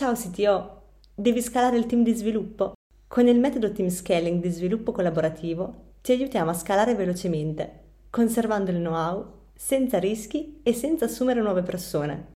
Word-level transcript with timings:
Ciao 0.00 0.14
CTO, 0.14 0.80
devi 1.14 1.42
scalare 1.42 1.76
il 1.76 1.84
team 1.84 2.02
di 2.02 2.14
sviluppo? 2.14 2.72
Con 3.06 3.28
il 3.28 3.38
metodo 3.38 3.70
Team 3.70 3.90
Scaling 3.90 4.40
di 4.40 4.48
sviluppo 4.48 4.92
collaborativo 4.92 5.88
ti 6.00 6.12
aiutiamo 6.12 6.48
a 6.48 6.54
scalare 6.54 6.94
velocemente, 6.94 7.82
conservando 8.08 8.70
il 8.70 8.78
know-how, 8.78 9.26
senza 9.54 9.98
rischi 9.98 10.60
e 10.62 10.72
senza 10.72 11.04
assumere 11.04 11.42
nuove 11.42 11.62
persone. 11.62 12.30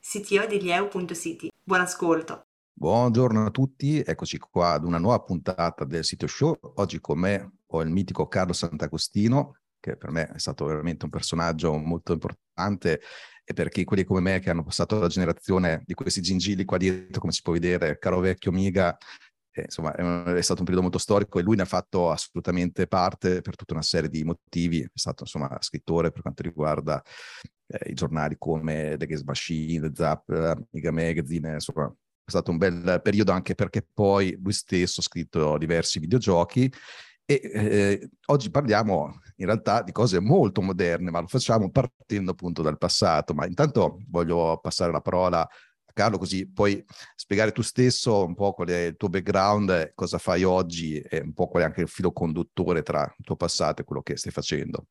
CTO 0.00 0.46
di 0.46 0.60
Lieu.city. 0.60 1.50
Buon 1.64 1.80
ascolto! 1.80 2.45
Buongiorno 2.78 3.46
a 3.46 3.50
tutti, 3.50 4.02
eccoci 4.04 4.36
qua 4.38 4.72
ad 4.72 4.84
una 4.84 4.98
nuova 4.98 5.18
puntata 5.20 5.86
del 5.86 6.04
sito 6.04 6.26
show. 6.26 6.54
Oggi 6.60 7.00
con 7.00 7.18
me 7.18 7.52
ho 7.68 7.80
il 7.80 7.88
mitico 7.88 8.28
Carlo 8.28 8.52
Sant'Agostino, 8.52 9.60
che 9.80 9.96
per 9.96 10.10
me 10.10 10.26
è 10.28 10.38
stato 10.38 10.66
veramente 10.66 11.06
un 11.06 11.10
personaggio 11.10 11.74
molto 11.78 12.12
importante 12.12 13.00
e 13.44 13.54
per 13.54 13.70
chi 13.70 13.84
quelli 13.84 14.04
come 14.04 14.20
me 14.20 14.40
che 14.40 14.50
hanno 14.50 14.62
passato 14.62 14.98
la 14.98 15.06
generazione 15.06 15.84
di 15.86 15.94
questi 15.94 16.20
gingilli 16.20 16.66
qua 16.66 16.76
dietro, 16.76 17.18
come 17.18 17.32
si 17.32 17.40
può 17.40 17.54
vedere, 17.54 17.98
caro 17.98 18.20
vecchio 18.20 18.52
Miga, 18.52 18.94
eh, 19.52 19.62
insomma 19.62 19.94
è, 19.94 20.42
stato 20.42 20.58
un 20.58 20.66
periodo 20.66 20.82
molto 20.82 20.98
storico 20.98 21.38
e 21.38 21.42
lui 21.42 21.56
ne 21.56 21.62
ha 21.62 21.64
fatto 21.64 22.10
assolutamente 22.10 22.86
parte 22.86 23.40
per 23.40 23.56
tutta 23.56 23.72
una 23.72 23.82
serie 23.82 24.10
di 24.10 24.22
motivi, 24.22 24.82
è 24.82 24.90
stato 24.92 25.22
insomma 25.22 25.56
scrittore 25.60 26.10
per 26.10 26.20
quanto 26.20 26.42
riguarda 26.42 27.02
eh, 27.68 27.90
i 27.90 27.94
giornali 27.94 28.36
come 28.38 28.96
The 28.98 29.06
Games 29.06 29.22
Machine, 29.24 29.88
The 29.88 29.94
Zap, 29.94 30.58
Miga 30.72 30.92
Magazine, 30.92 31.54
insomma 31.54 31.90
è 32.26 32.30
stato 32.30 32.50
un 32.50 32.56
bel 32.56 33.00
periodo 33.02 33.30
anche 33.30 33.54
perché 33.54 33.86
poi 33.94 34.36
lui 34.42 34.52
stesso 34.52 35.00
ha 35.00 35.04
scritto 35.04 35.56
diversi 35.58 36.00
videogiochi 36.00 36.70
e 37.24 37.40
eh, 37.42 38.10
oggi 38.26 38.50
parliamo 38.50 39.20
in 39.36 39.46
realtà 39.46 39.82
di 39.82 39.92
cose 39.92 40.20
molto 40.20 40.60
moderne, 40.60 41.10
ma 41.10 41.20
lo 41.20 41.26
facciamo 41.26 41.70
partendo 41.70 42.32
appunto 42.32 42.62
dal 42.62 42.78
passato. 42.78 43.34
Ma 43.34 43.46
intanto 43.46 43.98
voglio 44.08 44.58
passare 44.60 44.92
la 44.92 45.00
parola 45.00 45.40
a 45.40 45.92
Carlo, 45.92 46.18
così 46.18 46.48
puoi 46.48 46.84
spiegare 47.14 47.52
tu 47.52 47.62
stesso 47.62 48.24
un 48.24 48.34
po' 48.34 48.52
qual 48.52 48.68
è 48.68 48.86
il 48.86 48.96
tuo 48.96 49.08
background, 49.08 49.92
cosa 49.94 50.18
fai 50.18 50.44
oggi 50.44 50.98
e 50.98 51.20
un 51.20 51.32
po' 51.32 51.48
qual 51.48 51.62
è 51.64 51.66
anche 51.66 51.80
il 51.80 51.88
filo 51.88 52.12
conduttore 52.12 52.82
tra 52.82 53.02
il 53.02 53.24
tuo 53.24 53.36
passato 53.36 53.82
e 53.82 53.84
quello 53.84 54.02
che 54.02 54.16
stai 54.16 54.32
facendo. 54.32 54.86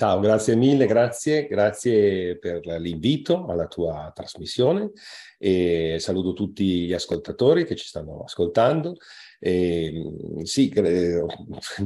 Ciao, 0.00 0.18
grazie 0.18 0.56
mille, 0.56 0.86
grazie, 0.86 1.46
grazie 1.46 2.38
per 2.38 2.64
l'invito 2.64 3.44
alla 3.44 3.66
tua 3.66 4.10
trasmissione 4.14 4.92
e 5.36 5.96
saluto 5.98 6.32
tutti 6.32 6.86
gli 6.86 6.94
ascoltatori 6.94 7.66
che 7.66 7.76
ci 7.76 7.84
stanno 7.84 8.22
ascoltando. 8.24 8.96
E, 9.38 10.40
sì, 10.44 10.72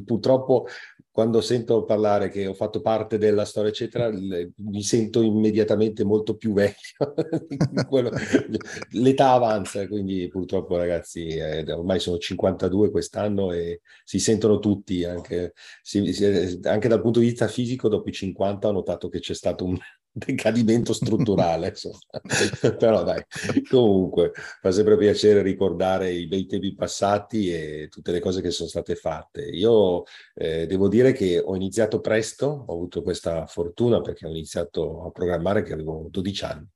purtroppo 0.05 0.69
quando 1.15 1.41
sento 1.41 1.85
parlare 1.85 2.29
che 2.29 2.45
ho 2.49 2.55
fatto 2.55 2.81
parte 2.81 3.19
della 3.19 3.45
storia, 3.45 3.71
eccetera, 3.71 4.11
mi 4.11 4.83
sento 4.83 5.23
immediatamente 5.23 6.03
molto 6.03 6.35
più 6.35 6.53
vecchio. 6.53 7.15
L'età 8.91 9.31
avanza, 9.31 9.87
quindi 9.87 10.27
purtroppo 10.27 10.77
ragazzi, 10.77 11.29
eh, 11.29 11.71
ormai 11.71 12.01
sono 12.01 12.19
52 12.19 12.91
quest'anno 12.91 13.53
e 13.53 13.83
si 14.03 14.19
sentono 14.19 14.59
tutti, 14.59 15.05
anche, 15.05 15.53
si, 15.83 16.13
si, 16.13 16.59
anche 16.65 16.89
dal 16.89 17.01
punto 17.01 17.21
di 17.21 17.27
vista 17.27 17.47
fisico, 17.47 17.89
dopo 17.89 18.09
i 18.09 18.13
50 18.13 18.67
ho 18.67 18.73
notato 18.73 19.09
che 19.09 19.21
c'è 19.21 19.35
stato 19.35 19.67
un, 19.67 19.79
decadimento 20.15 20.93
strutturale. 20.93 21.75
Però 22.79 23.03
dai, 23.03 23.23
comunque 23.69 24.33
fa 24.61 24.71
sempre 24.71 24.97
piacere 24.97 25.43
ricordare 25.43 26.13
i 26.13 26.27
bei 26.29 26.47
tempi 26.47 26.73
passati 26.75 27.53
e 27.53 27.89
tutte 27.91 28.13
le 28.13 28.21
cose 28.21 28.41
che 28.41 28.51
sono 28.51 28.69
state 28.69 28.95
fatte. 28.95 29.43
Io 29.43 30.05
eh, 30.35 30.67
devo 30.67 30.89
dire 30.89 31.13
che 31.13 31.41
ho 31.45 31.57
iniziato 31.57 32.01
presto, 32.01 32.65
ho 32.67 32.73
avuto 32.73 33.03
questa 33.03 33.47
fortuna 33.47 34.01
perché 34.01 34.27
ho 34.27 34.31
iniziato 34.31 35.05
a 35.05 35.11
programmare 35.11 35.63
che 35.63 35.73
avevo 35.73 36.07
12 36.11 36.45
anni, 36.45 36.67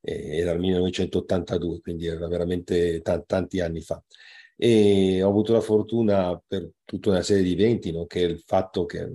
eh, 0.00 0.38
era 0.38 0.52
il 0.52 0.60
1982, 0.60 1.80
quindi 1.80 2.06
era 2.06 2.28
veramente 2.28 3.02
t- 3.02 3.24
tanti 3.26 3.60
anni 3.60 3.80
fa 3.80 4.00
e 4.56 5.22
ho 5.22 5.28
avuto 5.28 5.52
la 5.52 5.60
fortuna 5.60 6.40
per 6.46 6.70
tutta 6.84 7.10
una 7.10 7.22
serie 7.22 7.42
di 7.42 7.52
eventi, 7.52 7.92
nonché 7.92 8.20
il 8.20 8.40
fatto 8.40 8.86
che 8.86 9.06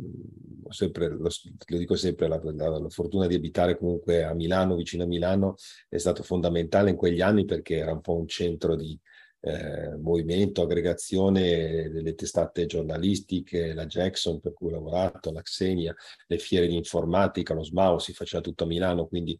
sempre, 0.69 1.09
lo, 1.09 1.29
lo 1.29 1.77
dico 1.77 1.95
sempre, 1.95 2.27
la, 2.27 2.39
la, 2.43 2.79
la, 2.79 2.89
fortuna 2.89 3.27
di 3.27 3.35
abitare 3.35 3.77
comunque 3.77 4.23
a 4.23 4.33
Milano, 4.33 4.75
vicino 4.75 5.03
a 5.03 5.07
Milano, 5.07 5.55
è 5.89 5.97
stato 5.97 6.23
fondamentale 6.23 6.91
in 6.91 6.95
quegli 6.95 7.21
anni 7.21 7.45
perché 7.45 7.77
era 7.77 7.91
un 7.91 8.01
po' 8.01 8.15
un 8.15 8.27
centro 8.27 8.75
di 8.75 8.97
eh, 9.41 9.95
movimento, 9.97 10.61
aggregazione 10.61 11.89
delle 11.89 12.13
testate 12.13 12.65
giornalistiche, 12.65 13.73
la 13.73 13.85
Jackson 13.85 14.39
per 14.39 14.53
cui 14.53 14.69
ho 14.69 14.75
lavorato, 14.75 15.31
la 15.31 15.41
Xenia, 15.41 15.95
le 16.27 16.37
fiere 16.37 16.67
di 16.67 16.75
informatica, 16.75 17.53
lo 17.53 17.63
SMAO 17.63 17.99
si 17.99 18.13
faceva 18.13 18.41
tutto 18.41 18.63
a 18.63 18.67
Milano, 18.67 19.07
quindi 19.07 19.37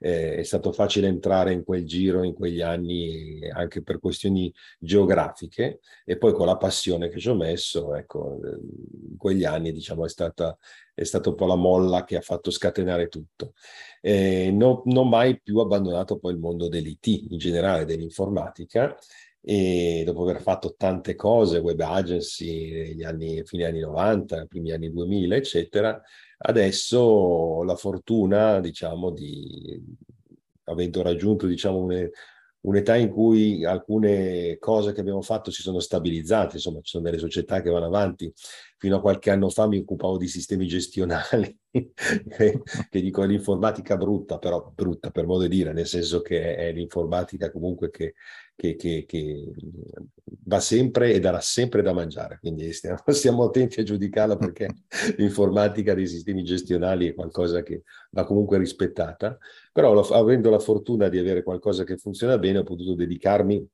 eh, 0.00 0.36
è 0.36 0.42
stato 0.42 0.72
facile 0.72 1.06
entrare 1.06 1.52
in 1.52 1.64
quel 1.64 1.86
giro 1.86 2.22
in 2.24 2.34
quegli 2.34 2.60
anni 2.60 3.48
anche 3.50 3.82
per 3.82 4.00
questioni 4.00 4.52
geografiche 4.78 5.80
e 6.04 6.18
poi 6.18 6.32
con 6.32 6.46
la 6.46 6.56
passione 6.56 7.08
che 7.08 7.20
ci 7.20 7.28
ho 7.28 7.36
messo, 7.36 7.94
ecco, 7.94 8.40
in 9.10 9.16
quegli 9.16 9.44
anni 9.44 9.72
diciamo 9.72 10.04
è 10.04 10.08
stata 10.08 10.56
è 10.94 11.04
stata 11.04 11.30
un 11.30 11.34
po' 11.34 11.46
la 11.46 11.54
molla 11.54 12.04
che 12.04 12.16
ha 12.16 12.20
fatto 12.20 12.50
scatenare 12.50 13.08
tutto. 13.08 13.54
Eh, 14.00 14.50
non 14.52 14.82
ho 14.84 15.04
mai 15.04 15.40
più 15.40 15.58
abbandonato 15.58 16.18
poi 16.18 16.32
il 16.32 16.38
mondo 16.38 16.68
dell'IT, 16.68 17.06
in 17.30 17.38
generale 17.38 17.84
dell'informatica, 17.84 18.96
e 19.44 20.02
dopo 20.06 20.22
aver 20.22 20.40
fatto 20.40 20.74
tante 20.76 21.16
cose, 21.16 21.58
web 21.58 21.80
agency 21.80 22.70
negli 22.70 23.02
anni, 23.02 23.42
fine 23.44 23.64
anni 23.66 23.80
90, 23.80 24.46
primi 24.46 24.70
anni 24.70 24.90
2000, 24.90 25.34
eccetera, 25.36 26.00
adesso 26.38 26.98
ho 26.98 27.64
la 27.64 27.74
fortuna, 27.74 28.60
diciamo, 28.60 29.10
di 29.10 29.80
avendo 30.64 31.02
raggiunto, 31.02 31.46
diciamo, 31.46 31.78
un, 31.78 32.08
un'età 32.60 32.96
in 32.96 33.10
cui 33.10 33.64
alcune 33.64 34.58
cose 34.58 34.92
che 34.92 35.00
abbiamo 35.00 35.22
fatto 35.22 35.50
si 35.50 35.62
sono 35.62 35.80
stabilizzate, 35.80 36.56
insomma, 36.56 36.80
ci 36.80 36.90
sono 36.92 37.04
delle 37.04 37.18
società 37.18 37.60
che 37.60 37.70
vanno 37.70 37.86
avanti. 37.86 38.32
Fino 38.82 38.96
a 38.96 39.00
qualche 39.00 39.30
anno 39.30 39.48
fa 39.48 39.68
mi 39.68 39.78
occupavo 39.78 40.16
di 40.16 40.26
sistemi 40.26 40.66
gestionali, 40.66 41.56
che 41.70 43.00
dico 43.00 43.22
è 43.22 43.28
l'informatica 43.28 43.96
brutta, 43.96 44.38
però 44.38 44.72
brutta 44.74 45.12
per 45.12 45.24
modo 45.24 45.42
di 45.42 45.48
dire, 45.50 45.72
nel 45.72 45.86
senso 45.86 46.20
che 46.20 46.56
è 46.56 46.72
l'informatica 46.72 47.52
comunque 47.52 47.90
che 47.90 48.14
che, 48.54 48.76
che, 48.76 49.04
che, 49.06 49.44
va 50.44 50.60
sempre 50.60 51.12
e 51.12 51.20
darà 51.20 51.40
sempre 51.40 51.82
da 51.82 51.92
mangiare, 51.92 52.38
quindi 52.40 52.72
stiamo, 52.72 52.98
stiamo 53.08 53.44
attenti 53.44 53.80
a 53.80 53.82
giudicarla 53.82 54.36
perché 54.36 54.68
l'informatica 55.16 55.94
dei 55.94 56.06
sistemi 56.06 56.42
gestionali 56.42 57.08
è 57.08 57.14
qualcosa 57.14 57.62
che 57.62 57.82
va 58.10 58.24
comunque 58.24 58.58
rispettata, 58.58 59.38
però 59.72 59.98
avendo 60.00 60.50
la 60.50 60.58
fortuna 60.58 61.08
di 61.08 61.18
avere 61.18 61.42
qualcosa 61.42 61.84
che 61.84 61.96
funziona 61.96 62.38
bene 62.38 62.58
ho 62.58 62.64
potuto 62.64 62.94
dedicarmi 62.94 63.66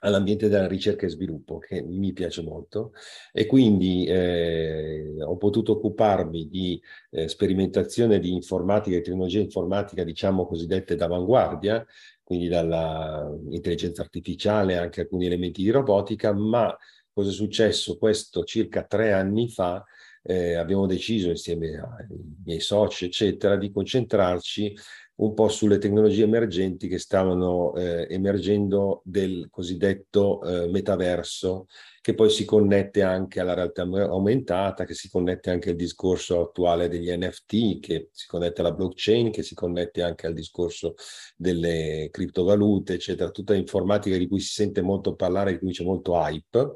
all'ambiente 0.00 0.48
della 0.48 0.66
ricerca 0.66 1.06
e 1.06 1.08
sviluppo 1.08 1.58
che 1.58 1.82
mi 1.82 2.12
piace 2.12 2.42
molto 2.42 2.92
e 3.32 3.46
quindi 3.46 4.04
eh, 4.06 5.16
ho 5.22 5.36
potuto 5.36 5.72
occuparmi 5.72 6.48
di 6.48 6.80
eh, 7.10 7.28
sperimentazione 7.28 8.18
di 8.18 8.32
informatica 8.32 8.96
e 8.96 9.00
tecnologia 9.00 9.40
informatica 9.40 10.04
diciamo 10.04 10.46
cosiddette 10.46 10.96
d'avanguardia 10.96 11.84
quindi 12.26 12.48
dall'intelligenza 12.48 14.02
artificiale, 14.02 14.76
anche 14.76 15.02
alcuni 15.02 15.26
elementi 15.26 15.62
di 15.62 15.70
robotica, 15.70 16.32
ma 16.32 16.76
cosa 17.12 17.30
è 17.30 17.32
successo? 17.32 17.98
Questo 17.98 18.42
circa 18.42 18.82
tre 18.82 19.12
anni 19.12 19.48
fa 19.48 19.84
eh, 20.24 20.54
abbiamo 20.54 20.86
deciso 20.86 21.28
insieme 21.28 21.76
ai 21.76 22.06
miei 22.44 22.58
soci, 22.58 23.04
eccetera, 23.04 23.56
di 23.56 23.70
concentrarci 23.70 24.76
un 25.16 25.32
po' 25.34 25.48
sulle 25.48 25.78
tecnologie 25.78 26.24
emergenti 26.24 26.88
che 26.88 26.98
stavano 26.98 27.74
eh, 27.74 28.06
emergendo 28.10 29.00
del 29.04 29.48
cosiddetto 29.50 30.42
eh, 30.42 30.68
metaverso, 30.68 31.66
che 32.02 32.14
poi 32.14 32.28
si 32.28 32.44
connette 32.44 33.02
anche 33.02 33.40
alla 33.40 33.54
realtà 33.54 33.82
aumentata, 33.82 34.84
che 34.84 34.94
si 34.94 35.08
connette 35.08 35.50
anche 35.50 35.70
al 35.70 35.76
discorso 35.76 36.40
attuale 36.40 36.88
degli 36.88 37.10
NFT, 37.10 37.80
che 37.80 38.08
si 38.12 38.26
connette 38.26 38.60
alla 38.60 38.72
blockchain, 38.72 39.30
che 39.30 39.42
si 39.42 39.54
connette 39.54 40.02
anche 40.02 40.26
al 40.26 40.34
discorso 40.34 40.94
delle 41.36 42.08
criptovalute, 42.10 42.94
eccetera, 42.94 43.30
tutta 43.30 43.54
informatica 43.54 44.16
di 44.16 44.28
cui 44.28 44.40
si 44.40 44.52
sente 44.52 44.82
molto 44.82 45.14
parlare, 45.14 45.52
di 45.52 45.58
cui 45.58 45.72
c'è 45.72 45.84
molto 45.84 46.14
hype. 46.14 46.72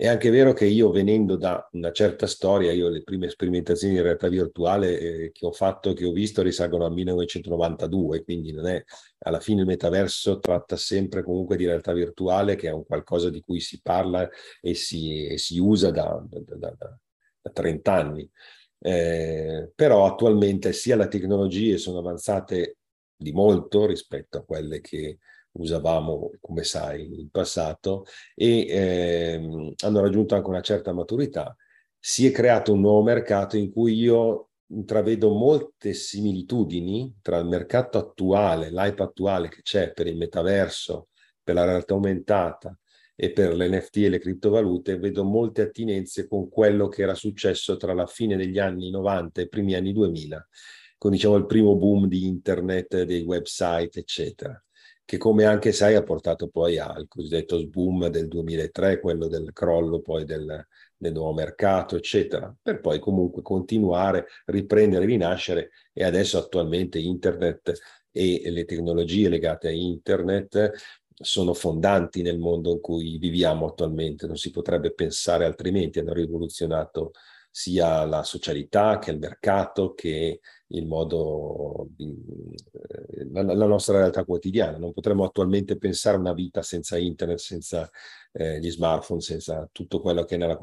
È 0.00 0.06
anche 0.06 0.30
vero 0.30 0.54
che 0.54 0.64
io 0.64 0.90
venendo 0.90 1.36
da 1.36 1.68
una 1.72 1.92
certa 1.92 2.26
storia, 2.26 2.72
io 2.72 2.88
le 2.88 3.02
prime 3.02 3.28
sperimentazioni 3.28 3.96
in 3.96 4.02
realtà 4.02 4.28
virtuale 4.28 4.98
eh, 4.98 5.30
che 5.30 5.44
ho 5.44 5.52
fatto, 5.52 5.92
che 5.92 6.06
ho 6.06 6.12
visto, 6.12 6.40
risalgono 6.40 6.86
al 6.86 6.94
1992, 6.94 8.24
quindi 8.24 8.50
non 8.50 8.66
è, 8.66 8.82
alla 9.18 9.40
fine 9.40 9.60
il 9.60 9.66
metaverso 9.66 10.38
tratta 10.38 10.76
sempre 10.76 11.22
comunque 11.22 11.58
di 11.58 11.66
realtà 11.66 11.92
virtuale, 11.92 12.56
che 12.56 12.68
è 12.68 12.72
un 12.72 12.86
qualcosa 12.86 13.28
di 13.28 13.42
cui 13.42 13.60
si 13.60 13.82
parla 13.82 14.26
e 14.62 14.72
si, 14.72 15.26
e 15.26 15.36
si 15.36 15.58
usa 15.58 15.90
da, 15.90 16.18
da, 16.26 16.56
da, 16.56 16.98
da 17.42 17.50
30 17.52 17.92
anni. 17.92 18.30
Eh, 18.78 19.70
però 19.74 20.06
attualmente 20.06 20.72
sia 20.72 20.96
le 20.96 21.08
tecnologie 21.08 21.76
sono 21.76 21.98
avanzate 21.98 22.78
di 23.14 23.32
molto 23.32 23.84
rispetto 23.84 24.38
a 24.38 24.44
quelle 24.44 24.80
che 24.80 25.18
usavamo, 25.52 26.30
come 26.40 26.62
sai, 26.64 27.20
in 27.20 27.30
passato 27.30 28.04
e 28.34 28.66
ehm, 28.68 29.72
hanno 29.84 30.00
raggiunto 30.00 30.34
anche 30.34 30.48
una 30.48 30.60
certa 30.60 30.92
maturità. 30.92 31.54
Si 31.98 32.26
è 32.26 32.30
creato 32.32 32.72
un 32.72 32.80
nuovo 32.80 33.02
mercato 33.02 33.56
in 33.56 33.70
cui 33.72 33.94
io 33.94 34.50
intravedo 34.68 35.30
molte 35.30 35.92
similitudini 35.92 37.16
tra 37.20 37.38
il 37.38 37.46
mercato 37.46 37.98
attuale, 37.98 38.70
l'hype 38.70 39.02
attuale 39.02 39.48
che 39.48 39.62
c'è 39.62 39.92
per 39.92 40.06
il 40.06 40.16
metaverso, 40.16 41.08
per 41.42 41.54
la 41.56 41.64
realtà 41.64 41.94
aumentata 41.94 42.76
e 43.16 43.32
per 43.32 43.54
l'NFT 43.54 43.96
e 43.98 44.08
le 44.08 44.18
criptovalute, 44.18 44.98
vedo 44.98 45.24
molte 45.24 45.62
attinenze 45.62 46.26
con 46.26 46.48
quello 46.48 46.88
che 46.88 47.02
era 47.02 47.14
successo 47.14 47.76
tra 47.76 47.92
la 47.92 48.06
fine 48.06 48.36
degli 48.36 48.58
anni 48.58 48.90
90 48.90 49.40
e 49.40 49.44
i 49.44 49.48
primi 49.48 49.74
anni 49.74 49.92
2000, 49.92 50.48
con 50.96 51.10
diciamo 51.10 51.36
il 51.36 51.46
primo 51.46 51.76
boom 51.76 52.06
di 52.06 52.26
internet, 52.26 53.02
dei 53.02 53.22
website, 53.22 53.98
eccetera 53.98 54.62
che 55.10 55.18
come 55.18 55.44
anche 55.44 55.72
sai 55.72 55.96
ha 55.96 56.04
portato 56.04 56.46
poi 56.46 56.78
al 56.78 57.08
cosiddetto 57.08 57.60
boom 57.66 58.06
del 58.10 58.28
2003, 58.28 59.00
quello 59.00 59.26
del 59.26 59.52
crollo 59.52 60.00
poi 60.00 60.24
del, 60.24 60.64
del 60.96 61.12
nuovo 61.12 61.32
mercato, 61.32 61.96
eccetera, 61.96 62.54
per 62.62 62.78
poi 62.78 63.00
comunque 63.00 63.42
continuare, 63.42 64.26
riprendere, 64.44 65.06
rinascere 65.06 65.70
e 65.92 66.04
adesso 66.04 66.38
attualmente 66.38 67.00
internet 67.00 67.76
e 68.12 68.48
le 68.52 68.64
tecnologie 68.64 69.28
legate 69.28 69.66
a 69.66 69.72
internet 69.72 70.70
sono 71.12 71.54
fondanti 71.54 72.22
nel 72.22 72.38
mondo 72.38 72.70
in 72.70 72.80
cui 72.80 73.18
viviamo 73.18 73.66
attualmente, 73.66 74.28
non 74.28 74.36
si 74.36 74.52
potrebbe 74.52 74.94
pensare 74.94 75.44
altrimenti, 75.44 75.98
hanno 75.98 76.12
rivoluzionato 76.12 77.10
sia 77.50 78.04
la 78.04 78.22
socialità 78.22 78.98
che 78.98 79.10
il 79.10 79.18
mercato 79.18 79.92
che 79.94 80.40
il 80.68 80.86
modo, 80.86 81.88
eh, 81.98 83.28
la, 83.32 83.42
la, 83.42 83.66
nostra 83.66 83.98
realtà 83.98 84.24
quotidiana. 84.24 84.78
Non 84.78 84.92
potremmo 84.92 85.24
attualmente 85.24 85.76
pensare 85.76 86.16
una 86.16 86.32
vita 86.32 86.62
senza 86.62 86.96
internet, 86.96 87.38
senza 87.38 87.90
eh, 88.32 88.60
gli 88.60 88.70
smartphone, 88.70 89.20
senza 89.20 89.68
tutto 89.72 90.00
quello 90.00 90.24
che 90.24 90.36
è 90.36 90.38
nella 90.38 90.58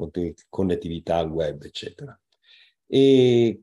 connettività 0.48 1.16
al 1.16 1.30
web, 1.30 1.62
eccetera. 1.62 2.18
E 2.86 3.62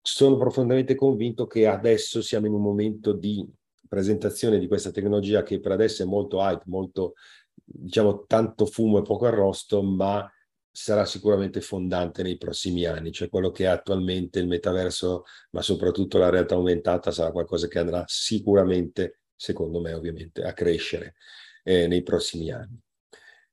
sono 0.00 0.36
profondamente 0.36 0.94
convinto 0.94 1.46
che 1.46 1.66
adesso 1.66 2.22
siamo 2.22 2.46
in 2.46 2.52
un 2.52 2.62
momento 2.62 3.12
di 3.12 3.44
presentazione 3.88 4.58
di 4.58 4.68
questa 4.68 4.90
tecnologia 4.90 5.42
che 5.42 5.60
per 5.60 5.72
adesso 5.72 6.02
è 6.02 6.06
molto 6.06 6.38
hype, 6.40 6.64
molto, 6.66 7.14
diciamo, 7.54 8.24
tanto 8.26 8.66
fumo 8.66 8.98
e 8.98 9.02
poco 9.02 9.26
arrosto, 9.26 9.82
ma 9.82 10.28
sarà 10.76 11.04
sicuramente 11.04 11.60
fondante 11.60 12.24
nei 12.24 12.36
prossimi 12.36 12.84
anni, 12.84 13.12
cioè 13.12 13.28
quello 13.28 13.52
che 13.52 13.62
è 13.62 13.68
attualmente 13.68 14.40
il 14.40 14.48
metaverso, 14.48 15.22
ma 15.50 15.62
soprattutto 15.62 16.18
la 16.18 16.30
realtà 16.30 16.56
aumentata 16.56 17.12
sarà 17.12 17.30
qualcosa 17.30 17.68
che 17.68 17.78
andrà 17.78 18.02
sicuramente, 18.08 19.20
secondo 19.36 19.80
me 19.80 19.92
ovviamente, 19.92 20.42
a 20.42 20.52
crescere 20.52 21.14
eh, 21.62 21.86
nei 21.86 22.02
prossimi 22.02 22.50
anni. 22.50 22.76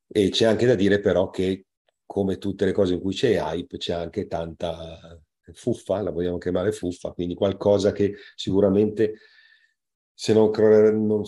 E 0.08 0.30
c'è 0.30 0.46
anche 0.46 0.66
da 0.66 0.74
dire 0.74 1.00
però 1.00 1.30
che 1.30 1.68
come 2.08 2.40
tutte 2.40 2.66
le 2.66 2.72
cose 2.72 2.96
in 2.96 3.00
cui 3.00 3.14
c'è 3.14 3.40
hype, 3.40 3.78
c'è 3.78 3.94
anche 3.94 4.26
tanta 4.26 5.22
fuffa, 5.54 6.02
la 6.02 6.10
vogliamo 6.10 6.40
chiamare 6.40 6.72
fuffa, 6.72 7.12
quindi 7.12 7.36
qualcosa 7.36 7.92
che 7.92 8.16
sicuramente 8.34 9.20
se 10.12 10.34
non, 10.34 10.50
non 11.06 11.24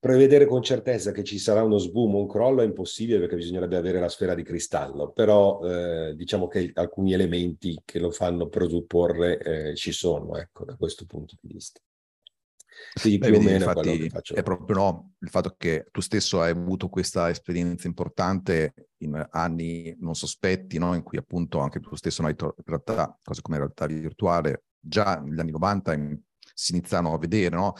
Prevedere 0.00 0.46
con 0.46 0.62
certezza 0.62 1.10
che 1.10 1.24
ci 1.24 1.38
sarà 1.38 1.62
uno 1.62 1.78
sboom 1.78 2.14
o 2.14 2.20
un 2.20 2.28
crollo 2.28 2.62
è 2.62 2.64
impossibile 2.64 3.18
perché 3.18 3.34
bisognerebbe 3.34 3.76
avere 3.76 3.98
la 3.98 4.08
sfera 4.08 4.34
di 4.34 4.44
cristallo, 4.44 5.10
però 5.10 5.60
eh, 5.62 6.14
diciamo 6.14 6.46
che 6.46 6.70
alcuni 6.74 7.12
elementi 7.12 7.80
che 7.84 7.98
lo 7.98 8.10
fanno 8.10 8.48
presupporre 8.48 9.38
eh, 9.38 9.74
ci 9.74 9.90
sono, 9.90 10.36
ecco, 10.36 10.64
da 10.64 10.76
questo 10.76 11.04
punto 11.04 11.34
di 11.40 11.52
vista. 11.52 11.80
Quindi 13.00 13.18
più 13.18 13.30
Beh, 13.30 13.36
o 13.36 13.40
meno 13.40 13.56
infatti, 13.56 14.34
è 14.34 14.42
proprio 14.42 14.76
no, 14.76 15.12
il 15.18 15.30
fatto 15.30 15.54
che 15.56 15.88
tu 15.90 16.00
stesso 16.00 16.40
hai 16.40 16.50
avuto 16.50 16.88
questa 16.88 17.28
esperienza 17.28 17.86
importante 17.86 18.74
in 18.98 19.26
anni 19.30 19.96
non 19.98 20.14
sospetti, 20.14 20.78
no? 20.78 20.94
in 20.94 21.02
cui 21.02 21.18
appunto 21.18 21.58
anche 21.58 21.80
tu 21.80 21.94
stesso 21.96 22.22
hai 22.22 22.34
in 22.38 22.52
realtà 22.64 23.18
cose 23.22 23.42
come 23.42 23.58
realtà 23.58 23.86
virtuale 23.86 24.64
già 24.78 25.20
negli 25.20 25.40
anni 25.40 25.50
90 25.50 25.92
in, 25.94 26.18
si 26.58 26.72
iniziano 26.72 27.14
a 27.14 27.18
vedere, 27.18 27.54
no? 27.54 27.74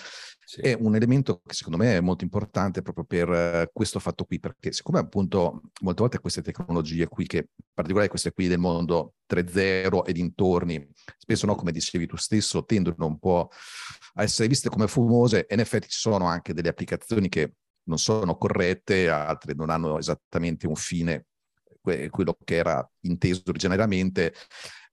Sì. 0.45 0.61
È 0.61 0.77
un 0.79 0.95
elemento 0.95 1.43
che 1.45 1.53
secondo 1.53 1.77
me 1.77 1.97
è 1.97 2.01
molto 2.01 2.23
importante 2.25 2.81
proprio 2.81 3.05
per 3.05 3.29
uh, 3.29 3.71
questo 3.73 3.99
fatto 3.99 4.25
qui, 4.25 4.39
perché 4.39 4.73
siccome 4.73 5.01
appunto 5.01 5.63
molte 5.81 6.01
volte 6.01 6.21
queste 6.21 6.43
tecnologie 6.43 7.09
qui, 7.09 7.27
che 7.27 7.37
in 7.39 7.65
particolare 7.75 8.09
queste 8.09 8.33
qui 8.33 8.47
del 8.47 8.59
mondo 8.59 9.15
3.0 9.29 10.07
e 10.07 10.13
dintorni, 10.13 10.89
spesso 11.19 11.45
no, 11.45 11.57
come 11.57 11.73
dicevi 11.73 12.07
tu 12.07 12.17
stesso, 12.17 12.65
tendono 12.65 13.07
un 13.07 13.19
po' 13.19 13.51
a 14.15 14.23
essere 14.23 14.49
viste 14.49 14.71
come 14.71 14.87
fumose 14.87 15.45
e 15.47 15.55
in 15.55 15.61
effetti 15.61 15.89
ci 15.89 15.99
sono 15.99 16.27
anche 16.27 16.55
delle 16.55 16.69
applicazioni 16.69 17.29
che 17.29 17.55
non 17.89 17.99
sono 17.99 18.37
corrette, 18.37 19.09
altre 19.11 19.55
non 19.55 19.71
hanno 19.71 19.99
esattamente 19.99 20.67
un 20.69 20.77
fine, 20.77 21.27
que- 21.81 22.09
quello 22.11 22.37
che 22.45 22.55
era 22.55 22.89
inteso 23.01 23.43
originariamente, 23.49 24.33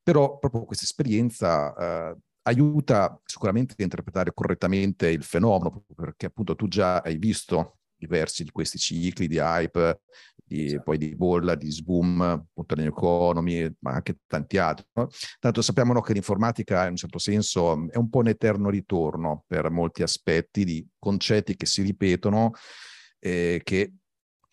però 0.01 0.37
proprio 0.37 0.65
questa 0.65 0.85
esperienza 0.85 2.11
uh, 2.11 2.19
aiuta 2.47 3.19
sicuramente 3.25 3.75
a 3.77 3.83
interpretare 3.83 4.33
correttamente 4.33 5.09
il 5.09 5.23
fenomeno, 5.23 5.83
perché 5.95 6.27
appunto 6.27 6.55
tu 6.55 6.67
già 6.67 6.99
hai 6.99 7.17
visto 7.17 7.77
diversi 7.97 8.43
di 8.43 8.51
questi 8.51 8.77
cicli 8.77 9.27
di 9.27 9.37
hype, 9.37 10.01
di, 10.35 10.69
sì. 10.69 10.81
poi 10.81 10.97
di 10.97 11.15
bolla, 11.15 11.55
di 11.55 11.71
sboom, 11.71 12.21
appunto 12.21 12.75
new 12.75 12.87
economy, 12.87 13.67
ma 13.79 13.93
anche 13.93 14.19
tanti 14.27 14.57
altri. 14.57 14.85
No? 14.93 15.07
Tanto 15.39 15.61
sappiamo 15.61 15.93
no, 15.93 16.01
che 16.01 16.13
l'informatica 16.13 16.83
in 16.83 16.91
un 16.91 16.95
certo 16.97 17.17
senso 17.17 17.89
è 17.89 17.97
un 17.97 18.09
po' 18.09 18.19
un 18.19 18.27
eterno 18.27 18.69
ritorno 18.69 19.43
per 19.47 19.69
molti 19.71 20.03
aspetti 20.03 20.63
di 20.63 20.87
concetti 20.99 21.55
che 21.55 21.65
si 21.65 21.81
ripetono, 21.81 22.51
eh, 23.19 23.61
che 23.63 23.93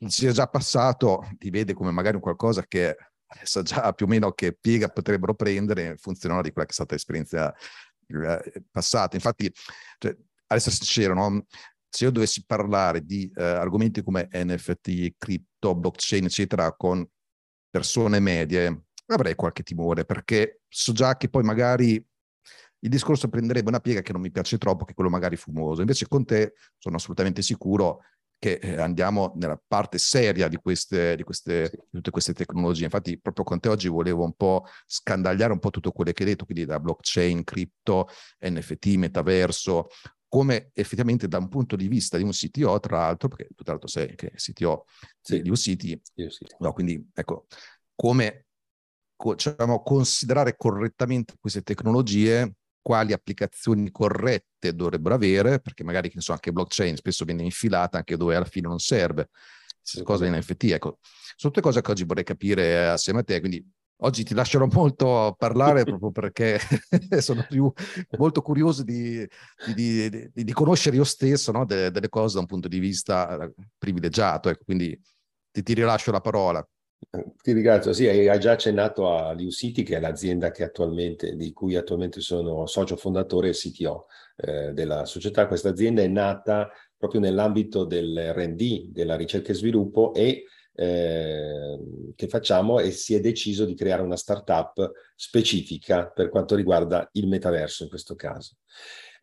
si 0.06 0.26
è 0.26 0.32
già 0.32 0.46
passato, 0.46 1.28
ti 1.36 1.50
vede 1.50 1.74
come 1.74 1.90
magari 1.90 2.16
un 2.16 2.22
qualcosa 2.22 2.64
che 2.66 2.96
sa 3.42 3.62
già 3.62 3.92
più 3.92 4.06
o 4.06 4.08
meno 4.08 4.32
che 4.32 4.52
piega 4.52 4.88
potrebbero 4.88 5.34
prendere 5.34 5.86
in 5.86 5.96
funzione 5.98 6.42
di 6.42 6.50
quella 6.50 6.66
che 6.66 6.72
è 6.72 6.74
stata 6.74 6.94
l'esperienza 6.94 7.54
eh, 8.06 8.64
passata. 8.70 9.16
Infatti, 9.16 9.52
cioè, 9.98 10.10
ad 10.46 10.56
essere 10.56 10.74
sincero, 10.74 11.14
no? 11.14 11.46
se 11.94 12.04
io 12.04 12.10
dovessi 12.10 12.46
parlare 12.46 13.04
di 13.04 13.30
eh, 13.34 13.42
argomenti 13.42 14.02
come 14.02 14.28
NFT, 14.32 15.14
cripto, 15.18 15.74
blockchain, 15.74 16.24
eccetera, 16.24 16.72
con 16.72 17.06
persone 17.68 18.18
medie, 18.18 18.84
avrei 19.06 19.34
qualche 19.34 19.62
timore, 19.62 20.06
perché 20.06 20.62
so 20.68 20.92
già 20.92 21.18
che 21.18 21.28
poi 21.28 21.42
magari 21.42 22.02
il 22.84 22.88
discorso 22.88 23.28
prenderebbe 23.28 23.68
una 23.68 23.80
piega 23.80 24.00
che 24.00 24.12
non 24.12 24.22
mi 24.22 24.30
piace 24.30 24.56
troppo, 24.56 24.86
che 24.86 24.92
è 24.92 24.94
quello 24.94 25.10
magari 25.10 25.36
fumoso. 25.36 25.82
Invece 25.82 26.08
con 26.08 26.24
te 26.24 26.54
sono 26.78 26.96
assolutamente 26.96 27.42
sicuro 27.42 28.00
che 28.42 28.54
eh, 28.54 28.80
andiamo 28.80 29.34
nella 29.36 29.56
parte 29.64 29.98
seria 29.98 30.48
di, 30.48 30.56
queste, 30.56 31.14
di, 31.14 31.22
queste, 31.22 31.70
di 31.70 31.78
tutte 31.92 32.10
queste 32.10 32.32
tecnologie. 32.32 32.82
Infatti, 32.82 33.16
proprio 33.16 33.44
con 33.44 33.60
te 33.60 33.68
oggi 33.68 33.86
volevo 33.86 34.24
un 34.24 34.32
po' 34.32 34.64
scandagliare 34.84 35.52
un 35.52 35.60
po' 35.60 35.70
tutto 35.70 35.92
quello 35.92 36.10
che 36.10 36.24
hai 36.24 36.30
detto, 36.30 36.44
quindi 36.44 36.64
da 36.64 36.80
blockchain, 36.80 37.44
cripto, 37.44 38.08
NFT, 38.40 38.86
metaverso, 38.96 39.86
come 40.26 40.70
effettivamente 40.72 41.28
da 41.28 41.38
un 41.38 41.48
punto 41.48 41.76
di 41.76 41.86
vista 41.86 42.16
di 42.16 42.24
un 42.24 42.32
CTO, 42.32 42.80
tra 42.80 42.98
l'altro, 42.98 43.28
perché 43.28 43.46
tu 43.54 43.62
tra 43.62 43.74
l'altro 43.74 43.88
sei 43.88 44.16
che 44.16 44.32
CTO 44.34 44.86
sì. 45.20 45.40
di 45.40 45.48
UCity, 45.48 46.02
no, 46.58 46.72
quindi 46.72 47.10
ecco, 47.14 47.46
come 47.94 48.46
diciamo, 49.16 49.84
considerare 49.84 50.56
correttamente 50.56 51.34
queste 51.38 51.62
tecnologie 51.62 52.56
quali 52.82 53.12
applicazioni 53.12 53.90
corrette 53.90 54.74
dovrebbero 54.74 55.14
avere, 55.14 55.60
perché 55.60 55.84
magari 55.84 56.10
che 56.10 56.20
so, 56.20 56.32
anche 56.32 56.52
blockchain 56.52 56.96
spesso 56.96 57.24
viene 57.24 57.42
infilata 57.42 57.98
anche 57.98 58.16
dove 58.16 58.36
alla 58.36 58.44
fine 58.44 58.68
non 58.68 58.78
serve. 58.78 59.30
Stessa 59.80 60.04
cosa 60.04 60.26
in 60.26 60.34
NFT, 60.34 60.64
ecco. 60.64 60.98
Sono 61.00 61.52
tutte 61.52 61.60
cose 61.60 61.80
che 61.80 61.90
oggi 61.90 62.04
vorrei 62.04 62.24
capire 62.24 62.88
assieme 62.88 63.20
a 63.20 63.22
te, 63.22 63.40
quindi 63.40 63.64
oggi 64.02 64.24
ti 64.24 64.34
lascerò 64.34 64.66
molto 64.70 65.34
parlare 65.38 65.84
proprio 65.84 66.10
perché 66.10 66.58
sono 67.20 67.44
più 67.48 67.72
molto 68.18 68.42
curioso 68.42 68.82
di, 68.82 69.26
di, 69.74 70.08
di, 70.08 70.30
di 70.32 70.52
conoscere 70.52 70.96
io 70.96 71.04
stesso 71.04 71.52
no? 71.52 71.64
De, 71.64 71.90
delle 71.90 72.08
cose 72.08 72.34
da 72.34 72.40
un 72.40 72.46
punto 72.46 72.68
di 72.68 72.78
vista 72.78 73.44
eh, 73.44 73.52
privilegiato, 73.78 74.48
ecco. 74.48 74.64
quindi 74.64 75.00
ti, 75.50 75.62
ti 75.62 75.74
rilascio 75.74 76.10
la 76.10 76.20
parola. 76.20 76.66
Ti 77.10 77.52
ringrazio. 77.52 77.92
Sì, 77.92 78.06
hai 78.06 78.38
già 78.38 78.52
accennato 78.52 79.14
a 79.14 79.32
Liu 79.32 79.50
City, 79.50 79.82
che 79.82 79.96
è 79.96 80.00
l'azienda 80.00 80.50
che 80.50 80.62
attualmente, 80.62 81.34
di 81.36 81.52
cui 81.52 81.76
attualmente 81.76 82.20
sono 82.20 82.66
socio 82.66 82.96
fondatore 82.96 83.48
e 83.48 83.52
CTO 83.52 84.06
eh, 84.36 84.72
della 84.72 85.04
società. 85.04 85.46
Questa 85.46 85.70
azienda 85.70 86.02
è 86.02 86.06
nata 86.06 86.70
proprio 86.96 87.20
nell'ambito 87.20 87.84
del 87.84 88.32
RD, 88.32 88.90
della 88.90 89.16
ricerca 89.16 89.52
e 89.52 89.54
sviluppo, 89.54 90.14
e 90.14 90.44
eh, 90.74 91.78
che 92.14 92.28
facciamo 92.28 92.78
e 92.78 92.90
si 92.92 93.14
è 93.14 93.20
deciso 93.20 93.64
di 93.64 93.74
creare 93.74 94.02
una 94.02 94.16
startup 94.16 94.90
specifica 95.14 96.08
per 96.08 96.30
quanto 96.30 96.54
riguarda 96.54 97.08
il 97.12 97.28
metaverso 97.28 97.82
in 97.82 97.88
questo 97.88 98.14
caso. 98.14 98.56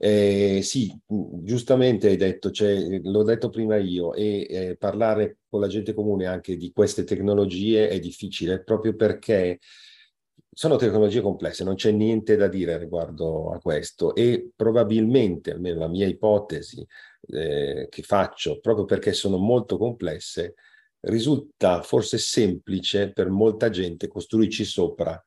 Eh, 0.01 0.61
sì, 0.63 0.97
giustamente 1.05 2.07
hai 2.07 2.15
detto, 2.15 2.51
cioè, 2.51 2.99
l'ho 3.03 3.23
detto 3.23 3.49
prima 3.49 3.75
io, 3.75 4.13
e 4.13 4.47
eh, 4.49 4.77
parlare 4.77 5.39
con 5.49 5.59
la 5.59 5.67
gente 5.67 5.93
comune 5.93 6.25
anche 6.25 6.55
di 6.55 6.71
queste 6.71 7.03
tecnologie 7.03 7.89
è 7.89 7.99
difficile 7.99 8.63
proprio 8.63 8.95
perché 8.95 9.59
sono 10.49 10.77
tecnologie 10.77 11.19
complesse, 11.19 11.65
non 11.65 11.75
c'è 11.75 11.91
niente 11.91 12.37
da 12.37 12.47
dire 12.47 12.77
riguardo 12.77 13.51
a 13.51 13.59
questo 13.59 14.15
e 14.15 14.51
probabilmente, 14.55 15.51
almeno 15.51 15.79
la 15.79 15.87
mia 15.89 16.07
ipotesi 16.07 16.85
eh, 17.27 17.87
che 17.89 18.01
faccio, 18.01 18.59
proprio 18.61 18.85
perché 18.85 19.11
sono 19.11 19.37
molto 19.37 19.77
complesse, 19.77 20.55
risulta 21.01 21.81
forse 21.81 22.17
semplice 22.17 23.11
per 23.11 23.29
molta 23.29 23.69
gente 23.69 24.07
costruirci 24.07 24.63
sopra 24.63 25.21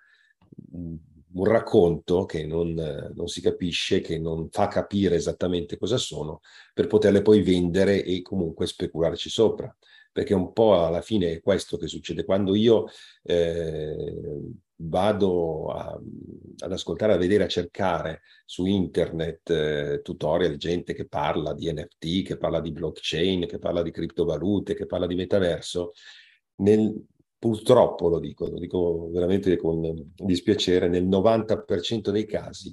un 1.35 1.45
racconto 1.45 2.25
che 2.25 2.47
non, 2.47 2.75
non, 3.15 3.27
si 3.29 3.41
capisce, 3.41 4.01
che 4.01 4.19
non 4.19 4.49
fa 4.51 4.69
capire 4.69 5.17
esattamente 5.17 5.79
cosa 5.79 5.97
sono, 5.97 6.41
per 6.75 6.87
poterle 6.87 7.23
poi 7.23 7.43
vendere 7.43 8.05
e 8.05 8.23
comunque 8.23 8.67
specularci 8.67 9.31
sopra. 9.31 9.75
Perché 10.13 10.35
un 10.35 10.53
po' 10.53 10.85
alla 10.85 11.01
fine 11.01 11.33
è 11.33 11.41
questo 11.41 11.79
che 11.79 11.87
succede. 11.87 12.27
Quando 12.27 12.55
io 12.55 12.85
eh, 13.23 14.43
vado 14.77 15.69
a, 15.69 15.99
ad 16.59 16.73
ascoltare, 16.73 17.15
a 17.15 17.17
vedere, 17.17 17.45
a 17.45 17.49
cercare 17.49 18.21
su 18.45 18.67
internet 18.67 19.49
eh, 19.51 20.01
tutorial, 20.03 20.57
gente 20.57 20.93
che 20.93 21.07
parla 21.07 21.55
di 21.55 21.73
NFT, 21.73 22.27
che 22.27 22.37
parla 22.37 22.61
di 22.61 22.73
blockchain, 22.73 23.47
che 23.47 23.59
parla 23.59 23.83
di 23.83 23.91
criptovalute, 23.91 24.75
che 24.75 24.85
parla 24.85 25.07
di 25.07 25.15
metaverso, 25.15 25.93
nel, 26.57 26.95
purtroppo 27.43 28.09
lo 28.09 28.21
dico, 28.21 28.47
lo 28.47 28.57
dico 28.57 29.09
veramente 29.11 29.57
con 29.57 30.13
dispiacere, 30.15 30.87
nel 30.87 31.09
90% 31.09 32.11
dei 32.11 32.25
casi 32.25 32.73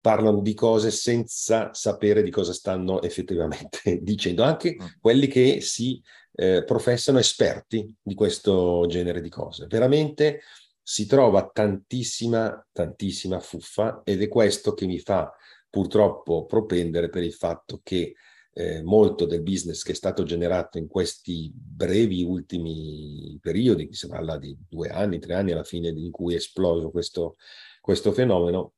parlano 0.00 0.42
di 0.42 0.54
cose 0.54 0.92
senza 0.92 1.74
sapere 1.74 2.22
di 2.22 2.30
cosa 2.30 2.52
stanno 2.52 3.02
effettivamente 3.02 3.98
dicendo, 4.00 4.44
anche 4.44 4.76
mm. 4.80 4.86
quelli 5.00 5.26
che 5.26 5.60
si 5.60 6.00
eh, 6.36 6.62
professano 6.62 7.18
esperti 7.18 7.92
di 8.00 8.14
questo 8.14 8.86
genere 8.86 9.20
di 9.20 9.28
cose. 9.28 9.66
Veramente 9.66 10.42
si 10.80 11.06
trova 11.06 11.50
tantissima, 11.52 12.64
tantissima 12.70 13.40
fuffa 13.40 14.02
ed 14.04 14.22
è 14.22 14.28
questo 14.28 14.72
che 14.72 14.86
mi 14.86 15.00
fa 15.00 15.34
purtroppo 15.68 16.46
propendere 16.46 17.08
per 17.08 17.24
il 17.24 17.34
fatto 17.34 17.80
che 17.82 18.14
eh, 18.52 18.82
molto 18.82 19.26
del 19.26 19.42
business 19.42 19.82
che 19.82 19.92
è 19.92 19.94
stato 19.94 20.22
generato 20.24 20.78
in 20.78 20.88
questi 20.88 21.50
brevi 21.54 22.22
ultimi 22.22 23.38
periodi, 23.40 23.92
si 23.92 24.08
parla 24.08 24.38
di 24.38 24.56
due 24.68 24.88
anni, 24.88 25.18
tre 25.18 25.34
anni 25.34 25.52
alla 25.52 25.64
fine 25.64 25.88
in 25.88 26.10
cui 26.10 26.34
è 26.34 26.36
esploso 26.36 26.90
questo, 26.90 27.36
questo 27.80 28.12
fenomeno, 28.12 28.74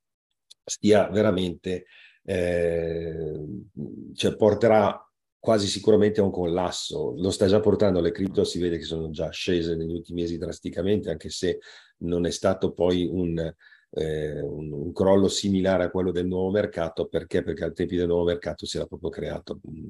stia 0.64 1.08
veramente, 1.08 1.86
eh, 2.24 3.44
cioè 4.14 4.36
porterà 4.36 5.06
quasi 5.38 5.66
sicuramente 5.66 6.20
a 6.20 6.24
un 6.24 6.30
collasso. 6.30 7.14
Lo 7.16 7.30
sta 7.30 7.46
già 7.46 7.58
portando, 7.58 8.00
le 8.00 8.12
cripto 8.12 8.44
si 8.44 8.60
vede 8.60 8.78
che 8.78 8.84
sono 8.84 9.10
già 9.10 9.30
scese 9.30 9.74
negli 9.74 9.92
ultimi 9.92 10.22
mesi 10.22 10.38
drasticamente, 10.38 11.10
anche 11.10 11.30
se 11.30 11.58
non 11.98 12.26
è 12.26 12.30
stato 12.30 12.72
poi 12.72 13.06
un, 13.10 13.52
eh, 13.94 14.40
un, 14.40 14.72
un, 14.72 14.92
crollo 14.92 15.28
similare 15.28 15.84
a 15.84 15.90
quello 15.90 16.12
del 16.12 16.26
nuovo 16.26 16.50
mercato, 16.50 17.06
perché? 17.06 17.42
Perché 17.42 17.64
al 17.64 17.74
tempi 17.74 17.96
del 17.96 18.06
nuovo 18.06 18.24
mercato 18.24 18.64
si 18.66 18.76
era 18.76 18.86
proprio 18.86 19.10
creato 19.10 19.60
un, 19.64 19.82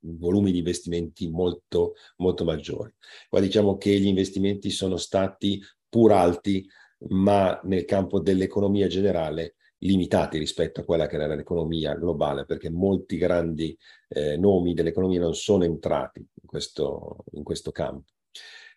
un 0.00 0.18
volumi 0.18 0.52
di 0.52 0.58
investimenti 0.58 1.28
molto, 1.28 1.94
molto 2.16 2.44
maggiori. 2.44 2.92
Qua 3.28 3.40
diciamo 3.40 3.76
che 3.76 3.98
gli 3.98 4.06
investimenti 4.06 4.70
sono 4.70 4.96
stati 4.96 5.62
pur 5.88 6.12
alti, 6.12 6.66
ma 7.08 7.60
nel 7.64 7.84
campo 7.84 8.20
dell'economia 8.20 8.86
generale 8.86 9.56
limitati 9.82 10.38
rispetto 10.38 10.80
a 10.80 10.84
quella 10.84 11.06
che 11.06 11.16
era 11.16 11.34
l'economia 11.34 11.94
globale, 11.94 12.46
perché 12.46 12.70
molti 12.70 13.16
grandi 13.16 13.76
eh, 14.08 14.36
nomi 14.36 14.74
dell'economia 14.74 15.20
non 15.20 15.34
sono 15.34 15.64
entrati 15.64 16.20
in 16.20 16.46
questo, 16.46 17.24
in 17.32 17.42
questo 17.42 17.70
campo. 17.72 18.12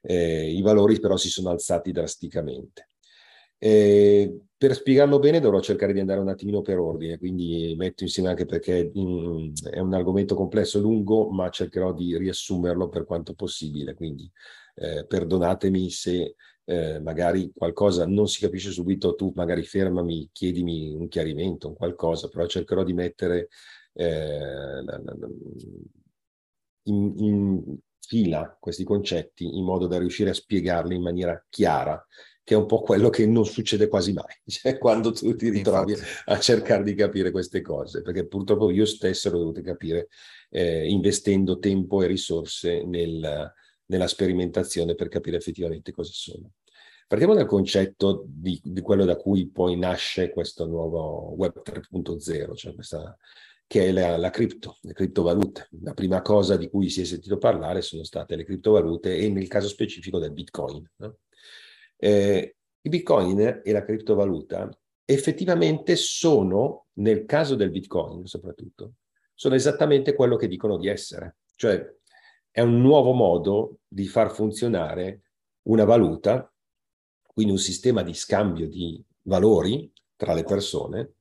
Eh, 0.01 0.51
I 0.51 0.61
valori 0.61 0.99
però 0.99 1.15
si 1.15 1.29
sono 1.29 1.49
alzati 1.49 1.91
drasticamente. 1.91 2.84
Eh, 3.65 4.41
per 4.55 4.75
spiegarlo 4.75 5.17
bene 5.17 5.39
dovrò 5.39 5.59
cercare 5.59 5.91
di 5.91 5.99
andare 5.99 6.19
un 6.19 6.29
attimino 6.29 6.61
per 6.61 6.77
ordine, 6.77 7.17
quindi 7.17 7.73
metto 7.75 8.03
insieme 8.03 8.29
anche 8.29 8.45
perché 8.45 8.91
mh, 8.93 9.01
mm, 9.01 9.53
è 9.71 9.79
un 9.79 9.95
argomento 9.95 10.35
complesso, 10.35 10.79
lungo, 10.79 11.31
ma 11.31 11.49
cercherò 11.49 11.91
di 11.91 12.15
riassumerlo 12.15 12.89
per 12.89 13.05
quanto 13.05 13.33
possibile, 13.33 13.95
quindi 13.95 14.31
eh, 14.75 15.07
perdonatemi 15.07 15.89
se 15.89 16.35
eh, 16.63 16.99
magari 16.99 17.51
qualcosa 17.55 18.05
non 18.05 18.27
si 18.27 18.39
capisce 18.39 18.69
subito, 18.69 19.15
tu 19.15 19.31
magari 19.35 19.63
fermami, 19.63 20.29
chiedimi 20.31 20.93
un 20.93 21.07
chiarimento, 21.07 21.69
un 21.69 21.75
qualcosa, 21.75 22.27
però 22.29 22.45
cercherò 22.45 22.83
di 22.83 22.93
mettere 22.93 23.47
eh, 23.93 24.83
in, 26.83 27.13
in 27.17 27.77
fila 27.99 28.55
questi 28.59 28.83
concetti 28.83 29.57
in 29.57 29.63
modo 29.63 29.87
da 29.87 29.97
riuscire 29.97 30.29
a 30.29 30.33
spiegarli 30.35 30.93
in 30.93 31.01
maniera 31.01 31.43
chiara 31.49 32.05
che 32.45 32.53
è 32.53 32.57
un 32.57 32.67
po' 32.67 32.81
quello 32.81 33.09
che 33.09 33.25
non 33.25 33.43
succede 33.43 33.87
quasi 33.87 34.13
mai, 34.13 34.35
cioè 34.45 34.77
quando 34.77 35.11
tu 35.11 35.35
ti 35.35 35.49
ritrovi 35.49 35.93
Infatti. 35.93 36.29
a 36.29 36.39
cercare 36.39 36.83
di 36.83 36.93
capire 36.93 37.31
queste 37.31 37.61
cose, 37.61 38.03
perché 38.03 38.27
purtroppo 38.27 38.69
io 38.69 38.85
stesso 38.85 39.31
l'ho 39.31 39.39
dovuto 39.39 39.61
capire 39.61 40.09
eh, 40.51 40.87
investendo 40.87 41.57
tempo 41.57 42.03
e 42.03 42.07
risorse 42.07 42.83
nel, 42.83 43.51
nella 43.87 44.07
sperimentazione 44.07 44.93
per 44.93 45.07
capire 45.07 45.37
effettivamente 45.37 45.91
cosa 45.91 46.11
sono. 46.13 46.51
Partiamo 47.07 47.33
dal 47.33 47.47
concetto 47.47 48.23
di, 48.27 48.59
di 48.63 48.81
quello 48.81 49.05
da 49.05 49.15
cui 49.15 49.49
poi 49.49 49.75
nasce 49.75 50.29
questo 50.29 50.67
nuovo 50.67 51.33
Web 51.35 51.63
3.0, 51.63 52.55
cioè 52.55 52.75
questa, 52.75 53.17
che 53.65 53.87
è 53.87 53.91
la, 53.91 54.17
la 54.17 54.29
cripto, 54.29 54.77
le 54.81 54.93
criptovalute. 54.93 55.69
La 55.81 55.95
prima 55.95 56.21
cosa 56.21 56.57
di 56.57 56.69
cui 56.69 56.89
si 56.89 57.01
è 57.01 57.05
sentito 57.05 57.37
parlare 57.37 57.81
sono 57.81 58.03
state 58.03 58.35
le 58.35 58.43
criptovalute 58.43 59.17
e 59.17 59.29
nel 59.29 59.47
caso 59.47 59.67
specifico 59.67 60.19
del 60.19 60.31
Bitcoin. 60.31 60.87
No? 60.97 61.17
Eh, 62.05 62.55
I 62.81 62.89
bitcoin 62.89 63.61
e 63.63 63.71
la 63.71 63.83
criptovaluta 63.83 64.69
effettivamente 65.05 65.95
sono, 65.95 66.85
nel 66.93 67.25
caso 67.25 67.55
del 67.55 67.71
bitcoin 67.71 68.27
soprattutto, 68.27 68.97
sono 69.33 69.55
esattamente 69.55 70.13
quello 70.13 70.35
che 70.35 70.47
dicono 70.47 70.77
di 70.77 70.87
essere. 70.87 71.37
Cioè 71.55 71.83
è 72.51 72.61
un 72.61 72.79
nuovo 72.79 73.13
modo 73.13 73.79
di 73.87 74.05
far 74.05 74.29
funzionare 74.29 75.21
una 75.63 75.83
valuta, 75.83 76.53
quindi 77.25 77.53
un 77.53 77.59
sistema 77.59 78.03
di 78.03 78.13
scambio 78.13 78.67
di 78.69 79.03
valori 79.23 79.91
tra 80.15 80.35
le 80.35 80.43
persone, 80.43 81.13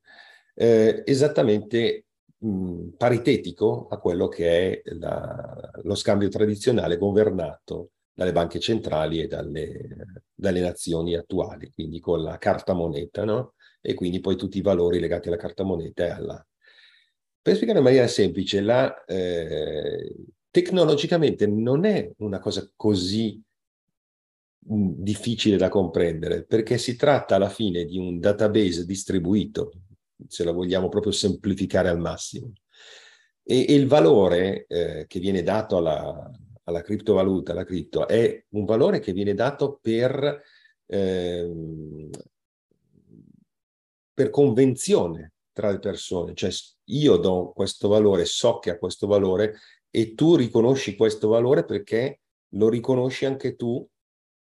eh, 0.53 1.01
esattamente 1.03 2.05
mh, 2.37 2.89
paritetico 2.95 3.87
a 3.89 3.97
quello 3.97 4.27
che 4.27 4.83
è 4.83 4.93
la, 4.93 5.71
lo 5.81 5.95
scambio 5.95 6.29
tradizionale 6.29 6.97
governato 6.97 7.89
dalle 8.15 8.31
banche 8.31 8.59
centrali 8.59 9.21
e 9.21 9.27
dalle, 9.27 10.23
dalle 10.33 10.61
nazioni 10.61 11.15
attuali, 11.15 11.69
quindi 11.73 11.99
con 11.99 12.23
la 12.23 12.37
carta 12.37 12.73
moneta, 12.73 13.25
no? 13.25 13.55
E 13.81 13.93
quindi 13.93 14.21
poi 14.21 14.37
tutti 14.37 14.57
i 14.57 14.61
valori 14.61 14.99
legati 14.99 15.27
alla 15.27 15.37
carta 15.37 15.63
moneta 15.63 16.05
e 16.05 16.09
alla... 16.09 16.47
Per 17.41 17.53
spiegare 17.53 17.79
in 17.79 17.83
maniera 17.83 18.07
semplice, 18.07 18.61
la, 18.61 19.03
eh, 19.03 20.15
tecnologicamente 20.49 21.45
non 21.45 21.83
è 21.83 22.09
una 22.19 22.39
cosa 22.39 22.67
così 22.75 23.39
mm, 24.71 24.93
difficile 24.95 25.57
da 25.57 25.67
comprendere, 25.67 26.45
perché 26.45 26.77
si 26.77 26.95
tratta 26.95 27.35
alla 27.35 27.49
fine 27.49 27.83
di 27.83 27.97
un 27.97 28.19
database 28.19 28.85
distribuito, 28.85 29.71
se 30.25 30.45
lo 30.45 30.53
vogliamo 30.53 30.87
proprio 30.87 31.11
semplificare 31.11 31.89
al 31.89 31.99
massimo. 31.99 32.53
E, 33.43 33.65
e 33.67 33.73
il 33.75 33.87
valore 33.87 34.65
eh, 34.67 35.05
che 35.05 35.19
viene 35.19 35.43
dato 35.43 35.77
alla, 35.77 36.31
alla 36.65 36.81
criptovaluta, 36.81 37.51
alla 37.51 37.63
cripto, 37.63 38.07
è 38.07 38.45
un 38.49 38.65
valore 38.65 38.99
che 38.99 39.13
viene 39.13 39.33
dato 39.33 39.79
per, 39.81 40.41
ehm, 40.85 42.09
per 44.13 44.29
convenzione 44.29 45.33
tra 45.51 45.71
le 45.71 45.79
persone, 45.79 46.33
cioè 46.33 46.51
io 46.85 47.17
do 47.17 47.51
questo 47.55 47.87
valore, 47.87 48.25
so 48.25 48.59
che 48.59 48.71
ha 48.71 48.77
questo 48.77 49.07
valore 49.07 49.55
e 49.89 50.13
tu 50.13 50.35
riconosci 50.35 50.95
questo 50.95 51.29
valore 51.29 51.63
perché 51.63 52.21
lo 52.49 52.67
riconosci 52.67 53.25
anche 53.25 53.55
tu 53.55 53.87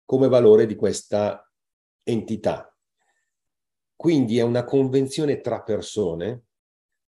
come 0.06 0.28
valore 0.28 0.66
di 0.66 0.76
questa 0.76 1.48
entità. 2.04 2.76
Quindi 3.96 4.38
è 4.38 4.42
una 4.42 4.64
convenzione 4.64 5.42
tra 5.42 5.62
persone 5.62 6.44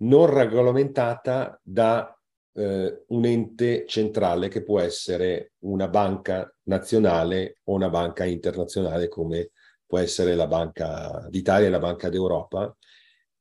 non 0.03 0.27
regolamentata 0.27 1.59
da 1.63 2.17
eh, 2.53 3.03
un 3.07 3.25
ente 3.25 3.85
centrale 3.87 4.47
che 4.47 4.63
può 4.63 4.79
essere 4.79 5.53
una 5.59 5.87
banca 5.87 6.53
nazionale 6.63 7.59
o 7.63 7.73
una 7.73 7.89
banca 7.89 8.25
internazionale 8.25 9.07
come 9.07 9.51
può 9.93 10.01
essere 10.01 10.33
la 10.33 10.47
Banca 10.47 11.27
d'Italia 11.29 11.67
e 11.67 11.69
la 11.69 11.77
Banca 11.77 12.09
d'Europa, 12.09 12.75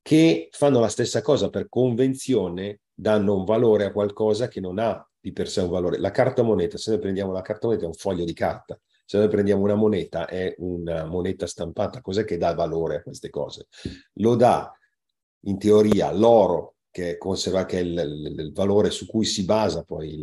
che 0.03 0.49
fanno 0.51 0.79
la 0.79 0.87
stessa 0.87 1.23
cosa 1.23 1.49
per 1.49 1.67
convenzione, 1.67 2.81
danno 2.93 3.35
un 3.35 3.43
valore 3.43 3.85
a 3.85 3.91
qualcosa 3.91 4.47
che 4.47 4.59
non 4.59 4.77
ha 4.77 5.03
di 5.19 5.31
per 5.31 5.49
sé 5.49 5.61
un 5.61 5.69
valore. 5.69 5.97
La 5.97 6.11
carta 6.11 6.43
moneta, 6.43 6.77
se 6.77 6.91
noi 6.91 6.99
prendiamo 6.99 7.31
la 7.31 7.41
carta 7.41 7.65
moneta 7.65 7.85
è 7.85 7.87
un 7.87 7.95
foglio 7.95 8.23
di 8.23 8.33
carta, 8.33 8.79
se 9.03 9.17
noi 9.17 9.29
prendiamo 9.29 9.63
una 9.63 9.73
moneta 9.73 10.27
è 10.27 10.53
una 10.59 11.05
moneta 11.05 11.47
stampata, 11.47 12.01
cos'è 12.01 12.23
che 12.23 12.37
dà 12.37 12.53
valore 12.53 12.97
a 12.97 13.01
queste 13.01 13.31
cose? 13.31 13.67
Lo 14.17 14.35
dà 14.35 14.71
in 15.45 15.57
teoria 15.57 16.11
l'oro 16.11 16.75
che 16.93 17.17
conserva 17.17 17.65
che 17.65 17.79
il, 17.79 17.97
il, 17.97 18.39
il, 18.39 18.53
valore 18.53 18.91
su 18.91 19.07
cui 19.07 19.25
si 19.25 19.45
basa 19.45 19.81
poi 19.83 20.13
il, 20.13 20.19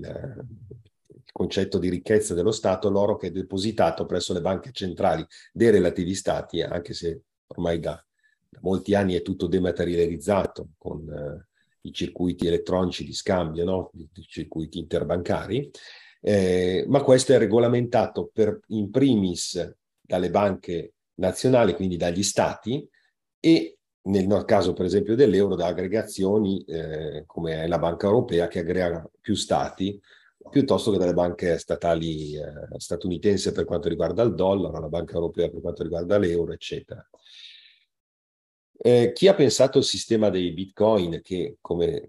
il 1.09 1.33
concetto 1.33 1.79
di 1.79 1.89
ricchezza 1.89 2.33
dello 2.33 2.53
Stato, 2.53 2.89
l'oro 2.89 3.17
che 3.17 3.27
è 3.27 3.31
depositato 3.33 4.07
presso 4.07 4.33
le 4.33 4.41
banche 4.41 4.71
centrali 4.71 5.27
dei 5.53 5.71
relativi 5.71 6.15
stati, 6.15 6.63
anche 6.63 6.95
se 6.95 7.23
ormai 7.49 7.81
da, 7.81 8.01
da 8.49 8.61
molti 8.63 8.95
anni 8.95 9.15
è 9.15 9.23
tutto 9.23 9.49
dematerializzato 9.49 10.69
con 10.79 11.09
eh, 11.09 11.49
i 11.81 11.93
circuiti 11.93 12.47
elettronici 12.47 13.05
di 13.05 13.15
scambio, 13.15 13.65
no? 13.65 13.91
i 13.95 14.09
circuiti 14.29 14.79
interbancari, 14.79 15.69
eh, 16.21 16.85
ma 16.87 17.03
questo 17.03 17.33
è 17.33 17.39
regolamentato 17.39 18.31
per, 18.33 18.61
in 18.69 18.93
primis 18.93 19.75
dalle 20.01 20.31
banche 20.31 20.93
nazionali, 21.15 21.75
quindi 21.75 21.97
dagli 21.97 22.23
stati, 22.23 22.89
e 23.41 23.80
nel 24.03 24.45
caso 24.45 24.73
per 24.73 24.87
esempio 24.87 25.15
dell'euro 25.15 25.55
da 25.55 25.67
aggregazioni 25.67 26.65
eh, 26.65 27.25
come 27.27 27.67
la 27.69 27.79
Banca 27.79 28.07
Europea 28.07 28.49
che 28.49 28.61
aggrega 28.61 29.09
più 29.21 29.35
stati 29.35 30.01
piuttosto 30.49 30.91
che 30.91 30.99
dalle 30.99 31.15
banche 31.15 31.59
statali 31.59 32.35
eh, 32.35 32.79
statunitense 32.79 33.53
per 33.53 33.65
quanto 33.65 33.89
riguarda 33.89 34.23
il 34.23 34.35
dollaro, 34.35 34.81
la 34.81 34.89
Banca 34.89 35.15
Europea 35.15 35.49
per 35.51 35.61
quanto 35.61 35.83
riguarda 35.83 36.19
l'euro, 36.19 36.53
eccetera. 36.53 37.07
Eh, 38.83 39.13
chi 39.15 39.29
ha 39.29 39.35
pensato 39.35 39.79
al 39.79 39.85
sistema 39.85 40.31
dei 40.31 40.53
bitcoin, 40.53 41.21
che 41.23 41.59
come 41.61 42.07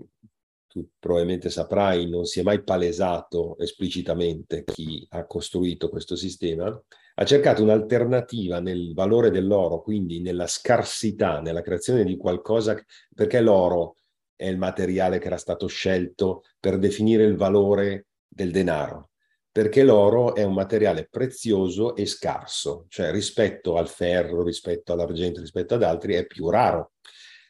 tu 0.67 0.87
probabilmente 0.97 1.49
saprai 1.49 2.09
non 2.09 2.23
si 2.25 2.39
è 2.39 2.43
mai 2.43 2.63
palesato 2.63 3.57
esplicitamente 3.59 4.63
chi 4.63 5.05
ha 5.09 5.25
costruito 5.25 5.89
questo 5.89 6.15
sistema, 6.15 6.81
ha 7.21 7.25
cercato 7.25 7.61
un'alternativa 7.61 8.59
nel 8.59 8.93
valore 8.95 9.29
dell'oro, 9.29 9.81
quindi 9.81 10.21
nella 10.21 10.47
scarsità, 10.47 11.39
nella 11.39 11.61
creazione 11.61 12.03
di 12.03 12.17
qualcosa, 12.17 12.75
perché 13.13 13.41
l'oro 13.41 13.97
è 14.35 14.47
il 14.47 14.57
materiale 14.57 15.19
che 15.19 15.27
era 15.27 15.37
stato 15.37 15.67
scelto 15.67 16.41
per 16.59 16.79
definire 16.79 17.23
il 17.23 17.35
valore 17.35 18.07
del 18.27 18.49
denaro 18.49 19.11
perché 19.51 19.83
l'oro 19.83 20.33
è 20.33 20.43
un 20.43 20.53
materiale 20.53 21.09
prezioso 21.09 21.93
e 21.97 22.05
scarso, 22.05 22.85
cioè 22.87 23.11
rispetto 23.11 23.75
al 23.75 23.89
ferro, 23.89 24.43
rispetto 24.43 24.93
all'argento, 24.93 25.41
rispetto 25.41 25.73
ad 25.73 25.83
altri 25.83 26.13
è 26.13 26.25
più 26.25 26.49
raro. 26.49 26.93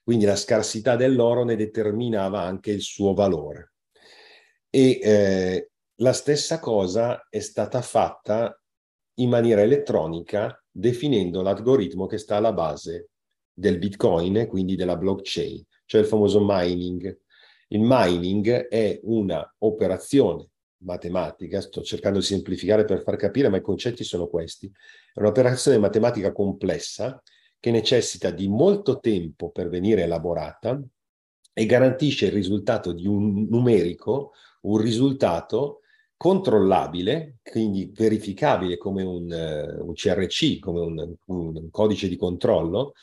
Quindi 0.04 0.26
la 0.26 0.36
scarsità 0.36 0.96
dell'oro 0.96 1.44
ne 1.44 1.56
determinava 1.56 2.42
anche 2.42 2.72
il 2.72 2.82
suo 2.82 3.14
valore. 3.14 3.74
E 4.68 5.00
eh, 5.00 5.70
la 5.98 6.14
stessa 6.14 6.58
cosa 6.58 7.28
è 7.30 7.40
stata 7.40 7.84
fatta 7.84 8.61
in 9.16 9.30
maniera 9.30 9.62
elettronica 9.62 10.62
definendo 10.70 11.42
l'algoritmo 11.42 12.06
che 12.06 12.18
sta 12.18 12.38
alla 12.38 12.54
base 12.54 13.10
del 13.54 13.78
Bitcoin, 13.78 14.48
quindi 14.48 14.76
della 14.76 14.96
blockchain, 14.96 15.64
cioè 15.86 16.02
il 16.02 16.08
famoso 16.08 16.40
mining. 16.42 17.20
Il 17.68 17.82
mining 17.82 18.68
è 18.68 19.00
una 19.04 19.56
operazione 19.60 20.50
matematica, 20.84 21.62
sto 21.62 21.82
cercando 21.82 22.20
di 22.20 22.26
semplificare 22.26 22.86
per 22.86 23.02
far 23.02 23.16
capire, 23.16 23.50
ma 23.50 23.58
i 23.58 23.62
concetti 23.62 24.04
sono 24.04 24.28
questi. 24.28 24.72
È 25.14 25.20
un'operazione 25.20 25.78
matematica 25.78 26.32
complessa 26.32 27.22
che 27.60 27.72
necessita 27.72 28.32
di 28.32 28.48
molto 28.48 29.00
tempo 29.00 29.52
per 29.52 29.70
venire 29.70 30.04
elaborata 30.04 30.82
e 31.54 31.66
garantisce 31.66 32.28
il 32.28 32.32
risultato 32.32 32.92
di 32.92 33.06
un 33.06 33.46
numerico, 33.50 34.32
un 34.62 34.78
risultato 34.78 35.82
controllabile, 36.22 37.38
quindi 37.42 37.92
verificabile 37.92 38.78
come 38.78 39.02
un, 39.02 39.24
uh, 39.24 39.84
un 39.84 39.94
CRC, 39.94 40.60
come 40.60 40.80
un, 40.80 41.16
un 41.26 41.70
codice 41.72 42.08
di 42.08 42.16
controllo, 42.16 42.94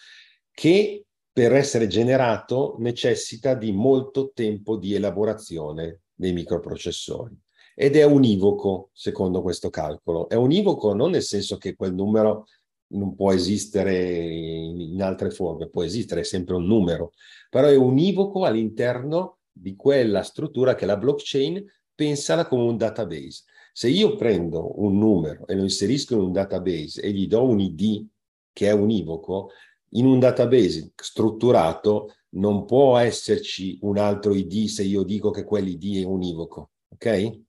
che 0.53 1.05
per 1.33 1.53
essere 1.53 1.89
generato 1.89 2.77
necessita 2.79 3.55
di 3.55 3.73
molto 3.73 4.31
tempo 4.33 4.77
di 4.77 4.95
elaborazione 4.95 6.03
dei 6.15 6.33
microprocessori 6.33 7.37
ed 7.75 7.97
è 7.97 8.05
univoco 8.05 8.91
secondo 8.93 9.43
questo 9.43 9.69
calcolo. 9.69 10.29
È 10.29 10.37
univoco 10.37 10.95
non 10.95 11.11
nel 11.11 11.23
senso 11.23 11.57
che 11.57 11.75
quel 11.75 11.95
numero 11.95 12.47
non 12.93 13.17
può 13.17 13.33
esistere 13.33 14.23
in 14.23 15.03
altre 15.03 15.31
forme, 15.31 15.69
può 15.69 15.83
esistere, 15.83 16.21
è 16.21 16.25
sempre 16.25 16.55
un 16.55 16.67
numero, 16.67 17.11
però 17.51 17.67
è 17.67 17.75
univoco 17.75 18.45
all'interno 18.45 19.39
di 19.51 19.75
quella 19.75 20.23
struttura 20.23 20.77
che 20.77 20.87
la 20.87 20.97
blockchain 20.97 21.65
pensala 21.99 22.47
come 22.47 22.63
un 22.63 22.77
database. 22.77 23.43
Se 23.73 23.89
io 23.89 24.15
prendo 24.15 24.81
un 24.81 24.97
numero 24.97 25.49
e 25.49 25.57
lo 25.57 25.63
inserisco 25.63 26.15
in 26.15 26.21
un 26.21 26.33
database 26.33 27.03
e 27.03 27.11
gli 27.11 27.27
do 27.27 27.43
un 27.43 27.59
ID 27.59 28.07
che 28.53 28.69
è 28.69 28.73
univoco, 28.73 29.51
in 29.93 30.07
un 30.07 30.21
database 30.21 30.93
strutturato 30.95 32.15
non 32.31 32.67
può 32.67 32.99
esserci 32.99 33.79
un 33.83 33.99
altro 33.99 34.33
ID 34.33 34.67
se 34.67 34.85
io 34.85 35.03
dico 35.03 35.31
che 35.31 35.43
quell'ID 35.43 36.03
è 36.03 36.05
univoco, 36.05 36.71
ok? 36.91 37.41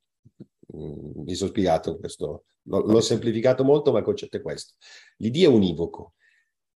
Mm, 0.76 1.22
mi 1.26 1.36
sono 1.36 1.52
spiegato 1.52 2.00
questo, 2.00 2.46
l'ho 2.64 3.02
semplificato 3.02 3.64
molto, 3.64 3.92
ma 3.92 4.00
il 4.00 4.06
concetto 4.06 4.38
è 4.38 4.42
questo. 4.42 4.74
L'ID 5.18 5.44
è 5.44 5.48
univoco. 5.48 6.14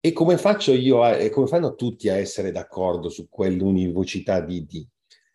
E 0.02 0.12
come 0.12 0.38
faccio 0.38 0.74
io, 0.74 1.04
a, 1.04 1.16
e 1.16 1.30
come 1.30 1.48
fanno 1.48 1.76
tutti 1.76 2.10
a 2.10 2.18
essere 2.18 2.52
d'accordo 2.52 3.08
su 3.08 3.30
quell'univocità 3.30 4.42
di 4.42 4.56
ID? 4.58 4.88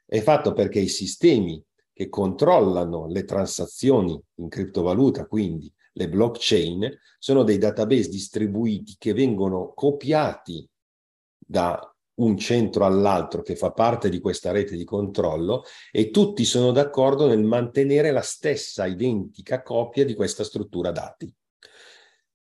È 0.05 0.21
fatto 0.21 0.53
perché 0.53 0.81
i 0.81 0.89
sistemi 0.89 1.63
che 1.97 2.11
controllano 2.11 3.07
le 3.07 3.25
transazioni 3.25 4.21
in 4.35 4.49
criptovaluta, 4.51 5.25
quindi 5.25 5.73
le 5.95 6.11
blockchain, 6.11 6.95
sono 7.19 7.43
dei 7.43 7.57
database 7.57 8.11
distribuiti 8.11 8.97
che 8.99 9.15
vengono 9.15 9.73
copiati 9.75 10.69
da 11.39 11.81
un 12.17 12.37
centro 12.37 12.85
all'altro 12.85 13.41
che 13.41 13.57
fa 13.57 13.73
parte 13.73 14.11
di 14.11 14.21
questa 14.21 14.51
rete 14.51 14.77
di 14.77 14.85
controllo 14.85 15.65
e 15.91 16.11
tutti 16.11 16.45
sono 16.45 16.71
d'accordo 16.71 17.27
nel 17.27 17.43
mantenere 17.43 18.11
la 18.11 18.21
stessa 18.21 18.85
identica 18.85 19.63
copia 19.63 20.05
di 20.05 20.13
questa 20.15 20.45
struttura 20.45 20.91
dati. 20.91 21.35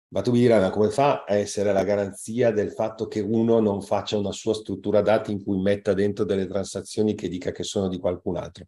Ma 0.09 0.21
tu 0.21 0.31
mi 0.31 0.39
dirai, 0.39 0.59
ma 0.59 0.69
come 0.69 0.89
fa 0.89 1.23
a 1.23 1.35
essere 1.35 1.71
la 1.71 1.85
garanzia 1.85 2.51
del 2.51 2.73
fatto 2.73 3.07
che 3.07 3.21
uno 3.21 3.61
non 3.61 3.81
faccia 3.81 4.17
una 4.17 4.33
sua 4.33 4.53
struttura 4.53 5.01
dati 5.01 5.31
in 5.31 5.41
cui 5.41 5.61
metta 5.61 5.93
dentro 5.93 6.25
delle 6.25 6.45
transazioni 6.45 7.15
che 7.15 7.29
dica 7.29 7.51
che 7.51 7.63
sono 7.63 7.87
di 7.87 7.99
qualcun 7.99 8.35
altro? 8.35 8.67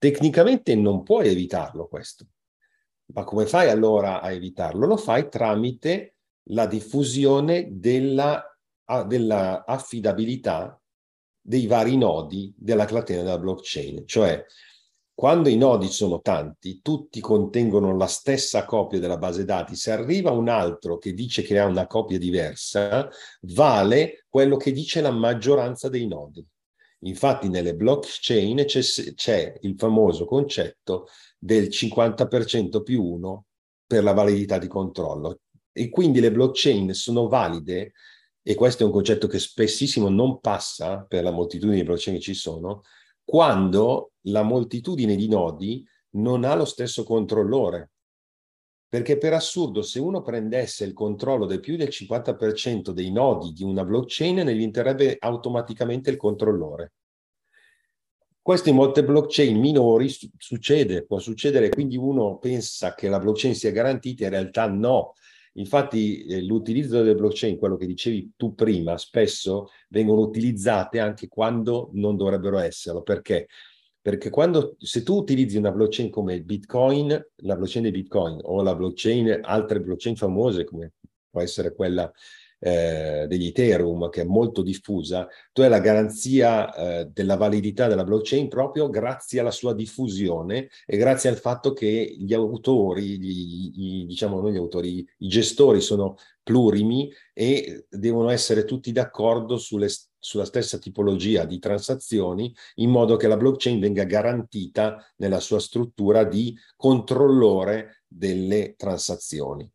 Tecnicamente 0.00 0.74
non 0.74 1.02
puoi 1.02 1.28
evitarlo 1.28 1.86
questo. 1.86 2.24
Ma 3.12 3.22
come 3.24 3.44
fai 3.44 3.68
allora 3.68 4.22
a 4.22 4.32
evitarlo? 4.32 4.86
Lo 4.86 4.96
fai 4.96 5.28
tramite 5.28 6.14
la 6.44 6.66
diffusione 6.66 7.68
della 7.70 8.44
della 9.06 9.64
affidabilità 9.64 10.80
dei 11.40 11.66
vari 11.66 11.96
nodi 11.96 12.52
della 12.56 12.86
catena 12.86 13.22
della 13.22 13.38
blockchain, 13.38 14.04
cioè 14.06 14.44
quando 15.14 15.50
i 15.50 15.56
nodi 15.56 15.88
sono 15.88 16.22
tanti, 16.22 16.80
tutti 16.80 17.20
contengono 17.20 17.94
la 17.94 18.06
stessa 18.06 18.64
copia 18.64 18.98
della 18.98 19.18
base 19.18 19.44
dati, 19.44 19.76
se 19.76 19.92
arriva 19.92 20.30
un 20.30 20.48
altro 20.48 20.96
che 20.96 21.12
dice 21.12 21.42
che 21.42 21.58
ha 21.58 21.66
una 21.66 21.86
copia 21.86 22.18
diversa, 22.18 23.06
vale 23.42 24.24
quello 24.28 24.56
che 24.56 24.72
dice 24.72 25.02
la 25.02 25.10
maggioranza 25.10 25.90
dei 25.90 26.06
nodi. 26.06 26.44
Infatti 27.04 27.48
nelle 27.48 27.74
blockchain 27.74 28.64
c'è, 28.64 28.80
c'è 29.14 29.58
il 29.62 29.74
famoso 29.76 30.26
concetto 30.26 31.08
del 31.38 31.68
50% 31.68 32.82
più 32.82 33.02
1 33.02 33.44
per 33.86 34.02
la 34.02 34.12
validità 34.12 34.58
di 34.58 34.66
controllo. 34.66 35.40
E 35.72 35.88
quindi 35.88 36.20
le 36.20 36.30
blockchain 36.30 36.92
sono 36.92 37.28
valide 37.28 37.92
e 38.42 38.54
questo 38.54 38.82
è 38.82 38.86
un 38.86 38.92
concetto 38.92 39.26
che 39.26 39.38
spessissimo 39.38 40.08
non 40.08 40.40
passa 40.40 41.04
per 41.08 41.22
la 41.22 41.30
moltitudine 41.30 41.78
di 41.78 41.84
blockchain 41.84 42.16
che 42.16 42.22
ci 42.22 42.34
sono, 42.34 42.82
quando 43.24 44.12
la 44.22 44.42
moltitudine 44.42 45.14
di 45.16 45.28
nodi 45.28 45.86
non 46.12 46.44
ha 46.44 46.54
lo 46.54 46.64
stesso 46.64 47.04
controllore. 47.04 47.90
Perché 48.90 49.16
per 49.18 49.32
assurdo, 49.32 49.82
se 49.82 50.00
uno 50.00 50.20
prendesse 50.20 50.84
il 50.84 50.92
controllo 50.92 51.46
del 51.46 51.60
più 51.60 51.76
del 51.76 51.88
50% 51.88 52.90
dei 52.90 53.12
nodi 53.12 53.52
di 53.52 53.62
una 53.62 53.84
blockchain, 53.84 54.34
ne 54.34 54.52
diventerebbe 54.52 55.16
automaticamente 55.18 56.10
il 56.10 56.16
controllore. 56.16 56.92
Questo 58.42 58.68
in 58.68 58.74
molte 58.74 59.04
blockchain 59.04 59.56
minori 59.58 60.08
su- 60.08 60.28
succede, 60.36 61.06
può 61.06 61.20
succedere, 61.20 61.68
quindi 61.68 61.96
uno 61.96 62.38
pensa 62.38 62.94
che 62.94 63.08
la 63.08 63.20
blockchain 63.20 63.54
sia 63.54 63.70
garantita, 63.70 64.24
in 64.24 64.30
realtà 64.30 64.66
no, 64.66 65.14
Infatti 65.54 66.24
eh, 66.26 66.42
l'utilizzo 66.42 66.98
delle 66.98 67.14
blockchain, 67.14 67.58
quello 67.58 67.76
che 67.76 67.86
dicevi 67.86 68.32
tu 68.36 68.54
prima, 68.54 68.96
spesso 68.98 69.70
vengono 69.88 70.20
utilizzate 70.20 71.00
anche 71.00 71.28
quando 71.28 71.90
non 71.94 72.16
dovrebbero 72.16 72.58
esserlo. 72.58 73.02
Perché? 73.02 73.48
Perché 74.02 74.30
quando, 74.30 74.76
se 74.78 75.02
tu 75.02 75.16
utilizzi 75.16 75.58
una 75.58 75.72
blockchain 75.72 76.10
come 76.10 76.40
Bitcoin, 76.40 77.08
la 77.36 77.56
blockchain 77.56 77.84
di 77.84 77.90
Bitcoin 77.90 78.38
o 78.42 78.62
la 78.62 78.74
blockchain, 78.74 79.40
altre 79.42 79.80
blockchain 79.80 80.16
famose 80.16 80.64
come 80.64 80.92
può 81.28 81.42
essere 81.42 81.74
quella 81.74 82.10
eh, 82.60 83.24
degli 83.26 83.46
Ethereum, 83.46 84.10
che 84.10 84.22
è 84.22 84.24
molto 84.24 84.62
diffusa, 84.62 85.26
tu 85.52 85.62
hai 85.62 85.70
la 85.70 85.80
garanzia 85.80 86.74
eh, 86.74 87.06
della 87.06 87.36
validità 87.36 87.88
della 87.88 88.04
blockchain 88.04 88.48
proprio 88.48 88.90
grazie 88.90 89.40
alla 89.40 89.50
sua 89.50 89.74
diffusione 89.74 90.68
e 90.86 90.96
grazie 90.96 91.30
al 91.30 91.36
fatto 91.36 91.72
che 91.72 92.14
gli 92.18 92.34
autori, 92.34 93.18
gli, 93.18 93.70
gli, 93.72 94.06
diciamo 94.06 94.40
non 94.40 94.52
gli 94.52 94.58
autori, 94.58 95.06
i 95.18 95.28
gestori 95.28 95.80
sono 95.80 96.16
plurimi 96.42 97.10
e 97.32 97.86
devono 97.88 98.28
essere 98.28 98.64
tutti 98.64 98.92
d'accordo 98.92 99.56
sulle, 99.56 99.88
sulla 100.20 100.44
stessa 100.44 100.78
tipologia 100.78 101.44
di 101.44 101.58
transazioni 101.58 102.54
in 102.76 102.90
modo 102.90 103.16
che 103.16 103.26
la 103.26 103.36
blockchain 103.36 103.80
venga 103.80 104.04
garantita 104.04 105.04
nella 105.16 105.40
sua 105.40 105.58
struttura 105.58 106.24
di 106.24 106.56
controllore 106.76 108.02
delle 108.06 108.74
transazioni 108.76 109.68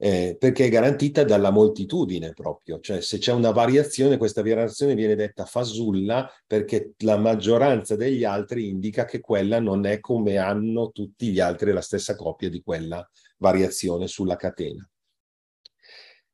eh, 0.00 0.36
perché 0.38 0.66
è 0.66 0.68
garantita 0.68 1.24
dalla 1.24 1.50
moltitudine 1.50 2.32
proprio, 2.32 2.78
cioè 2.78 3.00
se 3.00 3.18
c'è 3.18 3.32
una 3.32 3.50
variazione, 3.50 4.16
questa 4.16 4.42
variazione 4.42 4.94
viene 4.94 5.16
detta 5.16 5.44
fasulla 5.44 6.30
perché 6.46 6.92
la 6.98 7.16
maggioranza 7.16 7.96
degli 7.96 8.22
altri 8.22 8.68
indica 8.68 9.04
che 9.04 9.18
quella 9.18 9.58
non 9.58 9.86
è 9.86 9.98
come 9.98 10.36
hanno 10.36 10.92
tutti 10.92 11.30
gli 11.30 11.40
altri 11.40 11.72
la 11.72 11.80
stessa 11.80 12.14
coppia 12.14 12.48
di 12.48 12.62
quella 12.62 13.06
variazione 13.38 14.06
sulla 14.06 14.36
catena. 14.36 14.88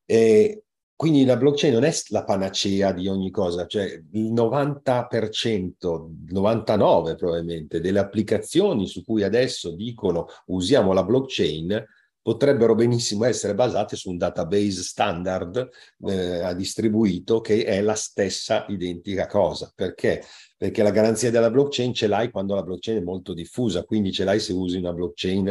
E 0.05 0.63
quindi 0.95 1.25
la 1.25 1.35
blockchain 1.35 1.73
non 1.73 1.83
è 1.83 1.93
la 2.09 2.23
panacea 2.23 2.93
di 2.93 3.09
ogni 3.09 3.29
cosa, 3.29 3.65
cioè 3.65 4.01
il 4.11 4.31
90%, 4.31 6.09
99% 6.31 7.15
probabilmente 7.15 7.81
delle 7.81 7.99
applicazioni 7.99 8.87
su 8.87 9.03
cui 9.03 9.23
adesso 9.23 9.71
dicono 9.71 10.27
usiamo 10.45 10.93
la 10.93 11.03
blockchain 11.03 11.85
potrebbero 12.21 12.75
benissimo 12.75 13.25
essere 13.25 13.53
basate 13.53 13.95
su 13.97 14.09
un 14.09 14.17
database 14.17 14.81
standard 14.81 15.69
eh, 16.07 16.55
distribuito 16.55 17.39
che 17.41 17.65
è 17.65 17.81
la 17.81 17.93
stessa 17.93 18.65
identica 18.69 19.27
cosa. 19.27 19.71
Perché? 19.75 20.23
Perché 20.57 20.81
la 20.81 20.91
garanzia 20.91 21.29
della 21.29 21.51
blockchain 21.51 21.93
ce 21.93 22.07
l'hai 22.07 22.31
quando 22.31 22.55
la 22.55 22.63
blockchain 22.63 22.99
è 22.99 23.03
molto 23.03 23.33
diffusa, 23.33 23.83
quindi 23.83 24.13
ce 24.13 24.23
l'hai 24.23 24.39
se 24.39 24.53
usi 24.53 24.77
una 24.77 24.93
blockchain 24.93 25.49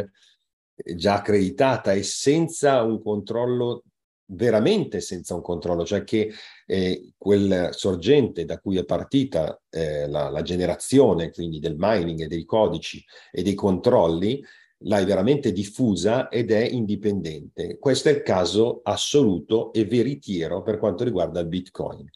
eh, 0.75 0.95
già 0.97 1.17
accreditata 1.17 1.93
e 1.93 2.03
senza 2.03 2.83
un 2.83 3.01
controllo 3.03 3.85
veramente 4.27 5.01
senza 5.01 5.35
un 5.35 5.43
controllo, 5.43 5.85
cioè 5.85 6.05
che 6.05 6.33
eh, 6.67 7.13
quel 7.17 7.71
sorgente 7.73 8.45
da 8.45 8.59
cui 8.59 8.79
è 8.79 8.85
partita 8.85 9.61
eh, 9.71 10.09
la, 10.09 10.31
la 10.31 10.43
generazione, 10.43 11.31
quindi 11.31 11.59
del 11.59 11.77
mining 11.77 12.21
e 12.23 12.27
dei 12.27 12.45
codici 12.45 13.05
e 13.31 13.43
dei 13.43 13.55
controlli, 13.55 14.43
l'hai 14.87 15.05
veramente 15.05 15.53
diffusa 15.53 16.29
ed 16.29 16.51
è 16.51 16.63
indipendente. 16.63 17.79
Questo 17.79 18.09
è 18.09 18.13
il 18.13 18.23
caso 18.23 18.81
assoluto 18.83 19.73
e 19.73 19.85
veritiero 19.85 20.63
per 20.63 20.79
quanto 20.79 21.05
riguarda 21.05 21.41
il 21.41 21.49
Bitcoin. 21.49 22.09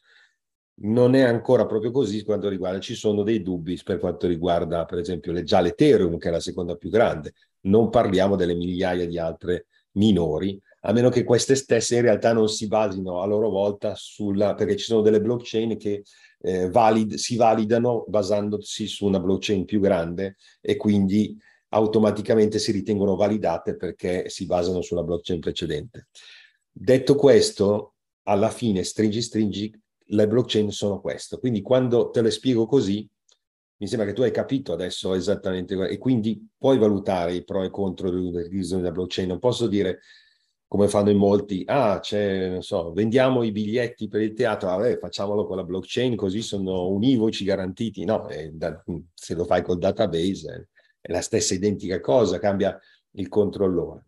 Non 0.81 1.13
è 1.13 1.21
ancora 1.21 1.65
proprio 1.65 1.91
così 1.91 2.17
per 2.17 2.25
quanto 2.25 2.47
riguarda, 2.47 2.79
ci 2.79 2.95
sono 2.95 3.23
dei 3.23 3.41
dubbi 3.41 3.79
per 3.83 3.99
quanto 3.99 4.27
riguarda, 4.27 4.85
per 4.85 4.99
esempio, 4.99 5.31
le, 5.33 5.43
già 5.43 5.59
l'Ethereum, 5.59 6.17
che 6.17 6.29
è 6.29 6.31
la 6.31 6.39
seconda 6.39 6.75
più 6.75 6.89
grande. 6.89 7.33
Non 7.61 7.89
parliamo 7.89 8.37
delle 8.37 8.55
migliaia 8.55 9.05
di 9.05 9.17
altre 9.17 9.65
minori, 9.93 10.61
a 10.81 10.93
meno 10.93 11.09
che 11.09 11.23
queste 11.23 11.55
stesse 11.55 11.95
in 11.95 12.01
realtà 12.01 12.33
non 12.33 12.47
si 12.47 12.67
basino 12.67 13.21
a 13.21 13.25
loro 13.25 13.49
volta 13.49 13.95
sulla, 13.95 14.55
perché 14.55 14.75
ci 14.77 14.85
sono 14.85 15.01
delle 15.01 15.21
blockchain 15.21 15.77
che 15.77 16.03
eh, 16.41 16.69
valid, 16.69 17.15
si 17.15 17.35
validano 17.35 18.05
basandosi 18.07 18.87
su 18.87 19.05
una 19.05 19.19
blockchain 19.19 19.65
più 19.65 19.79
grande 19.79 20.37
e 20.61 20.77
quindi 20.77 21.37
automaticamente 21.69 22.59
si 22.59 22.71
ritengono 22.71 23.15
validate 23.15 23.75
perché 23.75 24.29
si 24.29 24.45
basano 24.45 24.81
sulla 24.81 25.03
blockchain 25.03 25.39
precedente. 25.39 26.07
Detto 26.71 27.15
questo, 27.15 27.95
alla 28.23 28.49
fine, 28.49 28.83
stringi 28.83 29.21
stringi, 29.21 29.73
le 30.11 30.27
blockchain 30.27 30.71
sono 30.71 31.01
questo. 31.01 31.39
Quindi 31.39 31.61
quando 31.61 32.09
te 32.09 32.21
le 32.21 32.31
spiego 32.31 32.65
così, 32.65 33.07
mi 33.81 33.87
sembra 33.87 34.07
che 34.07 34.13
tu 34.13 34.21
hai 34.21 34.31
capito 34.31 34.73
adesso 34.73 35.13
esattamente, 35.13 35.75
e 35.87 35.97
quindi 35.97 36.49
puoi 36.57 36.77
valutare 36.77 37.33
i 37.33 37.43
pro 37.43 37.63
e 37.63 37.69
contro 37.69 38.09
dell'utilizzo 38.09 38.77
della 38.77 38.91
blockchain. 38.91 39.27
Non 39.27 39.39
posso 39.39 39.67
dire, 39.67 39.99
come 40.69 40.87
fanno 40.87 41.09
in 41.09 41.17
molti, 41.17 41.63
ah, 41.65 41.99
c'è, 41.99 42.47
non 42.47 42.61
so, 42.61 42.93
vendiamo 42.93 43.41
i 43.41 43.51
biglietti 43.51 44.07
per 44.07 44.21
il 44.21 44.33
teatro, 44.33 44.67
vabbè, 44.69 44.99
facciamolo 44.99 45.47
con 45.47 45.57
la 45.57 45.63
blockchain, 45.63 46.15
così 46.15 46.43
sono 46.43 46.89
univoci 46.89 47.43
garantiti. 47.43 48.05
No, 48.05 48.27
da, 48.51 48.83
se 49.11 49.33
lo 49.33 49.45
fai 49.45 49.63
col 49.63 49.79
database, 49.79 50.53
eh, 50.53 50.67
è 51.01 51.11
la 51.11 51.21
stessa 51.21 51.55
identica 51.55 51.99
cosa, 51.99 52.37
cambia 52.37 52.79
il 53.13 53.27
controllore. 53.29 54.05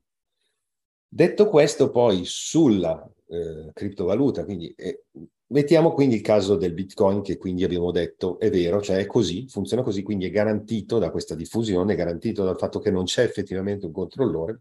Detto 1.08 1.50
questo, 1.50 1.90
poi 1.90 2.22
sulla 2.26 3.10
eh, 3.26 3.72
criptovaluta, 3.74 4.46
quindi 4.46 4.72
eh, 4.78 5.06
mettiamo 5.48 5.94
quindi 5.94 6.18
il 6.18 6.22
caso 6.22 6.58
del 6.58 6.74
Bitcoin 6.74 7.24
che 7.24 7.38
quindi 7.38 7.64
abbiamo 7.64 7.90
detto 7.90 8.38
è 8.38 8.52
vero, 8.52 8.84
cioè 8.84 8.98
è 8.98 9.08
così, 9.08 9.48
funziona 9.48 9.82
così, 9.82 10.04
quindi 10.04 10.28
è 10.28 10.30
garantito 10.30 11.00
da 11.00 11.10
questa 11.10 11.34
diffusione, 11.34 11.94
è 11.94 11.96
garantito 11.96 12.44
dal 12.44 12.58
fatto 12.60 12.78
che 12.78 12.92
non 12.92 13.06
c'è 13.06 13.24
effettivamente 13.24 13.88
un 13.88 13.94
controllore. 13.94 14.60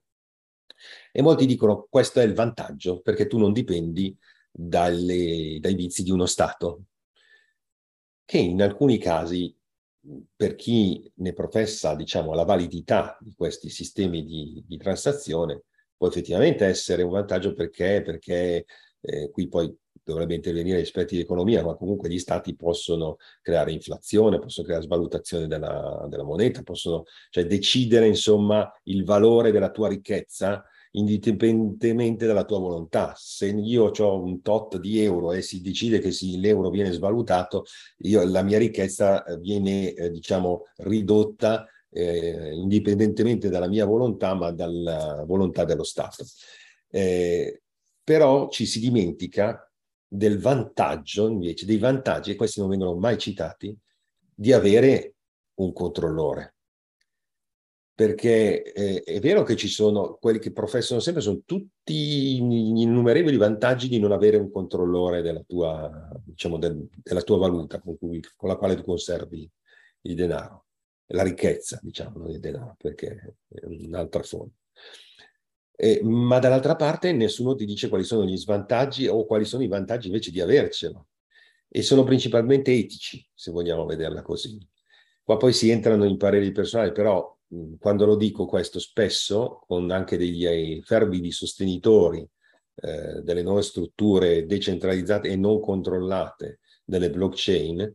E 1.12 1.22
molti 1.22 1.46
dicono 1.46 1.86
questo 1.88 2.20
è 2.20 2.24
il 2.24 2.34
vantaggio 2.34 3.00
perché 3.00 3.26
tu 3.26 3.38
non 3.38 3.52
dipendi 3.52 4.16
dalle, 4.50 5.58
dai 5.60 5.74
vizi 5.74 6.02
di 6.02 6.10
uno 6.10 6.26
Stato, 6.26 6.84
che 8.24 8.38
in 8.38 8.62
alcuni 8.62 8.98
casi 8.98 9.54
per 10.34 10.54
chi 10.54 11.10
ne 11.16 11.32
professa 11.32 11.94
diciamo, 11.94 12.32
la 12.32 12.44
validità 12.44 13.16
di 13.20 13.34
questi 13.36 13.68
sistemi 13.68 14.24
di, 14.24 14.62
di 14.66 14.76
transazione 14.78 15.64
può 15.96 16.08
effettivamente 16.08 16.64
essere 16.64 17.02
un 17.02 17.10
vantaggio 17.10 17.52
perché, 17.52 18.00
perché 18.02 18.64
eh, 19.00 19.30
qui 19.30 19.48
poi 19.48 19.74
dovrebbe 20.02 20.34
intervenire 20.34 20.78
gli 20.78 20.82
esperti 20.82 21.14
di 21.14 21.22
economia, 21.22 21.62
ma 21.62 21.76
comunque 21.76 22.08
gli 22.08 22.18
stati 22.18 22.54
possono 22.56 23.16
creare 23.42 23.72
inflazione, 23.72 24.38
possono 24.38 24.66
creare 24.66 24.84
svalutazione 24.84 25.46
della, 25.46 26.06
della 26.08 26.24
moneta, 26.24 26.62
possono 26.62 27.04
cioè, 27.30 27.46
decidere 27.46 28.06
insomma 28.06 28.72
il 28.84 29.04
valore 29.04 29.52
della 29.52 29.70
tua 29.70 29.88
ricchezza 29.88 30.64
indipendentemente 30.92 32.26
dalla 32.26 32.44
tua 32.44 32.58
volontà. 32.58 33.12
Se 33.16 33.46
io 33.46 33.90
ho 33.96 34.22
un 34.22 34.42
tot 34.42 34.78
di 34.78 35.00
euro 35.00 35.32
e 35.32 35.42
si 35.42 35.60
decide 35.60 36.00
che 36.00 36.10
sì, 36.10 36.40
l'euro 36.40 36.70
viene 36.70 36.90
svalutato, 36.90 37.64
io, 37.98 38.24
la 38.24 38.42
mia 38.42 38.58
ricchezza 38.58 39.24
eh, 39.24 39.38
viene, 39.38 39.92
eh, 39.92 40.10
diciamo, 40.10 40.64
ridotta 40.78 41.66
eh, 41.92 42.52
indipendentemente 42.54 43.48
dalla 43.48 43.68
mia 43.68 43.84
volontà, 43.84 44.34
ma 44.34 44.50
dalla 44.50 45.24
volontà 45.26 45.64
dello 45.64 45.84
Stato. 45.84 46.24
Eh, 46.90 47.62
però 48.10 48.48
ci 48.48 48.66
si 48.66 48.80
dimentica 48.80 49.72
del 50.04 50.40
vantaggio, 50.40 51.28
invece, 51.28 51.64
dei 51.64 51.78
vantaggi, 51.78 52.32
e 52.32 52.34
questi 52.34 52.58
non 52.58 52.68
vengono 52.68 52.96
mai 52.96 53.16
citati, 53.18 53.72
di 54.34 54.52
avere 54.52 55.14
un 55.60 55.72
controllore 55.72 56.56
perché 57.94 58.72
eh, 58.72 59.02
è 59.02 59.20
vero 59.20 59.44
che 59.44 59.54
ci 59.54 59.68
sono 59.68 60.16
quelli 60.18 60.40
che 60.40 60.50
professano 60.50 60.98
sempre, 60.98 61.22
sono 61.22 61.42
tutti 61.44 61.94
gli 61.94 62.80
innumerevoli 62.80 63.36
vantaggi 63.36 63.88
di 63.88 64.00
non 64.00 64.10
avere 64.10 64.38
un 64.38 64.50
controllore 64.50 65.22
della 65.22 65.42
tua, 65.46 66.10
diciamo, 66.24 66.58
del, 66.58 66.88
della 67.02 67.20
tua 67.20 67.36
valuta 67.36 67.78
con, 67.78 67.96
cui, 67.96 68.20
con, 68.34 68.48
la 68.48 68.56
quale 68.56 68.74
tu 68.74 68.82
conservi 68.82 69.48
il 70.00 70.14
denaro, 70.16 70.64
la 71.08 71.22
ricchezza, 71.22 71.78
diciamo, 71.80 72.26
il 72.28 72.40
denaro, 72.40 72.74
perché 72.76 73.36
è 73.46 73.66
un'altra 73.66 74.22
forma. 74.22 74.50
Eh, 75.82 76.02
ma 76.02 76.38
dall'altra 76.38 76.76
parte 76.76 77.10
nessuno 77.10 77.54
ti 77.54 77.64
dice 77.64 77.88
quali 77.88 78.04
sono 78.04 78.26
gli 78.26 78.36
svantaggi 78.36 79.06
o 79.06 79.24
quali 79.24 79.46
sono 79.46 79.62
i 79.62 79.66
vantaggi 79.66 80.08
invece 80.08 80.30
di 80.30 80.38
avercelo. 80.38 81.06
E 81.70 81.80
sono 81.80 82.04
principalmente 82.04 82.70
etici, 82.70 83.26
se 83.32 83.50
vogliamo 83.50 83.86
vederla 83.86 84.20
così. 84.20 84.58
Qua 85.22 85.38
poi 85.38 85.54
si 85.54 85.70
entrano 85.70 86.04
in 86.04 86.18
pareri 86.18 86.52
personali, 86.52 86.92
però 86.92 87.34
quando 87.78 88.04
lo 88.04 88.16
dico 88.16 88.44
questo 88.44 88.78
spesso, 88.78 89.64
con 89.66 89.90
anche 89.90 90.18
degli 90.18 90.44
eh, 90.44 90.82
fervidi 90.84 91.32
sostenitori 91.32 92.28
eh, 92.74 93.22
delle 93.22 93.42
nuove 93.42 93.62
strutture 93.62 94.44
decentralizzate 94.44 95.28
e 95.28 95.36
non 95.36 95.60
controllate 95.60 96.60
delle 96.84 97.08
blockchain 97.08 97.90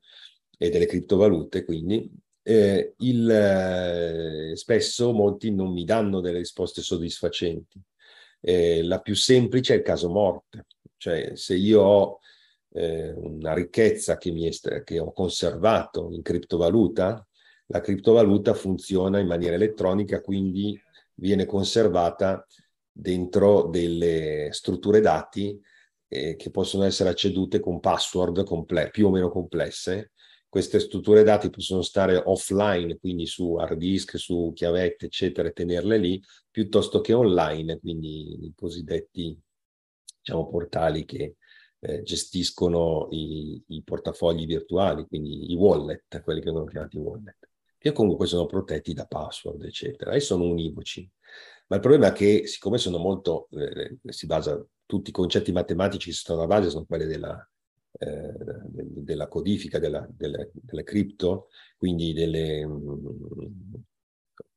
e 0.58 0.70
delle 0.72 0.88
criptovalute, 0.88 1.64
quindi, 1.66 2.10
eh, 2.48 2.94
il, 3.00 3.28
eh, 3.28 4.56
spesso 4.56 5.12
molti 5.14 5.52
non 5.52 5.72
mi 5.72 5.84
danno 5.84 6.20
delle 6.22 6.38
risposte 6.38 6.84
soddisfacenti. 6.84 7.82
Eh, 8.40 8.84
la 8.84 9.00
più 9.00 9.16
semplice 9.16 9.74
è 9.74 9.78
il 9.78 9.84
caso 9.84 10.10
morte, 10.10 10.68
cioè 10.98 11.32
se 11.34 11.56
io 11.56 11.82
ho 11.82 12.20
eh, 12.74 13.14
una 13.14 13.56
ricchezza 13.56 14.18
che, 14.18 14.32
mi 14.32 14.48
è, 14.48 14.84
che 14.84 15.00
ho 15.00 15.12
conservato 15.12 16.10
in 16.12 16.22
criptovaluta, 16.22 17.28
la 17.68 17.82
criptovaluta 17.82 18.54
funziona 18.54 19.18
in 19.18 19.26
maniera 19.26 19.56
elettronica, 19.56 20.22
quindi 20.22 20.80
viene 21.16 21.48
conservata 21.48 22.46
dentro 22.92 23.64
delle 23.64 24.50
strutture 24.52 25.02
dati 25.02 25.60
eh, 26.08 26.36
che 26.36 26.52
possono 26.52 26.84
essere 26.84 27.10
accedute 27.10 27.60
con 27.60 27.80
password 27.80 28.44
comple- 28.44 28.92
più 28.92 29.08
o 29.08 29.10
meno 29.10 29.32
complesse. 29.32 30.12
Queste 30.48 30.80
strutture 30.80 31.24
dati 31.24 31.50
possono 31.50 31.82
stare 31.82 32.16
offline, 32.16 32.98
quindi 32.98 33.26
su 33.26 33.56
hard 33.56 33.78
disk, 33.78 34.18
su 34.18 34.52
chiavette, 34.56 35.08
eccetera, 35.08 35.50
e 35.50 35.52
tenerle 35.52 35.98
lì, 35.98 36.22
piuttosto 36.50 37.02
che 37.02 37.14
online, 37.14 37.80
quindi 37.80 38.46
i 38.46 38.54
cosiddetti 38.56 39.38
diciamo, 40.22 40.48
portali 40.48 41.04
che 41.06 41.36
eh, 41.80 42.02
gestiscono 42.04 43.08
i, 43.12 43.62
i, 43.68 43.84
portafogli 43.84 44.46
virtuali, 44.46 45.06
quindi 45.08 45.52
i 45.52 45.56
wallet, 45.56 46.22
quelli 46.24 46.40
che 46.40 46.46
vengono 46.46 46.66
chiamati 46.66 46.98
wallet, 46.98 47.50
che 47.78 47.92
comunque 47.92 48.26
sono 48.26 48.46
protetti 48.46 48.94
da 48.94 49.06
password, 49.06 49.64
eccetera, 49.64 50.14
e 50.14 50.20
sono 50.20 50.46
univoci. 50.46 51.08
Ma 51.68 51.76
il 51.76 51.82
problema 51.82 52.08
è 52.08 52.12
che, 52.14 52.48
siccome 52.48 52.78
sono 52.78 52.98
molto, 52.98 53.48
eh, 53.52 53.98
si 54.06 54.26
basa, 54.26 54.64
tutti 54.86 55.10
i 55.10 55.14
concetti 55.14 55.52
matematici 55.52 56.10
che 56.10 56.16
sono 56.16 56.40
alla 56.40 56.48
base 56.48 56.70
sono 56.70 56.86
quelli 56.86 57.06
della, 57.06 57.48
eh, 57.98 58.34
della 58.68 59.28
codifica, 59.28 59.80
della, 59.80 60.08
delle, 60.10 60.52
delle 60.54 60.84
cripto, 60.84 61.48
quindi 61.78 62.14
delle, 62.14 62.66
mh, 62.66 63.84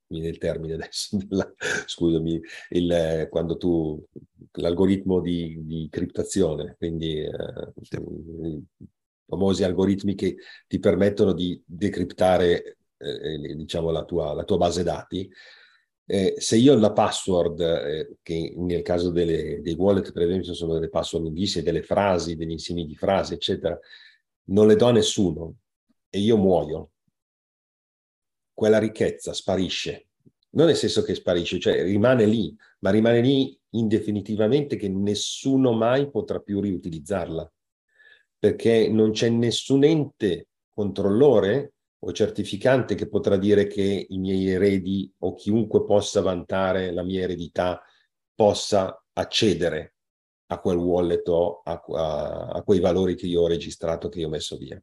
viene 0.08 0.28
il 0.28 0.38
termine 0.38 0.74
adesso, 0.74 1.16
della, 1.26 1.52
scusami, 1.86 2.40
il, 2.70 3.26
quando 3.30 3.56
tu, 3.56 4.04
l'algoritmo 4.52 5.20
di, 5.20 5.58
di 5.64 5.88
criptazione, 5.90 6.76
quindi 6.78 7.18
eh, 7.20 7.72
i 7.74 8.64
famosi 9.26 9.62
algoritmi 9.62 10.14
che 10.14 10.36
ti 10.66 10.78
permettono 10.78 11.34
di 11.34 11.62
decriptare 11.64 12.78
eh, 12.96 13.54
diciamo 13.54 13.90
la 13.90 14.04
tua, 14.04 14.32
la 14.32 14.44
tua, 14.44 14.56
base 14.56 14.82
dati, 14.82 15.30
eh, 16.10 16.36
se 16.38 16.56
io 16.56 16.74
la 16.74 16.92
password, 16.92 17.60
eh, 17.60 18.16
che 18.22 18.54
nel 18.56 18.80
caso 18.80 19.10
delle, 19.10 19.60
dei 19.60 19.74
wallet 19.74 20.10
per 20.12 20.22
esempio 20.22 20.54
sono 20.54 20.72
delle 20.72 20.88
password 20.88 21.26
lunghissime, 21.26 21.62
delle 21.62 21.82
frasi, 21.82 22.34
degli 22.34 22.52
insiemi 22.52 22.86
di 22.86 22.96
frasi, 22.96 23.34
eccetera, 23.34 23.78
non 24.44 24.66
le 24.66 24.76
do 24.76 24.86
a 24.86 24.92
nessuno 24.92 25.56
e 26.08 26.18
io 26.20 26.38
muoio, 26.38 26.92
quella 28.54 28.78
ricchezza 28.78 29.34
sparisce. 29.34 30.06
Non 30.52 30.66
nel 30.66 30.76
senso 30.76 31.02
che 31.02 31.14
sparisce, 31.14 31.60
cioè 31.60 31.82
rimane 31.82 32.24
lì, 32.24 32.56
ma 32.78 32.88
rimane 32.88 33.20
lì 33.20 33.60
indefinitivamente 33.72 34.76
che 34.76 34.88
nessuno 34.88 35.72
mai 35.72 36.10
potrà 36.10 36.40
più 36.40 36.58
riutilizzarla, 36.60 37.52
perché 38.38 38.88
non 38.88 39.10
c'è 39.10 39.28
nessun 39.28 39.84
ente 39.84 40.48
controllore 40.72 41.74
o 42.00 42.12
certificante 42.12 42.94
che 42.94 43.08
potrà 43.08 43.36
dire 43.36 43.66
che 43.66 44.06
i 44.08 44.18
miei 44.18 44.48
eredi 44.48 45.12
o 45.18 45.34
chiunque 45.34 45.84
possa 45.84 46.20
vantare 46.20 46.92
la 46.92 47.02
mia 47.02 47.22
eredità 47.22 47.82
possa 48.34 49.02
accedere 49.14 49.94
a 50.50 50.60
quel 50.60 50.76
wallet 50.76 51.26
o 51.28 51.60
a, 51.64 51.82
a, 51.86 52.46
a 52.50 52.62
quei 52.62 52.80
valori 52.80 53.14
che 53.16 53.26
io 53.26 53.42
ho 53.42 53.46
registrato, 53.48 54.08
che 54.08 54.20
io 54.20 54.28
ho 54.28 54.30
messo 54.30 54.56
via. 54.56 54.80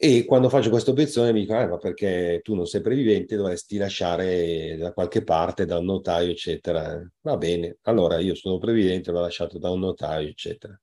E 0.00 0.24
quando 0.24 0.48
faccio 0.48 0.70
questa 0.70 0.92
obiezione 0.92 1.32
mi 1.32 1.40
dicono, 1.40 1.58
ah, 1.58 1.66
ma 1.66 1.76
perché 1.76 2.40
tu 2.44 2.54
non 2.54 2.66
sei 2.66 2.80
previvente, 2.80 3.34
dovresti 3.34 3.76
lasciare 3.78 4.76
da 4.76 4.92
qualche 4.92 5.24
parte, 5.24 5.66
da 5.66 5.78
un 5.78 5.86
notaio, 5.86 6.30
eccetera. 6.30 7.04
Va 7.22 7.36
bene, 7.36 7.78
allora 7.82 8.18
io 8.20 8.36
sono 8.36 8.58
previdente, 8.58 9.10
l'ho 9.10 9.20
lasciato 9.20 9.58
da 9.58 9.70
un 9.70 9.80
notaio, 9.80 10.28
eccetera. 10.28 10.80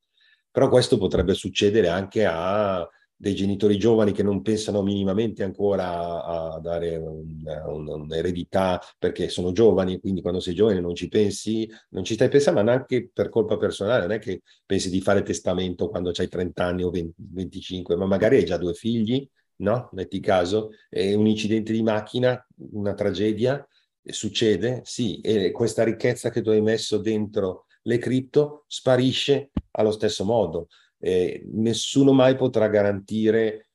Però 0.51 0.67
questo 0.67 0.97
potrebbe 0.97 1.33
succedere 1.33 1.87
anche 1.87 2.25
a 2.25 2.85
dei 3.25 3.33
genitori 3.33 3.79
giovani 3.79 4.11
che 4.11 4.21
non 4.21 4.43
pensano 4.43 4.83
minimamente 4.83 5.41
ancora 5.41 6.23
a, 6.23 6.59
dare 6.59 6.95
un'eredità 6.97 8.79
perché 8.99 9.29
sono 9.29 9.51
giovani, 9.51 9.99
quindi 9.99 10.21
quando 10.21 10.39
sei 10.39 10.53
giovane 10.53 10.79
non 10.79 10.93
ci 10.93 11.07
pensi, 11.07 11.67
non 11.89 12.03
ci 12.03 12.13
stai 12.13 12.29
pensando, 12.29 12.61
ma 12.61 12.71
neanche 12.71 13.09
per 13.11 13.29
colpa 13.29 13.57
personale, 13.57 14.01
non 14.01 14.11
è 14.11 14.19
che 14.19 14.43
pensi 14.63 14.91
di 14.91 15.01
fare 15.01 15.23
testamento 15.23 15.89
quando 15.89 16.11
hai 16.15 16.27
30 16.27 16.65
anni 16.65 16.83
o 16.83 16.91
20, 16.91 17.13
25, 17.17 17.95
ma 17.95 18.05
magari 18.05 18.37
hai 18.37 18.45
già 18.45 18.57
due 18.57 18.75
figli, 18.75 19.27
no? 19.57 19.89
Metti 19.93 20.19
caso, 20.19 20.69
è 20.87 21.15
un 21.15 21.25
incidente 21.25 21.73
di 21.73 21.81
macchina, 21.81 22.45
una 22.73 22.93
tragedia, 22.93 23.67
succede, 24.03 24.81
sì, 24.83 25.19
e 25.21 25.49
questa 25.49 25.83
ricchezza 25.83 26.29
che 26.29 26.43
tu 26.43 26.51
hai 26.51 26.61
messo 26.61 26.99
dentro 26.99 27.65
le 27.87 27.97
cripto 27.97 28.65
sparisce 28.67 29.49
allo 29.71 29.91
stesso 29.91 30.25
modo 30.25 30.67
eh, 31.05 31.43
nessuno 31.51 32.13
mai 32.13 32.35
potrà 32.35 32.67
garantire 32.67 33.67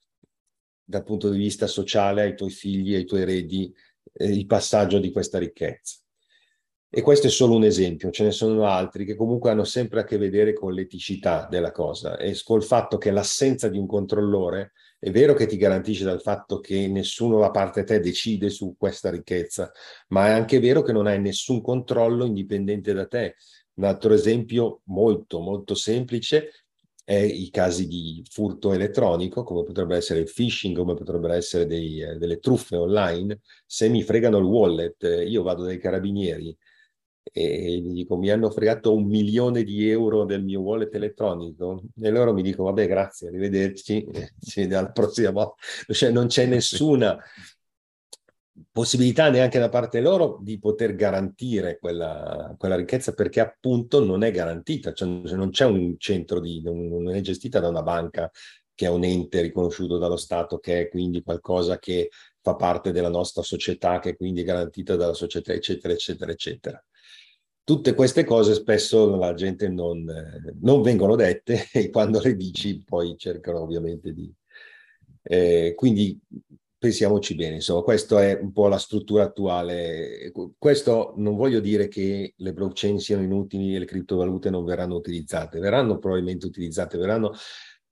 dal 0.82 1.04
punto 1.04 1.30
di 1.30 1.38
vista 1.38 1.68
sociale 1.68 2.22
ai 2.22 2.34
tuoi 2.34 2.50
figli, 2.50 2.96
ai 2.96 3.04
tuoi 3.04 3.22
eredi, 3.22 3.72
eh, 4.12 4.26
il 4.26 4.46
passaggio 4.46 4.98
di 4.98 5.12
questa 5.12 5.38
ricchezza. 5.38 5.98
E 6.92 7.02
questo 7.02 7.28
è 7.28 7.30
solo 7.30 7.54
un 7.54 7.62
esempio, 7.62 8.10
ce 8.10 8.24
ne 8.24 8.32
sono 8.32 8.66
altri 8.66 9.04
che 9.04 9.14
comunque 9.14 9.50
hanno 9.50 9.62
sempre 9.62 10.00
a 10.00 10.04
che 10.04 10.18
vedere 10.18 10.52
con 10.52 10.72
l'eticità 10.72 11.46
della 11.48 11.70
cosa 11.70 12.16
e 12.16 12.36
col 12.42 12.64
fatto 12.64 12.98
che 12.98 13.12
l'assenza 13.12 13.68
di 13.68 13.78
un 13.78 13.86
controllore 13.86 14.72
è 14.98 15.12
vero 15.12 15.34
che 15.34 15.46
ti 15.46 15.56
garantisce 15.56 16.02
dal 16.02 16.20
fatto 16.20 16.58
che 16.58 16.88
nessuno 16.88 17.44
a 17.44 17.52
parte 17.52 17.84
te 17.84 18.00
decide 18.00 18.50
su 18.50 18.74
questa 18.76 19.08
ricchezza, 19.08 19.70
ma 20.08 20.26
è 20.26 20.30
anche 20.30 20.58
vero 20.58 20.82
che 20.82 20.90
non 20.90 21.06
hai 21.06 21.20
nessun 21.20 21.62
controllo 21.62 22.24
indipendente 22.24 22.92
da 22.92 23.06
te. 23.06 23.36
Un 23.74 23.84
altro 23.84 24.12
esempio 24.12 24.80
molto, 24.86 25.38
molto 25.38 25.76
semplice 25.76 26.50
è 27.04 27.14
i 27.14 27.50
casi 27.50 27.86
di 27.86 28.22
furto 28.30 28.72
elettronico, 28.72 29.42
come 29.42 29.64
potrebbe 29.64 29.96
essere 29.96 30.20
il 30.20 30.30
phishing, 30.32 30.76
come 30.76 30.94
potrebbero 30.94 31.32
essere 31.32 31.66
dei, 31.66 32.00
eh, 32.00 32.16
delle 32.16 32.38
truffe 32.38 32.76
online. 32.76 33.40
Se 33.66 33.88
mi 33.88 34.02
fregano 34.02 34.38
il 34.38 34.44
wallet, 34.44 35.02
eh, 35.04 35.26
io 35.26 35.42
vado 35.42 35.64
dai 35.64 35.78
carabinieri 35.78 36.56
e 37.32 37.78
gli 37.78 37.92
dico 37.92 38.16
mi 38.16 38.30
hanno 38.30 38.50
fregato 38.50 38.94
un 38.94 39.06
milione 39.06 39.62
di 39.62 39.88
euro 39.88 40.24
del 40.24 40.42
mio 40.42 40.60
wallet 40.60 40.92
elettronico 40.94 41.82
e 42.00 42.10
loro 42.10 42.32
mi 42.32 42.42
dicono 42.42 42.68
vabbè 42.68 42.86
grazie, 42.88 43.28
arrivederci, 43.28 44.06
ci 44.40 44.60
vediamo 44.60 44.84
alla 44.84 44.92
prossima 44.92 45.30
volta. 45.30 45.54
Cioè 45.92 46.10
non 46.10 46.26
c'è 46.26 46.46
nessuna 46.46 47.18
possibilità 48.70 49.30
neanche 49.30 49.58
da 49.58 49.68
parte 49.68 50.00
loro 50.00 50.38
di 50.42 50.58
poter 50.58 50.94
garantire 50.94 51.78
quella, 51.78 52.54
quella 52.58 52.76
ricchezza 52.76 53.12
perché 53.12 53.40
appunto 53.40 54.04
non 54.04 54.22
è 54.22 54.30
garantita, 54.30 54.92
cioè 54.92 55.08
non 55.08 55.50
c'è 55.50 55.64
un 55.64 55.96
centro 55.98 56.40
di, 56.40 56.62
non 56.62 57.08
è 57.10 57.20
gestita 57.20 57.60
da 57.60 57.68
una 57.68 57.82
banca 57.82 58.30
che 58.80 58.86
è 58.86 58.88
un 58.88 59.04
ente 59.04 59.42
riconosciuto 59.42 59.98
dallo 59.98 60.16
Stato, 60.16 60.58
che 60.58 60.80
è 60.80 60.88
quindi 60.88 61.22
qualcosa 61.22 61.78
che 61.78 62.08
fa 62.40 62.56
parte 62.56 62.92
della 62.92 63.10
nostra 63.10 63.42
società, 63.42 63.98
che 63.98 64.10
è 64.10 64.16
quindi 64.16 64.42
garantita 64.42 64.96
dalla 64.96 65.12
società, 65.12 65.52
eccetera, 65.52 65.92
eccetera, 65.92 66.32
eccetera. 66.32 66.84
Tutte 67.62 67.92
queste 67.92 68.24
cose 68.24 68.54
spesso 68.54 69.16
la 69.16 69.34
gente 69.34 69.68
non, 69.68 70.04
non 70.62 70.80
vengono 70.80 71.14
dette 71.14 71.68
e 71.72 71.90
quando 71.90 72.20
le 72.20 72.34
dici 72.34 72.82
poi 72.82 73.16
cercano 73.18 73.60
ovviamente 73.60 74.14
di... 74.14 74.32
Eh, 75.22 75.74
quindi 75.76 76.18
pensiamoci 76.80 77.34
bene, 77.34 77.56
insomma, 77.56 77.82
questa 77.82 78.24
è 78.24 78.38
un 78.40 78.52
po' 78.52 78.66
la 78.66 78.78
struttura 78.78 79.24
attuale. 79.24 80.32
Questo 80.56 81.12
non 81.18 81.36
voglio 81.36 81.60
dire 81.60 81.88
che 81.88 82.32
le 82.34 82.52
blockchain 82.54 82.98
siano 82.98 83.22
inutili 83.22 83.74
e 83.74 83.78
le 83.78 83.84
criptovalute 83.84 84.48
non 84.48 84.64
verranno 84.64 84.94
utilizzate, 84.94 85.60
verranno 85.60 85.98
probabilmente 85.98 86.46
utilizzate, 86.46 86.96
verranno, 86.96 87.34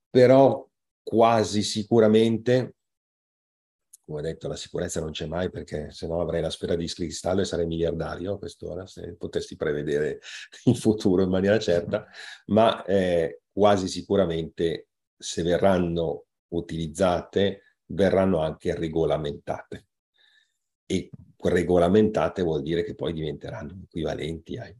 però 0.09 0.67
quasi 1.03 1.61
sicuramente, 1.61 2.77
come 4.03 4.21
ho 4.21 4.23
detto, 4.23 4.47
la 4.47 4.55
sicurezza 4.55 4.99
non 4.99 5.11
c'è 5.11 5.27
mai 5.27 5.51
perché 5.51 5.91
se 5.91 6.07
no 6.07 6.19
avrei 6.19 6.41
la 6.41 6.49
sfera 6.49 6.73
di 6.73 6.87
cristallo 6.87 7.41
e 7.41 7.45
sarei 7.45 7.67
miliardario 7.67 8.33
a 8.33 8.37
quest'ora, 8.39 8.87
se 8.87 9.13
potessi 9.19 9.55
prevedere 9.55 10.19
il 10.65 10.75
futuro 10.75 11.21
in 11.21 11.29
maniera 11.29 11.59
certa, 11.59 12.07
ma 12.47 12.83
eh, 12.85 13.41
quasi 13.51 13.87
sicuramente 13.87 14.87
se 15.15 15.43
verranno 15.43 16.25
utilizzate 16.47 17.61
verranno 17.89 18.39
anche 18.39 18.75
regolamentate. 18.75 19.87
E 20.85 21.09
regolamentate 21.37 22.41
vuol 22.41 22.61
dire 22.61 22.83
che 22.83 22.95
poi 22.95 23.13
diventeranno 23.13 23.81
equivalenti 23.83 24.57
ai 24.57 24.75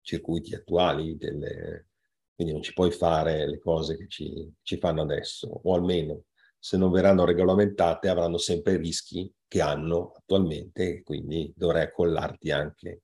circuiti 0.00 0.54
attuali, 0.54 1.16
delle... 1.16 1.88
quindi 2.34 2.52
non 2.52 2.62
ci 2.62 2.72
puoi 2.72 2.90
fare 2.90 3.46
le 3.48 3.58
cose 3.58 3.96
che 3.96 4.06
ci, 4.08 4.50
ci 4.62 4.78
fanno 4.78 5.02
adesso, 5.02 5.48
o 5.48 5.74
almeno 5.74 6.24
se 6.58 6.76
non 6.76 6.90
verranno 6.90 7.24
regolamentate 7.24 8.08
avranno 8.08 8.36
sempre 8.36 8.74
i 8.74 8.78
rischi 8.78 9.32
che 9.46 9.60
hanno 9.60 10.12
attualmente, 10.16 11.02
quindi 11.02 11.52
dovrai 11.56 11.84
accollarti 11.84 12.50
anche 12.50 13.02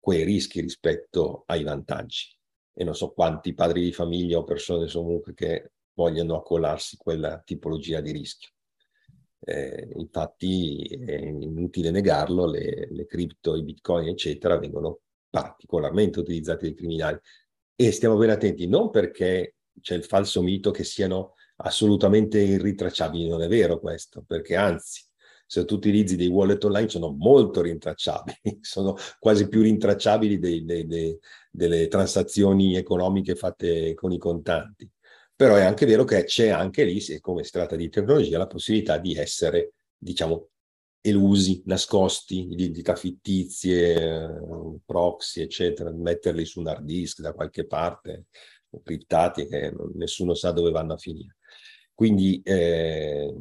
quei 0.00 0.24
rischi 0.24 0.60
rispetto 0.60 1.44
ai 1.46 1.62
vantaggi. 1.62 2.36
E 2.74 2.84
non 2.84 2.94
so 2.94 3.12
quanti 3.12 3.52
padri 3.52 3.82
di 3.82 3.92
famiglia 3.92 4.38
o 4.38 4.44
persone 4.44 4.90
comunque 4.90 5.34
che 5.34 5.72
vogliono 5.94 6.36
accollarsi 6.36 6.96
quella 6.96 7.40
tipologia 7.44 8.00
di 8.00 8.12
rischio. 8.12 8.50
Eh, 9.44 9.88
infatti 9.96 10.84
è 10.84 11.16
inutile 11.16 11.90
negarlo, 11.90 12.46
le, 12.46 12.88
le 12.90 13.06
cripto, 13.06 13.56
i 13.56 13.64
bitcoin, 13.64 14.08
eccetera, 14.08 14.58
vengono 14.58 15.00
particolarmente 15.28 16.20
utilizzati 16.20 16.66
dai 16.66 16.74
criminali. 16.74 17.18
E 17.74 17.90
stiamo 17.90 18.16
ben 18.16 18.30
attenti, 18.30 18.68
non 18.68 18.90
perché 18.90 19.56
c'è 19.80 19.94
il 19.94 20.04
falso 20.04 20.42
mito 20.42 20.70
che 20.70 20.84
siano 20.84 21.34
assolutamente 21.56 22.38
irritracciabili, 22.38 23.28
non 23.28 23.42
è 23.42 23.48
vero 23.48 23.80
questo, 23.80 24.22
perché 24.26 24.56
anzi, 24.56 25.02
se 25.46 25.64
tu 25.64 25.74
utilizzi 25.74 26.16
dei 26.16 26.28
wallet 26.28 26.62
online 26.64 26.88
sono 26.88 27.10
molto 27.10 27.62
rintracciabili, 27.62 28.58
sono 28.60 28.96
quasi 29.18 29.48
più 29.48 29.62
rintracciabili 29.62 30.38
dei, 30.38 30.64
dei, 30.64 30.86
dei, 30.86 31.18
delle 31.50 31.88
transazioni 31.88 32.76
economiche 32.76 33.34
fatte 33.34 33.94
con 33.94 34.12
i 34.12 34.18
contanti. 34.18 34.90
Però 35.42 35.56
è 35.56 35.62
anche 35.64 35.86
vero 35.86 36.04
che 36.04 36.22
c'è 36.22 36.50
anche 36.50 36.84
lì, 36.84 37.00
siccome 37.00 37.42
si 37.42 37.50
tratta 37.50 37.74
di 37.74 37.88
tecnologia, 37.88 38.38
la 38.38 38.46
possibilità 38.46 38.98
di 38.98 39.16
essere, 39.16 39.72
diciamo, 39.98 40.50
elusi, 41.00 41.64
nascosti, 41.66 42.46
identità 42.48 42.94
fittizie, 42.94 44.40
proxy, 44.86 45.40
eccetera, 45.40 45.90
metterli 45.90 46.44
su 46.44 46.60
un 46.60 46.68
hard 46.68 46.84
disk 46.84 47.22
da 47.22 47.32
qualche 47.32 47.66
parte, 47.66 48.26
criptati 48.84 49.48
che 49.48 49.74
nessuno 49.94 50.34
sa 50.34 50.52
dove 50.52 50.70
vanno 50.70 50.92
a 50.92 50.96
finire. 50.96 51.38
Quindi 51.92 52.40
eh, 52.44 53.34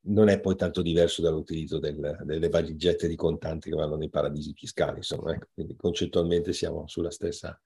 non 0.00 0.28
è 0.28 0.40
poi 0.40 0.56
tanto 0.56 0.82
diverso 0.82 1.22
dall'utilizzo 1.22 1.78
del, 1.78 2.22
delle 2.24 2.48
valigette 2.48 3.06
di 3.06 3.14
contanti 3.14 3.70
che 3.70 3.76
vanno 3.76 3.94
nei 3.94 4.10
paradisi 4.10 4.52
fiscali, 4.52 4.96
insomma, 4.96 5.32
ecco, 5.32 5.46
quindi 5.54 5.76
concettualmente 5.76 6.52
siamo 6.52 6.88
sulla 6.88 7.12
stessa 7.12 7.56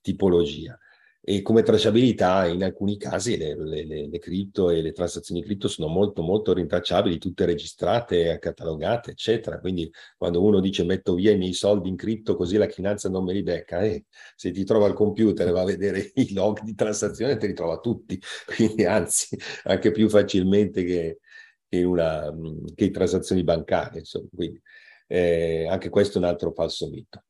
tipologia 0.00 0.76
e 1.20 1.42
come 1.42 1.62
tracciabilità 1.62 2.46
in 2.46 2.62
alcuni 2.64 2.96
casi 2.96 3.36
le, 3.36 3.54
le, 3.56 3.84
le, 3.84 4.08
le, 4.08 4.18
cripto 4.18 4.70
e 4.70 4.80
le 4.80 4.92
transazioni 4.92 5.42
cripto 5.42 5.68
sono 5.68 5.88
molto 5.88 6.22
molto 6.22 6.54
rintracciabili, 6.54 7.18
tutte 7.18 7.44
registrate, 7.44 8.38
catalogate, 8.38 9.10
eccetera. 9.10 9.58
Quindi 9.58 9.92
quando 10.16 10.42
uno 10.42 10.60
dice 10.60 10.84
metto 10.84 11.14
via 11.14 11.32
i 11.32 11.36
miei 11.36 11.52
soldi 11.52 11.88
in 11.88 11.96
cripto 11.96 12.36
così 12.36 12.56
la 12.56 12.68
finanza 12.68 13.08
non 13.08 13.24
me 13.24 13.32
li 13.32 13.42
becca, 13.42 13.80
eh, 13.80 14.04
se 14.36 14.52
ti 14.52 14.64
trova 14.64 14.86
il 14.86 14.94
computer 14.94 15.48
e 15.48 15.50
va 15.50 15.62
a 15.62 15.64
vedere 15.64 16.12
i 16.16 16.32
log 16.32 16.62
di 16.62 16.74
transazione 16.74 17.36
te 17.36 17.46
li 17.48 17.54
trova 17.54 17.78
tutti, 17.78 18.18
quindi 18.46 18.84
anzi 18.84 19.36
anche 19.64 19.90
più 19.90 20.08
facilmente 20.08 20.84
che, 20.84 21.18
che, 21.68 21.82
una, 21.82 22.32
che 22.74 22.84
in 22.86 22.92
transazioni 22.92 23.44
bancarie. 23.44 23.98
Insomma. 24.00 24.28
Quindi 24.34 24.62
eh, 25.08 25.66
anche 25.68 25.88
questo 25.90 26.18
è 26.18 26.22
un 26.22 26.28
altro 26.28 26.52
falso 26.52 26.88
mito. 26.88 27.22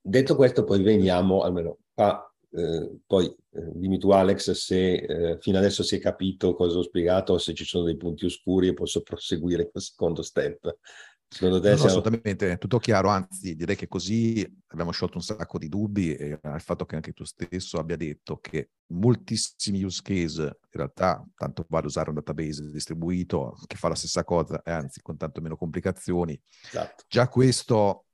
Detto 0.00 0.36
questo, 0.36 0.64
poi 0.64 0.82
veniamo 0.82 1.40
almeno 1.40 1.78
a 1.94 2.28
eh, 2.56 2.98
poi 3.04 3.26
eh, 3.26 3.72
dimmi 3.74 3.98
tu 3.98 4.10
Alex 4.10 4.52
se 4.52 4.94
eh, 4.94 5.38
fino 5.40 5.58
adesso 5.58 5.82
si 5.82 5.96
è 5.96 5.98
capito 5.98 6.54
cosa 6.54 6.78
ho 6.78 6.82
spiegato 6.82 7.32
o 7.32 7.38
se 7.38 7.52
ci 7.52 7.64
sono 7.64 7.84
dei 7.84 7.96
punti 7.96 8.26
oscuri 8.26 8.68
e 8.68 8.74
posso 8.74 9.02
proseguire 9.02 9.70
col 9.70 9.82
secondo 9.82 10.22
step. 10.22 10.78
Secondo 11.26 11.58
te 11.58 11.70
no, 11.70 11.74
siamo... 11.74 11.90
assolutamente, 11.90 12.58
tutto 12.58 12.78
chiaro, 12.78 13.08
anzi 13.08 13.56
direi 13.56 13.74
che 13.74 13.88
così 13.88 14.48
abbiamo 14.68 14.92
sciolto 14.92 15.16
un 15.16 15.24
sacco 15.24 15.58
di 15.58 15.68
dubbi 15.68 16.14
e 16.14 16.38
il 16.40 16.60
fatto 16.60 16.84
che 16.84 16.94
anche 16.94 17.12
tu 17.12 17.24
stesso 17.24 17.78
abbia 17.78 17.96
detto 17.96 18.38
che 18.38 18.70
moltissimi 18.92 19.82
use 19.82 20.00
case 20.00 20.42
in 20.42 20.52
realtà 20.70 21.26
tanto 21.34 21.66
vale 21.68 21.86
usare 21.86 22.10
un 22.10 22.14
database 22.14 22.70
distribuito 22.70 23.56
che 23.66 23.74
fa 23.74 23.88
la 23.88 23.96
stessa 23.96 24.22
cosa 24.22 24.62
e 24.62 24.70
anzi 24.70 25.00
con 25.02 25.16
tanto 25.16 25.40
meno 25.40 25.56
complicazioni. 25.56 26.40
Esatto. 26.66 27.02
Già 27.08 27.26
questo 27.26 28.04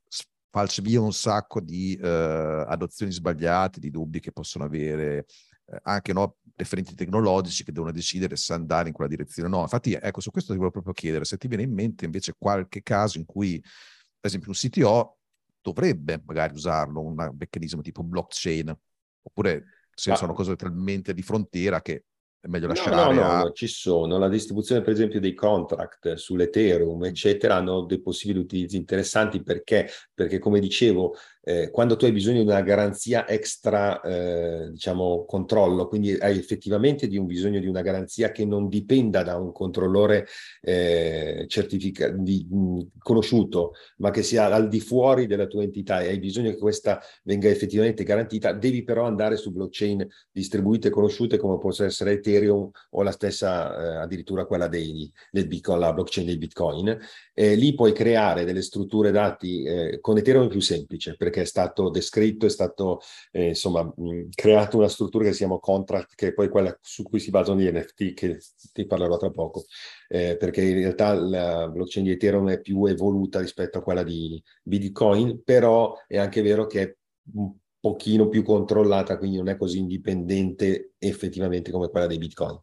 falce 0.51 0.83
via 0.83 1.01
un 1.01 1.13
sacco 1.13 1.61
di 1.61 1.95
eh, 1.95 2.65
adozioni 2.69 3.13
sbagliate, 3.13 3.81
di 3.81 3.91
dubbi 3.91 4.21
che 4.21 4.33
possono 4.33 4.65
avere 4.65 5.27
eh, 5.67 5.79
anche 5.83 6.13
no, 6.13 6.37
referenti 6.57 6.95
tecnologici 6.95 7.65
che 7.65 7.73
devono 7.73 7.93
decidere 7.93 8.37
se 8.37 8.53
andare 8.53 8.89
in 8.89 8.95
quella 8.95 9.11
direzione 9.11 9.49
o 9.49 9.53
no. 9.53 9.63
Infatti, 9.63 9.93
ecco, 9.93 10.21
su 10.21 10.31
questo 10.31 10.53
ti 10.53 10.59
volevo 10.59 10.75
proprio 10.75 10.95
chiedere 10.95 11.25
se 11.25 11.37
ti 11.37 11.49
viene 11.49 11.63
in 11.63 11.73
mente 11.73 12.05
invece 12.05 12.35
qualche 12.37 12.83
caso 12.83 13.19
in 13.19 13.25
cui, 13.25 13.61
per 13.61 14.29
esempio, 14.29 14.51
un 14.51 14.57
CTO 14.57 15.19
dovrebbe 15.63 16.23
magari 16.27 16.55
usarlo, 16.55 17.01
un 17.01 17.15
meccanismo 17.39 17.83
tipo 17.83 18.03
blockchain, 18.03 18.77
oppure 19.23 19.65
se 19.95 20.11
Ma... 20.11 20.17
sono 20.17 20.33
cose 20.33 20.57
talmente 20.57 21.15
di 21.15 21.23
frontiera 21.23 21.81
che 21.81 22.07
è 22.43 22.49
meglio 22.49 22.69
lasciare 22.69 22.97
no, 22.97 23.13
no, 23.13 23.21
no, 23.21 23.43
no, 23.43 23.53
ci 23.53 23.67
sono. 23.67 24.17
La 24.17 24.29
distribuzione, 24.29 24.81
per 24.81 24.95
esempio, 24.95 25.21
dei 25.21 25.35
contract 25.35 26.15
sull'Ethereum, 26.15 27.05
eccetera, 27.05 27.57
hanno 27.57 27.83
dei 27.83 28.01
possibili 28.01 28.39
utilizzi 28.39 28.77
interessanti. 28.77 29.43
Perché, 29.43 29.91
perché 30.15 30.39
come 30.39 30.59
dicevo, 30.59 31.15
eh, 31.43 31.71
quando 31.71 31.97
tu 31.97 32.05
hai 32.05 32.13
bisogno 32.13 32.43
di 32.43 32.49
una 32.49 32.61
garanzia 32.61 33.27
extra, 33.27 34.01
eh, 34.01 34.71
diciamo, 34.71 35.25
controllo, 35.25 35.89
quindi 35.89 36.13
hai 36.13 36.37
effettivamente 36.39 37.09
di 37.09 37.17
un 37.17 37.27
bisogno 37.27 37.61
di 37.61 37.67
una 37.67 37.81
garanzia 37.81 38.31
che 38.31 38.45
non 38.45 38.69
dipenda 38.69 39.23
da 39.23 39.37
un 39.37 39.53
controllore 39.53 40.27
eh, 40.61 41.47
certifica- 41.49 42.09
di, 42.09 42.47
mh, 42.49 42.81
conosciuto, 42.99 43.73
ma 43.99 44.11
che 44.11 44.23
sia 44.23 44.47
al 44.53 44.69
di 44.69 44.81
fuori 44.81 45.27
della 45.27 45.47
tua 45.47 45.63
entità 45.63 46.01
e 46.01 46.09
hai 46.09 46.19
bisogno 46.19 46.51
che 46.51 46.59
questa 46.59 47.01
venga 47.25 47.49
effettivamente 47.49 48.05
garantita, 48.05 48.53
devi 48.53 48.85
però 48.85 49.05
andare 49.05 49.37
su 49.37 49.51
blockchain 49.51 50.07
distribuite 50.31 50.89
e 50.89 50.91
conosciute 50.91 51.39
come 51.39 51.59
possono 51.59 51.89
essere 51.89 52.13
Ethereum 52.13 52.71
o 52.91 53.03
la 53.03 53.13
stessa, 53.13 53.95
eh, 53.95 53.97
addirittura 54.03 54.45
quella 54.45 54.69
dei, 54.69 55.11
del 55.31 55.47
Bitcoin, 55.47 55.79
la 55.81 55.93
blockchain 55.93 56.27
del 56.27 56.39
Bitcoin. 56.39 56.99
lì 57.35 57.75
puoi 57.75 57.93
creare 57.93 58.45
delle 58.45 58.61
strutture 58.63 59.11
dati 59.11 59.63
eh, 59.63 59.99
con 60.01 60.19
Ethereum 60.19 60.49
più 60.49 60.61
semplice 60.61 61.17
perché 61.31 61.43
è 61.43 61.45
stato 61.45 61.89
descritto, 61.89 62.45
è 62.45 62.51
stato 62.51 63.01
eh, 63.31 63.49
insomma 63.49 63.83
mh, 63.85 64.31
creato 64.35 64.77
una 64.77 64.89
struttura 64.89 65.25
che 65.25 65.33
si 65.33 65.39
chiama 65.39 65.59
contract, 65.59 66.15
che 66.17 66.29
è 66.29 66.33
poi 66.35 66.49
quella 66.49 66.77
su 66.83 67.05
cui 67.05 67.21
si 67.21 67.31
basano 67.31 67.61
gli 67.61 67.71
NFT, 67.71 68.15
che 68.15 68.39
ti 68.73 68.85
parlerò 68.85 69.17
tra 69.17 69.31
poco, 69.31 69.65
eh, 70.09 70.37
perché 70.37 70.63
in 70.63 70.75
realtà 70.75 71.15
la 71.15 71.69
blockchain 71.69 72.05
di 72.05 72.13
Ethereum 72.13 72.51
è 72.51 72.61
più 72.61 72.85
evoluta 72.85 73.41
rispetto 73.41 73.79
a 73.79 73.83
quella 73.83 74.03
di 74.03 74.43
Bitcoin, 74.63 75.43
però 75.45 75.95
è 76.07 76.19
anche 76.19 76.43
vero 76.43 76.67
che 76.67 76.83
è 76.83 76.97
un 77.35 77.53
pochino 77.79 78.29
più 78.29 78.43
controllata, 78.43 79.17
quindi 79.17 79.39
non 79.39 79.49
è 79.49 79.57
così 79.57 79.79
indipendente 79.79 80.93
effettivamente 80.99 81.71
come 81.71 81.89
quella 81.89 82.07
dei 82.07 82.19
Bitcoin 82.19 82.61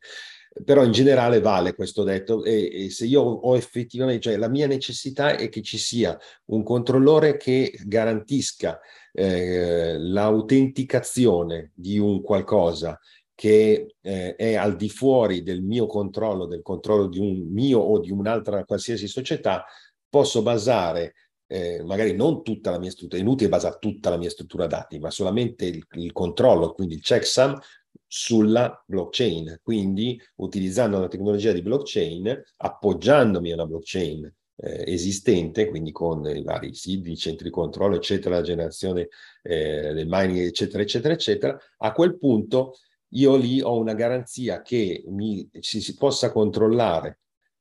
però 0.64 0.84
in 0.84 0.92
generale 0.92 1.40
vale 1.40 1.76
questo 1.76 2.04
detto. 2.04 2.44
E, 2.44 2.86
e, 2.86 2.90
se 2.90 3.06
io 3.06 3.22
ho 3.22 3.56
effettivamente, 3.56 4.22
cioè 4.22 4.38
la 4.38 4.50
mia 4.50 4.68
necessità 4.68 5.36
è 5.36 5.50
che 5.50 5.62
ci 5.62 5.78
sia 5.78 6.18
un 6.46 6.64
controllore 6.64 7.38
che 7.38 7.78
garantisca 7.86 8.80
eh, 9.12 9.98
l'autenticazione 9.98 11.72
di 11.74 11.98
un 11.98 12.22
qualcosa 12.22 13.00
che 13.34 13.96
eh, 14.02 14.36
è 14.36 14.56
al 14.56 14.76
di 14.76 14.90
fuori 14.90 15.44
del 15.44 15.62
mio 15.62 15.86
controllo, 15.86 16.46
del 16.46 16.64
controllo 16.64 17.08
di 17.08 17.20
un 17.20 17.48
mio 17.52 17.80
o 17.80 18.00
di 18.00 18.12
un'altra 18.12 18.66
qualsiasi 18.66 19.08
società, 19.08 19.64
posso 20.10 20.42
basare 20.42 21.14
eh, 21.48 21.82
magari 21.84 22.14
non 22.14 22.44
tutta 22.44 22.72
la 22.72 22.80
mia 22.80 22.92
struttura, 22.92 23.22
è 23.22 23.24
inutile 23.24 23.50
basare 23.50 23.78
tutta 23.80 24.10
la 24.10 24.18
mia 24.18 24.30
struttura 24.30 24.68
dati, 24.68 25.00
ma 25.00 25.10
solamente 25.10 25.66
il, 25.66 25.86
il 25.92 26.12
controllo, 26.12 26.74
quindi 26.74 26.96
il 26.96 27.02
checksum 27.02 27.58
sulla 28.06 28.84
blockchain, 28.86 29.60
quindi 29.64 30.22
utilizzando 30.36 31.00
la 31.00 31.08
tecnologia 31.08 31.52
di 31.52 31.62
blockchain, 31.62 32.44
appoggiandomi 32.58 33.52
a 33.52 33.56
una 33.56 33.66
blockchain 33.66 34.34
eh, 34.58 34.84
esistente, 34.92 35.68
quindi 35.68 35.92
con 35.92 36.26
i 36.26 36.44
vari 36.44 36.74
siti, 36.74 37.16
centri 37.16 37.46
di 37.46 37.52
controllo, 37.52 37.96
eccetera, 37.96 38.36
la 38.36 38.42
generazione 38.42 39.10
eh, 39.44 39.94
del 39.94 40.08
mining, 40.08 40.46
eccetera, 40.46 40.82
eccetera, 40.84 41.14
eccetera, 41.14 41.58
a 41.78 41.92
quel 41.92 42.18
punto 42.18 42.74
io 43.12 43.36
lì 43.36 43.62
ho 43.62 43.78
una 43.78 43.94
garanzia 43.94 44.62
che 44.62 45.04
mi, 45.08 45.50
si, 45.60 45.80
si 45.80 45.96
possa 45.96 46.32
controllare 46.32 47.20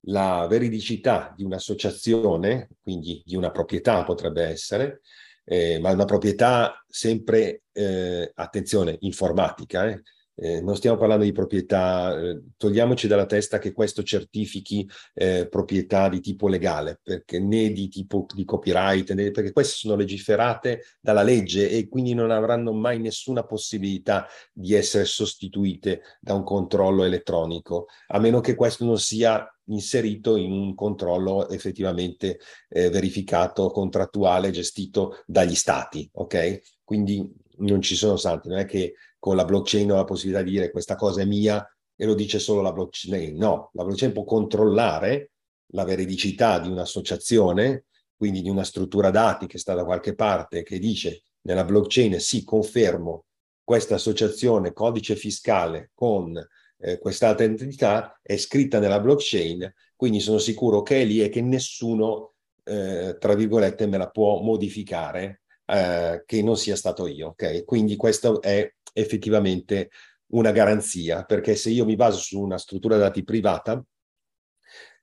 la 0.09 0.47
veridicità 0.49 1.33
di 1.37 1.45
un'associazione, 1.45 2.71
quindi 2.83 3.23
di 3.25 3.37
una 3.37 3.51
proprietà 3.51 4.05
potrebbe 4.05 4.43
essere, 4.45 5.01
eh, 5.45 5.79
ma 5.79 5.91
una 5.93 6.05
proprietà 6.05 6.85
sempre, 6.89 7.63
eh, 7.73 8.31
attenzione, 8.35 8.97
informatica, 9.01 9.89
eh, 9.89 10.03
eh, 10.37 10.61
non 10.61 10.77
stiamo 10.77 10.99
parlando 10.99 11.25
di 11.25 11.33
proprietà, 11.33 12.19
eh, 12.19 12.43
togliamoci 12.57 13.07
dalla 13.09 13.27
testa 13.27 13.59
che 13.59 13.73
questo 13.73 14.03
certifichi 14.03 14.89
eh, 15.15 15.49
proprietà 15.49 16.09
di 16.09 16.21
tipo 16.21 16.47
legale, 16.49 17.01
perché 17.03 17.41
né 17.41 17.73
di 17.73 17.89
tipo 17.89 18.27
di 18.35 18.45
copyright, 18.45 19.13
né, 19.15 19.31
perché 19.31 19.53
queste 19.53 19.77
sono 19.77 19.97
legiferate 19.97 20.83
dalla 21.01 21.23
legge 21.23 21.71
e 21.71 21.89
quindi 21.89 22.15
non 22.15 22.31
avranno 22.31 22.73
mai 22.73 23.01
nessuna 23.01 23.45
possibilità 23.45 24.27
di 24.53 24.75
essere 24.75 25.07
sostituite 25.07 26.03
da 26.21 26.35
un 26.35 26.45
controllo 26.45 27.05
elettronico, 27.05 27.87
a 28.09 28.19
meno 28.19 28.41
che 28.41 28.55
questo 28.55 28.85
non 28.85 28.99
sia 28.99 29.51
inserito 29.69 30.37
in 30.37 30.53
un 30.53 30.75
controllo 30.75 31.49
effettivamente 31.49 32.39
eh, 32.69 32.91
verificato, 32.91 33.71
contrattuale, 33.71 34.51
gestito 34.51 35.23
dagli 35.27 35.55
stati, 35.55 36.09
ok? 36.13 36.61
Quindi 36.85 37.45
non 37.59 37.81
ci 37.81 37.97
sono 37.97 38.17
santi, 38.17 38.49
non 38.49 38.59
è 38.59 38.67
che 38.67 38.95
con 39.19 39.37
la 39.37 39.45
blockchain 39.45 39.91
ho 39.91 39.97
la 39.97 40.05
possibilità 40.05 40.43
di 40.43 40.51
dire 40.51 40.71
questa 40.71 40.95
cosa 40.95 41.23
è 41.23 41.25
mia 41.25 41.67
e 41.95 42.05
lo 42.05 42.15
dice 42.15 42.39
solo 42.39 42.61
la 42.61 42.73
blockchain. 42.73 43.37
No, 43.37 43.71
la 43.73 43.85
blockchain 43.85 44.13
può 44.13 44.25
controllare 44.25 45.33
la 45.73 45.85
veridicità 45.85 46.59
di 46.59 46.69
un'associazione, 46.69 47.87
quindi 48.17 48.43
di 48.43 48.49
una 48.49 48.65
struttura 48.65 49.11
dati 49.11 49.47
che 49.47 49.59
sta 49.59 49.75
da 49.75 49.85
qualche 49.85 50.15
parte, 50.15 50.63
che 50.63 50.79
dice 50.79 51.23
nella 51.43 51.65
blockchain 51.65 52.21
sì, 52.21 52.45
confermo 52.45 53.25
questa 53.63 53.97
associazione 53.97 54.73
codice 54.73 55.17
fiscale 55.17 55.91
con 55.95 56.37
eh, 56.79 56.99
quest'altra 56.99 57.45
entità 57.45 58.19
è 58.23 58.37
scritta 58.37 58.79
nella 58.79 59.01
blockchain, 59.01 59.73
quindi 59.97 60.21
sono 60.21 60.39
sicuro 60.39 60.83
che 60.83 61.01
è 61.01 61.05
lì 61.05 61.23
e 61.23 61.29
che 61.29 61.41
nessuno, 61.41 62.35
eh, 62.63 63.17
tra 63.19 63.35
virgolette, 63.35 63.87
me 63.87 63.99
la 63.99 64.09
può 64.09 64.41
modificare 64.41 65.43
eh, 65.67 66.23
che 66.25 66.43
non 66.43 66.57
sia 66.57 66.77
stato 66.77 67.07
io. 67.07 67.29
Ok, 67.29 67.65
quindi 67.65 67.97
questo 67.97 68.41
è 68.41 68.73
effettivamente 68.93 69.91
una 70.29 70.51
garanzia, 70.51 71.25
perché 71.25 71.55
se 71.55 71.71
io 71.71 71.85
mi 71.85 71.97
baso 71.97 72.19
su 72.19 72.41
una 72.41 72.59
struttura 72.59 72.97
dati 72.97 73.23
privata, 73.25 73.83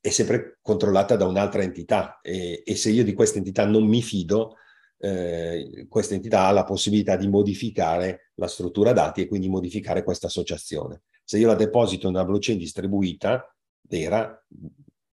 è 0.02 0.10
sempre 0.10 0.58
controllata 0.62 1.16
da 1.16 1.26
un'altra 1.26 1.62
entità 1.62 2.20
e, 2.22 2.62
e 2.66 2.76
se 2.76 2.90
io 2.90 3.06
di 3.06 3.14
questa 3.14 3.38
entità 3.38 3.66
non 3.66 3.86
mi 3.88 4.02
fido, 4.02 4.58
eh, 4.98 5.86
questa 5.88 6.14
entità 6.14 6.46
ha 6.48 6.52
la 6.52 6.66
possibilità 6.66 7.16
di 7.16 7.30
modificare 7.30 8.32
la 8.36 8.48
struttura 8.48 8.92
dati 8.92 9.22
e 9.22 9.28
quindi 9.28 9.48
modificare 9.48 10.04
questa 10.04 10.28
associazione. 10.28 11.04
Se 11.24 11.38
io 11.38 11.48
la 11.48 11.56
deposito 11.56 12.08
in 12.08 12.16
una 12.16 12.26
blockchain 12.26 12.58
distribuita, 12.58 13.56
vera, 13.82 14.46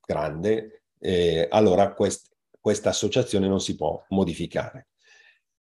grande, 0.04 0.86
eh, 1.00 1.48
allora 1.52 1.94
quest, 1.94 2.32
questa 2.60 2.90
associazione 2.90 3.48
non 3.48 3.62
si 3.62 3.76
può 3.76 4.04
modificare. 4.10 4.89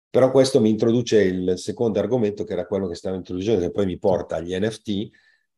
Però 0.09 0.31
questo 0.31 0.59
mi 0.61 0.69
introduce 0.69 1.21
il 1.21 1.57
secondo 1.57 1.99
argomento, 1.99 2.43
che 2.43 2.53
era 2.53 2.65
quello 2.65 2.87
che 2.87 2.95
stavo 2.95 3.15
introducendo, 3.15 3.61
che 3.61 3.71
poi 3.71 3.85
mi 3.85 3.97
porta 3.97 4.37
agli 4.37 4.57
NFT, 4.57 5.09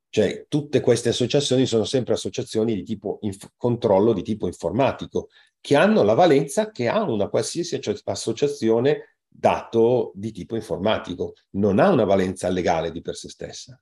cioè 0.09 0.45
tutte 0.47 0.81
queste 0.81 1.09
associazioni 1.09 1.65
sono 1.65 1.83
sempre 1.83 2.13
associazioni 2.13 2.73
di 2.73 2.83
tipo 2.83 3.19
inf- 3.21 3.51
controllo 3.55 4.11
di 4.11 4.23
tipo 4.23 4.47
informatico, 4.47 5.29
che 5.61 5.75
hanno 5.75 6.03
la 6.03 6.13
valenza 6.15 6.71
che 6.71 6.87
ha 6.87 7.03
una 7.03 7.29
qualsiasi 7.29 7.79
associazione 8.05 9.17
dato 9.27 10.11
di 10.15 10.31
tipo 10.31 10.55
informatico, 10.55 11.33
non 11.51 11.79
ha 11.79 11.89
una 11.89 12.05
valenza 12.05 12.49
legale 12.49 12.91
di 12.91 13.01
per 13.01 13.15
sé 13.15 13.29
stessa. 13.29 13.79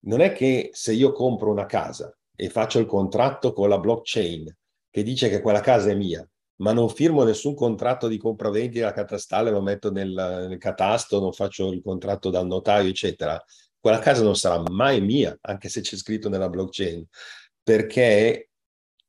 Non 0.00 0.20
è 0.20 0.32
che 0.32 0.70
se 0.72 0.92
io 0.92 1.12
compro 1.12 1.50
una 1.50 1.66
casa 1.66 2.14
e 2.34 2.48
faccio 2.50 2.78
il 2.78 2.86
contratto 2.86 3.52
con 3.52 3.68
la 3.68 3.78
blockchain 3.78 4.56
che 4.90 5.02
dice 5.02 5.28
che 5.28 5.40
quella 5.40 5.60
casa 5.60 5.90
è 5.90 5.94
mia, 5.94 6.28
ma 6.60 6.72
non 6.72 6.88
firmo 6.88 7.24
nessun 7.24 7.54
contratto 7.54 8.06
di 8.06 8.18
compravendita 8.18 8.92
catastale, 8.92 9.50
lo 9.50 9.62
metto 9.62 9.90
nel, 9.90 10.46
nel 10.48 10.58
catasto, 10.58 11.20
non 11.20 11.32
faccio 11.32 11.72
il 11.72 11.82
contratto 11.82 12.30
dal 12.30 12.46
notaio, 12.46 12.88
eccetera, 12.88 13.42
quella 13.78 13.98
casa 13.98 14.22
non 14.22 14.36
sarà 14.36 14.62
mai 14.70 15.00
mia, 15.00 15.36
anche 15.40 15.68
se 15.68 15.80
c'è 15.80 15.96
scritto 15.96 16.28
nella 16.28 16.50
blockchain, 16.50 17.04
perché 17.62 18.50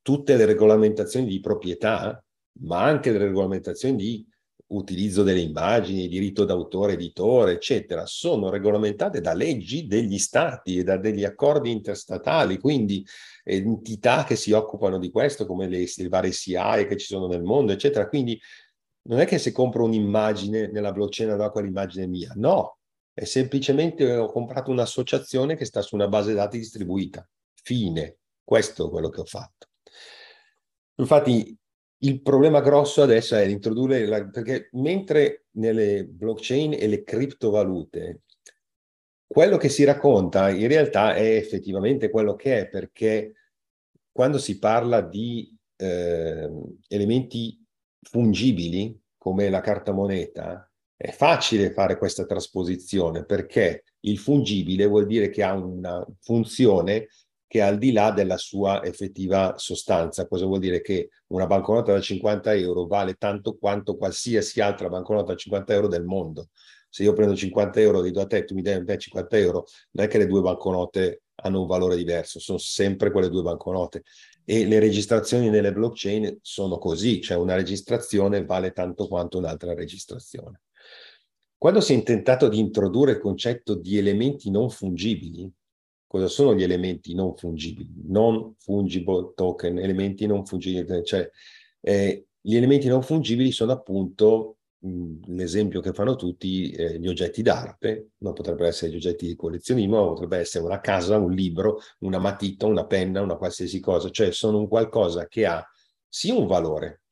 tutte 0.00 0.36
le 0.36 0.46
regolamentazioni 0.46 1.26
di 1.26 1.40
proprietà, 1.40 2.24
ma 2.60 2.82
anche 2.82 3.12
le 3.12 3.18
regolamentazioni 3.18 3.96
di 3.96 4.26
utilizzo 4.74 5.22
delle 5.22 5.40
immagini, 5.40 6.08
diritto 6.08 6.44
d'autore, 6.44 6.94
editore, 6.94 7.52
eccetera, 7.52 8.06
sono 8.06 8.50
regolamentate 8.50 9.20
da 9.20 9.32
leggi 9.34 9.86
degli 9.86 10.18
stati 10.18 10.78
e 10.78 10.82
da 10.84 10.96
degli 10.96 11.24
accordi 11.24 11.70
interstatali, 11.70 12.58
quindi 12.58 13.04
entità 13.44 14.24
che 14.24 14.36
si 14.36 14.52
occupano 14.52 14.98
di 14.98 15.10
questo, 15.10 15.46
come 15.46 15.68
le, 15.68 15.86
le 15.94 16.08
varie 16.08 16.32
SIAE 16.32 16.86
che 16.86 16.96
ci 16.96 17.06
sono 17.06 17.26
nel 17.26 17.42
mondo, 17.42 17.72
eccetera. 17.72 18.08
Quindi 18.08 18.40
non 19.08 19.20
è 19.20 19.26
che 19.26 19.38
se 19.38 19.52
compro 19.52 19.84
un'immagine 19.84 20.70
nella 20.70 20.92
blockchain 20.92 21.30
allora 21.30 21.50
quell'immagine 21.50 22.04
è 22.04 22.08
mia, 22.08 22.32
no, 22.36 22.78
è 23.12 23.24
semplicemente 23.24 24.16
ho 24.16 24.26
comprato 24.26 24.70
un'associazione 24.70 25.56
che 25.56 25.64
sta 25.64 25.82
su 25.82 25.94
una 25.94 26.08
base 26.08 26.34
dati 26.34 26.58
distribuita. 26.58 27.26
Fine. 27.62 28.18
Questo 28.44 28.86
è 28.86 28.90
quello 28.90 29.08
che 29.08 29.20
ho 29.20 29.24
fatto. 29.24 29.68
Infatti, 30.96 31.56
il 32.04 32.20
problema 32.22 32.60
grosso 32.60 33.02
adesso 33.02 33.36
è 33.36 33.44
introdurre, 33.44 34.06
la, 34.06 34.24
perché 34.24 34.68
mentre 34.72 35.46
nelle 35.52 36.04
blockchain 36.04 36.72
e 36.72 36.86
le 36.86 37.02
criptovalute, 37.02 38.22
quello 39.26 39.56
che 39.56 39.68
si 39.68 39.84
racconta 39.84 40.50
in 40.50 40.68
realtà 40.68 41.14
è 41.14 41.36
effettivamente 41.36 42.10
quello 42.10 42.34
che 42.34 42.60
è, 42.60 42.68
perché 42.68 43.34
quando 44.10 44.38
si 44.38 44.58
parla 44.58 45.00
di 45.00 45.56
eh, 45.76 46.50
elementi 46.88 47.64
fungibili 48.02 49.00
come 49.16 49.48
la 49.48 49.60
carta 49.60 49.92
moneta, 49.92 50.68
è 50.96 51.10
facile 51.12 51.72
fare 51.72 51.96
questa 51.96 52.26
trasposizione 52.26 53.24
perché 53.24 53.84
il 54.00 54.18
fungibile 54.18 54.86
vuol 54.86 55.06
dire 55.06 55.30
che 55.30 55.42
ha 55.42 55.52
una 55.54 56.04
funzione 56.20 57.08
che 57.52 57.58
è 57.58 57.60
al 57.60 57.76
di 57.76 57.92
là 57.92 58.12
della 58.12 58.38
sua 58.38 58.82
effettiva 58.82 59.52
sostanza. 59.58 60.26
Cosa 60.26 60.46
vuol 60.46 60.58
dire? 60.58 60.80
Che 60.80 61.10
una 61.26 61.46
banconota 61.46 61.92
da 61.92 62.00
50 62.00 62.54
euro 62.54 62.86
vale 62.86 63.12
tanto 63.16 63.58
quanto 63.58 63.98
qualsiasi 63.98 64.62
altra 64.62 64.88
banconota 64.88 65.32
da 65.32 65.36
50 65.36 65.74
euro 65.74 65.86
del 65.86 66.02
mondo. 66.02 66.48
Se 66.88 67.02
io 67.02 67.12
prendo 67.12 67.36
50 67.36 67.78
euro 67.78 68.00
e 68.00 68.04
li 68.04 68.10
do 68.10 68.22
a 68.22 68.26
te, 68.26 68.44
tu 68.44 68.54
mi 68.54 68.62
dai 68.62 68.96
50 68.96 69.36
euro, 69.36 69.66
non 69.90 70.06
è 70.06 70.08
che 70.08 70.16
le 70.16 70.26
due 70.26 70.40
banconote 70.40 71.24
hanno 71.42 71.60
un 71.60 71.66
valore 71.66 71.94
diverso, 71.94 72.38
sono 72.38 72.56
sempre 72.56 73.10
quelle 73.10 73.28
due 73.28 73.42
banconote. 73.42 74.02
E 74.46 74.64
le 74.64 74.78
registrazioni 74.78 75.50
nelle 75.50 75.74
blockchain 75.74 76.38
sono 76.40 76.78
così, 76.78 77.20
cioè 77.20 77.36
una 77.36 77.54
registrazione 77.54 78.46
vale 78.46 78.72
tanto 78.72 79.08
quanto 79.08 79.36
un'altra 79.36 79.74
registrazione. 79.74 80.62
Quando 81.58 81.82
si 81.82 81.92
è 81.92 81.96
intentato 81.96 82.48
di 82.48 82.58
introdurre 82.58 83.12
il 83.12 83.20
concetto 83.20 83.74
di 83.74 83.98
elementi 83.98 84.50
non 84.50 84.70
fungibili, 84.70 85.52
cosa 86.12 86.28
sono 86.28 86.54
gli 86.54 86.62
elementi 86.62 87.14
non 87.14 87.34
fungibili? 87.34 87.90
Non 88.08 88.54
fungible 88.58 89.32
token, 89.34 89.78
elementi 89.78 90.26
non 90.26 90.44
fungibili, 90.44 91.02
cioè 91.04 91.30
eh, 91.80 92.26
gli 92.38 92.56
elementi 92.56 92.86
non 92.88 93.02
fungibili 93.02 93.50
sono 93.50 93.72
appunto 93.72 94.58
l'esempio 95.26 95.80
che 95.80 95.92
fanno 95.92 96.16
tutti 96.16 96.70
eh, 96.72 96.98
gli 96.98 97.08
oggetti 97.08 97.40
d'arte, 97.40 98.10
ma 98.18 98.32
potrebbero 98.32 98.66
essere 98.68 98.90
gli 98.92 98.96
oggetti 98.96 99.26
di 99.26 99.36
collezionismo, 99.36 100.08
potrebbe 100.08 100.38
essere 100.38 100.64
una 100.64 100.80
casa, 100.80 101.16
un 101.16 101.32
libro, 101.32 101.80
una 102.00 102.18
matita, 102.18 102.66
una 102.66 102.84
penna, 102.84 103.22
una 103.22 103.36
qualsiasi 103.36 103.80
cosa, 103.80 104.10
cioè 104.10 104.32
sono 104.32 104.58
un 104.58 104.68
qualcosa 104.68 105.26
che 105.28 105.46
ha 105.46 105.64
sì 106.06 106.30
un 106.30 106.46
valore, 106.46 107.02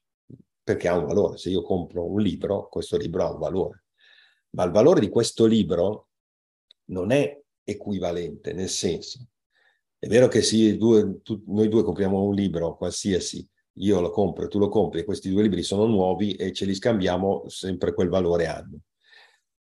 perché 0.63 0.89
ha 0.89 0.97
un 0.97 1.07
valore, 1.07 1.39
se 1.39 1.49
io 1.49 1.63
compro 1.63 2.05
un 2.05 2.21
libro, 2.21 2.69
questo 2.69 2.97
libro 2.97 3.25
ha 3.25 3.33
un 3.33 3.39
valore 3.39 3.85
ma 4.51 4.65
il 4.65 4.71
valore 4.71 5.01
di 5.01 5.09
questo 5.09 5.47
libro 5.47 6.09
non 6.87 7.13
è 7.13 7.40
equivalente, 7.71 8.53
nel 8.53 8.69
senso, 8.69 9.27
è 9.99 10.07
vero 10.07 10.29
che 10.29 10.43
sì, 10.43 10.77
due, 10.77 11.21
tu, 11.23 11.43
noi 11.47 11.69
due 11.69 11.83
compriamo 11.83 12.23
un 12.23 12.35
libro 12.35 12.77
qualsiasi, 12.77 13.47
io 13.75 14.01
lo 14.01 14.11
compro 14.11 14.49
tu 14.49 14.59
lo 14.59 14.69
compri, 14.69 15.05
questi 15.05 15.31
due 15.31 15.43
libri 15.43 15.63
sono 15.63 15.87
nuovi 15.87 16.35
e 16.35 16.53
ce 16.53 16.65
li 16.65 16.75
scambiamo, 16.75 17.45
sempre 17.49 17.95
quel 17.95 18.09
valore 18.09 18.47
hanno. 18.47 18.79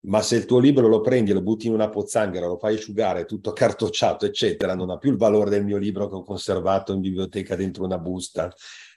Ma 0.05 0.21
se 0.21 0.37
il 0.37 0.47
tuo 0.47 0.59
libro 0.59 0.89
lo 0.89 1.01
prendi 1.01 1.33
lo 1.33 1.43
butti 1.43 1.69
in 1.69 1.75
una 1.75 1.89
pozzanghera, 1.89 2.47
lo 2.47 2.59
fai 2.59 2.75
asciugare, 2.75 3.25
tutto 3.25 3.53
cartocciato, 3.53 4.27
eccetera, 4.27 4.75
non 4.75 4.91
ha 4.91 4.99
più 4.99 5.11
il 5.11 5.17
valore 5.17 5.51
del 5.51 5.65
mio 5.65 5.79
libro 5.79 6.09
che 6.09 6.17
ho 6.17 6.23
conservato 6.23 6.93
in 6.93 7.01
biblioteca 7.01 7.55
dentro 7.55 7.85
una 7.85 7.99
busta 7.99 8.53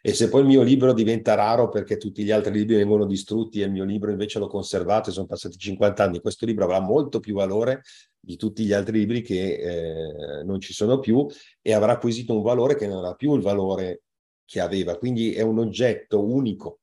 e 0.07 0.13
se 0.13 0.29
poi 0.29 0.41
il 0.41 0.45
mio 0.45 0.61
libro 0.61 0.93
diventa 0.93 1.33
raro 1.33 1.67
perché 1.67 1.97
tutti 1.97 2.23
gli 2.23 2.29
altri 2.29 2.53
libri 2.53 2.75
vengono 2.75 3.07
distrutti 3.07 3.59
e 3.59 3.65
il 3.65 3.71
mio 3.71 3.83
libro 3.83 4.11
invece 4.11 4.37
l'ho 4.37 4.45
conservato 4.45 5.09
e 5.09 5.13
sono 5.13 5.25
passati 5.25 5.57
50 5.57 6.03
anni, 6.03 6.21
questo 6.21 6.45
libro 6.45 6.65
avrà 6.65 6.79
molto 6.79 7.19
più 7.19 7.33
valore 7.33 7.81
di 8.19 8.35
tutti 8.35 8.63
gli 8.65 8.71
altri 8.71 8.99
libri 8.99 9.23
che 9.23 9.55
eh, 9.55 10.43
non 10.43 10.59
ci 10.59 10.73
sono 10.73 10.99
più 10.99 11.25
e 11.59 11.73
avrà 11.73 11.93
acquisito 11.93 12.35
un 12.35 12.43
valore 12.43 12.75
che 12.75 12.85
non 12.85 13.03
ha 13.03 13.15
più 13.15 13.33
il 13.33 13.41
valore 13.41 14.03
che 14.45 14.59
aveva. 14.59 14.95
Quindi 14.95 15.33
è 15.33 15.41
un 15.41 15.57
oggetto 15.57 16.23
unico. 16.23 16.81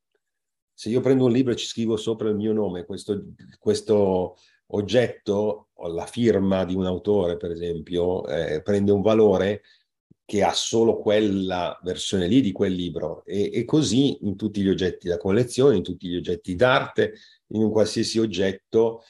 Se 0.82 0.88
io 0.88 1.00
prendo 1.00 1.26
un 1.26 1.30
libro 1.30 1.52
e 1.52 1.56
ci 1.56 1.66
scrivo 1.66 1.96
sopra 1.96 2.28
il 2.28 2.34
mio 2.34 2.52
nome, 2.52 2.84
questo, 2.84 3.34
questo 3.60 4.36
oggetto, 4.72 5.68
la 5.76 6.06
firma 6.06 6.64
di 6.64 6.74
un 6.74 6.86
autore, 6.86 7.36
per 7.36 7.52
esempio, 7.52 8.26
eh, 8.26 8.62
prende 8.62 8.90
un 8.90 9.00
valore 9.00 9.62
che 10.24 10.42
ha 10.42 10.52
solo 10.52 10.98
quella 10.98 11.78
versione 11.84 12.26
lì 12.26 12.40
di 12.40 12.50
quel 12.50 12.72
libro. 12.72 13.24
E, 13.24 13.52
e, 13.54 13.64
così 13.64 14.26
in 14.26 14.34
tutti 14.34 14.60
gli 14.60 14.68
oggetti 14.68 15.06
da 15.06 15.18
collezione, 15.18 15.76
in 15.76 15.84
tutti 15.84 16.08
gli 16.08 16.16
oggetti 16.16 16.56
d'arte, 16.56 17.14
in 17.52 17.62
un 17.62 17.70
qualsiasi 17.70 18.18
oggetto 18.18 19.04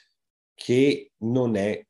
che 0.52 1.12
non 1.20 1.56
è 1.56 1.82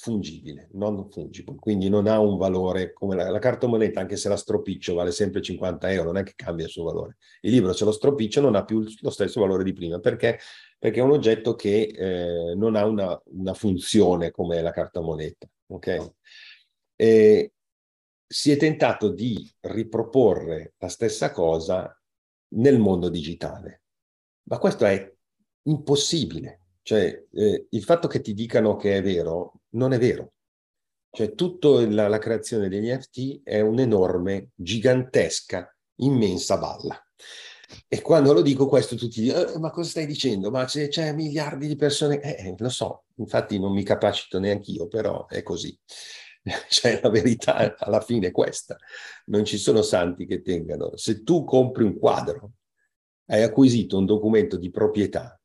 fungibile, 0.00 0.68
non 0.72 1.10
fungible, 1.10 1.56
quindi 1.56 1.90
non 1.90 2.06
ha 2.06 2.18
un 2.18 2.38
valore 2.38 2.94
come 2.94 3.14
la, 3.14 3.28
la 3.28 3.38
carta 3.38 3.66
moneta, 3.66 4.00
anche 4.00 4.16
se 4.16 4.30
la 4.30 4.36
stropiccio 4.36 4.94
vale 4.94 5.12
sempre 5.12 5.42
50 5.42 5.92
euro, 5.92 6.12
non 6.12 6.16
è 6.16 6.22
che 6.22 6.32
cambia 6.34 6.64
il 6.64 6.70
suo 6.70 6.84
valore. 6.84 7.18
Il 7.42 7.52
libro 7.52 7.74
se 7.74 7.84
lo 7.84 7.92
stropiccio 7.92 8.40
non 8.40 8.54
ha 8.54 8.64
più 8.64 8.82
lo 9.00 9.10
stesso 9.10 9.40
valore 9.40 9.62
di 9.62 9.74
prima, 9.74 9.98
perché? 9.98 10.38
Perché 10.78 11.00
è 11.00 11.02
un 11.02 11.10
oggetto 11.10 11.54
che 11.54 11.92
eh, 11.94 12.54
non 12.54 12.76
ha 12.76 12.86
una, 12.86 13.20
una, 13.26 13.52
funzione 13.52 14.30
come 14.30 14.62
la 14.62 14.70
carta 14.70 15.00
moneta. 15.00 15.46
Ok? 15.66 16.12
E, 16.96 17.52
si 18.26 18.52
è 18.52 18.56
tentato 18.56 19.10
di 19.10 19.52
riproporre 19.60 20.74
la 20.78 20.88
stessa 20.88 21.30
cosa 21.30 21.94
nel 22.54 22.78
mondo 22.78 23.10
digitale. 23.10 23.82
Ma 24.44 24.58
questo 24.58 24.86
è 24.86 25.12
impossibile. 25.64 26.60
Cioè, 26.82 27.26
eh, 27.32 27.66
il 27.68 27.82
fatto 27.82 28.08
che 28.08 28.20
ti 28.20 28.32
dicano 28.32 28.76
che 28.76 28.96
è 28.96 29.02
vero, 29.02 29.59
non 29.70 29.92
è 29.92 29.98
vero. 29.98 30.32
Cioè, 31.10 31.34
tutta 31.34 31.68
la, 31.88 32.08
la 32.08 32.18
creazione 32.18 32.68
degli 32.68 32.90
NFT 32.90 33.42
è 33.42 33.60
un'enorme, 33.60 34.50
gigantesca, 34.54 35.74
immensa 35.96 36.56
balla. 36.58 37.04
E 37.86 38.00
quando 38.00 38.32
lo 38.32 38.42
dico 38.42 38.66
questo 38.66 38.96
tutti 38.96 39.20
dicono, 39.20 39.48
eh, 39.48 39.58
ma 39.58 39.70
cosa 39.70 39.90
stai 39.90 40.06
dicendo? 40.06 40.50
Ma 40.50 40.64
c'è, 40.64 40.88
c'è 40.88 41.12
miliardi 41.12 41.66
di 41.66 41.76
persone... 41.76 42.20
Eh, 42.20 42.48
eh 42.48 42.54
lo 42.56 42.68
so, 42.68 43.04
infatti 43.16 43.58
non 43.58 43.72
mi 43.72 43.82
capacito 43.82 44.38
neanche 44.38 44.70
io, 44.72 44.88
però 44.88 45.26
è 45.26 45.42
così. 45.42 45.76
cioè 46.68 47.00
la 47.02 47.10
verità 47.10 47.76
alla 47.76 48.00
fine 48.00 48.28
è 48.28 48.30
questa, 48.30 48.76
non 49.26 49.44
ci 49.44 49.58
sono 49.58 49.82
santi 49.82 50.26
che 50.26 50.42
tengano. 50.42 50.96
Se 50.96 51.22
tu 51.22 51.44
compri 51.44 51.84
un 51.84 51.98
quadro, 51.98 52.52
hai 53.26 53.42
acquisito 53.42 53.98
un 53.98 54.06
documento 54.06 54.56
di 54.56 54.70
proprietà, 54.70 55.39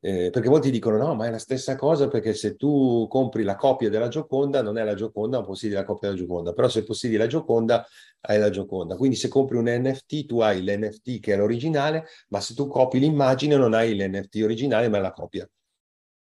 eh, 0.00 0.30
perché 0.30 0.48
molti 0.48 0.70
dicono 0.70 0.96
no, 0.96 1.14
ma 1.14 1.26
è 1.26 1.30
la 1.30 1.38
stessa 1.38 1.76
cosa 1.76 2.08
perché 2.08 2.34
se 2.34 2.56
tu 2.56 3.06
compri 3.08 3.42
la 3.42 3.56
copia 3.56 3.88
della 3.88 4.08
Gioconda 4.08 4.62
non 4.62 4.78
è 4.78 4.84
la 4.84 4.94
Gioconda, 4.94 5.38
ma 5.40 5.44
possiedi 5.44 5.74
la 5.74 5.84
copia 5.84 6.08
della 6.08 6.20
Gioconda, 6.20 6.52
però 6.52 6.68
se 6.68 6.84
possiedi 6.84 7.16
la 7.16 7.26
Gioconda 7.26 7.86
hai 8.20 8.38
la 8.38 8.50
Gioconda. 8.50 8.96
Quindi 8.96 9.16
se 9.16 9.28
compri 9.28 9.56
un 9.56 9.66
NFT 9.68 10.26
tu 10.26 10.40
hai 10.40 10.62
l'NFT 10.62 11.20
che 11.20 11.34
è 11.34 11.36
l'originale, 11.36 12.06
ma 12.28 12.40
se 12.40 12.54
tu 12.54 12.66
copi 12.66 12.98
l'immagine 12.98 13.56
non 13.56 13.74
hai 13.74 13.96
l'NFT 13.96 14.40
originale 14.42 14.88
ma 14.88 14.98
è 14.98 15.00
la 15.00 15.12
copia. 15.12 15.48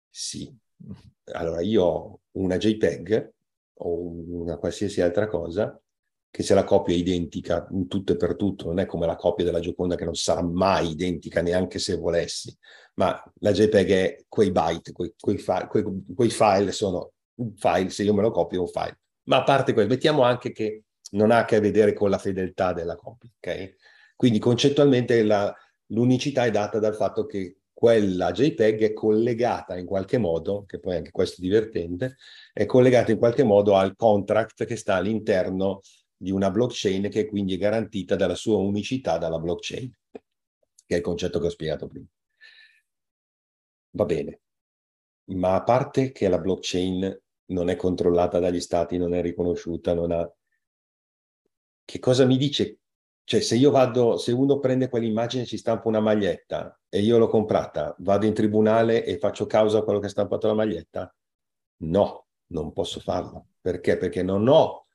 Sì. 0.09 0.53
Allora 1.31 1.61
io 1.61 1.83
ho 1.83 2.19
una 2.33 2.57
JPEG 2.57 3.31
o 3.75 3.99
una 4.41 4.57
qualsiasi 4.57 5.01
altra 5.01 5.27
cosa, 5.27 5.79
che 6.33 6.41
se 6.41 6.55
la 6.55 6.63
copia 6.63 6.95
è 6.95 6.97
identica 6.97 7.67
in 7.69 7.87
tutto 7.87 8.13
e 8.13 8.17
per 8.17 8.35
tutto, 8.35 8.65
non 8.65 8.79
è 8.79 8.87
come 8.87 9.05
la 9.05 9.15
copia 9.15 9.45
della 9.45 9.59
Gioconda 9.59 9.93
che 9.93 10.03
non 10.03 10.15
sarà 10.15 10.41
mai 10.41 10.89
identica 10.89 11.43
neanche 11.43 11.77
se 11.77 11.95
volessi, 11.95 12.51
ma 12.95 13.23
la 13.35 13.51
JPEG 13.51 13.91
è 13.91 14.25
quei 14.27 14.51
byte, 14.51 14.93
quei, 14.93 15.13
quei, 15.19 15.37
file, 15.37 15.67
quei, 15.67 15.83
quei 16.15 16.31
file 16.31 16.71
sono 16.71 17.11
un 17.35 17.53
file, 17.55 17.91
se 17.91 18.01
io 18.01 18.15
me 18.15 18.23
lo 18.23 18.31
copio 18.31 18.57
è 18.57 18.61
un 18.61 18.67
file. 18.67 18.99
Ma 19.25 19.37
a 19.37 19.43
parte 19.43 19.73
questo, 19.73 19.91
mettiamo 19.91 20.23
anche 20.23 20.51
che 20.51 20.85
non 21.11 21.29
ha 21.29 21.37
a 21.37 21.45
che 21.45 21.59
vedere 21.59 21.93
con 21.93 22.09
la 22.09 22.17
fedeltà 22.17 22.73
della 22.73 22.95
copia, 22.95 23.29
ok? 23.37 23.75
Quindi 24.15 24.39
concettualmente 24.39 25.21
la, 25.21 25.55
l'unicità 25.89 26.45
è 26.45 26.49
data 26.49 26.79
dal 26.79 26.95
fatto 26.95 27.27
che 27.27 27.57
quella 27.71 28.31
JPEG 28.31 28.85
è 28.85 28.93
collegata 28.93 29.77
in 29.77 29.85
qualche 29.85 30.17
modo, 30.17 30.63
che 30.65 30.79
poi 30.79 30.95
anche 30.95 31.11
questo 31.11 31.41
è 31.41 31.43
divertente, 31.43 32.15
è 32.51 32.65
collegata 32.65 33.11
in 33.11 33.19
qualche 33.19 33.43
modo 33.43 33.75
al 33.75 33.95
contract 33.95 34.65
che 34.65 34.77
sta 34.77 34.95
all'interno 34.95 35.81
di 36.23 36.31
una 36.31 36.49
blockchain 36.49 37.09
che 37.09 37.25
quindi 37.25 37.55
è 37.55 37.57
garantita 37.57 38.15
dalla 38.15 38.33
sua 38.33 38.55
unicità 38.55 39.17
dalla 39.17 39.39
blockchain, 39.39 39.91
che 40.85 40.95
è 40.95 40.95
il 40.95 41.01
concetto 41.01 41.37
che 41.39 41.47
ho 41.47 41.49
spiegato 41.49 41.87
prima. 41.87 42.05
Va 43.91 44.05
bene, 44.05 44.41
ma 45.25 45.55
a 45.55 45.63
parte 45.63 46.13
che 46.13 46.29
la 46.29 46.39
blockchain 46.39 47.21
non 47.47 47.69
è 47.69 47.75
controllata 47.75 48.39
dagli 48.39 48.61
stati, 48.61 48.97
non 48.97 49.13
è 49.13 49.21
riconosciuta, 49.21 49.93
non 49.93 50.11
ha... 50.11 50.33
Che 51.85 51.99
cosa 51.99 52.25
mi 52.25 52.37
dice 52.37 52.79
cioè, 53.25 53.41
se 53.41 53.55
io 53.55 53.71
vado, 53.71 54.17
se 54.17 54.31
uno 54.31 54.59
prende 54.59 54.89
quell'immagine 54.89 55.43
e 55.43 55.45
ci 55.45 55.57
stampa 55.57 55.87
una 55.87 56.01
maglietta 56.01 56.77
e 56.89 56.99
io 56.99 57.17
l'ho 57.17 57.27
comprata, 57.27 57.95
vado 57.99 58.25
in 58.25 58.33
tribunale 58.33 59.05
e 59.05 59.17
faccio 59.17 59.45
causa 59.45 59.79
a 59.79 59.83
quello 59.83 59.99
che 59.99 60.07
ha 60.07 60.09
stampato 60.09 60.47
la 60.47 60.53
maglietta? 60.53 61.13
No, 61.83 62.27
non 62.47 62.73
posso 62.73 62.99
farlo. 62.99 63.47
Perché? 63.61 63.97
Perché 63.97 64.23
non 64.23 64.47
ho 64.47 64.87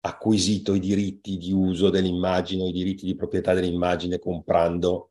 acquisito 0.00 0.74
i 0.74 0.80
diritti 0.80 1.36
di 1.36 1.52
uso 1.52 1.90
dell'immagine 1.90 2.62
o 2.62 2.68
i 2.68 2.72
diritti 2.72 3.04
di 3.04 3.14
proprietà 3.14 3.54
dell'immagine 3.54 4.18
comprando 4.18 5.10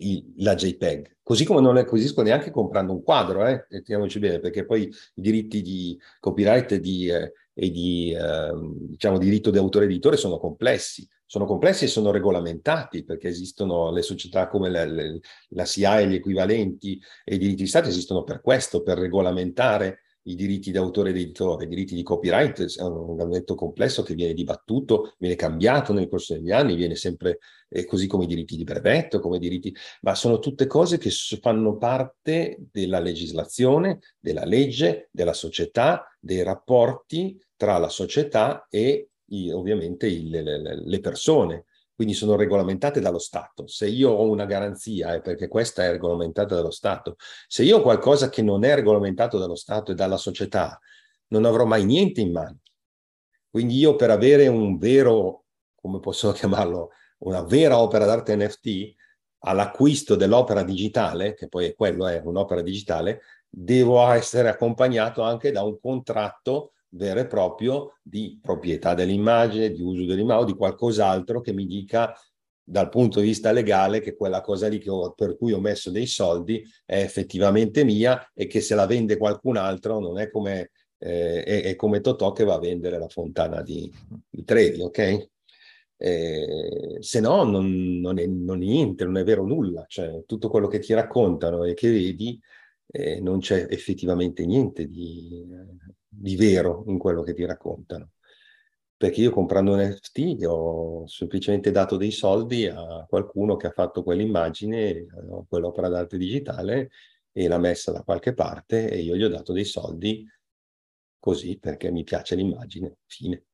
il, 0.00 0.32
la 0.38 0.54
JPEG. 0.54 1.18
Così 1.22 1.44
come 1.44 1.60
non 1.60 1.74
le 1.74 1.80
acquisisco 1.80 2.22
neanche 2.22 2.50
comprando 2.50 2.92
un 2.92 3.02
quadro, 3.02 3.46
eh? 3.46 3.66
mettiamoci 3.70 4.18
bene, 4.18 4.40
perché 4.40 4.64
poi 4.64 4.82
i 4.82 5.20
diritti 5.20 5.62
di 5.62 5.98
copyright 6.18 6.74
di, 6.76 7.08
eh, 7.08 7.32
e 7.54 7.70
di 7.70 8.12
eh, 8.12 8.50
diciamo, 8.88 9.18
diritto 9.18 9.50
di 9.50 9.58
autore 9.58 9.84
editore 9.84 10.16
sono 10.16 10.38
complessi 10.38 11.08
sono 11.30 11.46
complessi 11.46 11.84
e 11.84 11.86
sono 11.86 12.10
regolamentati 12.10 13.04
perché 13.04 13.28
esistono 13.28 13.92
le 13.92 14.02
società 14.02 14.48
come 14.48 14.68
la, 14.68 14.84
la, 14.84 15.04
la 15.50 15.64
SIA 15.64 16.00
e 16.00 16.08
gli 16.08 16.14
equivalenti 16.14 17.00
e 17.24 17.36
i 17.36 17.38
diritti 17.38 17.62
di 17.62 17.68
Stato 17.68 17.88
esistono 17.88 18.24
per 18.24 18.40
questo, 18.40 18.82
per 18.82 18.98
regolamentare 18.98 20.00
i 20.24 20.34
diritti 20.34 20.70
d'autore 20.70 21.10
ed 21.10 21.16
editore, 21.16 21.64
i 21.64 21.68
diritti 21.68 21.94
di 21.94 22.02
copyright 22.02 22.76
è 22.76 22.82
un 22.82 23.10
argomento 23.10 23.54
complesso 23.54 24.02
che 24.02 24.14
viene 24.14 24.34
dibattuto, 24.34 25.14
viene 25.18 25.34
cambiato 25.34 25.92
nel 25.92 26.08
corso 26.08 26.34
degli 26.34 26.50
anni, 26.50 26.74
viene 26.74 26.94
sempre 26.94 27.38
eh, 27.68 27.84
così 27.84 28.06
come 28.06 28.24
i 28.24 28.26
diritti 28.26 28.56
di 28.56 28.64
brevetto, 28.64 29.20
come 29.20 29.36
i 29.36 29.40
diritti, 29.40 29.74
ma 30.02 30.14
sono 30.14 30.38
tutte 30.38 30.66
cose 30.66 30.98
che 30.98 31.10
fanno 31.40 31.76
parte 31.76 32.58
della 32.70 33.00
legislazione, 33.00 34.00
della 34.18 34.44
legge, 34.44 35.08
della 35.10 35.32
società, 35.32 36.06
dei 36.18 36.42
rapporti 36.42 37.40
tra 37.56 37.78
la 37.78 37.88
società 37.88 38.66
e 38.68 39.08
ovviamente 39.52 40.06
il, 40.06 40.28
le, 40.28 40.82
le 40.84 41.00
persone, 41.00 41.66
quindi 42.00 42.16
sono 42.16 42.34
regolamentate 42.34 42.98
dallo 42.98 43.18
Stato. 43.18 43.66
Se 43.66 43.86
io 43.86 44.08
ho 44.08 44.26
una 44.26 44.46
garanzia 44.46 45.12
è 45.12 45.20
perché 45.20 45.48
questa 45.48 45.84
è 45.84 45.90
regolamentata 45.90 46.54
dallo 46.54 46.70
Stato. 46.70 47.16
Se 47.46 47.62
io 47.62 47.76
ho 47.76 47.82
qualcosa 47.82 48.30
che 48.30 48.40
non 48.40 48.64
è 48.64 48.74
regolamentato 48.74 49.36
dallo 49.36 49.54
Stato 49.54 49.92
e 49.92 49.94
dalla 49.94 50.16
società, 50.16 50.80
non 51.26 51.44
avrò 51.44 51.66
mai 51.66 51.84
niente 51.84 52.22
in 52.22 52.32
mano. 52.32 52.60
Quindi 53.50 53.76
io 53.76 53.96
per 53.96 54.08
avere 54.08 54.46
un 54.46 54.78
vero, 54.78 55.44
come 55.74 56.00
posso 56.00 56.32
chiamarlo, 56.32 56.88
una 57.18 57.42
vera 57.42 57.78
opera 57.78 58.06
d'arte 58.06 58.34
NFT, 58.34 58.94
all'acquisto 59.40 60.14
dell'opera 60.14 60.62
digitale, 60.62 61.34
che 61.34 61.48
poi 61.48 61.66
è 61.66 61.74
quello, 61.74 62.06
è 62.06 62.22
un'opera 62.24 62.62
digitale, 62.62 63.20
devo 63.46 64.02
essere 64.08 64.48
accompagnato 64.48 65.20
anche 65.20 65.52
da 65.52 65.64
un 65.64 65.78
contratto 65.78 66.72
vero 66.90 67.20
e 67.20 67.26
proprio 67.26 67.98
di 68.02 68.38
proprietà 68.40 68.94
dell'immagine, 68.94 69.70
di 69.70 69.82
uso 69.82 70.04
dell'immagine 70.04 70.42
o 70.42 70.52
di 70.52 70.56
qualcos'altro 70.56 71.40
che 71.40 71.52
mi 71.52 71.66
dica 71.66 72.14
dal 72.62 72.88
punto 72.88 73.18
di 73.20 73.26
vista 73.26 73.50
legale 73.50 74.00
che 74.00 74.14
quella 74.14 74.40
cosa 74.40 74.68
lì 74.68 74.80
ho, 74.86 75.12
per 75.12 75.36
cui 75.36 75.52
ho 75.52 75.60
messo 75.60 75.90
dei 75.90 76.06
soldi 76.06 76.64
è 76.84 77.00
effettivamente 77.00 77.82
mia 77.82 78.30
e 78.32 78.46
che 78.46 78.60
se 78.60 78.76
la 78.76 78.86
vende 78.86 79.16
qualcun 79.16 79.56
altro 79.56 79.98
non 79.98 80.18
è 80.18 80.30
come, 80.30 80.70
eh, 80.98 81.42
è, 81.42 81.62
è 81.62 81.74
come 81.74 82.00
Totò 82.00 82.32
che 82.32 82.44
va 82.44 82.54
a 82.54 82.60
vendere 82.60 82.98
la 82.98 83.08
fontana 83.08 83.62
di, 83.62 83.90
di 84.28 84.44
Trevi, 84.44 84.82
ok? 84.82 85.28
Eh, 85.96 86.96
se 87.00 87.20
no 87.20 87.42
non, 87.42 88.00
non, 88.00 88.18
è, 88.18 88.26
non, 88.26 88.58
niente, 88.58 89.04
non 89.04 89.18
è 89.18 89.24
vero 89.24 89.44
nulla, 89.44 89.84
cioè 89.88 90.22
tutto 90.24 90.48
quello 90.48 90.68
che 90.68 90.78
ti 90.78 90.94
raccontano 90.94 91.64
e 91.64 91.74
che 91.74 91.90
vedi 91.90 92.40
eh, 92.86 93.20
non 93.20 93.40
c'è 93.40 93.66
effettivamente 93.68 94.46
niente 94.46 94.86
di, 94.88 95.44
di 96.10 96.36
vero 96.36 96.84
in 96.88 96.98
quello 96.98 97.22
che 97.22 97.34
ti 97.34 97.44
raccontano. 97.44 98.10
Perché 98.96 99.22
io 99.22 99.30
comprando 99.30 99.72
un 99.72 99.80
NFT 99.80 100.44
ho 100.44 101.06
semplicemente 101.06 101.70
dato 101.70 101.96
dei 101.96 102.10
soldi 102.10 102.66
a 102.66 103.06
qualcuno 103.08 103.56
che 103.56 103.68
ha 103.68 103.70
fatto 103.70 104.02
quell'immagine, 104.02 104.90
eh, 104.90 105.06
quell'opera 105.48 105.88
d'arte 105.88 106.18
digitale, 106.18 106.90
e 107.32 107.48
l'ha 107.48 107.58
messa 107.58 107.92
da 107.92 108.02
qualche 108.02 108.34
parte 108.34 108.90
e 108.90 109.00
io 109.00 109.16
gli 109.16 109.22
ho 109.22 109.28
dato 109.28 109.52
dei 109.52 109.64
soldi 109.64 110.26
così 111.18 111.58
perché 111.58 111.90
mi 111.90 112.02
piace 112.02 112.34
l'immagine, 112.34 112.98
fine. 113.06 113.44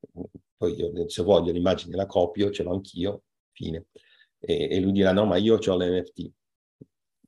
Poi 0.56 0.74
io 0.74 1.08
se 1.08 1.22
voglio 1.22 1.52
l'immagine 1.52 1.94
la 1.94 2.06
copio, 2.06 2.50
ce 2.50 2.62
l'ho 2.62 2.72
anch'io, 2.72 3.24
fine. 3.52 3.86
E, 4.38 4.68
e 4.70 4.80
lui 4.80 4.92
dirà 4.92 5.12
no, 5.12 5.26
ma 5.26 5.36
io 5.36 5.58
ho 5.58 5.76
l'NFT. 5.76 6.32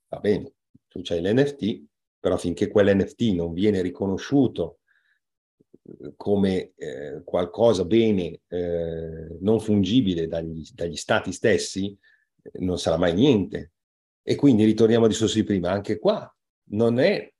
Va 0.08 0.18
bene, 0.20 0.54
tu 0.88 1.00
c'hai 1.02 1.20
l'NFT, 1.20 1.84
però 2.18 2.36
finché 2.36 2.68
quell'NFT 2.68 3.34
non 3.34 3.52
viene 3.52 3.82
riconosciuto 3.82 4.77
come 6.16 6.72
eh, 6.76 7.22
qualcosa 7.24 7.84
bene 7.84 8.40
eh, 8.48 9.38
non 9.40 9.60
fungibile 9.60 10.26
dagli, 10.26 10.66
dagli 10.74 10.96
stati 10.96 11.32
stessi, 11.32 11.96
eh, 12.42 12.50
non 12.60 12.78
sarà 12.78 12.96
mai 12.96 13.14
niente. 13.14 13.72
E 14.22 14.34
quindi 14.34 14.64
ritorniamo 14.64 15.06
a 15.06 15.08
discorso 15.08 15.36
di 15.36 15.44
prima, 15.44 15.70
anche 15.70 15.98
qua 15.98 16.30
non 16.70 16.98
è, 16.98 17.32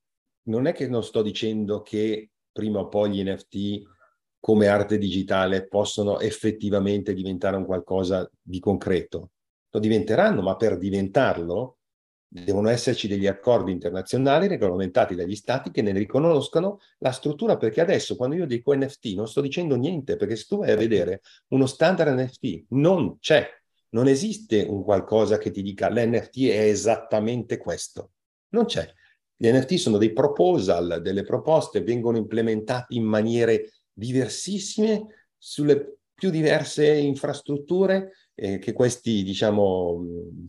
non 0.45 0.67
è 0.67 0.73
che 0.73 0.89
non 0.89 1.03
sto 1.03 1.23
dicendo 1.23 1.83
che 1.83 2.31
prima 2.51 2.81
o 2.81 2.89
poi 2.89 3.11
gli 3.11 3.23
NFT 3.23 3.83
come 4.41 4.69
arte 4.69 4.99
digitale 4.99 5.67
possono 5.67 6.21
effettivamente 6.21 7.13
diventare 7.13 7.57
un 7.57 7.67
qualcosa 7.67 8.31
di 8.41 8.61
concreto. 8.61 9.33
Lo 9.71 9.81
diventeranno, 9.81 10.41
ma 10.41 10.57
per 10.57 10.79
diventarlo 10.79 11.78
devono 12.29 12.69
esserci 12.69 13.09
degli 13.09 13.27
accordi 13.27 13.73
internazionali 13.73 14.47
regolamentati 14.47 15.15
dagli 15.15 15.35
stati 15.35 15.71
che 15.71 15.81
ne 15.81 15.93
riconoscano 15.93 16.81
la 16.99 17.11
struttura, 17.11 17.57
perché 17.57 17.81
adesso 17.81 18.17
quando 18.17 18.37
io 18.37 18.47
dico 18.47 18.75
NFT 18.75 19.15
non 19.15 19.27
sto 19.27 19.41
dicendo 19.41 19.77
niente, 19.77 20.17
perché 20.17 20.37
se 20.37 20.45
tu 20.47 20.59
vai 20.59 20.71
a 20.71 20.77
vedere 20.77 21.23
uno 21.49 21.67
standard 21.67 22.19
NFT 22.19 22.67
non 22.71 23.19
c'è, 23.19 23.49
non 23.91 24.07
esiste 24.07 24.63
un 24.69 24.85
qualcosa 24.85 25.39
che 25.39 25.51
ti 25.51 25.63
dica 25.63 25.89
l'NFT 25.89 26.49
è 26.49 26.69
esattamente 26.69 27.57
questo, 27.57 28.11
non 28.51 28.67
c'è. 28.67 28.87
Gli 29.35 29.51
NFT 29.51 29.75
sono 29.75 29.99
dei 29.99 30.13
proposal, 30.13 31.01
delle 31.01 31.23
proposte, 31.23 31.83
vengono 31.83 32.19
implementati 32.19 32.97
in 32.97 33.05
maniere 33.05 33.73
diversissime 33.93 35.29
sulle 35.39 35.99
più 36.13 36.31
diverse 36.31 36.93
infrastrutture 36.93 38.13
eh, 38.41 38.59
che 38.59 38.73
questi, 38.73 39.25
diciamo, 39.25 40.01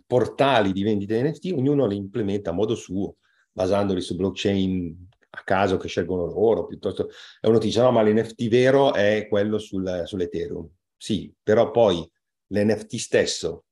portali 0.06 0.72
di 0.72 0.84
vendita 0.84 1.20
NFT, 1.20 1.54
ognuno 1.56 1.88
li 1.88 1.96
implementa 1.96 2.52
a 2.52 2.54
modo 2.54 2.76
suo, 2.76 3.16
basandoli 3.52 4.00
su 4.00 4.16
blockchain 4.16 5.08
a 5.32 5.44
caso 5.44 5.78
che 5.78 5.88
scelgono 5.88 6.26
loro, 6.28 6.68
piuttosto... 6.68 7.10
E 7.42 7.48
uno 7.48 7.58
ti 7.58 7.68
dice, 7.68 7.82
no, 7.82 7.92
ma 7.92 8.04
l'NFT 8.04 8.48
vero 8.48 8.94
è 8.94 9.28
quello 9.28 9.58
sul, 9.58 10.04
sull'Ethereum. 10.06 10.70
Sì, 10.96 11.34
però 11.42 11.72
poi 11.72 12.08
l'NFT 12.48 12.96
stesso 12.98 13.66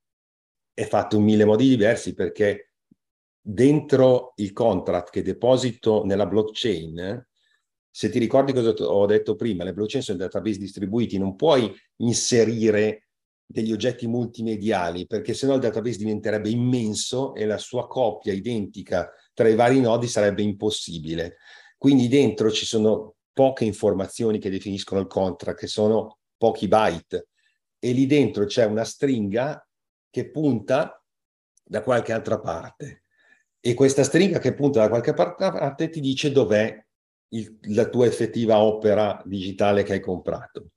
è 0.74 0.86
fatto 0.86 1.18
in 1.18 1.24
mille 1.24 1.46
modi 1.46 1.68
diversi 1.68 2.14
perché 2.16 2.72
dentro 3.40 4.34
il 4.38 4.52
contract 4.52 5.12
che 5.12 5.22
deposito 5.22 6.04
nella 6.06 6.26
blockchain, 6.26 7.28
se 7.90 8.10
ti 8.10 8.18
ricordi 8.18 8.54
cosa 8.54 8.72
ho 8.72 9.06
detto 9.06 9.36
prima, 9.36 9.64
le 9.64 9.74
blockchain 9.74 10.04
sono 10.04 10.18
database 10.18 10.60
distribuiti, 10.60 11.18
non 11.18 11.36
puoi 11.36 11.72
inserire 11.98 13.07
degli 13.50 13.72
oggetti 13.72 14.08
multimediali, 14.08 15.08
perché 15.08 15.34
sennò 15.34 15.54
il 15.54 15.62
database 15.62 15.98
diventerebbe 15.98 16.50
immenso 16.50 17.34
e 17.34 17.46
la 17.46 17.58
sua 17.58 17.88
copia 17.88 18.34
identica 18.34 19.10
tra 19.34 19.48
i 19.48 19.56
vari 19.56 19.80
nodi 19.80 20.08
sarebbe 20.08 20.42
impossibile. 20.42 21.38
Quindi 21.78 22.10
dentro 22.10 22.52
ci 22.52 22.66
sono 22.66 23.16
poche 23.32 23.64
informazioni 23.64 24.38
che 24.38 24.50
definiscono 24.50 25.00
il 25.00 25.08
contract, 25.08 25.60
che 25.60 25.68
sono 25.68 26.18
pochi 26.36 26.68
byte, 26.68 27.30
e 27.80 27.92
lì 27.92 28.06
dentro 28.06 28.46
c'è 28.46 28.66
una 28.66 28.84
stringa 28.84 29.66
che 30.10 30.30
punta 30.30 31.02
da 31.64 31.84
qualche 31.84 32.12
altra 32.12 32.40
parte. 32.40 33.04
E 33.60 33.74
questa 33.74 34.04
stringa 34.04 34.40
che 34.40 34.54
punta 34.54 34.82
da 34.82 34.90
qualche 34.90 35.14
parte 35.14 35.90
ti 35.90 36.00
dice 36.00 36.32
dov'è 36.32 36.86
il, 37.30 37.60
la 37.74 37.88
tua 37.88 38.06
effettiva 38.06 38.62
opera 38.62 39.22
digitale 39.26 39.84
che 39.84 39.94
hai 39.94 40.00
comprato. 40.00 40.72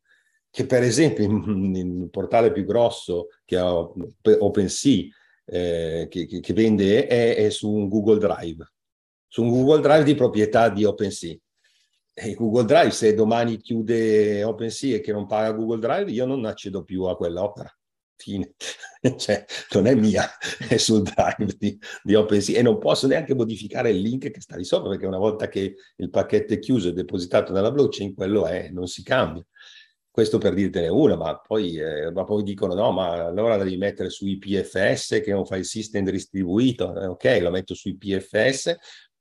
Che 0.51 0.67
per 0.67 0.83
esempio 0.83 1.25
il 1.25 2.09
portale 2.11 2.51
più 2.53 2.65
grosso 2.65 3.29
che 3.45 3.57
ha 3.57 3.73
OpenSea 3.73 5.07
eh, 5.51 6.07
che, 6.09 6.27
che, 6.27 6.53
vende 6.53 7.07
è, 7.07 7.35
è, 7.37 7.51
su 7.51 7.71
un 7.71 7.89
Google 7.89 8.19
Drive, 8.19 8.73
su 9.27 9.43
un 9.43 9.51
Google 9.51 9.81
Drive 9.81 10.05
di 10.05 10.15
proprietà 10.15 10.69
di 10.69 10.85
OpenSea. 10.85 11.37
E 12.13 12.35
Google 12.35 12.65
Drive, 12.65 12.91
se 12.91 13.15
domani 13.15 13.59
chiude 13.59 14.45
OpenSea 14.45 14.97
e 14.97 15.01
che 15.01 15.13
non 15.13 15.27
paga 15.27 15.53
Google 15.53 15.81
Drive, 15.81 16.11
io 16.11 16.27
non 16.27 16.45
accedo 16.45 16.85
più 16.85 17.05
a 17.05 17.17
quell'opera. 17.17 17.73
Fine. 18.15 18.55
cioè, 19.17 19.45
non 19.73 19.87
è 19.87 19.95
mia, 19.95 20.29
è 20.69 20.77
sul 20.77 21.03
drive 21.03 21.55
di, 21.59 21.79
di 22.03 22.15
OpenSea 22.15 22.59
e 22.59 22.63
non 22.63 22.79
posso 22.79 23.07
neanche 23.07 23.35
modificare 23.35 23.91
il 23.91 24.01
link 24.01 24.31
che 24.31 24.41
sta 24.43 24.57
di 24.57 24.65
sopra 24.65 24.91
perché 24.91 25.07
una 25.07 25.19
volta 25.19 25.49
che 25.49 25.75
il 25.97 26.11
pacchetto 26.11 26.53
è 26.53 26.59
chiuso 26.59 26.91
e 26.91 26.93
depositato 26.93 27.53
nella 27.53 27.73
blockchain, 27.73 28.15
quello 28.15 28.47
è, 28.47 28.69
non 28.69 28.87
si 28.87 29.03
cambia. 29.03 29.43
Questo 30.13 30.39
per 30.39 30.55
dirtene 30.55 30.89
una, 30.89 31.15
ma 31.15 31.39
poi, 31.39 31.77
eh, 31.77 32.11
ma 32.11 32.25
poi 32.25 32.43
dicono 32.43 32.75
no, 32.75 32.91
ma 32.91 33.27
allora 33.27 33.57
la 33.57 33.63
devi 33.63 33.77
mettere 33.77 34.11
su 34.11 34.27
IPFS 34.27 35.21
che 35.23 35.31
non 35.31 35.47
fa 35.47 35.57
il 35.57 35.65
system 35.65 36.05
distribuito. 36.11 37.01
Eh, 37.01 37.07
ok, 37.07 37.39
lo 37.41 37.51
metto 37.51 37.75
su 37.75 37.89
IPFS, 37.91 38.77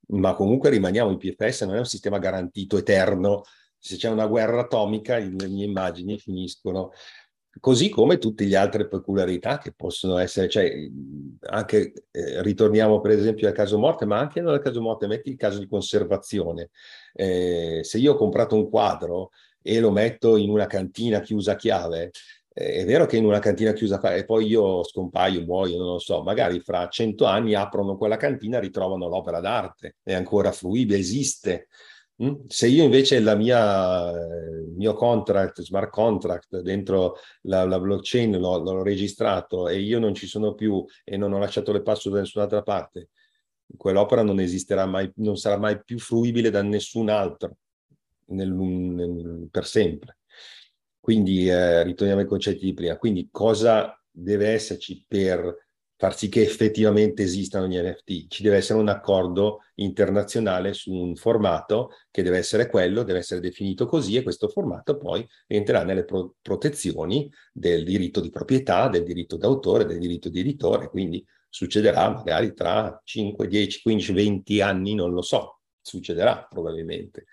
ma 0.08 0.34
comunque 0.34 0.72
rimaniamo 0.72 1.12
IPFS, 1.12 1.62
non 1.64 1.76
è 1.76 1.80
un 1.80 1.86
sistema 1.86 2.18
garantito 2.18 2.78
eterno. 2.78 3.44
Se 3.78 3.98
c'è 3.98 4.10
una 4.10 4.26
guerra 4.26 4.62
atomica, 4.62 5.18
le 5.18 5.48
mie 5.48 5.66
immagini 5.66 6.18
finiscono. 6.18 6.92
Così 7.60 7.90
come 7.90 8.18
tutte 8.18 8.46
le 8.46 8.56
altre 8.56 8.88
peculiarità 8.88 9.58
che 9.60 9.74
possono 9.74 10.18
essere, 10.18 10.50
cioè 10.50 10.72
anche 11.50 11.94
eh, 12.12 12.42
ritorniamo 12.42 13.00
per 13.00 13.12
esempio 13.12 13.48
al 13.48 13.54
caso 13.54 13.78
morte, 13.78 14.06
ma 14.06 14.18
anche 14.18 14.42
non 14.42 14.54
al 14.54 14.62
caso 14.62 14.82
morte, 14.82 15.08
metti 15.08 15.30
il 15.30 15.36
caso 15.36 15.60
di 15.60 15.68
conservazione. 15.68 16.70
Eh, 17.14 17.82
se 17.84 17.98
io 18.00 18.14
ho 18.14 18.16
comprato 18.16 18.56
un 18.56 18.70
quadro 18.70 19.30
e 19.62 19.80
lo 19.80 19.92
metto 19.92 20.36
in 20.38 20.50
una 20.50 20.66
cantina 20.68 21.20
chiusa 21.22 21.54
a 21.54 21.56
chiave, 21.56 22.12
eh, 22.54 22.74
è 22.82 22.86
vero 22.86 23.06
che 23.06 23.18
in 23.18 23.26
una 23.26 23.40
cantina 23.40 23.74
chiusa 23.74 24.00
e 24.14 24.26
poi 24.26 24.48
io 24.48 24.84
scompaio, 24.84 25.46
muoio, 25.46 25.78
non 25.78 25.94
lo 25.94 26.00
so, 26.00 26.24
magari 26.24 26.60
fra 26.60 26.88
cento 26.90 27.26
anni 27.26 27.54
aprono 27.56 27.98
quella 27.98 28.18
cantina, 28.18 28.60
ritrovano 28.60 29.08
l'opera 29.08 29.40
d'arte, 29.40 29.96
è 30.04 30.14
ancora 30.14 30.52
fruibile, 30.52 30.98
esiste. 30.98 31.68
Mm? 32.22 32.34
Se 32.48 32.68
io 32.68 32.84
invece 32.84 33.20
la 33.22 33.36
mia, 33.36 34.10
il 34.12 34.74
mio 34.76 34.94
contract, 34.94 35.62
smart 35.62 35.90
contract 35.90 36.60
dentro 36.60 37.16
la, 37.44 37.64
la 37.66 37.80
blockchain 37.80 38.38
l'ho, 38.38 38.58
l'ho, 38.58 38.84
registrato 38.84 39.70
e 39.70 39.80
io 39.80 40.00
non 40.00 40.14
ci 40.14 40.28
sono 40.28 40.54
più 40.54 40.84
e 41.06 41.16
non 41.18 41.32
ho 41.32 41.40
lasciato 41.40 41.72
le 41.72 41.82
password 41.82 42.18
da 42.18 42.24
nessun'altra 42.24 42.62
parte, 42.62 43.10
quell'opera 43.78 44.22
non 44.24 44.40
esisterà 44.42 44.86
mai, 44.86 45.10
non 45.18 45.38
sarà 45.38 45.58
mai 45.58 45.82
più 45.84 45.98
fruibile 46.00 46.50
da 46.50 46.62
nessun 46.62 47.10
altro 47.10 47.56
nel, 48.30 48.52
nel, 48.52 49.48
per 49.52 49.66
sempre. 49.66 50.18
Quindi 51.00 51.50
eh, 51.50 51.84
ritorniamo 51.84 52.22
ai 52.22 52.28
concetti 52.28 52.66
di 52.66 52.74
prima. 52.74 52.98
Quindi 52.98 53.30
cosa 53.32 54.00
deve 54.12 54.50
esserci 54.50 55.04
per 55.08 55.68
far 55.96 56.16
sì 56.16 56.30
che 56.30 56.42
effettivamente 56.42 57.24
esistano 57.24 57.68
gli 57.68 57.78
NFT? 57.78 58.28
Ci 58.28 58.44
deve 58.44 58.58
essere 58.58 58.80
un 58.80 58.90
accordo 58.90 59.60
internazionale 59.76 60.74
su 60.74 60.94
un 60.94 61.16
formato 61.16 61.92
che 62.12 62.22
deve 62.22 62.38
essere 62.38 62.70
quello, 62.70 63.04
deve 63.04 63.20
essere 63.20 63.40
definito 63.40 63.86
così 63.86 64.16
e 64.16 64.24
questo 64.24 64.50
formato 64.50 64.98
poi 64.98 65.28
entrerà 65.48 65.84
nelle 65.84 66.06
pro- 66.06 66.36
protezioni 66.42 67.30
del 67.52 67.84
diritto 67.84 68.22
di 68.22 68.30
proprietà, 68.30 68.88
del 68.88 69.04
diritto 69.04 69.36
d'autore, 69.36 69.86
del 69.86 70.00
diritto 70.00 70.30
di 70.30 70.40
editore. 70.40 70.90
Quindi 70.90 71.26
succederà 71.50 72.10
magari 72.10 72.54
tra 72.54 73.02
5, 73.04 73.48
10, 73.48 73.82
15, 73.82 74.14
20 74.14 74.62
anni, 74.62 74.94
non 74.94 75.12
lo 75.12 75.22
so, 75.22 75.62
succederà 75.82 76.46
probabilmente 76.48 77.26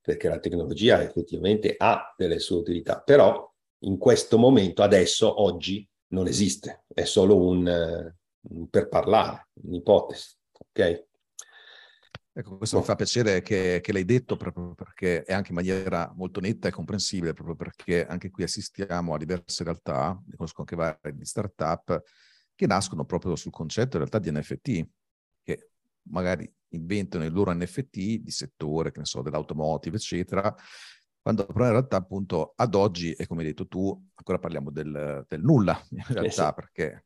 perché 0.00 0.28
la 0.28 0.38
tecnologia 0.38 1.02
effettivamente 1.02 1.74
ha 1.76 2.14
delle 2.16 2.38
sue 2.38 2.56
utilità, 2.56 3.00
però 3.00 3.48
in 3.84 3.98
questo 3.98 4.38
momento, 4.38 4.82
adesso, 4.82 5.42
oggi, 5.42 5.88
non 6.08 6.26
esiste, 6.26 6.84
è 6.92 7.04
solo 7.04 7.36
un, 7.36 8.12
un 8.40 8.68
per 8.68 8.88
parlare, 8.88 9.48
un'ipotesi, 9.62 10.36
ok? 10.52 11.08
Ecco, 12.32 12.58
questo 12.58 12.78
mi 12.78 12.84
fa 12.84 12.94
piacere 12.94 13.42
che, 13.42 13.80
che, 13.82 13.92
l'hai 13.92 14.04
detto 14.04 14.36
proprio 14.36 14.74
perché 14.74 15.24
è 15.24 15.32
anche 15.32 15.48
in 15.50 15.56
maniera 15.56 16.12
molto 16.14 16.40
netta 16.40 16.68
e 16.68 16.70
comprensibile, 16.70 17.32
proprio 17.32 17.56
perché 17.56 18.06
anche 18.06 18.30
qui 18.30 18.44
assistiamo 18.44 19.14
a 19.14 19.18
diverse 19.18 19.64
realtà, 19.64 20.20
ne 20.26 20.36
conosco 20.36 20.60
anche 20.60 20.76
varie 20.76 21.14
di 21.14 21.24
startup, 21.24 22.02
che 22.54 22.66
nascono 22.66 23.04
proprio 23.04 23.34
sul 23.36 23.50
concetto 23.50 23.96
in 23.96 24.06
realtà 24.06 24.18
di 24.18 24.30
NFT, 24.30 24.88
che 25.42 25.70
magari 26.02 26.50
inventano 26.70 27.24
il 27.24 27.32
loro 27.32 27.52
NFT 27.52 28.20
di 28.20 28.30
settore, 28.30 28.92
che 28.92 29.00
ne 29.00 29.04
so, 29.04 29.22
dell'automotive, 29.22 29.96
eccetera, 29.96 30.54
quando 31.22 31.46
però 31.46 31.66
in 31.66 31.72
realtà 31.72 31.96
appunto 31.96 32.52
ad 32.56 32.74
oggi, 32.74 33.12
e 33.12 33.26
come 33.26 33.42
hai 33.42 33.48
detto 33.48 33.66
tu, 33.66 33.90
ancora 34.14 34.38
parliamo 34.38 34.70
del, 34.70 35.24
del 35.28 35.42
nulla, 35.42 35.80
in 35.90 36.04
realtà, 36.06 36.24
eh 36.24 36.30
sì. 36.30 36.52
perché 36.54 37.04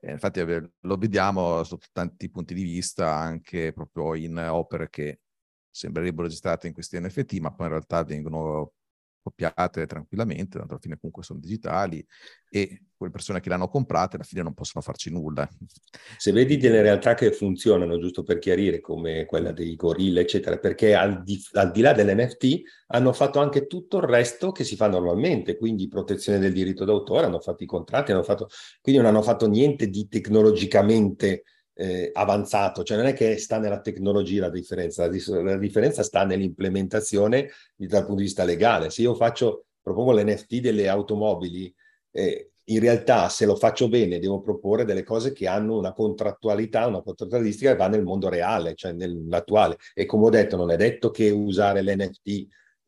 eh, 0.00 0.12
infatti 0.12 0.42
lo 0.80 0.96
vediamo 0.96 1.62
sotto 1.64 1.86
tanti 1.92 2.30
punti 2.30 2.54
di 2.54 2.62
vista, 2.62 3.14
anche 3.14 3.72
proprio 3.72 4.14
in 4.14 4.36
opere 4.38 4.88
che 4.90 5.20
sembrerebbero 5.70 6.24
registrate 6.24 6.66
in 6.66 6.72
questi 6.72 7.00
NFT, 7.00 7.38
ma 7.38 7.52
poi 7.52 7.66
in 7.66 7.72
realtà 7.72 8.04
vengono 8.04 8.72
copiate 9.28 9.86
tranquillamente, 9.86 10.58
tanto 10.58 10.72
alla 10.72 10.82
fine 10.82 10.96
comunque 10.96 11.22
sono 11.22 11.38
digitali 11.38 12.04
e 12.50 12.82
quelle 12.96 13.12
persone 13.12 13.40
che 13.40 13.48
le 13.48 13.54
hanno 13.54 13.68
comprate 13.68 14.16
alla 14.16 14.24
fine 14.24 14.42
non 14.42 14.54
possono 14.54 14.82
farci 14.82 15.10
nulla. 15.10 15.48
Se 16.16 16.32
vedi 16.32 16.56
delle 16.56 16.82
realtà 16.82 17.14
che 17.14 17.30
funzionano, 17.30 17.98
giusto 17.98 18.22
per 18.22 18.38
chiarire, 18.38 18.80
come 18.80 19.24
quella 19.26 19.52
dei 19.52 19.76
gorilla, 19.76 20.20
eccetera, 20.20 20.58
perché 20.58 20.94
al 20.94 21.22
di, 21.22 21.40
al 21.52 21.70
di 21.70 21.80
là 21.80 21.92
dell'NFT 21.92 22.60
hanno 22.88 23.12
fatto 23.12 23.38
anche 23.38 23.66
tutto 23.66 23.98
il 23.98 24.04
resto 24.04 24.50
che 24.50 24.64
si 24.64 24.74
fa 24.74 24.88
normalmente, 24.88 25.56
quindi 25.56 25.86
protezione 25.86 26.38
del 26.38 26.52
diritto 26.52 26.84
d'autore, 26.84 27.26
hanno 27.26 27.40
fatto 27.40 27.62
i 27.62 27.66
contratti, 27.66 28.10
hanno 28.10 28.24
fatto, 28.24 28.48
quindi 28.80 29.00
non 29.00 29.10
hanno 29.10 29.22
fatto 29.22 29.46
niente 29.46 29.88
di 29.88 30.08
tecnologicamente 30.08 31.44
eh, 31.80 32.10
avanzato, 32.12 32.82
cioè 32.82 32.96
non 32.96 33.06
è 33.06 33.12
che 33.12 33.38
sta 33.38 33.58
nella 33.58 33.80
tecnologia 33.80 34.40
la 34.40 34.50
differenza, 34.50 35.06
la, 35.06 35.42
la 35.42 35.56
differenza 35.56 36.02
sta 36.02 36.24
nell'implementazione 36.24 37.50
dal 37.76 38.00
punto 38.00 38.16
di 38.16 38.24
vista 38.24 38.42
legale. 38.42 38.90
Se 38.90 39.02
io 39.02 39.14
faccio, 39.14 39.66
propongo 39.80 40.12
l'NFT 40.12 40.56
delle 40.56 40.88
automobili, 40.88 41.72
eh, 42.10 42.50
in 42.64 42.80
realtà 42.80 43.28
se 43.28 43.46
lo 43.46 43.54
faccio 43.54 43.88
bene 43.88 44.18
devo 44.18 44.40
proporre 44.40 44.84
delle 44.84 45.04
cose 45.04 45.32
che 45.32 45.46
hanno 45.46 45.78
una 45.78 45.92
contrattualità, 45.92 46.86
una 46.86 47.00
contrattualistica 47.00 47.70
che 47.70 47.76
va 47.76 47.86
nel 47.86 48.02
mondo 48.02 48.28
reale, 48.28 48.74
cioè 48.74 48.90
nell'attuale. 48.92 49.76
E 49.94 50.04
come 50.04 50.26
ho 50.26 50.30
detto, 50.30 50.56
non 50.56 50.72
è 50.72 50.76
detto 50.76 51.12
che 51.12 51.30
usare 51.30 51.80
l'NFT 51.82 52.46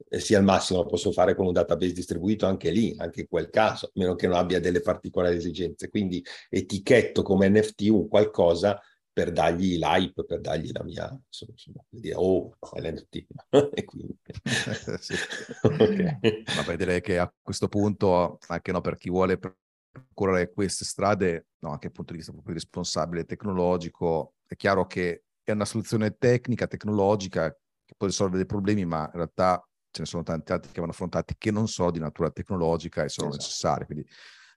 sia 0.09 0.39
il 0.39 0.45
massimo, 0.45 0.81
lo 0.81 0.87
posso 0.87 1.13
fare 1.13 1.35
con 1.35 1.47
un 1.47 1.53
database 1.53 1.93
distribuito 1.93 2.47
anche 2.47 2.71
lì, 2.71 2.95
anche 2.99 3.21
in 3.21 3.29
quel 3.29 3.51
caso, 3.51 3.87
a 3.87 3.91
meno 3.95 4.15
che 4.15 4.27
non 4.27 4.37
abbia 4.37 4.61
delle 4.61 4.81
particolari 4.81 5.37
esigenze. 5.37 5.89
Quindi 5.89 6.25
etichetto 6.49 7.23
come 7.23 7.49
NFT 7.49 7.89
un 7.91 8.09
qualcosa 8.09 8.81
per 9.13 9.33
dargli 9.33 9.77
l'hype, 9.77 10.25
per 10.25 10.41
dargli 10.41 10.71
la 10.73 10.85
mia, 10.85 11.21
insomma, 11.27 11.85
dire, 11.89 12.15
oh, 12.17 12.57
è 12.73 12.81
l'NFT. 12.81 13.27
e 13.75 13.85
quindi... 13.85 14.17
sì. 15.01 15.15
okay. 15.63 16.19
Ma 16.57 16.63
poi 16.65 16.77
direi 16.77 17.01
che 17.01 17.19
a 17.19 17.33
questo 17.41 17.69
punto, 17.69 18.39
anche 18.47 18.73
no, 18.73 18.81
per 18.81 18.97
chi 18.97 19.11
vuole 19.11 19.39
percorrere 19.39 20.53
queste 20.53 20.85
strade, 20.85 21.49
no, 21.59 21.71
anche 21.71 21.87
dal 21.87 21.93
punto 21.93 22.13
di 22.13 22.19
vista 22.19 22.33
proprio 22.33 22.55
responsabile 22.55 23.25
tecnologico, 23.25 24.35
è 24.47 24.57
chiaro 24.57 24.87
che 24.87 25.25
è 25.43 25.53
una 25.53 25.65
soluzione 25.65 26.17
tecnica, 26.17 26.67
tecnologica, 26.67 27.51
che 27.51 27.95
può 27.97 28.07
risolvere 28.07 28.39
dei 28.39 28.47
problemi, 28.47 28.85
ma 28.85 29.03
in 29.07 29.17
realtà 29.17 29.63
ce 29.91 30.03
ne 30.03 30.07
sono 30.07 30.23
tanti 30.23 30.53
altri 30.53 30.73
che 30.73 30.81
vanno 30.81 30.93
affrontati 30.93 31.35
che 31.37 31.51
non 31.51 31.69
sono 31.69 31.91
di 31.91 31.99
natura 31.99 32.31
tecnologica 32.31 33.03
e 33.05 33.09
sono 33.09 33.29
esatto. 33.29 33.43
necessari. 33.43 33.85
Quindi 33.87 34.07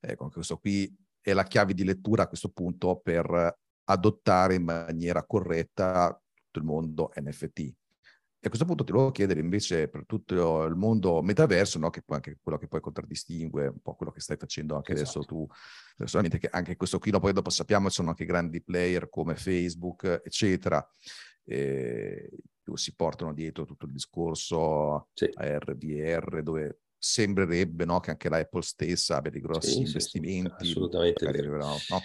ecco, 0.02 0.30
questo 0.30 0.58
qui 0.58 0.96
è 1.22 1.34
la 1.34 1.44
chiave 1.44 1.74
di 1.74 1.84
lettura 1.84 2.24
a 2.24 2.28
questo 2.28 2.50
punto 2.50 2.98
per 2.98 3.58
adottare 3.86 4.56
in 4.56 4.64
maniera 4.64 5.24
corretta 5.26 6.20
tutto 6.36 6.60
il 6.60 6.66
mondo 6.66 7.12
NFT. 7.16 7.60
E 8.44 8.48
a 8.48 8.50
questo 8.50 8.68
punto 8.68 8.84
ti 8.84 8.92
volevo 8.92 9.12
chiedere 9.12 9.40
invece 9.40 9.88
per 9.88 10.06
tutto 10.06 10.64
il 10.64 10.76
mondo 10.76 11.22
metaverso, 11.22 11.80
no? 11.80 11.90
che 11.90 12.02
poi 12.02 12.18
anche 12.18 12.38
quello 12.42 12.58
che 12.58 12.68
poi 12.68 12.82
contraddistingue 12.82 13.68
un 13.68 13.80
po' 13.80 13.96
quello 13.96 14.12
che 14.12 14.20
stai 14.20 14.36
facendo 14.36 14.76
anche 14.76 14.92
esatto. 14.92 15.20
adesso 15.20 15.26
tu, 15.26 15.48
personalmente, 15.96 16.40
che 16.40 16.50
anche 16.52 16.76
questo 16.76 17.00
qui, 17.00 17.12
no, 17.12 17.22
poi 17.22 17.32
dopo 17.32 17.50
sappiamo 17.50 17.88
che 17.88 17.94
sono 17.94 18.10
anche 18.10 18.26
grandi 18.26 18.62
player 18.62 19.08
come 19.08 19.38
Facebook, 19.38 20.22
eccetera, 20.26 20.86
eh, 21.46 22.30
si 22.76 22.96
portano 22.96 23.34
dietro 23.34 23.66
tutto 23.66 23.86
il 23.86 23.92
discorso 23.92 25.10
sì. 25.14 25.30
AR, 25.34 26.42
dove 26.44 26.80
sembrerebbe 26.98 27.84
no, 27.84 28.00
che 28.00 28.12
anche 28.12 28.30
la 28.30 28.38
Apple 28.38 28.62
stessa 28.62 29.18
abbia 29.18 29.32
dei 29.32 29.42
grossi 29.42 29.72
sì, 29.72 29.80
investimenti. 29.80 30.66
Sì, 30.66 30.72
assolutamente. 30.72 31.28
Arriverà, 31.28 31.68
no? 31.68 32.02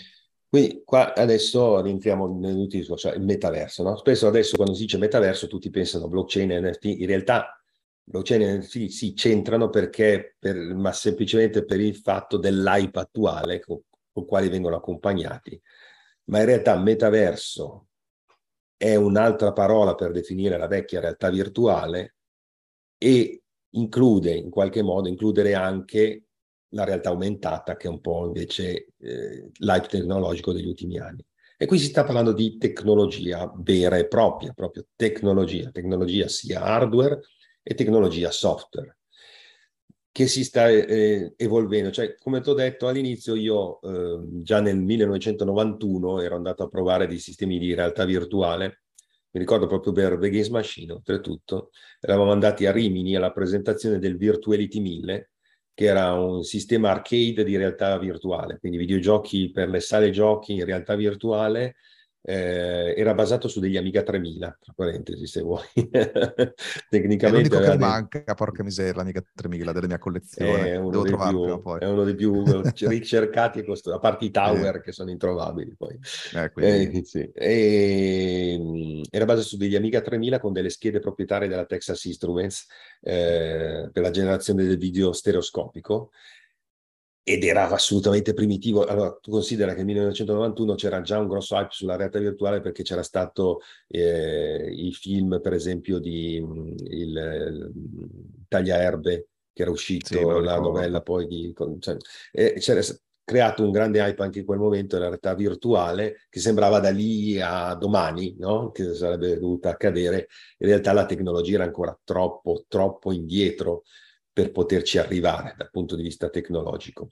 Quindi 0.49 0.83
qua 0.85 1.15
adesso 1.15 1.81
rientriamo 1.83 2.39
nell'utilizzo, 2.39 2.97
cioè 2.97 3.15
il 3.15 3.23
metaverso. 3.23 3.83
No? 3.83 3.97
Spesso 3.97 4.27
adesso 4.27 4.57
quando 4.57 4.75
si 4.75 4.83
dice 4.83 4.99
metaverso 4.99 5.47
tutti 5.47 5.71
pensano 5.71 6.09
blockchain 6.09 6.51
e 6.51 6.61
NFT, 6.61 6.85
in 6.85 7.07
realtà 7.07 7.63
blockchain 8.03 8.41
e 8.41 8.57
NFT 8.57 8.87
si 8.87 9.15
centrano 9.15 9.69
perché, 9.69 10.37
per, 10.39 10.57
ma 10.57 10.93
semplicemente 10.93 11.65
per 11.65 11.81
il 11.81 11.97
fatto 11.97 12.39
dell'hype 12.39 12.99
attuale 12.99 13.61
con, 13.61 13.79
con 14.11 14.25
quali 14.25 14.49
vengono 14.49 14.77
accompagnati. 14.77 15.61
Ma 16.25 16.41
in 16.41 16.47
realtà 16.47 16.77
metaverso 16.77 17.88
è 18.79 18.95
un'altra 18.95 19.53
parola 19.53 19.95
per 19.97 20.13
definire 20.13 20.57
la 20.57 20.69
vecchia 20.69 21.01
realtà 21.01 21.29
virtuale 21.31 22.15
e 22.97 23.43
include 23.71 24.33
in 24.33 24.51
qualche 24.51 24.83
modo 24.83 25.09
includere 25.09 25.55
anche 25.55 26.23
la 26.73 26.85
realtà 26.85 27.11
aumentata, 27.11 27.77
che 27.77 27.89
è 27.89 27.91
un 27.91 28.01
po' 28.01 28.27
invece 28.27 28.93
eh, 28.99 29.51
l'hype 29.53 29.89
tecnologico 29.89 30.53
degli 30.53 30.69
ultimi 30.69 30.99
anni. 30.99 31.25
E 31.57 31.67
qui 31.67 31.79
si 31.79 31.87
sta 31.87 32.05
parlando 32.05 32.33
di 32.33 32.57
tecnologia 32.57 33.53
vera 33.57 33.97
e 33.97 34.07
propria, 34.07 34.53
proprio 34.53 34.87
tecnologia, 34.95 35.71
tecnologia 35.71 36.29
sia 36.29 36.63
hardware 36.63 37.21
e 37.65 37.75
tecnologia 37.75 38.31
software, 38.31 38.98
che 40.19 40.27
si 40.27 40.43
sta 40.43 40.69
eh, 40.69 41.33
evolvendo. 41.37 41.93
Cioè, 41.93 42.17
come 42.17 42.41
ti 42.41 42.49
ho 42.51 42.55
detto 42.55 42.89
all'inizio, 42.89 43.37
io 43.37 43.81
eh, 43.83 44.19
già 44.43 44.61
nel 44.61 44.77
1991 44.77 46.23
ero 46.23 46.35
andato 46.35 46.65
a 46.65 46.69
provare 46.69 47.07
dei 47.07 47.21
sistemi 47.21 47.57
di 47.57 47.73
realtà 47.73 48.05
virtuale 48.05 48.81
mi 49.31 49.39
ricordo 49.39 49.69
proprio 49.69 49.93
per 49.93 50.19
The 50.19 50.29
Games 50.29 50.49
Machine, 50.49 50.91
oltretutto, 50.95 51.71
eravamo 52.01 52.33
andati 52.33 52.67
a 52.67 52.73
Rimini 52.73 53.15
alla 53.15 53.31
presentazione 53.31 54.01
del 54.01 54.17
Virtuality 54.17 54.81
1000, 54.81 55.31
che 55.73 55.85
era 55.85 56.15
un 56.15 56.43
sistema 56.43 56.91
arcade 56.91 57.45
di 57.45 57.57
realtà 57.57 57.97
virtuale, 57.99 58.59
quindi 58.59 58.79
videogiochi 58.79 59.53
per 59.53 59.69
le 59.69 59.79
sale 59.79 60.11
giochi 60.11 60.55
in 60.55 60.65
realtà 60.65 60.97
virtuale 60.97 61.77
eh, 62.23 62.95
era 62.97 63.15
basato 63.15 63.49
su 63.49 63.61
degli 63.61 63.77
Amiga 63.77 64.03
3000, 64.03 64.59
tra 64.61 64.73
parentesi, 64.75 65.27
se 65.27 65.41
vuoi. 65.41 65.65
Tecnicamente... 66.89 67.27
È 67.29 67.31
l'unico 67.31 67.59
che 67.59 67.79
manca, 67.79 68.35
porca 68.35 68.63
miseria, 68.63 68.95
l'Amiga 68.95 69.23
3000 69.35 69.73
della 69.73 69.87
mia 69.87 69.99
collezione. 69.99 70.73
È 70.73 70.77
uno, 70.77 71.03
dei 71.03 71.17
più, 71.17 71.79
è 71.79 71.87
uno 71.87 72.05
dei 72.05 72.15
più 72.15 72.45
ricercati, 72.89 73.65
a 73.65 73.99
parte 73.99 74.25
i 74.25 74.31
tower 74.31 74.77
eh. 74.77 74.81
che 74.81 74.93
sono 74.93 75.11
introvabili 75.11 75.75
poi. 75.77 75.99
Eh, 76.35 76.91
eh, 76.93 77.05
sì. 77.05 77.31
e, 77.33 78.57
mm, 78.59 79.03
era 79.11 79.25
basato 79.25 79.47
su 79.47 79.57
degli 79.57 79.77
Amiga 79.77 80.01
3000 80.01 80.39
con 80.41 80.53
delle 80.53 80.71
schede 80.71 80.99
proprietarie 81.01 81.49
della 81.49 81.65
Texas 81.65 82.05
Instruments 82.05 82.67
eh, 83.01 83.89
per 83.93 84.03
la 84.03 84.11
generazione 84.11 84.65
del 84.65 84.77
video 84.77 85.13
stereoscopico 85.13 86.11
ed 87.29 87.45
era 87.45 87.69
assolutamente 87.69 88.33
primitivo. 88.33 88.87
Allora, 88.87 89.13
tu 89.21 89.31
considera 89.31 89.73
che 89.73 89.85
nel 89.85 89.87
1991 89.87 90.75
c'era 90.77 91.03
già 91.03 91.19
un 91.19 91.29
grosso 91.29 91.57
hype 91.57 91.69
sulla 91.73 91.97
realtà 91.97 92.19
virtuale 92.19 92.61
perché 92.61 92.83
c'era 92.83 93.03
stato 93.03 93.61
eh, 93.87 94.67
il 94.73 94.95
film, 94.95 95.39
per 95.43 95.53
esempio, 95.53 95.99
di 95.99 96.41
mm, 96.43 96.69
il, 96.87 97.17
il 97.17 97.73
Tagliaerbe, 98.49 99.29
che 99.53 99.63
era 99.63 99.71
uscito, 99.71 100.07
sì, 100.07 100.43
la 100.43 100.59
novella 100.59 101.03
poi 101.03 101.27
di... 101.27 101.55
Cioè, 101.81 101.97
c'era 102.59 102.81
creato 103.29 103.63
un 103.63 103.73
grande 103.73 103.99
hype 103.99 104.23
anche 104.23 104.39
in 104.39 104.47
quel 104.47 104.59
momento 104.59 104.97
la 104.97 105.09
realtà 105.09 105.35
virtuale 105.35 106.27
che 106.31 106.41
sembrava 106.41 106.81
da 106.81 106.89
lì 106.89 107.39
a 107.39 107.75
domani, 107.75 108.37
no? 108.39 108.71
che 108.71 108.95
sarebbe 108.95 109.39
dovuta 109.39 109.69
accadere. 109.69 110.29
In 110.57 110.69
realtà 110.69 110.95
la 110.95 111.05
tecnologia 111.05 111.57
era 111.57 111.65
ancora 111.65 111.99
troppo, 112.03 112.65
troppo 112.69 113.13
indietro 113.13 113.83
per 114.33 114.51
poterci 114.51 114.97
arrivare 114.97 115.55
dal 115.59 115.69
punto 115.71 115.95
di 115.95 116.05
vista 116.05 116.31
tecnologico. 116.31 117.11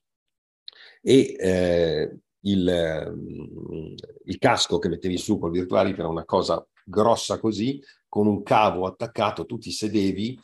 E 1.08 1.36
eh, 1.38 2.16
il, 2.40 3.14
mm, 3.14 3.94
il, 4.24 4.38
casco 4.38 4.80
che 4.80 4.88
mettevi 4.88 5.16
su 5.16 5.38
col 5.38 5.52
virtuali, 5.52 5.94
che 5.94 6.00
era 6.00 6.08
una 6.08 6.24
cosa 6.24 6.66
grossa 6.84 7.38
così, 7.38 7.80
con 8.08 8.26
un 8.26 8.42
cavo 8.42 8.86
attaccato, 8.86 9.46
tu 9.46 9.56
ti 9.56 9.70
sedevi, 9.70 10.36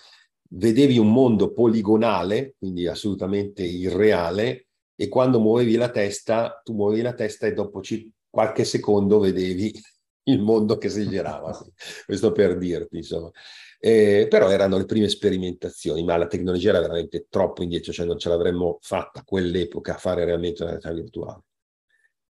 vedevi 0.50 0.98
un 0.98 1.12
mondo 1.12 1.52
poligonale, 1.52 2.54
quindi 2.58 2.86
assolutamente 2.86 3.64
irreale, 3.64 4.68
e 4.94 5.08
quando 5.08 5.40
muovevi 5.40 5.74
la 5.74 5.90
testa, 5.90 6.60
tu 6.62 6.74
muovevi 6.74 7.02
la 7.02 7.14
testa 7.14 7.48
e 7.48 7.54
dopo 7.54 7.80
qualche 8.30 8.64
secondo 8.64 9.18
vedevi 9.18 9.72
il 10.24 10.40
mondo 10.40 10.78
che 10.78 10.88
si 10.88 11.08
girava. 11.08 11.56
Questo 12.04 12.32
per 12.32 12.56
dirti, 12.58 12.96
insomma. 12.98 13.30
Eh, 13.84 14.26
però 14.30 14.48
erano 14.48 14.76
le 14.76 14.84
prime 14.84 15.08
sperimentazioni, 15.08 16.04
ma 16.04 16.16
la 16.16 16.28
tecnologia 16.28 16.70
era 16.70 16.80
veramente 16.80 17.26
troppo 17.28 17.62
indietro, 17.62 17.92
cioè 17.92 18.06
non 18.06 18.18
ce 18.18 18.28
l'avremmo 18.28 18.78
fatta 18.80 19.20
a 19.20 19.24
quell'epoca 19.24 19.94
a 19.94 19.98
fare 19.98 20.24
realmente 20.24 20.62
una 20.62 20.70
realtà 20.70 20.92
virtuale. 20.92 21.42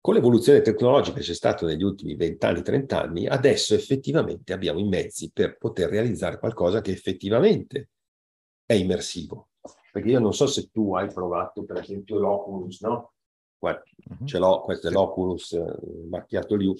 Con 0.00 0.14
l'evoluzione 0.14 0.60
tecnologica 0.60 1.16
che 1.16 1.22
c'è 1.22 1.34
stata 1.34 1.66
negli 1.66 1.82
ultimi 1.82 2.14
20 2.14 2.46
anni, 2.46 2.62
30 2.62 3.02
anni, 3.02 3.26
adesso 3.26 3.74
effettivamente 3.74 4.52
abbiamo 4.52 4.78
i 4.78 4.84
mezzi 4.84 5.30
per 5.32 5.56
poter 5.56 5.88
realizzare 5.90 6.38
qualcosa 6.38 6.80
che 6.80 6.92
effettivamente 6.92 7.90
è 8.66 8.74
immersivo. 8.74 9.50
Perché 9.92 10.10
io 10.10 10.20
non 10.20 10.34
so 10.34 10.46
se 10.46 10.70
tu 10.70 10.94
hai 10.94 11.12
provato, 11.12 11.64
per 11.64 11.78
esempio, 11.78 12.18
l'Oculus, 12.18 12.80
no? 12.80 13.12
Qua, 13.58 13.80
uh-huh. 14.10 14.26
Ce 14.26 14.38
l'ho, 14.38 14.60
questo 14.60 14.88
è 14.88 14.90
l'Oculus 14.90 15.52
eh, 15.52 15.64
macchiato 16.08 16.54
lì. 16.56 16.74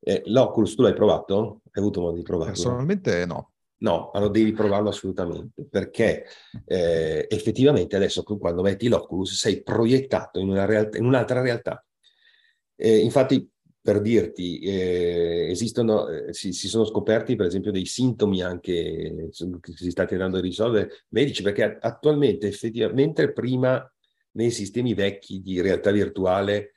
Eh, 0.00 0.22
L'Oculus 0.26 0.74
tu 0.74 0.82
l'hai 0.82 0.94
provato? 0.94 1.62
Hai 1.70 1.82
avuto 1.82 2.00
modo 2.00 2.16
di 2.16 2.22
provarlo? 2.22 2.52
Personalmente 2.52 3.26
no. 3.26 3.52
No, 3.80 4.10
allora 4.10 4.32
devi 4.32 4.52
provarlo 4.52 4.88
assolutamente, 4.88 5.66
perché 5.70 6.24
eh, 6.64 7.26
effettivamente 7.28 7.94
adesso 7.94 8.24
quando 8.24 8.62
metti 8.62 8.88
l'Oculus 8.88 9.34
sei 9.34 9.62
proiettato 9.62 10.40
in, 10.40 10.66
realtà, 10.66 10.98
in 10.98 11.04
un'altra 11.04 11.40
realtà. 11.40 11.84
Eh, 12.74 12.98
infatti, 12.98 13.48
per 13.80 14.00
dirti, 14.00 14.58
eh, 14.58 15.48
esistono, 15.50 16.08
eh, 16.08 16.32
si, 16.32 16.52
si, 16.52 16.66
sono 16.66 16.84
scoperti 16.84 17.36
per 17.36 17.46
esempio 17.46 17.70
dei 17.70 17.86
sintomi 17.86 18.42
anche 18.42 19.30
che 19.60 19.72
si 19.74 19.90
sta 19.90 20.04
tentando 20.06 20.40
di 20.40 20.48
risolvere 20.48 21.04
medici, 21.10 21.42
perché 21.42 21.78
attualmente 21.80 22.48
effettivamente 22.48 23.32
prima 23.32 23.88
nei 24.32 24.50
sistemi 24.50 24.92
vecchi 24.92 25.40
di 25.40 25.60
realtà 25.60 25.92
virtuale 25.92 26.72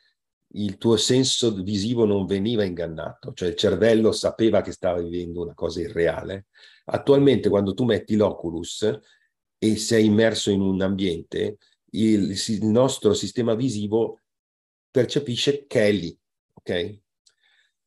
il 0.54 0.78
tuo 0.78 0.98
senso 0.98 1.54
visivo 1.64 2.06
non 2.06 2.26
veniva 2.26 2.64
ingannato, 2.64 3.34
cioè 3.34 3.50
il 3.50 3.56
cervello 3.56 4.12
sapeva 4.12 4.62
che 4.62 4.72
stava 4.72 5.02
vivendo 5.02 5.42
una 5.42 5.54
cosa 5.54 5.82
irreale. 5.82 6.48
Attualmente 6.86 7.50
quando 7.50 7.74
tu 7.74 7.86
metti 7.86 8.16
l'Oculus 8.16 9.00
e 9.58 9.76
sei 9.78 10.06
immerso 10.06 10.52
in 10.52 10.62
un 10.62 10.82
ambiente, 10.82 11.58
il, 11.92 12.32
il 12.48 12.66
nostro 12.66 13.14
sistema 13.14 13.56
visivo 13.56 14.20
percepisce 14.90 15.66
che 15.68 15.88
è 15.88 15.92
lì, 15.92 16.18
ok? 16.54 17.00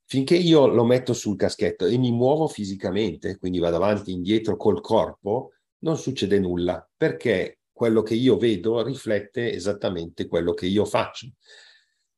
Finché 0.07 0.37
io 0.37 0.67
lo 0.67 0.85
metto 0.85 1.13
sul 1.13 1.37
caschetto 1.37 1.87
e 1.87 1.99
mi 1.99 2.13
muovo 2.13 2.47
fisicamente, 2.47 3.39
quindi 3.39 3.59
vado 3.59 3.77
avanti 3.77 4.11
e 4.11 4.15
indietro 4.15 4.57
col 4.57 4.81
corpo, 4.81 5.53
non 5.79 5.97
succede 5.97 6.39
nulla, 6.39 6.89
perché 6.97 7.61
quello 7.73 8.03
che 8.03 8.15
io 8.15 8.37
vedo 8.37 8.83
riflette 8.83 9.53
esattamente 9.53 10.29
quello 10.29 10.53
che 10.53 10.67
io 10.67 10.85
faccio. 10.85 11.29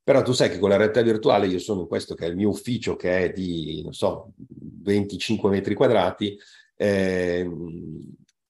Però 0.07 0.23
tu 0.23 0.31
sai 0.31 0.51
che 0.51 0.61
con 0.61 0.69
la 0.69 0.77
realtà 0.77 1.03
virtuale 1.03 1.49
io 1.49 1.59
sono 1.59 1.81
in 1.81 1.89
questo 1.89 2.15
che 2.15 2.27
è 2.27 2.29
il 2.29 2.37
mio 2.37 2.51
ufficio 2.51 2.95
che 2.95 3.25
è 3.25 3.33
di, 3.33 3.83
non 3.83 3.93
so, 3.93 4.35
25 4.37 5.51
metri 5.51 5.75
quadrati, 5.75 6.39
eh, 6.77 7.51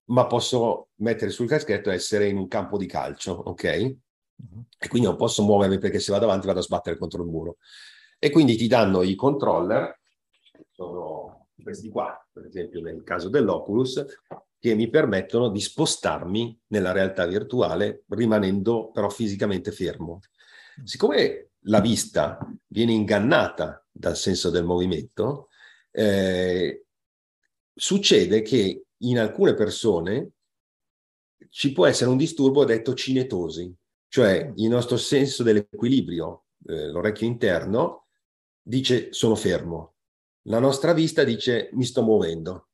ma 0.04 0.26
posso 0.26 0.88
mettere 0.96 1.30
sul 1.30 1.48
caschetto 1.48 1.88
e 1.88 1.94
essere 1.94 2.28
in 2.28 2.36
un 2.36 2.46
campo 2.46 2.76
di 2.76 2.84
calcio, 2.84 3.32
ok? 3.32 3.96
Uh-huh. 4.36 4.64
E 4.78 4.88
quindi 4.88 5.09
non 5.09 5.16
posso 5.16 5.42
muovermi 5.44 5.78
perché 5.78 5.98
se 5.98 6.12
vado 6.12 6.26
avanti 6.26 6.46
vado 6.46 6.59
a 6.59 6.62
sbattere 6.62 6.98
contro 6.98 7.22
il 7.22 7.30
muro. 7.30 7.57
E 8.18 8.28
quindi 8.28 8.57
ti 8.57 8.66
danno 8.66 9.00
i 9.00 9.14
controller, 9.14 9.98
sono 10.72 11.48
questi 11.62 11.88
qua, 11.88 12.22
per 12.30 12.44
esempio 12.44 12.82
nel 12.82 13.02
caso 13.02 13.30
dell'Oculus, 13.30 14.04
che 14.59 14.74
mi 14.74 14.90
permettono 14.90 15.48
di 15.48 15.62
spostarmi 15.62 16.61
nella 16.66 16.92
realtà 16.92 17.24
virtuale 17.24 18.04
rimanendo 18.09 18.90
però 18.90 19.09
fisicamente 19.09 19.72
fermo. 19.72 20.20
Siccome 20.84 21.45
la 21.66 21.80
vista 21.80 22.38
viene 22.66 22.92
ingannata 22.92 23.84
dal 23.90 24.16
senso 24.16 24.50
del 24.50 24.64
movimento, 24.64 25.48
eh, 25.90 26.84
succede 27.72 28.42
che 28.42 28.86
in 28.96 29.18
alcune 29.18 29.54
persone 29.54 30.32
ci 31.48 31.72
può 31.72 31.86
essere 31.86 32.10
un 32.10 32.16
disturbo 32.16 32.64
detto 32.64 32.94
cinetosi, 32.94 33.74
cioè 34.08 34.52
il 34.54 34.68
nostro 34.68 34.96
senso 34.96 35.42
dell'equilibrio, 35.42 36.44
eh, 36.66 36.88
l'orecchio 36.88 37.26
interno, 37.26 38.06
dice 38.62 39.12
sono 39.12 39.34
fermo, 39.34 39.94
la 40.42 40.58
nostra 40.58 40.92
vista 40.92 41.24
dice 41.24 41.70
mi 41.72 41.84
sto 41.84 42.02
muovendo. 42.02 42.68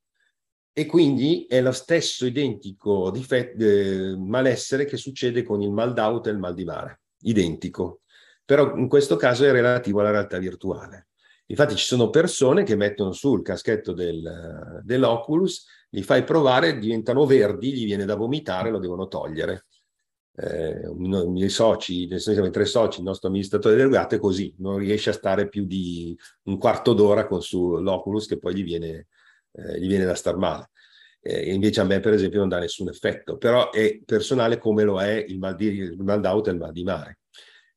E 0.74 0.86
quindi 0.86 1.44
è 1.46 1.60
lo 1.60 1.72
stesso 1.72 2.24
identico 2.24 3.10
difetto, 3.10 3.62
eh, 3.62 4.16
malessere 4.16 4.86
che 4.86 4.96
succede 4.96 5.42
con 5.42 5.60
il 5.60 5.70
mal 5.70 5.92
d'auto 5.92 6.30
e 6.30 6.32
il 6.32 6.38
mal 6.38 6.54
di 6.54 6.64
mare, 6.64 7.02
identico 7.24 8.01
però 8.44 8.76
in 8.76 8.88
questo 8.88 9.16
caso 9.16 9.44
è 9.44 9.52
relativo 9.52 10.00
alla 10.00 10.10
realtà 10.10 10.38
virtuale. 10.38 11.08
Infatti 11.46 11.76
ci 11.76 11.84
sono 11.84 12.08
persone 12.08 12.62
che 12.62 12.76
mettono 12.76 13.12
sul 13.12 13.42
caschetto 13.42 13.92
del, 13.92 14.80
dell'Oculus, 14.82 15.66
li 15.90 16.02
fai 16.02 16.24
provare, 16.24 16.78
diventano 16.78 17.26
verdi, 17.26 17.72
gli 17.74 17.84
viene 17.84 18.04
da 18.04 18.14
vomitare, 18.14 18.70
lo 18.70 18.78
devono 18.78 19.06
togliere. 19.06 19.66
Eh, 20.34 20.88
I 20.88 21.28
miei 21.28 21.50
soci, 21.50 22.08
senso 22.08 22.32
siamo 22.32 22.48
tre 22.48 22.64
soci, 22.64 23.00
il 23.00 23.04
nostro 23.04 23.28
amministratore 23.28 23.76
delegato 23.76 24.14
è 24.14 24.18
così, 24.18 24.54
non 24.58 24.78
riesce 24.78 25.10
a 25.10 25.12
stare 25.12 25.48
più 25.48 25.66
di 25.66 26.16
un 26.44 26.56
quarto 26.56 26.94
d'ora 26.94 27.26
con 27.26 27.42
sull'Oculus 27.42 28.26
che 28.26 28.38
poi 28.38 28.54
gli 28.54 28.64
viene, 28.64 29.08
eh, 29.52 29.78
gli 29.78 29.88
viene 29.88 30.06
da 30.06 30.14
star 30.14 30.36
male. 30.36 30.70
Eh, 31.20 31.52
invece 31.52 31.82
a 31.82 31.84
me, 31.84 32.00
per 32.00 32.14
esempio, 32.14 32.38
non 32.40 32.48
dà 32.48 32.58
nessun 32.58 32.88
effetto, 32.88 33.36
però 33.36 33.70
è 33.70 34.00
personale 34.04 34.56
come 34.58 34.84
lo 34.84 35.00
è 35.00 35.22
il 35.28 35.38
mal, 35.38 35.54
di, 35.54 35.66
il 35.66 36.02
mal 36.02 36.20
d'auto 36.20 36.48
e 36.48 36.52
il 36.54 36.58
mal 36.58 36.72
di 36.72 36.82
mare 36.82 37.18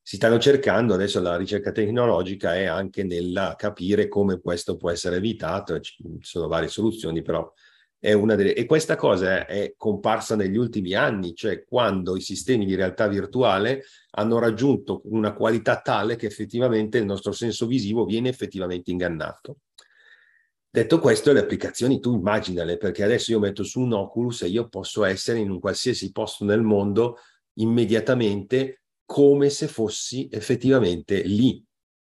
si 0.07 0.17
stanno 0.17 0.37
cercando, 0.37 0.93
adesso 0.93 1.19
la 1.19 1.35
ricerca 1.35 1.71
tecnologica 1.71 2.53
è 2.53 2.65
anche 2.65 3.03
nella 3.03 3.55
capire 3.57 4.07
come 4.07 4.39
questo 4.39 4.77
può 4.77 4.91
essere 4.91 5.15
evitato, 5.15 5.79
ci 5.79 5.95
sono 6.21 6.47
varie 6.47 6.67
soluzioni, 6.67 7.23
però 7.23 7.51
è 7.97 8.13
una 8.13 8.35
delle... 8.35 8.53
E 8.53 8.67
questa 8.67 8.95
cosa 8.95 9.47
è 9.47 9.73
comparsa 9.75 10.35
negli 10.35 10.57
ultimi 10.57 10.93
anni, 10.93 11.33
cioè 11.33 11.63
quando 11.63 12.15
i 12.15 12.21
sistemi 12.21 12.67
di 12.67 12.75
realtà 12.75 13.07
virtuale 13.07 13.83
hanno 14.11 14.37
raggiunto 14.37 15.01
una 15.05 15.33
qualità 15.33 15.81
tale 15.81 16.17
che 16.17 16.27
effettivamente 16.27 16.99
il 16.99 17.05
nostro 17.05 17.31
senso 17.31 17.65
visivo 17.65 18.05
viene 18.05 18.29
effettivamente 18.29 18.91
ingannato. 18.91 19.61
Detto 20.69 20.99
questo, 20.99 21.33
le 21.33 21.39
applicazioni 21.39 21.99
tu 21.99 22.13
immaginale, 22.13 22.77
perché 22.77 23.01
adesso 23.01 23.31
io 23.31 23.39
metto 23.39 23.63
su 23.63 23.79
un 23.79 23.93
Oculus 23.93 24.43
e 24.43 24.49
io 24.49 24.67
posso 24.67 25.03
essere 25.03 25.39
in 25.39 25.49
un 25.49 25.59
qualsiasi 25.59 26.11
posto 26.11 26.45
nel 26.45 26.61
mondo 26.61 27.17
immediatamente 27.53 28.81
come 29.05 29.49
se 29.49 29.67
fossi 29.67 30.27
effettivamente 30.31 31.21
lì, 31.21 31.63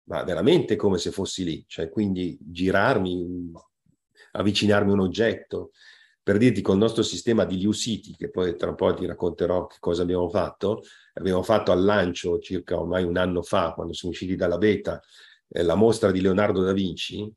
ma 0.07 0.23
veramente 0.23 0.75
come 0.75 0.97
se 0.97 1.11
fossi 1.11 1.43
lì, 1.43 1.65
cioè 1.67 1.89
quindi 1.89 2.37
girarmi, 2.39 3.51
avvicinarmi 4.31 4.91
a 4.91 4.93
un 4.93 5.01
oggetto. 5.01 5.71
Per 6.25 6.37
dirti, 6.37 6.61
con 6.61 6.75
il 6.75 6.81
nostro 6.81 7.03
sistema 7.03 7.45
di 7.45 7.71
City, 7.71 8.15
che 8.15 8.31
poi 8.31 8.55
tra 8.55 8.69
un 8.69 8.75
po' 8.75 8.91
ti 8.95 9.05
racconterò 9.05 9.67
che 9.67 9.77
cosa 9.79 10.01
abbiamo 10.01 10.27
fatto, 10.27 10.81
abbiamo 11.13 11.43
fatto 11.43 11.71
al 11.71 11.83
lancio 11.83 12.39
circa 12.39 12.79
ormai 12.79 13.03
un 13.03 13.17
anno 13.17 13.43
fa, 13.43 13.73
quando 13.73 13.93
siamo 13.93 14.11
usciti 14.11 14.35
dalla 14.35 14.57
beta, 14.57 14.99
eh, 15.47 15.61
la 15.61 15.75
mostra 15.75 16.09
di 16.09 16.21
Leonardo 16.21 16.63
da 16.63 16.73
Vinci, 16.73 17.31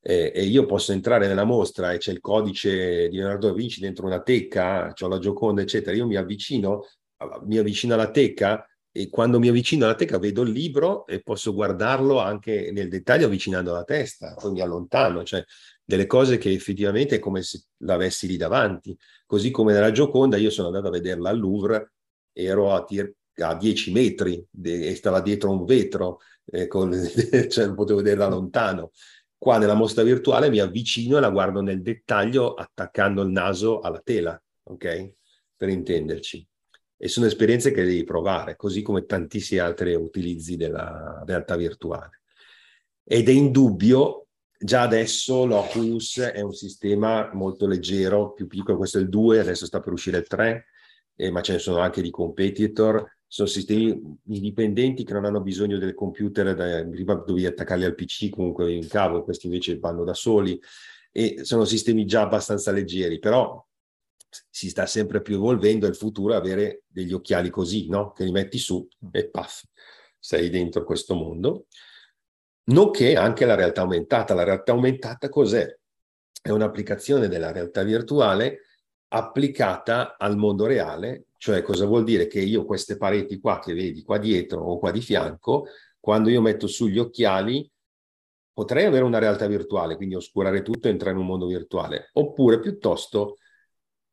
eh, 0.00 0.32
e 0.34 0.42
io 0.42 0.66
posso 0.66 0.90
entrare 0.90 1.28
nella 1.28 1.44
mostra 1.44 1.92
e 1.92 1.98
c'è 1.98 2.10
il 2.10 2.20
codice 2.20 3.08
di 3.08 3.16
Leonardo 3.16 3.46
da 3.46 3.54
Vinci 3.54 3.80
dentro 3.80 4.06
una 4.06 4.20
teca, 4.20 4.92
c'ho 4.92 5.06
la 5.06 5.18
Gioconda, 5.18 5.62
eccetera, 5.62 5.94
io 5.96 6.06
mi 6.06 6.16
avvicino, 6.16 6.84
mi 7.44 7.58
avvicino 7.58 7.94
alla 7.94 8.10
teca 8.10 8.66
e 8.96 9.10
quando 9.10 9.40
mi 9.40 9.48
avvicino 9.48 9.86
alla 9.86 9.96
teca 9.96 10.20
vedo 10.20 10.42
il 10.42 10.52
libro 10.52 11.04
e 11.08 11.20
posso 11.20 11.52
guardarlo 11.52 12.20
anche 12.20 12.70
nel 12.70 12.88
dettaglio 12.88 13.26
avvicinando 13.26 13.72
la 13.72 13.82
testa, 13.82 14.36
poi 14.38 14.52
mi 14.52 14.60
allontano, 14.60 15.24
cioè 15.24 15.44
delle 15.84 16.06
cose 16.06 16.38
che 16.38 16.52
effettivamente 16.52 17.16
è 17.16 17.18
come 17.18 17.42
se 17.42 17.64
l'avessi 17.78 18.28
lì 18.28 18.36
davanti. 18.36 18.96
Così 19.26 19.50
come 19.50 19.72
nella 19.72 19.90
Gioconda 19.90 20.36
io 20.36 20.48
sono 20.48 20.68
andato 20.68 20.86
a 20.86 20.90
vederla 20.90 21.30
al 21.30 21.40
Louvre, 21.40 21.94
ero 22.32 22.72
a, 22.72 22.86
a 23.38 23.56
10 23.56 23.90
metri 23.90 24.46
e 24.62 24.94
stava 24.94 25.20
dietro 25.20 25.50
un 25.50 25.64
vetro, 25.64 26.20
eh, 26.44 26.68
con, 26.68 26.92
cioè 27.50 27.74
potevo 27.74 27.98
vederla 27.98 28.28
lontano. 28.28 28.92
Qua 29.36 29.58
nella 29.58 29.74
mostra 29.74 30.04
virtuale 30.04 30.48
mi 30.50 30.60
avvicino 30.60 31.16
e 31.16 31.20
la 31.20 31.30
guardo 31.30 31.60
nel 31.60 31.82
dettaglio 31.82 32.54
attaccando 32.54 33.22
il 33.22 33.30
naso 33.30 33.80
alla 33.80 34.00
tela, 34.04 34.40
ok? 34.62 35.14
Per 35.56 35.68
intenderci. 35.68 36.46
E 37.04 37.08
sono 37.08 37.26
esperienze 37.26 37.70
che 37.70 37.84
devi 37.84 38.02
provare, 38.02 38.56
così 38.56 38.80
come 38.80 39.04
tantissimi 39.04 39.60
altri 39.60 39.92
utilizzi 39.94 40.56
della 40.56 41.22
realtà 41.26 41.54
virtuale. 41.54 42.22
Ed 43.04 43.28
è 43.28 43.30
indubbio, 43.30 44.28
già 44.58 44.80
adesso 44.80 45.44
l'Oculus 45.44 46.20
è 46.20 46.40
un 46.40 46.54
sistema 46.54 47.28
molto 47.34 47.66
leggero, 47.66 48.32
più 48.32 48.46
piccolo, 48.46 48.78
questo 48.78 48.96
è 48.96 49.02
il 49.02 49.10
2, 49.10 49.38
adesso 49.38 49.66
sta 49.66 49.80
per 49.80 49.92
uscire 49.92 50.16
il 50.16 50.26
3, 50.26 50.64
eh, 51.16 51.30
ma 51.30 51.42
ce 51.42 51.52
ne 51.52 51.58
sono 51.58 51.80
anche 51.80 52.00
di 52.00 52.08
competitor, 52.08 53.18
sono 53.26 53.48
sistemi 53.48 54.00
indipendenti 54.28 55.04
che 55.04 55.12
non 55.12 55.26
hanno 55.26 55.42
bisogno 55.42 55.76
del 55.76 55.92
computer, 55.92 56.54
da, 56.54 56.86
prima 56.86 57.12
dovevi 57.16 57.44
attaccarli 57.44 57.84
al 57.84 57.94
PC 57.94 58.30
comunque 58.30 58.72
in 58.72 58.88
cavo, 58.88 59.24
questi 59.24 59.44
invece 59.44 59.78
vanno 59.78 60.04
da 60.04 60.14
soli 60.14 60.58
e 61.12 61.44
sono 61.44 61.66
sistemi 61.66 62.06
già 62.06 62.22
abbastanza 62.22 62.72
leggeri, 62.72 63.18
però 63.18 63.62
si 64.50 64.68
sta 64.68 64.86
sempre 64.86 65.22
più 65.22 65.36
evolvendo 65.36 65.86
il 65.86 65.96
futuro 65.96 66.34
avere 66.34 66.82
degli 66.86 67.12
occhiali 67.12 67.50
così, 67.50 67.88
no? 67.88 68.12
Che 68.12 68.24
li 68.24 68.30
metti 68.30 68.58
su 68.58 68.86
e 69.12 69.28
paff, 69.28 69.62
sei 70.18 70.50
dentro 70.50 70.84
questo 70.84 71.14
mondo. 71.14 71.66
Nonché 72.66 73.16
anche 73.16 73.44
la 73.44 73.54
realtà 73.54 73.82
aumentata. 73.82 74.34
La 74.34 74.44
realtà 74.44 74.72
aumentata 74.72 75.28
cos'è? 75.28 75.78
È 76.40 76.50
un'applicazione 76.50 77.28
della 77.28 77.52
realtà 77.52 77.82
virtuale 77.82 78.60
applicata 79.08 80.16
al 80.16 80.36
mondo 80.36 80.66
reale 80.66 81.26
cioè 81.44 81.60
cosa 81.60 81.84
vuol 81.84 82.04
dire? 82.04 82.26
Che 82.26 82.40
io 82.40 82.64
queste 82.64 82.96
pareti 82.96 83.38
qua 83.38 83.58
che 83.58 83.74
vedi 83.74 84.02
qua 84.02 84.16
dietro 84.16 84.62
o 84.62 84.78
qua 84.78 84.90
di 84.90 85.02
fianco, 85.02 85.66
quando 86.00 86.30
io 86.30 86.40
metto 86.40 86.66
su 86.66 86.86
gli 86.86 86.96
occhiali, 86.96 87.70
potrei 88.50 88.86
avere 88.86 89.04
una 89.04 89.18
realtà 89.18 89.46
virtuale, 89.46 89.96
quindi 89.96 90.14
oscurare 90.14 90.62
tutto 90.62 90.88
e 90.88 90.92
entrare 90.92 91.14
in 91.14 91.20
un 91.20 91.26
mondo 91.26 91.44
virtuale, 91.44 92.08
oppure 92.14 92.60
piuttosto 92.60 93.36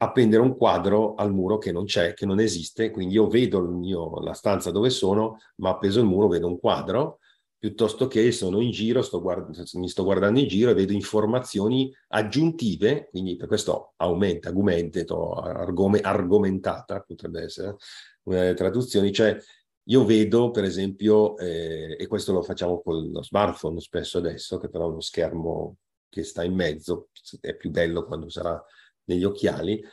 appendere 0.01 0.41
un 0.41 0.57
quadro 0.57 1.13
al 1.13 1.31
muro 1.31 1.59
che 1.59 1.71
non 1.71 1.85
c'è, 1.85 2.15
che 2.15 2.25
non 2.25 2.39
esiste, 2.39 2.89
quindi 2.89 3.13
io 3.13 3.27
vedo 3.27 3.61
mio, 3.61 4.19
la 4.19 4.33
stanza 4.33 4.71
dove 4.71 4.89
sono, 4.89 5.37
ma 5.57 5.69
appeso 5.69 5.99
al 5.99 6.07
muro 6.07 6.27
vedo 6.27 6.47
un 6.47 6.59
quadro, 6.59 7.19
piuttosto 7.55 8.07
che 8.07 8.31
sono 8.31 8.61
in 8.61 8.71
giro, 8.71 9.03
sto 9.03 9.21
guard- 9.21 9.55
mi 9.73 9.87
sto 9.87 10.03
guardando 10.03 10.39
in 10.39 10.47
giro 10.47 10.71
e 10.71 10.73
vedo 10.73 10.93
informazioni 10.93 11.93
aggiuntive, 12.07 13.09
quindi 13.11 13.35
per 13.35 13.47
questo 13.47 13.93
aumenta, 13.97 14.49
augmenteto, 14.49 15.33
argome, 15.33 15.99
argomentata, 15.99 17.01
potrebbe 17.01 17.43
essere 17.43 17.75
una 18.23 18.39
delle 18.39 18.55
traduzioni, 18.55 19.11
cioè 19.11 19.37
io 19.83 20.03
vedo 20.03 20.49
per 20.49 20.63
esempio, 20.63 21.37
eh, 21.37 21.95
e 21.99 22.07
questo 22.07 22.33
lo 22.33 22.41
facciamo 22.41 22.81
con 22.81 23.11
lo 23.11 23.21
smartphone 23.21 23.79
spesso 23.79 24.17
adesso, 24.17 24.57
che 24.57 24.67
però 24.67 24.85
è 24.85 24.89
uno 24.89 25.01
schermo 25.01 25.75
che 26.09 26.23
sta 26.23 26.43
in 26.43 26.55
mezzo, 26.55 27.09
è 27.39 27.55
più 27.55 27.69
bello 27.69 28.03
quando 28.05 28.27
sarà 28.29 28.59
negli 29.05 29.23
occhiali, 29.23 29.83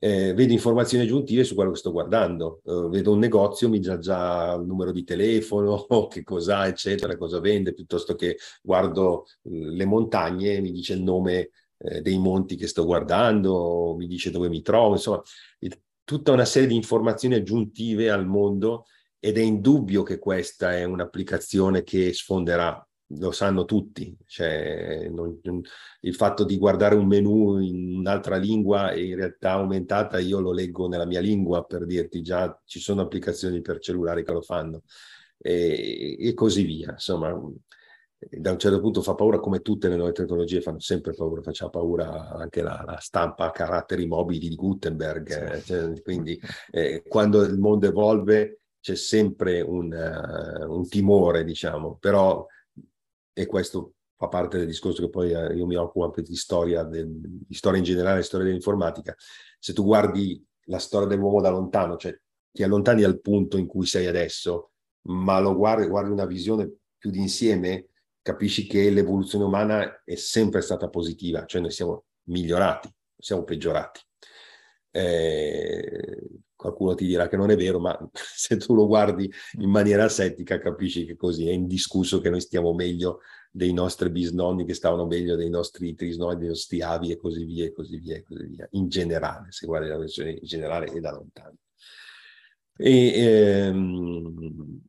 eh, 0.00 0.32
vedo 0.32 0.52
informazioni 0.52 1.04
aggiuntive 1.04 1.44
su 1.44 1.54
quello 1.54 1.72
che 1.72 1.78
sto 1.78 1.90
guardando. 1.90 2.60
Eh, 2.64 2.88
vedo 2.88 3.12
un 3.12 3.18
negozio, 3.18 3.68
mi 3.68 3.80
dà 3.80 3.98
già 3.98 4.54
il 4.54 4.64
numero 4.64 4.92
di 4.92 5.04
telefono, 5.04 5.86
che 6.08 6.22
cos'ha, 6.22 6.66
eccetera, 6.66 7.16
cosa 7.16 7.40
vende, 7.40 7.74
piuttosto 7.74 8.14
che 8.14 8.38
guardo 8.62 9.24
eh, 9.42 9.50
le 9.50 9.84
montagne, 9.84 10.60
mi 10.60 10.70
dice 10.70 10.94
il 10.94 11.02
nome 11.02 11.50
eh, 11.78 12.00
dei 12.00 12.18
monti 12.18 12.56
che 12.56 12.66
sto 12.66 12.84
guardando, 12.84 13.94
mi 13.96 14.06
dice 14.06 14.30
dove 14.30 14.48
mi 14.48 14.62
trovo, 14.62 14.92
insomma, 14.94 15.22
tutta 16.04 16.32
una 16.32 16.44
serie 16.44 16.68
di 16.68 16.74
informazioni 16.74 17.34
aggiuntive 17.34 18.10
al 18.10 18.26
mondo 18.26 18.86
ed 19.18 19.36
è 19.36 19.42
indubbio 19.42 20.02
che 20.02 20.18
questa 20.18 20.74
è 20.74 20.84
un'applicazione 20.84 21.82
che 21.82 22.12
sfonderà 22.14 22.87
lo 23.12 23.30
sanno 23.30 23.64
tutti, 23.64 24.14
cioè, 24.26 25.08
non, 25.08 25.40
il 26.00 26.14
fatto 26.14 26.44
di 26.44 26.58
guardare 26.58 26.94
un 26.94 27.06
menu 27.06 27.58
in 27.58 27.96
un'altra 27.98 28.36
lingua 28.36 28.90
e 28.90 29.06
in 29.06 29.16
realtà 29.16 29.52
aumentata 29.52 30.18
io 30.18 30.40
lo 30.40 30.52
leggo 30.52 30.88
nella 30.88 31.06
mia 31.06 31.20
lingua 31.20 31.64
per 31.64 31.86
dirti 31.86 32.20
già 32.20 32.60
ci 32.64 32.80
sono 32.80 33.00
applicazioni 33.00 33.62
per 33.62 33.78
cellulari 33.78 34.22
che 34.22 34.32
lo 34.32 34.42
fanno 34.42 34.82
e, 35.38 36.16
e 36.18 36.34
così 36.34 36.64
via. 36.64 36.90
Insomma, 36.92 37.34
da 38.18 38.50
un 38.50 38.58
certo 38.58 38.80
punto 38.80 39.00
fa 39.00 39.14
paura 39.14 39.38
come 39.38 39.60
tutte 39.60 39.88
le 39.88 39.96
nuove 39.96 40.12
tecnologie 40.12 40.60
fanno 40.60 40.80
sempre 40.80 41.14
paura, 41.14 41.40
faccia 41.40 41.70
paura 41.70 42.30
anche 42.30 42.62
la, 42.62 42.82
la 42.84 42.98
stampa 42.98 43.46
a 43.46 43.50
caratteri 43.52 44.06
mobili 44.06 44.48
di 44.48 44.54
Gutenberg, 44.54 45.52
eh, 45.54 45.62
cioè, 45.62 46.02
quindi 46.02 46.38
eh, 46.72 47.04
quando 47.06 47.42
il 47.42 47.58
mondo 47.58 47.86
evolve 47.86 48.60
c'è 48.80 48.96
sempre 48.96 49.60
un, 49.60 49.92
uh, 49.92 50.72
un 50.72 50.88
timore, 50.88 51.44
diciamo, 51.44 51.96
però 52.00 52.46
e 53.38 53.46
questo 53.46 53.94
fa 54.16 54.26
parte 54.26 54.58
del 54.58 54.66
discorso 54.66 55.00
che 55.00 55.10
poi 55.10 55.30
eh, 55.30 55.54
io 55.54 55.64
mi 55.64 55.76
occupo 55.76 56.04
anche 56.04 56.22
di 56.22 56.34
storia, 56.34 56.82
di 56.82 57.54
storia 57.54 57.78
in 57.78 57.84
generale, 57.84 58.22
storia 58.22 58.46
dell'informatica. 58.46 59.14
Se 59.60 59.72
tu 59.72 59.84
guardi 59.84 60.44
la 60.64 60.80
storia 60.80 61.06
dell'uomo 61.06 61.40
da 61.40 61.50
lontano, 61.50 61.96
cioè 61.96 62.18
ti 62.50 62.64
allontani 62.64 63.02
dal 63.02 63.20
punto 63.20 63.56
in 63.56 63.66
cui 63.66 63.86
sei 63.86 64.06
adesso, 64.06 64.72
ma 65.02 65.38
lo 65.38 65.54
guardi, 65.54 65.86
guardi 65.86 66.10
una 66.10 66.26
visione 66.26 66.68
più 66.98 67.10
d'insieme, 67.10 67.90
capisci 68.20 68.66
che 68.66 68.90
l'evoluzione 68.90 69.44
umana 69.44 70.02
è 70.02 70.16
sempre 70.16 70.62
stata 70.62 70.88
positiva, 70.88 71.44
cioè 71.46 71.60
noi 71.60 71.70
siamo 71.70 72.06
migliorati, 72.24 72.92
siamo 73.16 73.44
peggiorati. 73.44 74.00
Eh, 74.90 76.28
qualcuno 76.58 76.94
ti 76.94 77.06
dirà 77.06 77.28
che 77.28 77.36
non 77.36 77.50
è 77.50 77.56
vero, 77.56 77.78
ma 77.78 77.96
se 78.12 78.56
tu 78.56 78.74
lo 78.74 78.88
guardi 78.88 79.32
in 79.60 79.70
maniera 79.70 80.04
asettica 80.04 80.58
capisci 80.58 81.06
che 81.06 81.14
così 81.16 81.48
è 81.48 81.52
indiscusso 81.52 82.20
che 82.20 82.30
noi 82.30 82.40
stiamo 82.40 82.74
meglio 82.74 83.20
dei 83.50 83.72
nostri 83.72 84.10
bisnonni, 84.10 84.64
che 84.64 84.74
stavano 84.74 85.06
meglio 85.06 85.36
dei 85.36 85.48
nostri 85.48 85.94
trisnonni, 85.94 86.40
dei 86.40 86.48
nostri 86.48 86.82
avi 86.82 87.12
e 87.12 87.16
così 87.16 87.44
via 87.44 87.64
e 87.64 87.72
così 87.72 87.96
via 87.98 88.16
e 88.16 88.22
così 88.24 88.44
via, 88.46 88.66
in 88.72 88.88
generale, 88.88 89.46
se 89.50 89.66
guardi 89.66 89.88
la 89.88 89.98
versione 89.98 90.32
in 90.32 90.40
generale 90.42 90.86
e 90.92 90.98
da 91.00 91.12
lontano. 91.12 91.56
E, 92.76 93.12
ehm, 93.14 94.80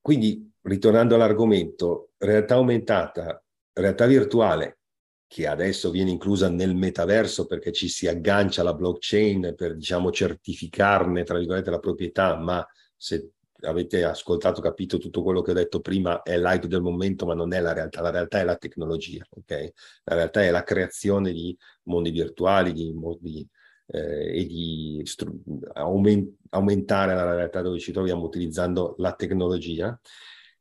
quindi, 0.00 0.50
ritornando 0.62 1.14
all'argomento, 1.14 2.12
realtà 2.16 2.54
aumentata, 2.54 3.42
realtà 3.74 4.06
virtuale 4.06 4.78
che 5.26 5.46
adesso 5.46 5.90
viene 5.90 6.10
inclusa 6.10 6.48
nel 6.48 6.74
metaverso 6.74 7.46
perché 7.46 7.72
ci 7.72 7.88
si 7.88 8.06
aggancia 8.06 8.60
alla 8.60 8.74
blockchain 8.74 9.54
per, 9.56 9.76
diciamo, 9.76 10.10
certificarne, 10.10 11.24
tra 11.24 11.38
virgolette, 11.38 11.70
la 11.70 11.78
proprietà, 11.78 12.36
ma 12.36 12.66
se 12.96 13.30
avete 13.62 14.04
ascoltato, 14.04 14.60
capito 14.60 14.98
tutto 14.98 15.22
quello 15.22 15.42
che 15.42 15.50
ho 15.50 15.54
detto 15.54 15.80
prima, 15.80 16.22
è 16.22 16.38
l'hype 16.38 16.68
del 16.68 16.82
momento, 16.82 17.26
ma 17.26 17.34
non 17.34 17.52
è 17.52 17.60
la 17.60 17.72
realtà, 17.72 18.00
la 18.02 18.10
realtà 18.10 18.40
è 18.40 18.44
la 18.44 18.56
tecnologia, 18.56 19.26
ok? 19.28 19.72
La 20.04 20.14
realtà 20.14 20.42
è 20.42 20.50
la 20.50 20.62
creazione 20.62 21.32
di 21.32 21.56
mondi 21.84 22.10
virtuali, 22.10 22.72
di, 22.72 22.94
di 23.20 23.48
eh, 23.88 24.40
e 24.40 24.46
di 24.46 25.00
stru- 25.04 25.40
aument- 25.74 26.34
aumentare 26.50 27.14
la 27.14 27.34
realtà 27.34 27.62
dove 27.62 27.78
ci 27.78 27.92
troviamo 27.92 28.24
utilizzando 28.24 28.94
la 28.98 29.12
tecnologia 29.14 29.98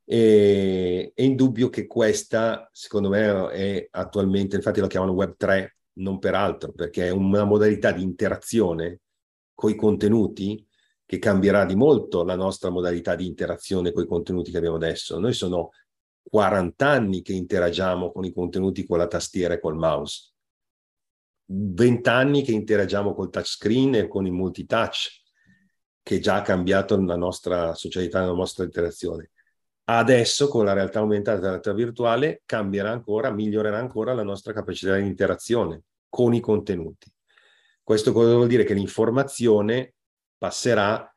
e, 0.05 1.11
è 1.13 1.21
indubbio 1.21 1.69
che 1.69 1.87
questa, 1.87 2.69
secondo 2.71 3.09
me, 3.09 3.49
è 3.49 3.87
attualmente, 3.91 4.55
infatti 4.55 4.79
lo 4.79 4.87
chiamano 4.87 5.13
Web 5.13 5.35
3, 5.35 5.77
non 5.93 6.19
per 6.19 6.35
altro, 6.35 6.71
perché 6.71 7.07
è 7.07 7.09
una 7.09 7.43
modalità 7.43 7.91
di 7.91 8.03
interazione 8.03 8.99
con 9.53 9.71
i 9.71 9.75
contenuti 9.75 10.65
che 11.05 11.19
cambierà 11.19 11.65
di 11.65 11.75
molto 11.75 12.23
la 12.23 12.35
nostra 12.35 12.69
modalità 12.69 13.15
di 13.15 13.25
interazione 13.25 13.91
con 13.91 14.03
i 14.03 14.07
contenuti 14.07 14.51
che 14.51 14.57
abbiamo 14.57 14.75
adesso. 14.75 15.19
Noi 15.19 15.33
sono 15.33 15.71
40 16.23 16.87
anni 16.87 17.21
che 17.21 17.33
interagiamo 17.33 18.11
con 18.11 18.25
i 18.25 18.33
contenuti 18.33 18.85
con 18.85 18.97
la 18.97 19.07
tastiera 19.07 19.53
e 19.53 19.59
col 19.59 19.75
mouse, 19.75 20.33
20 21.47 22.09
anni 22.09 22.41
che 22.41 22.51
interagiamo 22.51 23.13
col 23.13 23.29
touchscreen 23.29 23.95
e 23.95 24.07
con 24.07 24.25
il 24.25 24.31
multitouch, 24.31 25.21
che 26.01 26.19
già 26.19 26.37
ha 26.37 26.41
cambiato 26.41 26.99
la 26.99 27.15
nostra 27.15 27.73
socialità, 27.75 28.25
la 28.25 28.33
nostra 28.33 28.63
interazione. 28.63 29.31
Adesso 29.87 30.47
con 30.47 30.65
la 30.65 30.73
realtà 30.73 30.99
aumentata 30.99 31.37
e 31.37 31.41
la 31.41 31.49
realtà 31.49 31.73
virtuale 31.73 32.41
cambierà 32.45 32.91
ancora, 32.91 33.29
migliorerà 33.29 33.77
ancora 33.77 34.13
la 34.13 34.23
nostra 34.23 34.51
capacità 34.51 34.95
di 34.95 35.05
interazione 35.05 35.83
con 36.09 36.33
i 36.33 36.39
contenuti. 36.39 37.11
Questo 37.83 38.11
cosa 38.11 38.33
vuol 38.33 38.47
dire? 38.47 38.63
Che 38.63 38.73
l'informazione 38.73 39.93
passerà 40.37 41.07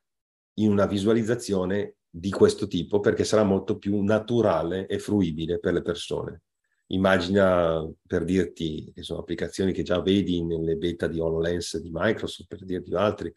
in 0.59 0.71
una 0.71 0.85
visualizzazione 0.85 1.95
di 2.11 2.31
questo 2.31 2.67
tipo 2.67 3.01
perché 3.01 3.25
sarà 3.25 3.43
molto 3.43 3.79
più 3.79 4.03
naturale 4.03 4.87
e 4.87 4.99
fruibile 4.99 5.59
per 5.61 5.73
le 5.73 5.83
persone. 5.83 6.43
Immagina 6.89 7.87
per 8.07 8.25
dirti 8.25 8.93
che 8.95 9.03
sono 9.03 9.21
applicazioni 9.21 9.73
che 9.73 9.83
già 9.83 10.01
vedi 10.01 10.43
nelle 10.45 10.77
beta 10.77 11.07
di 11.07 11.21
HoloLens 11.21 11.79
di 11.79 11.91
Microsoft, 11.91 12.49
per 12.49 12.65
dirti 12.65 12.95
altri, 12.95 13.33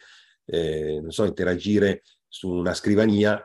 eh, 0.45 0.99
non 1.01 1.11
so, 1.11 1.23
interagire 1.23 2.03
su 2.27 2.49
una 2.49 2.73
scrivania 2.73 3.41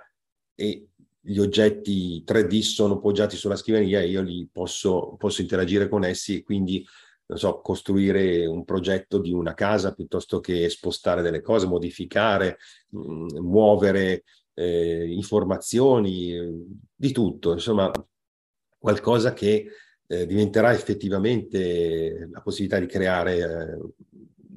e 0.54 0.88
gli 1.28 1.38
oggetti 1.38 2.22
3D 2.24 2.60
sono 2.60 3.00
poggiati 3.00 3.36
sulla 3.36 3.56
scrivania 3.56 4.00
e 4.00 4.06
io 4.06 4.22
li 4.22 4.48
posso, 4.50 5.16
posso 5.18 5.40
interagire 5.40 5.88
con 5.88 6.04
essi 6.04 6.36
e 6.36 6.42
quindi 6.44 6.86
non 7.26 7.38
so, 7.38 7.60
costruire 7.60 8.46
un 8.46 8.64
progetto 8.64 9.18
di 9.18 9.32
una 9.32 9.52
casa 9.52 9.92
piuttosto 9.92 10.38
che 10.38 10.68
spostare 10.68 11.22
delle 11.22 11.40
cose, 11.40 11.66
modificare, 11.66 12.58
mh, 12.90 12.98
mm, 13.00 13.26
muovere 13.38 14.22
eh, 14.54 15.06
informazioni, 15.08 16.64
di 16.94 17.10
tutto, 17.10 17.52
insomma, 17.52 17.90
qualcosa 18.78 19.32
che 19.32 19.66
eh, 20.06 20.26
diventerà 20.26 20.72
effettivamente 20.72 22.28
la 22.30 22.40
possibilità 22.40 22.78
di 22.78 22.86
creare 22.86 23.36
eh, 23.38 23.78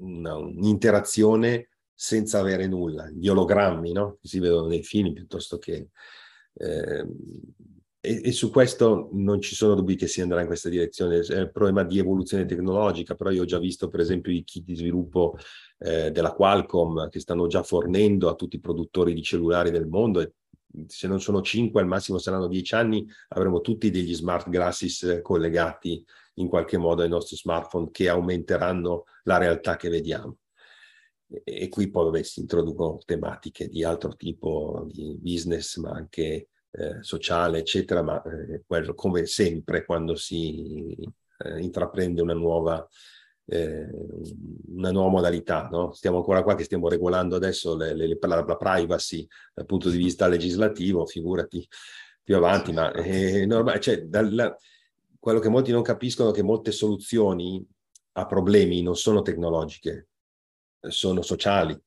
una, 0.01 0.35
un'interazione 0.35 1.69
senza 1.95 2.39
avere 2.39 2.67
nulla, 2.67 3.09
gli 3.09 3.27
ologrammi, 3.27 3.91
no? 3.91 4.17
Che 4.21 4.27
si 4.27 4.39
vedono 4.39 4.67
nei 4.67 4.83
film 4.83 5.13
piuttosto 5.13 5.57
che... 5.57 5.89
Eh, 6.53 7.05
e, 8.01 8.21
e, 8.23 8.31
su 8.31 8.49
questo 8.49 9.09
non 9.11 9.41
ci 9.41 9.55
sono 9.55 9.75
dubbi 9.75 9.95
che 9.95 10.07
si 10.07 10.21
andrà 10.21 10.39
in 10.41 10.47
questa 10.47 10.69
direzione. 10.69 11.19
È 11.19 11.39
un 11.39 11.51
problema 11.51 11.83
di 11.83 11.99
evoluzione 11.99 12.45
tecnologica, 12.45 13.15
però 13.15 13.29
io 13.29 13.41
ho 13.41 13.45
già 13.45 13.59
visto 13.59 13.89
per 13.89 13.99
esempio 13.99 14.31
i 14.31 14.43
kit 14.43 14.63
di 14.63 14.75
sviluppo 14.75 15.37
eh, 15.79 16.11
della 16.11 16.33
Qualcomm 16.33 17.07
che 17.09 17.19
stanno 17.19 17.47
già 17.47 17.63
fornendo 17.63 18.29
a 18.29 18.35
tutti 18.35 18.55
i 18.55 18.61
produttori 18.61 19.13
di 19.13 19.21
cellulari 19.21 19.69
del 19.71 19.87
mondo 19.87 20.21
e 20.21 20.33
se 20.87 21.07
non 21.07 21.19
sono 21.19 21.41
5 21.41 21.81
al 21.81 21.87
massimo 21.87 22.19
saranno 22.19 22.47
10 22.47 22.75
anni 22.75 23.07
avremo 23.29 23.59
tutti 23.59 23.89
degli 23.89 24.13
smart 24.13 24.49
glasses 24.49 25.19
collegati 25.23 26.03
in 26.35 26.47
qualche 26.47 26.77
modo 26.77 27.01
ai 27.01 27.09
nostri 27.09 27.35
smartphone 27.35 27.89
che 27.91 28.07
aumenteranno 28.07 29.03
la 29.23 29.37
realtà 29.37 29.75
che 29.75 29.89
vediamo. 29.89 30.37
E, 31.43 31.69
qui 31.69 31.89
poi 31.89 32.05
vabbè, 32.05 32.23
si 32.23 32.39
introducono 32.39 32.99
tematiche 33.05 33.67
di 33.67 33.83
altro 33.83 34.15
tipo 34.15 34.87
di 34.91 35.15
business 35.19 35.77
ma 35.77 35.91
anche 35.91 36.49
eh, 36.71 37.01
sociale, 37.01 37.59
eccetera, 37.59 38.01
ma 38.01 38.21
eh, 38.23 38.63
quello, 38.65 38.93
come 38.93 39.25
sempre 39.25 39.85
quando 39.85 40.15
si 40.15 40.95
eh, 41.39 41.59
intraprende 41.59 42.21
una 42.21 42.33
nuova, 42.33 42.87
eh, 43.45 43.87
una 44.67 44.91
nuova 44.91 45.09
modalità. 45.09 45.67
No? 45.71 45.91
Stiamo 45.93 46.17
ancora 46.17 46.43
qua 46.43 46.55
che 46.55 46.63
stiamo 46.63 46.87
regolando 46.89 47.35
adesso 47.35 47.75
le, 47.75 47.93
le, 47.95 48.17
la, 48.19 48.43
la, 48.45 48.57
privacy 48.57 49.27
dal 49.53 49.65
punto 49.65 49.89
di 49.89 49.97
vista 49.97 50.27
legislativo, 50.27 51.05
figurati 51.05 51.67
più 52.23 52.35
avanti, 52.35 52.71
ma 52.71 52.91
è 52.91 53.45
normale, 53.45 53.79
cioè, 53.79 54.03
dalla, 54.03 54.55
quello 55.19 55.39
che 55.39 55.49
molti 55.49 55.71
non 55.71 55.81
capiscono 55.81 56.29
è 56.29 56.33
che 56.33 56.43
molte 56.43 56.71
soluzioni 56.71 57.65
a 58.13 58.25
problemi 58.25 58.81
non 58.81 58.95
sono 58.95 59.21
tecnologiche, 59.21 60.08
sono 60.81 61.21
sociali 61.21 61.79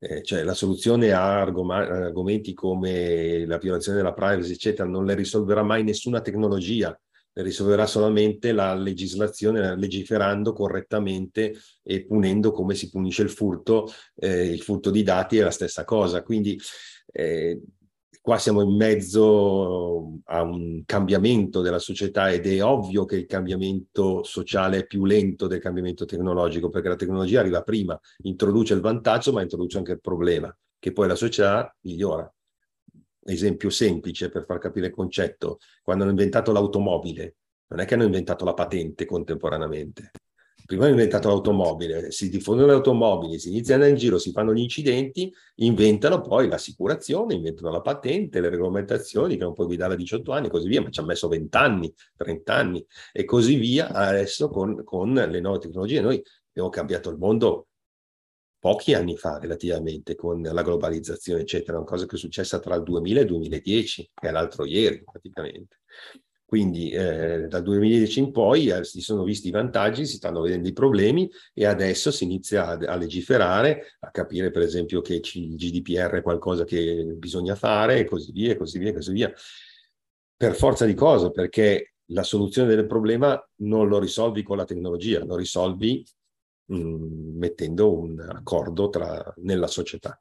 eh, 0.00 0.22
cioè 0.22 0.44
la 0.44 0.54
soluzione 0.54 1.10
a 1.10 1.40
argom- 1.40 1.70
argomenti 1.70 2.54
come 2.54 3.44
la 3.46 3.58
violazione 3.58 3.98
della 3.98 4.12
privacy, 4.12 4.52
eccetera, 4.52 4.88
non 4.88 5.04
le 5.04 5.14
risolverà 5.14 5.62
mai 5.62 5.82
nessuna 5.82 6.20
tecnologia, 6.20 6.98
le 7.32 7.42
risolverà 7.42 7.86
solamente 7.86 8.52
la 8.52 8.74
legislazione, 8.74 9.76
legiferando 9.76 10.52
correttamente 10.52 11.56
e 11.82 12.04
punendo 12.06 12.52
come 12.52 12.74
si 12.74 12.90
punisce 12.90 13.22
il 13.22 13.30
furto. 13.30 13.90
Eh, 14.14 14.46
il 14.52 14.62
furto 14.62 14.90
di 14.90 15.02
dati 15.02 15.38
è 15.38 15.42
la 15.42 15.50
stessa 15.50 15.84
cosa. 15.84 16.22
Quindi 16.22 16.58
eh, 17.12 17.60
qua 18.28 18.36
siamo 18.36 18.60
in 18.60 18.76
mezzo 18.76 20.18
a 20.24 20.42
un 20.42 20.82
cambiamento 20.84 21.62
della 21.62 21.78
società 21.78 22.30
ed 22.30 22.46
è 22.46 22.62
ovvio 22.62 23.06
che 23.06 23.16
il 23.16 23.24
cambiamento 23.24 24.22
sociale 24.22 24.80
è 24.80 24.86
più 24.86 25.06
lento 25.06 25.46
del 25.46 25.60
cambiamento 25.60 26.04
tecnologico, 26.04 26.68
perché 26.68 26.88
la 26.88 26.96
tecnologia 26.96 27.40
arriva 27.40 27.62
prima, 27.62 27.98
introduce 28.24 28.74
il 28.74 28.82
vantaggio, 28.82 29.32
ma 29.32 29.40
introduce 29.40 29.78
anche 29.78 29.92
il 29.92 30.02
problema, 30.02 30.54
che 30.78 30.92
poi 30.92 31.08
la 31.08 31.14
società 31.14 31.74
migliora. 31.80 32.30
Esempio 33.24 33.70
semplice 33.70 34.28
per 34.28 34.44
far 34.44 34.58
capire 34.58 34.88
il 34.88 34.92
concetto, 34.92 35.56
quando 35.82 36.02
hanno 36.02 36.12
inventato 36.12 36.52
l'automobile, 36.52 37.36
non 37.68 37.80
è 37.80 37.86
che 37.86 37.94
hanno 37.94 38.04
inventato 38.04 38.44
la 38.44 38.52
patente 38.52 39.06
contemporaneamente, 39.06 40.10
prima 40.68 40.84
hanno 40.84 40.92
inventato 40.92 41.28
l'automobile, 41.28 42.10
si 42.10 42.28
diffondono 42.28 42.66
le 42.66 42.74
automobili, 42.74 43.38
si 43.38 43.48
iniziano 43.48 43.86
in 43.86 43.94
giro, 43.94 44.18
si 44.18 44.32
fanno 44.32 44.52
gli 44.52 44.60
incidenti, 44.60 45.32
inventano 45.56 46.20
poi 46.20 46.46
l'assicurazione, 46.46 47.32
inventano 47.32 47.70
la 47.70 47.80
patente, 47.80 48.38
le 48.38 48.50
regolamentazioni 48.50 49.38
che 49.38 49.44
non 49.44 49.54
puoi 49.54 49.64
guidare 49.64 49.94
a 49.94 49.96
18 49.96 50.30
anni 50.30 50.48
e 50.48 50.50
così 50.50 50.68
via, 50.68 50.82
ma 50.82 50.90
ci 50.90 50.98
hanno 50.98 51.08
messo 51.08 51.26
20 51.26 51.56
anni, 51.56 51.94
30 52.18 52.54
anni 52.54 52.86
e 53.14 53.24
così 53.24 53.54
via 53.54 53.88
adesso 53.88 54.50
con, 54.50 54.84
con 54.84 55.14
le 55.14 55.40
nuove 55.40 55.58
tecnologie. 55.58 56.02
Noi 56.02 56.22
abbiamo 56.50 56.68
cambiato 56.68 57.08
il 57.08 57.16
mondo 57.16 57.68
pochi 58.58 58.92
anni 58.92 59.16
fa 59.16 59.38
relativamente 59.38 60.16
con 60.16 60.42
la 60.42 60.62
globalizzazione, 60.62 61.40
eccetera, 61.40 61.78
una 61.78 61.86
cosa 61.86 62.04
che 62.04 62.16
è 62.16 62.18
successa 62.18 62.58
tra 62.58 62.74
il 62.74 62.82
2000 62.82 63.20
e 63.20 63.22
il 63.22 63.28
2010, 63.28 64.10
che 64.12 64.28
è 64.28 64.30
l'altro 64.30 64.66
ieri 64.66 65.02
praticamente. 65.02 65.78
Quindi 66.48 66.88
eh, 66.88 67.46
dal 67.46 67.62
2010 67.62 68.20
in 68.20 68.32
poi 68.32 68.68
eh, 68.68 68.82
si 68.82 69.02
sono 69.02 69.22
visti 69.22 69.48
i 69.48 69.50
vantaggi, 69.50 70.06
si 70.06 70.16
stanno 70.16 70.40
vedendo 70.40 70.66
i 70.66 70.72
problemi 70.72 71.30
e 71.52 71.66
adesso 71.66 72.10
si 72.10 72.24
inizia 72.24 72.68
a, 72.68 72.78
a 72.90 72.96
legiferare, 72.96 73.98
a 74.00 74.10
capire 74.10 74.50
per 74.50 74.62
esempio 74.62 75.02
che 75.02 75.20
il 75.22 75.56
GDPR 75.56 76.08
è 76.08 76.22
qualcosa 76.22 76.64
che 76.64 77.04
bisogna 77.18 77.54
fare 77.54 77.98
e 77.98 78.04
così 78.06 78.32
via, 78.32 78.52
e 78.52 78.56
così 78.56 78.78
via, 78.78 78.88
e 78.88 78.94
così 78.94 79.12
via. 79.12 79.30
Per 80.34 80.54
forza 80.54 80.86
di 80.86 80.94
cosa? 80.94 81.30
Perché 81.30 81.96
la 82.12 82.22
soluzione 82.22 82.74
del 82.74 82.86
problema 82.86 83.38
non 83.56 83.86
lo 83.86 83.98
risolvi 83.98 84.42
con 84.42 84.56
la 84.56 84.64
tecnologia, 84.64 85.22
lo 85.22 85.36
risolvi 85.36 86.02
mh, 86.64 86.78
mm, 86.78 87.36
mettendo 87.36 87.92
un 87.92 88.20
accordo 88.20 88.88
tra, 88.88 89.34
nella 89.36 89.66
società. 89.66 90.18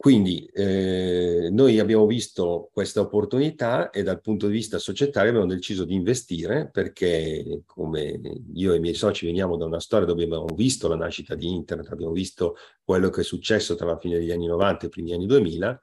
Quindi 0.00 0.44
eh, 0.54 1.48
noi 1.50 1.80
abbiamo 1.80 2.06
visto 2.06 2.70
questa 2.72 3.00
opportunità 3.00 3.90
e 3.90 4.04
dal 4.04 4.20
punto 4.20 4.46
di 4.46 4.52
vista 4.52 4.78
societario 4.78 5.30
abbiamo 5.30 5.48
deciso 5.48 5.84
di 5.84 5.94
investire 5.94 6.70
perché 6.70 7.62
come 7.66 8.20
io 8.54 8.72
e 8.72 8.76
i 8.76 8.80
miei 8.80 8.94
soci 8.94 9.26
veniamo 9.26 9.56
da 9.56 9.64
una 9.64 9.80
storia 9.80 10.06
dove 10.06 10.22
abbiamo 10.22 10.46
visto 10.54 10.86
la 10.86 10.94
nascita 10.94 11.34
di 11.34 11.52
internet, 11.52 11.90
abbiamo 11.90 12.12
visto 12.12 12.54
quello 12.84 13.10
che 13.10 13.22
è 13.22 13.24
successo 13.24 13.74
tra 13.74 13.86
la 13.86 13.98
fine 13.98 14.18
degli 14.18 14.30
anni 14.30 14.46
90 14.46 14.84
e 14.84 14.86
i 14.86 14.90
primi 14.90 15.14
anni 15.14 15.26
2000 15.26 15.80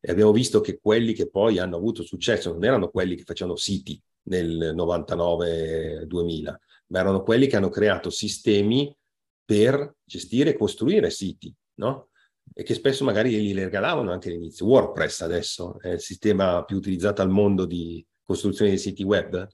e 0.00 0.10
abbiamo 0.10 0.32
visto 0.32 0.62
che 0.62 0.78
quelli 0.80 1.12
che 1.12 1.28
poi 1.28 1.58
hanno 1.58 1.76
avuto 1.76 2.02
successo 2.02 2.50
non 2.50 2.64
erano 2.64 2.88
quelli 2.88 3.16
che 3.16 3.24
facevano 3.24 3.56
siti 3.56 4.00
nel 4.28 4.74
99-2000, 4.74 6.56
ma 6.86 7.00
erano 7.00 7.22
quelli 7.22 7.46
che 7.46 7.56
hanno 7.56 7.68
creato 7.68 8.08
sistemi 8.08 8.96
per 9.44 9.96
gestire 10.04 10.50
e 10.50 10.56
costruire 10.56 11.10
siti, 11.10 11.54
no? 11.74 12.08
E 12.52 12.62
che 12.62 12.74
spesso 12.74 13.04
magari 13.04 13.40
li 13.40 13.52
regalavano 13.52 14.12
anche 14.12 14.28
all'inizio. 14.28 14.66
WordPress 14.66 15.20
adesso 15.22 15.78
è 15.80 15.90
il 15.90 16.00
sistema 16.00 16.64
più 16.64 16.76
utilizzato 16.76 17.22
al 17.22 17.30
mondo 17.30 17.64
di 17.64 18.04
costruzione 18.22 18.70
dei 18.70 18.78
siti 18.78 19.02
web. 19.02 19.46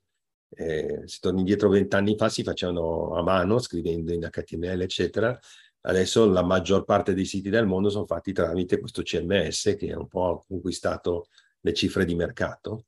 Eh, 0.57 1.03
se 1.05 1.19
torni 1.21 1.41
indietro 1.41 1.69
vent'anni 1.69 2.17
fa 2.17 2.29
si 2.29 2.43
facevano 2.43 3.15
a 3.15 3.23
mano, 3.23 3.59
scrivendo 3.59 4.13
in 4.13 4.29
HTML, 4.31 4.83
eccetera. 4.83 5.39
Adesso 5.87 6.27
la 6.31 6.43
maggior 6.43 6.85
parte 6.85 7.13
dei 7.13 7.27
siti 7.27 7.51
del 7.51 7.67
mondo 7.67 7.91
sono 7.91 8.07
fatti 8.07 8.33
tramite 8.33 8.79
questo 8.79 9.03
CMS 9.03 9.75
che 9.79 9.93
ha 9.93 9.99
un 9.99 10.09
po' 10.09 10.45
conquistato 10.47 11.27
le 11.61 11.75
cifre 11.75 12.05
di 12.05 12.15
mercato. 12.15 12.87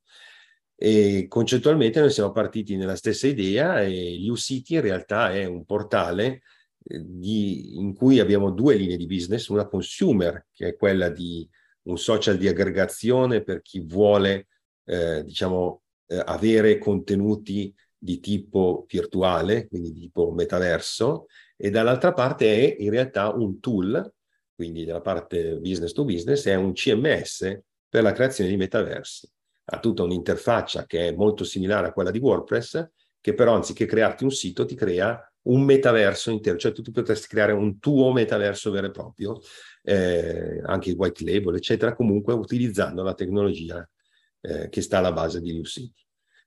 E 0.75 1.25
concettualmente 1.27 1.99
noi 1.99 2.11
siamo 2.11 2.31
partiti 2.31 2.75
nella 2.75 2.95
stessa 2.95 3.27
idea 3.27 3.81
e 3.81 4.17
UCity 4.29 4.75
in 4.75 4.81
realtà 4.81 5.33
è 5.33 5.45
un 5.45 5.65
portale 5.65 6.41
di, 6.87 7.77
in 7.77 7.93
cui 7.93 8.19
abbiamo 8.19 8.51
due 8.51 8.75
linee 8.75 8.97
di 8.97 9.05
business, 9.05 9.47
una 9.47 9.67
consumer, 9.67 10.47
che 10.51 10.69
è 10.69 10.75
quella 10.75 11.09
di 11.09 11.47
un 11.83 11.97
social 11.97 12.37
di 12.37 12.47
aggregazione 12.47 13.43
per 13.43 13.61
chi 13.61 13.81
vuole, 13.81 14.47
eh, 14.85 15.23
diciamo, 15.23 15.83
eh, 16.07 16.21
avere 16.25 16.77
contenuti 16.77 17.73
di 17.97 18.19
tipo 18.19 18.85
virtuale, 18.87 19.67
quindi 19.67 19.91
di 19.91 20.01
tipo 20.01 20.31
metaverso, 20.31 21.25
e 21.55 21.69
dall'altra 21.69 22.13
parte 22.13 22.75
è 22.75 22.81
in 22.81 22.91
realtà 22.91 23.29
un 23.33 23.59
tool, 23.59 24.13
quindi 24.53 24.85
dalla 24.85 25.01
parte 25.01 25.57
business 25.57 25.91
to 25.91 26.05
business, 26.05 26.45
è 26.47 26.55
un 26.55 26.73
CMS 26.73 27.59
per 27.89 28.03
la 28.03 28.11
creazione 28.11 28.49
di 28.49 28.57
metaversi. 28.57 29.29
Ha 29.69 29.79
tutta 29.79 30.03
un'interfaccia 30.03 30.85
che 30.85 31.09
è 31.09 31.11
molto 31.11 31.43
similare 31.43 31.87
a 31.87 31.91
quella 31.91 32.11
di 32.11 32.19
WordPress, 32.19 32.89
che 33.19 33.33
però 33.33 33.55
anziché 33.55 33.85
crearti 33.85 34.23
un 34.23 34.31
sito 34.31 34.65
ti 34.65 34.75
crea 34.75 35.21
un 35.47 35.63
metaverso 35.63 36.31
intero, 36.31 36.57
cioè 36.57 36.71
tu, 36.71 36.81
potresti 36.91 37.27
creare 37.27 37.51
un 37.51 37.79
tuo 37.79 38.11
metaverso 38.11 38.71
vero 38.71 38.87
e 38.87 38.91
proprio, 38.91 39.39
eh, 39.83 40.61
anche 40.65 40.89
il 40.89 40.95
white 40.95 41.23
label, 41.23 41.55
eccetera, 41.55 41.95
comunque 41.95 42.33
utilizzando 42.33 43.03
la 43.03 43.13
tecnologia 43.13 43.87
eh, 44.41 44.69
che 44.69 44.81
sta 44.81 44.97
alla 44.99 45.13
base 45.13 45.41
di 45.41 45.55
Lucity. 45.55 45.93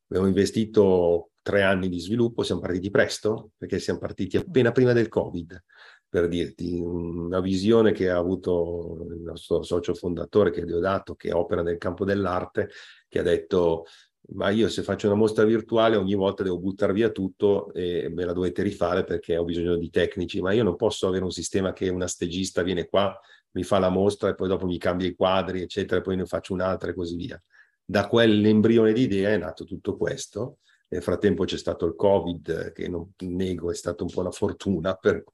Abbiamo 0.09 0.29
investito 0.29 1.31
tre 1.43 1.63
anni 1.63 1.89
di 1.89 2.01
sviluppo, 2.01 2.43
siamo 2.43 2.61
partiti 2.61 2.91
presto, 2.91 3.53
perché 3.57 3.79
siamo 3.79 4.01
partiti 4.01 4.37
appena 4.37 4.73
prima 4.73 4.93
del 4.93 5.09
Covid, 5.09 5.63
per 6.09 6.27
dirti, 6.27 6.75
una 6.81 7.41
visione 7.41 7.93
che 7.93 8.11
ha 8.11 8.17
avuto 8.17 9.07
il 9.11 9.21
nostro 9.21 9.63
socio 9.63 9.95
fondatore, 9.95 10.51
che 10.51 10.63
è 10.63 10.65
Deodato, 10.65 11.15
che 11.15 11.33
opera 11.33 11.63
nel 11.63 11.79
campo 11.79 12.05
dell'arte, 12.05 12.69
che 13.09 13.21
ha 13.21 13.23
detto 13.23 13.85
ma 14.33 14.51
io 14.51 14.69
se 14.69 14.83
faccio 14.83 15.07
una 15.07 15.17
mostra 15.17 15.45
virtuale 15.45 15.97
ogni 15.97 16.15
volta 16.15 16.43
devo 16.43 16.59
buttare 16.59 16.93
via 16.93 17.11
tutto 17.11 17.73
e 17.73 18.09
me 18.11 18.25
la 18.25 18.33
dovete 18.33 18.63
rifare 18.63 19.05
perché 19.05 19.37
ho 19.37 19.45
bisogno 19.45 19.77
di 19.77 19.91
tecnici, 19.91 20.41
ma 20.41 20.53
io 20.53 20.63
non 20.63 20.77
posso 20.77 21.09
avere 21.09 21.25
un 21.25 21.31
sistema 21.31 21.73
che 21.73 21.89
una 21.89 22.07
stagista 22.07 22.63
viene 22.63 22.87
qua, 22.87 23.19
mi 23.53 23.65
fa 23.65 23.79
la 23.79 23.89
mostra 23.89 24.29
e 24.29 24.35
poi 24.35 24.49
dopo 24.49 24.67
mi 24.67 24.79
cambia 24.79 25.09
i 25.09 25.15
quadri, 25.15 25.63
eccetera, 25.63 26.01
e 26.01 26.03
poi 26.03 26.17
ne 26.17 26.27
faccio 26.27 26.53
un'altra 26.53 26.91
e 26.91 26.95
così 26.95 27.17
via. 27.17 27.43
Da 27.85 28.07
quell'embrione 28.07 28.93
di 28.93 29.03
idea 29.03 29.31
è 29.31 29.37
nato 29.37 29.65
tutto 29.65 29.97
questo. 29.97 30.59
Nel 30.93 31.03
frattempo 31.03 31.45
c'è 31.45 31.57
stato 31.57 31.87
il 31.87 31.95
Covid, 31.95 32.73
che 32.73 32.89
non 32.89 33.13
nego 33.19 33.71
è 33.71 33.75
stata 33.75 34.03
un 34.03 34.11
po' 34.11 34.21
una 34.21 34.31
fortuna 34.31 34.95
per 34.95 35.25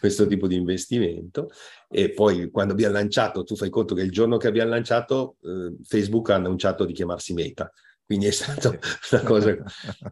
questo 0.00 0.26
tipo 0.26 0.46
di 0.46 0.56
investimento. 0.56 1.50
E 1.88 2.10
poi 2.12 2.50
quando 2.50 2.72
abbiamo 2.74 2.94
lanciato, 2.94 3.42
tu 3.42 3.54
fai 3.54 3.70
conto 3.70 3.94
che 3.94 4.02
il 4.02 4.10
giorno 4.10 4.36
che 4.36 4.48
abbiamo 4.48 4.70
lanciato, 4.70 5.36
eh, 5.42 5.76
Facebook 5.82 6.30
ha 6.30 6.34
annunciato 6.34 6.84
di 6.84 6.92
chiamarsi 6.92 7.32
Meta 7.32 7.72
quindi 8.08 8.24
è 8.24 8.30
stata 8.30 8.70
una 9.12 9.22
cosa... 9.22 9.54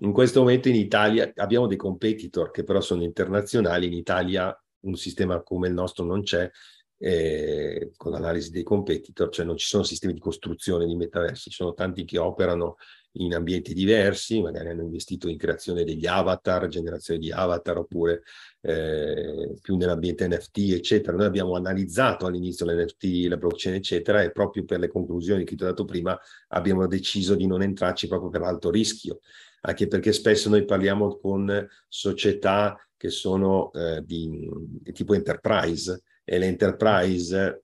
In 0.01 0.13
questo 0.13 0.41
momento 0.41 0.69
in 0.69 0.75
Italia 0.75 1.33
abbiamo 1.37 1.67
dei 1.67 1.79
competitor 1.79 2.51
che 2.51 2.63
però 2.63 2.83
sono 2.83 3.03
internazionali, 3.03 3.87
in 3.87 3.95
Italia 3.95 4.55
un 4.81 4.97
sistema 4.97 5.43
come 5.43 5.69
il 5.69 5.73
nostro 5.73 6.05
non 6.05 6.23
c'è, 6.23 6.51
eh, 6.99 7.93
con 7.97 8.13
l'analisi 8.13 8.51
dei 8.51 8.65
competitor, 8.65 9.31
cioè 9.31 9.47
non 9.47 9.57
ci 9.57 9.65
sono 9.65 9.83
sistemi 9.83 10.13
di 10.13 10.21
costruzione 10.21 10.85
di 10.85 10.95
metaversi, 10.95 11.49
ci 11.49 11.57
sono 11.57 11.73
tanti 11.73 12.05
che 12.05 12.19
operano 12.19 12.77
in 13.13 13.35
ambienti 13.35 13.73
diversi, 13.73 14.43
magari 14.43 14.69
hanno 14.69 14.83
investito 14.83 15.27
in 15.31 15.39
creazione 15.39 15.83
degli 15.83 16.07
avatar, 16.07 16.69
generazione 16.69 17.19
di 17.19 17.33
avatar, 17.33 17.79
oppure 17.79 18.25
eh, 18.67 19.57
più 19.61 19.77
nell'ambiente 19.77 20.27
NFT, 20.27 20.73
eccetera. 20.73 21.17
Noi 21.17 21.27
abbiamo 21.27 21.55
analizzato 21.55 22.27
all'inizio 22.27 22.67
l'NFT, 22.67 23.27
la 23.29 23.37
blockchain, 23.37 23.77
eccetera, 23.77 24.23
e 24.23 24.33
proprio 24.33 24.65
per 24.65 24.81
le 24.81 24.89
conclusioni 24.89 25.45
che 25.45 25.55
ti 25.55 25.63
ho 25.63 25.67
dato 25.67 25.85
prima 25.85 26.19
abbiamo 26.49 26.87
deciso 26.89 27.37
di 27.37 27.47
non 27.47 27.63
entrarci 27.63 28.09
proprio 28.09 28.29
per 28.29 28.43
alto 28.43 28.71
rischio, 28.71 29.21
anche 29.61 29.87
perché 29.87 30.13
spesso 30.13 30.49
noi 30.49 30.65
parliamo 30.65 31.17
con 31.17 31.67
società 31.89 32.77
che 32.97 33.11
sono 33.11 33.71
eh, 33.73 34.03
di, 34.05 34.51
di 34.81 34.93
tipo 34.93 35.15
enterprise 35.15 36.03
e 36.25 36.39
l'enterprise 36.39 37.63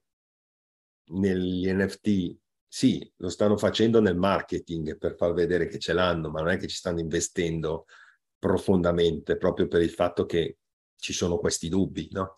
negli 1.07 1.69
NFT 1.69 2.37
sì, 2.65 3.11
lo 3.17 3.29
stanno 3.29 3.57
facendo 3.57 3.99
nel 3.99 4.15
marketing 4.15 4.97
per 4.97 5.15
far 5.15 5.33
vedere 5.33 5.67
che 5.67 5.77
ce 5.79 5.93
l'hanno, 5.93 6.29
ma 6.29 6.39
non 6.41 6.49
è 6.49 6.57
che 6.57 6.67
ci 6.67 6.75
stanno 6.75 7.01
investendo 7.01 7.85
profondamente 8.39 9.37
proprio 9.37 9.67
per 9.67 9.81
il 9.81 9.91
fatto 9.91 10.25
che 10.25 10.57
ci 11.03 11.13
sono 11.13 11.37
questi 11.37 11.67
dubbi, 11.67 12.07
no? 12.11 12.37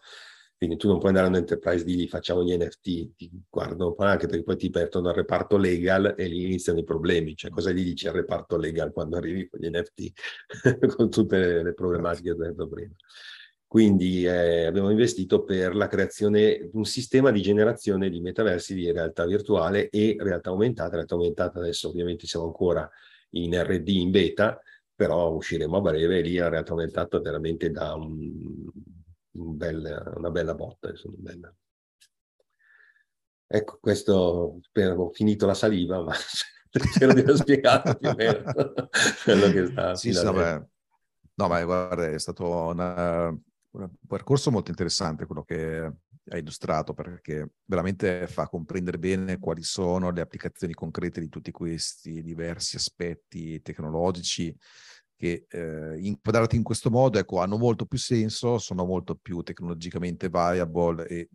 Quindi 0.57 0.77
tu 0.77 0.87
non 0.87 0.97
puoi 0.97 1.09
andare 1.09 1.27
a 1.27 1.29
un'enterprise 1.29 1.83
di 1.83 2.07
facciamo 2.07 2.43
gli 2.43 2.55
NFT, 2.55 3.15
ti 3.15 3.29
guardano 3.47 3.93
anche 3.99 4.25
perché 4.25 4.43
poi 4.43 4.55
ti 4.57 4.69
perdono 4.69 5.09
al 5.09 5.15
reparto 5.15 5.57
legal 5.57 6.15
e 6.17 6.27
lì 6.27 6.45
iniziano 6.45 6.79
i 6.79 6.83
problemi. 6.83 7.35
Cioè 7.35 7.51
cosa 7.51 7.71
gli 7.71 7.83
dici 7.83 8.07
al 8.07 8.13
reparto 8.15 8.57
legal 8.57 8.91
quando 8.91 9.17
arrivi 9.17 9.47
con 9.47 9.59
gli 9.59 9.69
NFT, 9.69 10.11
con 10.95 11.09
tutte 11.09 11.37
le, 11.37 11.63
le 11.63 11.73
problematiche 11.73 12.33
che 12.33 12.41
ho 12.41 12.47
detto 12.47 12.67
prima. 12.67 12.93
Quindi 13.67 14.25
eh, 14.25 14.65
abbiamo 14.65 14.89
investito 14.89 15.43
per 15.43 15.75
la 15.75 15.87
creazione 15.87 16.69
di 16.71 16.77
un 16.77 16.85
sistema 16.85 17.31
di 17.31 17.41
generazione 17.41 18.09
di 18.09 18.21
metaversi 18.21 18.73
di 18.73 18.89
realtà 18.91 19.25
virtuale 19.25 19.89
e 19.89 20.15
realtà 20.17 20.49
aumentata. 20.49 20.95
Realtà 20.95 21.15
aumentata 21.15 21.59
adesso 21.59 21.89
ovviamente 21.89 22.25
siamo 22.25 22.45
ancora 22.45 22.89
in 23.31 23.61
RD 23.61 23.89
in 23.89 24.11
beta, 24.11 24.59
però 24.95 25.31
usciremo 25.31 25.77
a 25.77 25.81
breve 25.81 26.19
e 26.19 26.21
lì 26.21 26.35
la 26.37 26.49
realtà 26.49 26.73
veramente 27.19 27.69
da 27.69 27.93
un, 27.93 28.69
un 29.31 29.57
bel, 29.57 30.13
una 30.15 30.31
bella 30.31 30.55
botta. 30.55 30.89
Insomma, 30.89 31.15
bella. 31.19 31.53
Ecco, 33.47 33.77
questo 33.79 34.57
spero, 34.61 35.03
ho 35.03 35.11
finito 35.11 35.45
la 35.45 35.53
saliva, 35.53 36.01
ma 36.01 36.13
spero 36.15 37.13
di 37.13 37.19
aver 37.19 37.35
spiegato 37.35 37.93
più 37.95 38.09
o 38.09 38.15
meno 38.15 38.43
quello 39.23 39.51
che 39.51 39.65
sta. 39.67 39.95
Sì, 39.95 40.13
sì, 40.13 40.23
no, 40.23 40.31
no, 40.31 41.47
ma 41.47 41.63
guarda, 41.63 42.07
è 42.07 42.17
stato 42.17 42.45
una, 42.45 43.27
un 43.27 43.89
percorso 44.07 44.49
molto 44.51 44.71
interessante 44.71 45.25
quello 45.25 45.43
che 45.43 45.91
hai 46.29 46.39
illustrato 46.39 46.93
perché 46.93 47.51
veramente 47.65 48.27
fa 48.27 48.47
comprendere 48.47 48.97
bene 48.97 49.37
quali 49.37 49.63
sono 49.63 50.11
le 50.11 50.21
applicazioni 50.21 50.73
concrete 50.73 51.19
di 51.19 51.29
tutti 51.29 51.51
questi 51.51 52.23
diversi 52.23 52.75
aspetti 52.75 53.61
tecnologici 53.61 54.55
che 55.15 55.45
eh, 55.49 55.97
inquadrati 55.99 56.55
in 56.55 56.63
questo 56.63 56.89
modo 56.89 57.19
ecco, 57.19 57.39
hanno 57.39 57.57
molto 57.57 57.85
più 57.85 57.97
senso, 57.97 58.57
sono 58.57 58.85
molto 58.85 59.15
più 59.15 59.41
tecnologicamente 59.43 60.29
viable 60.29 61.07
e, 61.07 61.29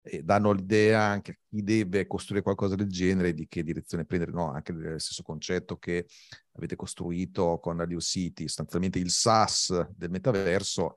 e 0.00 0.22
danno 0.22 0.52
l'idea 0.52 1.02
anche 1.02 1.30
a 1.32 1.36
chi 1.48 1.62
deve 1.62 2.06
costruire 2.06 2.42
qualcosa 2.42 2.74
del 2.74 2.88
genere 2.88 3.34
di 3.34 3.46
che 3.46 3.62
direzione 3.62 4.06
prendere, 4.06 4.32
no? 4.32 4.50
anche 4.50 4.72
il 4.72 4.94
stesso 4.98 5.22
concetto 5.22 5.76
che 5.76 6.06
avete 6.52 6.76
costruito 6.76 7.58
con 7.60 7.76
Leo 7.76 8.00
City, 8.00 8.44
sostanzialmente 8.44 8.98
il 8.98 9.10
SaaS 9.10 9.88
del 9.94 10.10
metaverso 10.10 10.94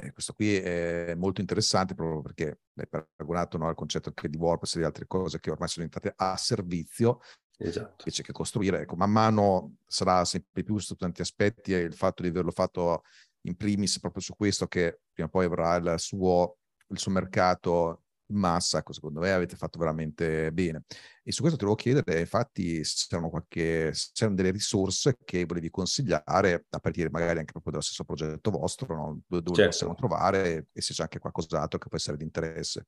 eh, 0.00 0.12
questo 0.12 0.32
qui 0.32 0.56
è 0.56 1.14
molto 1.16 1.40
interessante 1.40 1.94
proprio 1.94 2.22
perché 2.22 2.60
è 2.74 2.86
paragonato 2.86 3.58
no, 3.58 3.68
al 3.68 3.74
concetto 3.74 4.12
che 4.12 4.28
di 4.28 4.36
WordPress 4.36 4.76
e 4.76 4.78
di 4.78 4.84
altre 4.84 5.06
cose 5.06 5.40
che 5.40 5.50
ormai 5.50 5.68
sono 5.68 5.86
diventate 5.86 6.14
a 6.16 6.36
servizio 6.36 7.20
esatto. 7.56 7.96
invece 7.98 8.22
che 8.22 8.32
costruire. 8.32 8.80
Ecco, 8.80 8.96
man 8.96 9.10
mano 9.10 9.76
sarà 9.86 10.24
sempre 10.24 10.62
più 10.62 10.78
su 10.78 10.94
tanti 10.94 11.20
aspetti 11.20 11.74
e 11.74 11.78
il 11.78 11.94
fatto 11.94 12.22
di 12.22 12.28
averlo 12.28 12.50
fatto 12.50 13.02
in 13.42 13.56
primis 13.56 13.98
proprio 13.98 14.22
su 14.22 14.34
questo 14.36 14.66
che 14.66 15.00
prima 15.12 15.28
o 15.28 15.30
poi 15.30 15.46
avrà 15.46 15.76
il 15.76 15.94
suo, 15.98 16.58
il 16.88 16.98
suo 16.98 17.10
mercato 17.10 18.02
massa, 18.32 18.78
ecco, 18.78 18.92
secondo 18.92 19.20
me 19.20 19.32
avete 19.32 19.56
fatto 19.56 19.78
veramente 19.78 20.52
bene. 20.52 20.84
E 21.22 21.32
su 21.32 21.40
questo 21.40 21.58
te 21.58 21.64
lo 21.64 21.74
chiedere, 21.74 22.20
infatti, 22.20 22.82
se 22.84 23.06
c'erano, 23.08 23.30
qualche, 23.30 23.92
se 23.94 24.10
c'erano 24.12 24.36
delle 24.36 24.50
risorse 24.50 25.18
che 25.24 25.44
volevi 25.44 25.70
consigliare, 25.70 26.66
a 26.68 26.78
partire 26.78 27.10
magari 27.10 27.38
anche 27.38 27.52
proprio 27.52 27.72
dallo 27.72 27.84
stesso 27.84 28.04
progetto 28.04 28.50
vostro, 28.50 28.94
no? 28.94 29.20
dove, 29.26 29.42
dove 29.42 29.56
certo. 29.56 29.70
possiamo 29.70 29.94
trovare 29.94 30.68
e 30.72 30.80
se 30.80 30.94
c'è 30.94 31.02
anche 31.02 31.18
qualcos'altro 31.18 31.78
che 31.78 31.88
può 31.88 31.96
essere 31.96 32.16
di 32.16 32.24
interesse. 32.24 32.86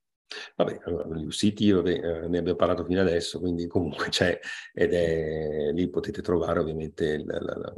Vabbè, 0.57 0.81
allora, 0.85 1.17
gli 1.17 1.31
siti 1.31 1.71
vabbè, 1.71 1.91
eh, 1.91 2.29
ne 2.29 2.39
abbiamo 2.39 2.57
parlato 2.57 2.85
fino 2.85 3.01
adesso, 3.01 3.39
quindi 3.39 3.67
comunque 3.67 4.09
c'è 4.09 4.39
ed 4.73 4.93
è 4.93 5.71
lì 5.73 5.89
potete 5.89 6.23
trovare 6.23 6.61
ovviamente, 6.61 7.23
la, 7.25 7.39
la, 7.41 7.57
la, 7.57 7.75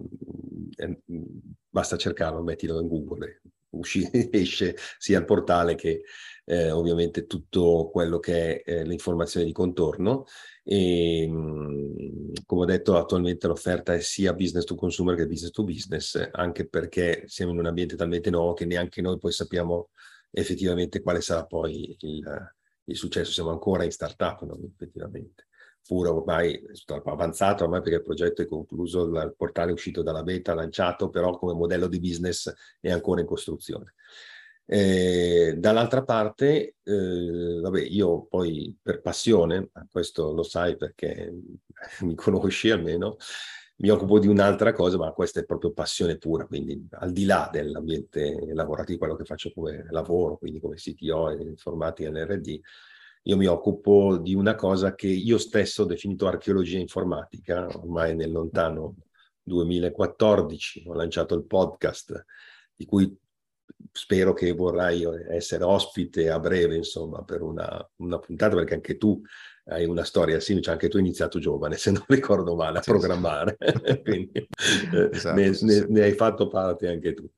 è, 0.76 0.96
basta 1.68 1.96
cercarlo, 1.96 2.42
mettilo 2.42 2.80
in 2.80 2.88
Google, 2.88 3.40
usci, 3.70 4.08
esce 4.32 4.76
sia 4.98 5.18
il 5.18 5.24
portale 5.24 5.74
che 5.74 6.02
eh, 6.46 6.70
ovviamente 6.70 7.26
tutto 7.26 7.90
quello 7.92 8.18
che 8.20 8.62
è 8.62 8.70
eh, 8.70 8.84
l'informazione 8.84 9.44
di 9.44 9.52
contorno 9.52 10.24
e 10.62 11.26
mh, 11.28 12.44
come 12.46 12.62
ho 12.62 12.64
detto 12.64 12.96
attualmente 12.96 13.48
l'offerta 13.48 13.94
è 13.94 14.00
sia 14.00 14.32
business 14.32 14.64
to 14.64 14.76
consumer 14.76 15.16
che 15.16 15.26
business 15.26 15.50
to 15.50 15.64
business 15.64 16.28
anche 16.32 16.68
perché 16.68 17.24
siamo 17.26 17.52
in 17.52 17.58
un 17.58 17.66
ambiente 17.66 17.96
talmente 17.96 18.30
nuovo 18.30 18.52
che 18.54 18.64
neanche 18.64 19.02
noi 19.02 19.18
poi 19.18 19.32
sappiamo 19.32 19.90
effettivamente 20.30 21.02
quale 21.02 21.20
sarà 21.20 21.44
poi 21.44 21.96
il, 22.00 22.52
il 22.84 22.96
successo 22.96 23.32
siamo 23.32 23.50
ancora 23.50 23.82
in 23.84 23.90
startup 23.90 24.42
no? 24.42 24.58
effettivamente 24.72 25.46
pure 25.86 26.08
ormai 26.08 26.60
avanzato 27.04 27.64
ormai 27.64 27.80
perché 27.80 27.98
il 27.98 28.02
progetto 28.02 28.42
è 28.42 28.46
concluso, 28.46 29.04
il 29.04 29.34
portale 29.36 29.70
è 29.70 29.72
uscito 29.72 30.02
dalla 30.02 30.24
beta, 30.24 30.52
lanciato, 30.52 31.08
però 31.10 31.38
come 31.38 31.52
modello 31.54 31.86
di 31.86 32.00
business 32.00 32.52
è 32.80 32.90
ancora 32.90 33.20
in 33.20 33.26
costruzione. 33.26 33.94
Eh, 34.68 35.54
dall'altra 35.58 36.02
parte, 36.02 36.76
eh, 36.82 37.60
vabbè, 37.62 37.80
io 37.82 38.26
poi 38.26 38.76
per 38.82 39.00
passione, 39.00 39.70
questo 39.90 40.32
lo 40.32 40.42
sai 40.42 40.76
perché 40.76 41.32
mi 42.02 42.14
conosci 42.16 42.70
almeno, 42.70 43.16
mi 43.78 43.90
occupo 43.90 44.18
di 44.18 44.26
un'altra 44.26 44.72
cosa, 44.72 44.96
ma 44.96 45.12
questa 45.12 45.40
è 45.40 45.44
proprio 45.44 45.72
passione 45.72 46.16
pura, 46.18 46.46
quindi 46.46 46.86
al 46.92 47.12
di 47.12 47.24
là 47.26 47.48
dell'ambiente 47.52 48.52
lavorativo, 48.52 48.98
quello 48.98 49.14
che 49.16 49.24
faccio 49.24 49.52
come 49.54 49.86
lavoro, 49.90 50.36
quindi 50.38 50.60
come 50.60 50.76
CTO 50.76 51.30
e 51.30 51.42
informatica 51.42 52.10
NRD, 52.10 52.60
io 53.22 53.36
mi 53.36 53.46
occupo 53.46 54.16
di 54.16 54.34
una 54.34 54.54
cosa 54.54 54.94
che 54.94 55.08
io 55.08 55.38
stesso 55.38 55.82
ho 55.82 55.86
definito 55.86 56.26
archeologia 56.26 56.78
informatica, 56.78 57.66
ormai 57.66 58.14
nel 58.16 58.32
lontano 58.32 58.96
2014 59.42 60.84
ho 60.86 60.94
lanciato 60.94 61.34
il 61.34 61.44
podcast 61.44 62.24
di 62.74 62.84
cui 62.84 63.16
spero 63.92 64.32
che 64.32 64.52
vorrai 64.52 65.04
essere 65.30 65.64
ospite 65.64 66.30
a 66.30 66.38
breve, 66.38 66.76
insomma, 66.76 67.22
per 67.22 67.42
una, 67.42 67.88
una 67.96 68.18
puntata, 68.18 68.54
perché 68.54 68.74
anche 68.74 68.96
tu 68.96 69.20
hai 69.68 69.84
una 69.84 70.04
storia 70.04 70.38
simile, 70.38 70.62
cioè 70.64 70.74
anche 70.74 70.88
tu 70.88 70.96
hai 70.96 71.02
iniziato 71.02 71.38
giovane, 71.38 71.76
se 71.78 71.90
non 71.90 72.04
ricordo 72.06 72.54
male, 72.54 72.78
a 72.78 72.82
sì, 72.82 72.90
programmare, 72.90 73.56
sì. 73.58 74.02
quindi 74.02 74.48
eh, 74.92 75.10
esatto, 75.12 75.40
ne, 75.40 75.54
sì, 75.54 75.64
ne, 75.64 75.86
ne, 75.88 76.02
hai 76.02 76.12
fatto 76.12 76.48
parte 76.48 76.88
anche 76.88 77.14
tu. 77.14 77.28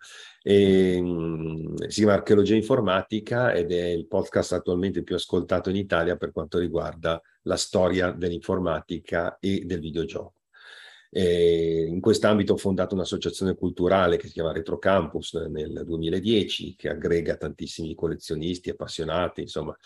E, 0.43 1.01
mh, 1.01 1.87
si 1.89 2.01
chiama 2.01 2.15
Archeologia 2.15 2.55
Informatica 2.55 3.53
ed 3.53 3.73
è 3.73 3.87
il 3.87 4.07
podcast 4.07 4.53
attualmente 4.53 5.03
più 5.03 5.15
ascoltato 5.15 5.71
in 5.71 5.77
Italia 5.77 6.17
per 6.17 6.33
quanto 6.33 6.59
riguarda 6.59 7.21
la 7.43 7.57
storia 7.57 8.11
dell'informatica 8.13 9.39
e 9.39 9.63
del 9.65 9.81
videogioco. 9.81 10.38
E 11.11 11.87
in 11.89 12.01
quest'ambito 12.01 12.53
ho 12.53 12.57
fondato 12.57 12.95
un'associazione 12.95 13.55
culturale 13.55 14.17
che 14.17 14.27
si 14.27 14.35
chiama 14.35 14.53
Retro 14.53 14.79
Campus 14.79 15.33
nel 15.35 15.83
2010, 15.85 16.75
che 16.77 16.89
aggrega 16.91 17.37
tantissimi 17.37 17.95
collezionisti, 17.95 18.71
appassionati, 18.71 19.41
insomma, 19.41 19.77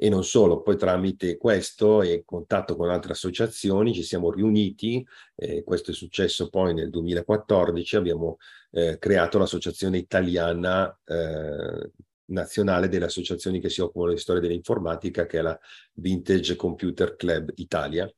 e 0.00 0.08
non 0.08 0.22
solo, 0.22 0.62
poi 0.62 0.76
tramite 0.76 1.36
questo 1.36 2.02
e 2.02 2.22
contatto 2.24 2.76
con 2.76 2.88
altre 2.88 3.12
associazioni 3.12 3.92
ci 3.92 4.04
siamo 4.04 4.30
riuniti, 4.30 5.04
eh, 5.34 5.64
questo 5.64 5.90
è 5.90 5.94
successo 5.94 6.48
poi 6.50 6.72
nel 6.72 6.88
2014, 6.88 7.96
abbiamo 7.96 8.36
eh, 8.70 8.96
creato 9.00 9.38
l'associazione 9.38 9.98
italiana 9.98 10.96
eh, 11.04 11.90
nazionale 12.26 12.88
delle 12.88 13.06
associazioni 13.06 13.58
che 13.58 13.70
si 13.70 13.80
occupano 13.80 14.12
di 14.12 14.18
storia 14.18 14.40
dell'informatica, 14.40 15.26
che 15.26 15.38
è 15.38 15.42
la 15.42 15.58
Vintage 15.94 16.54
Computer 16.54 17.16
Club 17.16 17.50
Italia, 17.56 18.08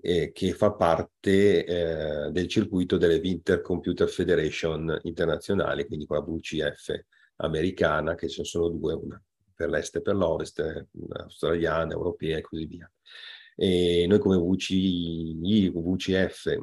eh, 0.00 0.32
che 0.32 0.52
fa 0.52 0.72
parte 0.72 1.64
eh, 1.64 2.30
del 2.30 2.48
circuito 2.48 2.96
delle 2.96 3.18
Winter 3.18 3.60
Computer 3.60 4.08
Federation 4.08 4.98
internazionali, 5.02 5.86
quindi 5.86 6.06
con 6.06 6.18
la 6.18 6.24
VCF 6.24 7.04
americana, 7.36 8.14
che 8.14 8.28
ce 8.28 8.42
ne 8.42 8.46
sono 8.46 8.68
due, 8.68 8.94
una 8.94 9.22
per 9.54 9.68
l'est 9.68 9.94
e 9.96 10.00
per 10.00 10.16
l'ovest, 10.16 10.86
australiana, 11.12 11.92
europea 11.92 12.38
e 12.38 12.40
così 12.40 12.64
via. 12.64 12.90
E 13.54 14.06
noi 14.08 14.18
come 14.18 14.38
VCI, 14.38 15.70
VCF 15.70 16.58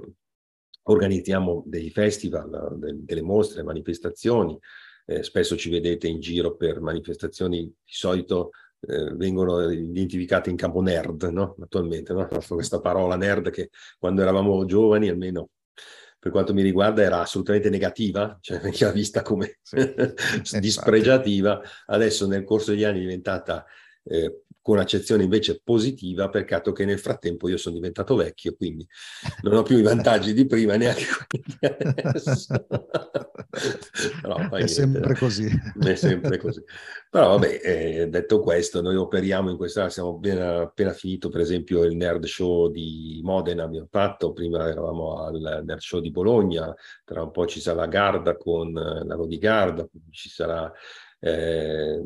organizziamo 0.84 1.64
dei 1.68 1.91
festival, 1.91 2.76
delle 2.80 3.22
mostre, 3.22 3.61
manifestazioni, 3.61 4.57
eh, 5.05 5.22
spesso 5.22 5.55
ci 5.55 5.69
vedete 5.69 6.07
in 6.07 6.19
giro 6.19 6.55
per 6.55 6.81
manifestazioni 6.81 7.64
di 7.64 7.73
solito 7.84 8.51
eh, 8.80 9.14
vengono 9.16 9.70
identificate 9.70 10.49
in 10.49 10.56
campo 10.56 10.82
nerd, 10.82 11.24
no? 11.24 11.56
Attualmente, 11.62 12.14
no? 12.14 12.28
Questa 12.28 12.80
parola 12.80 13.16
nerd 13.16 13.49
che 13.49 13.70
quando 13.98 14.22
eravamo 14.22 14.66
giovani, 14.66 15.10
almeno 15.10 15.49
per 16.20 16.32
quanto 16.32 16.54
mi 16.54 16.62
riguarda, 16.62 17.02
era 17.02 17.22
assolutamente 17.22 17.70
negativa, 17.70 18.38
cioè 18.41 18.60
veniva 18.60 18.91
vista 18.91 19.22
come 19.22 19.60
sì, 19.62 19.78
dispregiativa. 20.60 21.62
Adesso 21.86 22.28
nel 22.28 22.44
corso 22.44 22.72
degli 22.72 22.84
anni 22.84 22.98
è 22.98 23.02
diventata 23.02 23.66
eh, 24.10 24.42
con 24.68 24.80
accezione 24.80 25.24
invece 25.24 25.62
positiva, 25.64 26.28
peccato 26.28 26.74
che 26.74 26.84
nel 26.84 27.00
frattempo 27.00 27.48
io 27.48 27.56
sono 27.56 27.76
diventato 27.76 28.16
vecchio, 28.16 28.54
quindi 28.54 28.86
non 29.44 29.54
ho 29.54 29.64
più 29.64 29.78
i 29.78 29.82
vantaggi 29.82 30.34
di 30.34 30.46
prima, 30.46 30.76
neanche 30.76 31.06
quelli 31.26 31.46
di 31.48 31.66
adesso. 31.66 32.68
Però, 34.22 34.50
è 34.50 34.68
sempre 34.68 35.16
così. 35.16 35.48
È 35.80 35.96
sempre 35.96 36.38
così. 36.38 36.62
Però 37.10 37.30
vabbè, 37.30 37.62
eh, 37.64 38.08
detto 38.10 38.42
questo, 38.42 38.82
noi 38.82 38.98
operiamo 38.98 39.50
in 39.50 39.56
questa, 39.56 39.86
abbiamo 39.86 40.16
appena, 40.18 40.62
appena, 40.64 40.92
finito 40.92 41.30
per 41.30 41.40
esempio 41.40 41.86
il 41.86 41.96
Nerd 41.96 42.26
Show 42.26 42.70
di 42.70 43.22
Modena, 43.24 43.64
abbiamo 43.64 43.88
fatto, 43.90 44.34
prima 44.34 44.68
eravamo 44.68 45.24
al 45.24 45.64
Nerd 45.64 45.80
Show 45.80 46.02
di 46.02 46.12
Bologna, 46.12 46.76
tra 47.06 47.24
un 47.24 47.32
po' 47.32 47.46
ci 47.46 47.62
sarà 47.62 47.86
Garda 47.86 48.36
con 48.36 48.74
Lago 48.74 49.26
di 49.28 49.38
Garda, 49.38 49.88
ci 50.12 50.28
sarà 50.28 50.70
eh, 51.19 52.03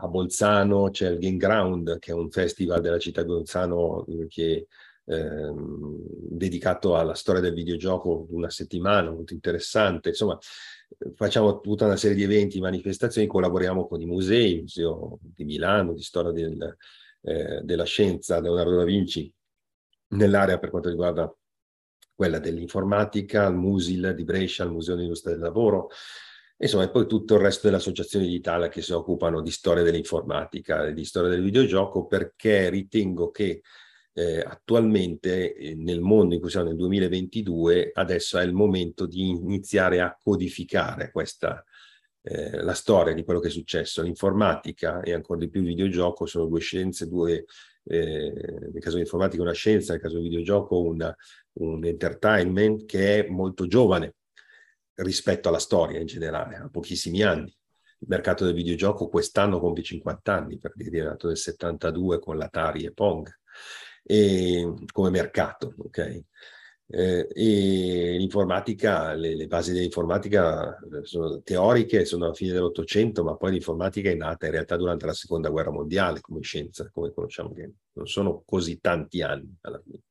a 0.00 0.08
Bolzano 0.08 0.90
c'è 0.90 1.10
il 1.10 1.18
Game 1.18 1.36
Ground, 1.36 1.98
che 1.98 2.12
è 2.12 2.14
un 2.14 2.30
festival 2.30 2.80
della 2.80 2.98
città 2.98 3.22
di 3.22 3.28
Bolzano 3.28 4.04
eh, 4.06 4.26
che 4.28 4.66
eh, 5.04 5.52
dedicato 5.54 6.96
alla 6.96 7.14
storia 7.14 7.40
del 7.40 7.54
videogioco 7.54 8.26
una 8.30 8.50
settimana, 8.50 9.10
molto 9.10 9.32
interessante. 9.32 10.10
Insomma, 10.10 10.38
facciamo 11.14 11.60
tutta 11.60 11.86
una 11.86 11.96
serie 11.96 12.16
di 12.16 12.22
eventi, 12.24 12.60
manifestazioni, 12.60 13.26
collaboriamo 13.26 13.86
con 13.86 14.00
i 14.00 14.06
musei, 14.06 14.54
il 14.54 14.60
Museo 14.60 15.18
di 15.20 15.44
Milano, 15.44 15.94
di 15.94 16.02
storia 16.02 16.30
del, 16.30 16.76
eh, 17.22 17.60
della 17.62 17.84
scienza, 17.84 18.40
Leonardo 18.40 18.76
da 18.76 18.84
Vinci, 18.84 19.32
nell'area 20.08 20.58
per 20.58 20.70
quanto 20.70 20.88
riguarda 20.88 21.32
quella 22.14 22.38
dell'informatica, 22.38 23.46
il 23.46 23.54
Musil 23.54 24.12
di 24.14 24.24
Brescia, 24.24 24.64
il 24.64 24.72
Museo 24.72 24.94
dell'Industria 24.94 25.34
del 25.34 25.42
Lavoro, 25.42 25.88
Insomma, 26.60 26.84
e 26.84 26.90
poi 26.90 27.06
tutto 27.06 27.34
il 27.34 27.40
resto 27.40 27.66
delle 27.66 27.76
associazioni 27.76 28.26
d'Italia 28.26 28.68
che 28.68 28.82
si 28.82 28.92
occupano 28.92 29.40
di 29.42 29.50
storia 29.50 29.84
dell'informatica 29.84 30.86
e 30.86 30.92
di 30.92 31.04
storia 31.04 31.30
del 31.30 31.42
videogioco, 31.42 32.06
perché 32.06 32.68
ritengo 32.68 33.30
che 33.30 33.62
eh, 34.12 34.40
attualmente 34.40 35.54
eh, 35.54 35.74
nel 35.76 36.00
mondo 36.00 36.34
in 36.34 36.40
cui 36.40 36.50
siamo 36.50 36.66
nel 36.66 36.76
2022, 36.76 37.92
adesso 37.94 38.38
è 38.38 38.42
il 38.44 38.52
momento 38.52 39.06
di 39.06 39.28
iniziare 39.28 40.00
a 40.00 40.18
codificare 40.20 41.12
questa, 41.12 41.64
eh, 42.22 42.60
la 42.60 42.74
storia 42.74 43.14
di 43.14 43.22
quello 43.22 43.38
che 43.38 43.48
è 43.48 43.50
successo. 43.50 44.02
L'informatica 44.02 45.00
e 45.02 45.12
ancora 45.14 45.38
di 45.38 45.48
più 45.48 45.60
il 45.60 45.68
videogioco 45.68 46.26
sono 46.26 46.46
due 46.46 46.60
scienze, 46.60 47.06
due, 47.06 47.44
eh, 47.84 48.32
nel 48.72 48.80
caso 48.80 48.96
dell'informatica 48.96 49.42
una 49.42 49.52
scienza, 49.52 49.92
nel 49.92 50.02
caso 50.02 50.14
del 50.14 50.24
videogioco 50.24 50.80
una, 50.80 51.14
un 51.60 51.84
entertainment 51.84 52.84
che 52.84 53.24
è 53.24 53.28
molto 53.28 53.68
giovane 53.68 54.14
rispetto 54.98 55.48
alla 55.48 55.58
storia 55.58 56.00
in 56.00 56.06
generale, 56.06 56.56
a 56.56 56.68
pochissimi 56.68 57.22
anni. 57.22 57.54
Il 58.00 58.08
mercato 58.08 58.44
del 58.44 58.54
videogioco 58.54 59.08
quest'anno 59.08 59.58
compie 59.58 59.82
50 59.82 60.32
anni, 60.32 60.58
perché 60.58 60.88
è 60.88 61.02
nato 61.02 61.26
nel 61.26 61.36
72 61.36 62.18
con 62.20 62.36
l'Atari 62.36 62.84
e 62.84 62.92
Pong, 62.92 63.28
e, 64.02 64.74
come 64.92 65.10
mercato, 65.10 65.74
ok? 65.76 66.22
Eh, 66.90 67.28
e 67.30 68.16
l'informatica, 68.16 69.12
le, 69.12 69.36
le, 69.36 69.46
basi 69.46 69.72
dell'informatica 69.72 70.78
sono 71.02 71.42
teoriche, 71.42 72.06
sono 72.06 72.24
alla 72.24 72.34
fine 72.34 72.52
dell'Ottocento, 72.52 73.22
ma 73.24 73.36
poi 73.36 73.52
l'informatica 73.52 74.08
è 74.08 74.14
nata 74.14 74.46
in 74.46 74.52
realtà 74.52 74.76
durante 74.76 75.04
la 75.04 75.12
Seconda 75.12 75.50
Guerra 75.50 75.70
Mondiale 75.70 76.20
come 76.20 76.40
scienza, 76.40 76.88
come 76.90 77.12
conosciamo, 77.12 77.52
che 77.52 77.72
non 77.92 78.06
sono 78.06 78.42
così 78.46 78.78
tanti 78.80 79.20
anni 79.22 79.54
alla 79.62 79.80
fine 79.84 80.02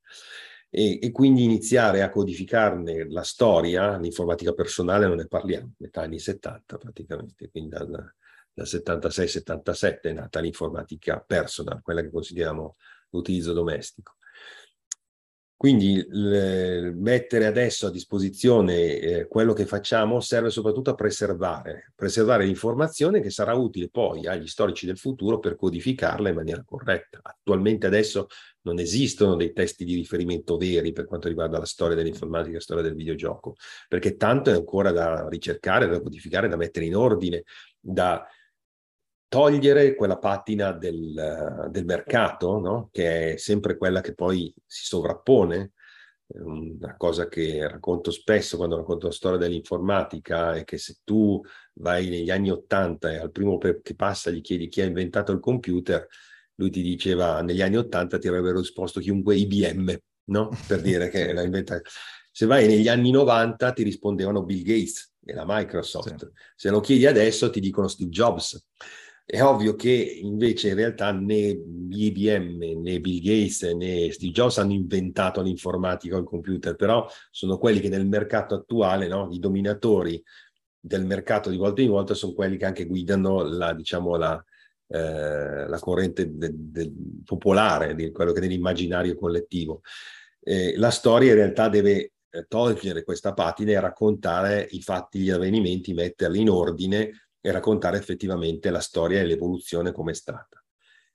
e, 0.70 1.00
e, 1.02 1.12
quindi 1.12 1.44
iniziare 1.44 2.02
a 2.02 2.10
codificarne 2.10 3.10
la 3.10 3.24
storia, 3.24 3.98
l'informatica 3.98 4.54
personale 4.54 5.08
non 5.08 5.18
ne 5.18 5.28
parliamo, 5.28 5.74
metà 5.78 6.02
anni 6.02 6.20
70 6.20 6.78
praticamente, 6.78 7.50
quindi 7.50 7.70
dal, 7.70 7.90
dal 8.54 8.66
76-77 8.66 10.02
è 10.02 10.14
nata 10.14 10.40
l'informatica 10.40 11.20
personal, 11.20 11.82
quella 11.82 12.02
che 12.02 12.10
consideriamo 12.10 12.76
l'utilizzo 13.10 13.54
domestico. 13.54 14.17
Quindi 15.58 16.06
le, 16.10 16.94
mettere 16.94 17.48
adesso 17.48 17.88
a 17.88 17.92
disposizione 17.92 19.00
eh, 19.00 19.28
quello 19.28 19.54
che 19.54 19.66
facciamo 19.66 20.20
serve 20.20 20.52
soprattutto 20.52 20.92
a 20.92 20.94
preservare, 20.94 21.94
preservare 21.96 22.46
l'informazione 22.46 23.22
che 23.22 23.32
sarà 23.32 23.56
utile 23.56 23.90
poi 23.90 24.28
agli 24.28 24.46
storici 24.46 24.86
del 24.86 25.00
futuro 25.00 25.40
per 25.40 25.56
codificarla 25.56 26.30
in 26.30 26.36
maniera 26.36 26.64
corretta. 26.64 27.22
Attualmente 27.24 27.88
adesso 27.88 28.28
non 28.62 28.78
esistono 28.78 29.36
dei 29.36 29.52
testi 29.52 29.84
di 29.84 29.96
riferimento 29.96 30.58
veri 30.58 30.92
per 30.92 31.06
quanto 31.06 31.28
riguarda 31.28 31.58
la 31.58 31.66
storia 31.66 31.96
dell'informatica, 31.96 32.54
la 32.54 32.62
storia 32.62 32.84
del 32.84 32.94
videogioco, 32.94 33.56
perché 33.88 34.16
tanto 34.16 34.52
è 34.52 34.54
ancora 34.54 34.92
da 34.92 35.28
ricercare, 35.28 35.88
da 35.88 36.00
codificare, 36.00 36.50
da 36.50 36.56
mettere 36.56 36.86
in 36.86 36.96
ordine, 36.96 37.44
da 37.80 38.24
togliere 39.28 39.96
quella 39.96 40.18
patina 40.18 40.72
del, 40.72 41.68
del 41.70 41.86
mercato, 41.86 42.60
no? 42.60 42.90
che 42.92 43.34
è 43.34 43.38
sempre 43.38 43.78
quella 43.78 44.02
che 44.02 44.14
poi 44.14 44.54
si 44.66 44.86
sovrappone. 44.86 45.74
Una 46.30 46.98
cosa 46.98 47.30
che 47.30 47.66
racconto 47.68 48.12
spesso 48.12 48.58
quando 48.58 48.76
racconto 48.76 49.08
la 49.08 49.14
storia 49.14 49.38
dell'informatica 49.38 50.56
è 50.56 50.66
che 50.66 50.78
se 50.78 50.98
tu 51.06 51.42
vai 51.76 52.10
negli 52.10 52.30
anni 52.30 52.52
Ottanta 52.52 53.12
e 53.12 53.18
al 53.18 53.32
primo 53.32 53.58
che 53.58 53.96
passa 53.96 54.30
gli 54.30 54.42
chiedi 54.42 54.68
chi 54.68 54.82
ha 54.82 54.86
inventato 54.86 55.32
il 55.32 55.40
computer, 55.40 56.06
lui 56.56 56.70
ti 56.70 56.82
diceva 56.82 57.42
negli 57.42 57.62
anni 57.62 57.78
Ottanta 57.78 58.18
ti 58.18 58.28
avrebbero 58.28 58.60
risposto 58.60 59.00
chiunque 59.00 59.36
IBM, 59.38 59.98
no? 60.26 60.50
Per 60.68 60.82
dire 60.82 61.10
che 61.10 61.32
l'ha 61.34 61.44
inventato. 61.44 61.90
Se 62.32 62.46
vai 62.46 62.68
negli 62.68 62.88
anni 62.88 63.10
90 63.12 63.72
ti 63.72 63.84
rispondevano 63.84 64.44
Bill 64.44 64.64
Gates 64.64 65.14
e 65.24 65.34
la 65.34 65.46
Microsoft. 65.46 66.26
Sì. 66.26 66.32
Se 66.56 66.70
lo 66.70 66.82
chiedi 66.82 67.06
adesso 67.06 67.50
ti 67.50 67.60
dicono 67.60 67.88
Steve 67.88 68.10
Jobs. 68.10 68.64
È 69.30 69.42
ovvio 69.42 69.76
che 69.76 69.90
invece 70.22 70.70
in 70.70 70.76
realtà 70.76 71.12
né 71.12 71.36
IBM 71.90 72.80
né 72.82 73.02
Bill 73.02 73.22
Gates 73.22 73.62
né 73.64 74.10
Steve 74.10 74.32
Jobs 74.32 74.58
hanno 74.58 74.72
inventato 74.72 75.42
l'informatica 75.42 76.16
o 76.16 76.20
il 76.20 76.26
computer, 76.26 76.78
però 76.78 77.06
sono 77.30 77.58
quelli 77.58 77.82
che 77.82 77.90
nel 77.90 78.08
mercato 78.08 78.56
attuale, 78.56 79.10
no? 79.10 79.28
i 79.34 79.40
dominatori 79.40 80.24
del 80.80 81.04
mercato 81.06 81.50
di 81.50 81.58
volta 81.58 81.82
in 81.82 81.90
volta 81.90 82.14
sono 82.14 82.32
quelli 82.32 82.56
che 82.56 82.64
anche 82.64 82.86
guidano 82.86 83.44
la, 83.44 83.74
diciamo, 83.74 84.16
la, 84.16 84.42
eh, 84.88 85.68
la 85.68 85.80
corrente 85.80 86.34
de, 86.34 86.50
de, 86.54 86.90
popolare, 87.26 87.96
di 87.96 88.12
quello 88.12 88.32
che 88.32 88.40
è 88.40 88.42
nell'immaginario 88.44 89.18
collettivo. 89.18 89.82
Eh, 90.40 90.78
la 90.78 90.90
storia 90.90 91.32
in 91.32 91.36
realtà 91.36 91.68
deve 91.68 92.14
eh, 92.30 92.46
togliere 92.48 93.04
questa 93.04 93.34
patina 93.34 93.72
e 93.72 93.80
raccontare 93.82 94.66
i 94.72 94.82
fatti, 94.82 95.20
gli 95.20 95.32
avvenimenti, 95.32 95.94
metterli 95.94 96.40
in 96.40 96.50
ordine 96.50 97.12
e 97.42 97.52
raccontare 97.52 97.98
effettivamente 97.98 98.70
la 98.70 98.80
storia 98.80 99.20
e 99.20 99.26
l'evoluzione 99.26 99.92
come 99.92 100.12
è 100.12 100.16
stata. 100.16 100.62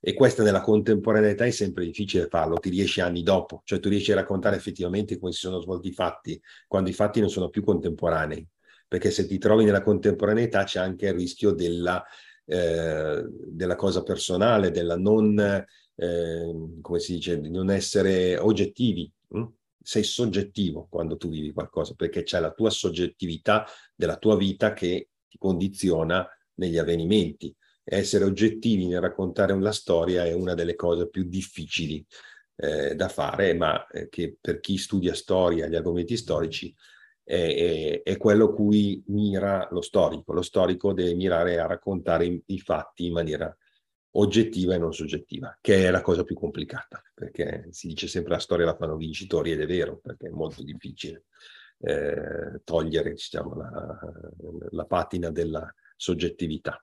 E 0.05 0.13
questa 0.13 0.43
nella 0.43 0.61
contemporaneità 0.61 1.45
è 1.45 1.51
sempre 1.51 1.85
difficile 1.85 2.27
farlo, 2.27 2.57
ti 2.57 2.69
riesci 2.69 2.99
anni 2.99 3.23
dopo, 3.23 3.61
cioè 3.63 3.79
tu 3.79 3.87
riesci 3.87 4.11
a 4.11 4.15
raccontare 4.15 4.57
effettivamente 4.57 5.17
come 5.17 5.31
si 5.31 5.39
sono 5.39 5.61
svolti 5.61 5.87
i 5.87 5.93
fatti, 5.93 6.41
quando 6.67 6.89
i 6.89 6.93
fatti 6.93 7.21
non 7.21 7.29
sono 7.29 7.47
più 7.47 7.63
contemporanei, 7.63 8.45
perché 8.85 9.11
se 9.11 9.25
ti 9.25 9.37
trovi 9.37 9.63
nella 9.63 9.81
contemporaneità 9.81 10.65
c'è 10.65 10.79
anche 10.79 11.07
il 11.07 11.13
rischio 11.13 11.51
della, 11.51 12.03
eh, 12.45 13.25
della 13.29 13.75
cosa 13.75 14.03
personale, 14.03 14.71
della 14.71 14.97
non, 14.97 15.39
eh, 15.95 16.53
come 16.81 16.99
si 16.99 17.13
dice, 17.13 17.39
di 17.39 17.49
non 17.49 17.69
essere 17.69 18.37
oggettivi. 18.37 19.09
Hm? 19.29 19.45
Sei 19.81 20.03
soggettivo 20.03 20.87
quando 20.89 21.15
tu 21.15 21.29
vivi 21.29 21.53
qualcosa, 21.53 21.93
perché 21.95 22.23
c'è 22.23 22.41
la 22.41 22.51
tua 22.51 22.69
soggettività 22.69 23.65
della 23.95 24.17
tua 24.17 24.35
vita 24.35 24.73
che 24.73 25.07
ti 25.33 25.39
condiziona 25.39 26.27
negli 26.55 26.77
avvenimenti 26.77 27.53
essere 27.83 28.23
oggettivi 28.23 28.85
nel 28.87 29.01
raccontare 29.01 29.51
una 29.51 29.71
storia 29.71 30.25
è 30.25 30.33
una 30.33 30.53
delle 30.53 30.75
cose 30.75 31.09
più 31.09 31.23
difficili 31.23 32.05
eh, 32.55 32.95
da 32.95 33.09
fare, 33.09 33.53
ma 33.53 33.85
eh, 33.87 34.07
che 34.09 34.37
per 34.39 34.59
chi 34.59 34.77
studia 34.77 35.13
storia, 35.13 35.67
gli 35.67 35.75
argomenti 35.75 36.15
storici, 36.15 36.73
è, 37.23 38.01
è, 38.03 38.03
è, 38.03 38.17
quello 38.17 38.53
cui 38.53 39.03
mira 39.07 39.67
lo 39.71 39.81
storico. 39.81 40.33
Lo 40.33 40.43
storico 40.43 40.93
deve 40.93 41.15
mirare 41.15 41.59
a 41.59 41.65
raccontare 41.65 42.25
i, 42.25 42.41
i 42.47 42.59
fatti 42.59 43.07
in 43.07 43.13
maniera 43.13 43.55
oggettiva 44.15 44.75
e 44.75 44.77
non 44.77 44.93
soggettiva, 44.93 45.57
che 45.59 45.87
è 45.87 45.91
la 45.91 46.01
cosa 46.01 46.23
più 46.23 46.35
complicata, 46.35 47.01
perché 47.13 47.67
si 47.71 47.87
dice 47.87 48.07
sempre 48.07 48.33
la 48.33 48.39
storia 48.39 48.65
la 48.65 48.75
fanno 48.75 48.95
vincitori 48.95 49.51
ed 49.51 49.59
è 49.59 49.65
vero, 49.65 49.97
perché 49.97 50.27
è 50.27 50.31
molto 50.31 50.61
difficile 50.63 51.25
eh, 51.83 52.61
togliere 52.63 53.11
diciamo, 53.11 53.55
la, 53.55 53.99
la 54.71 54.85
patina 54.85 55.29
della 55.29 55.71
soggettività. 55.95 56.81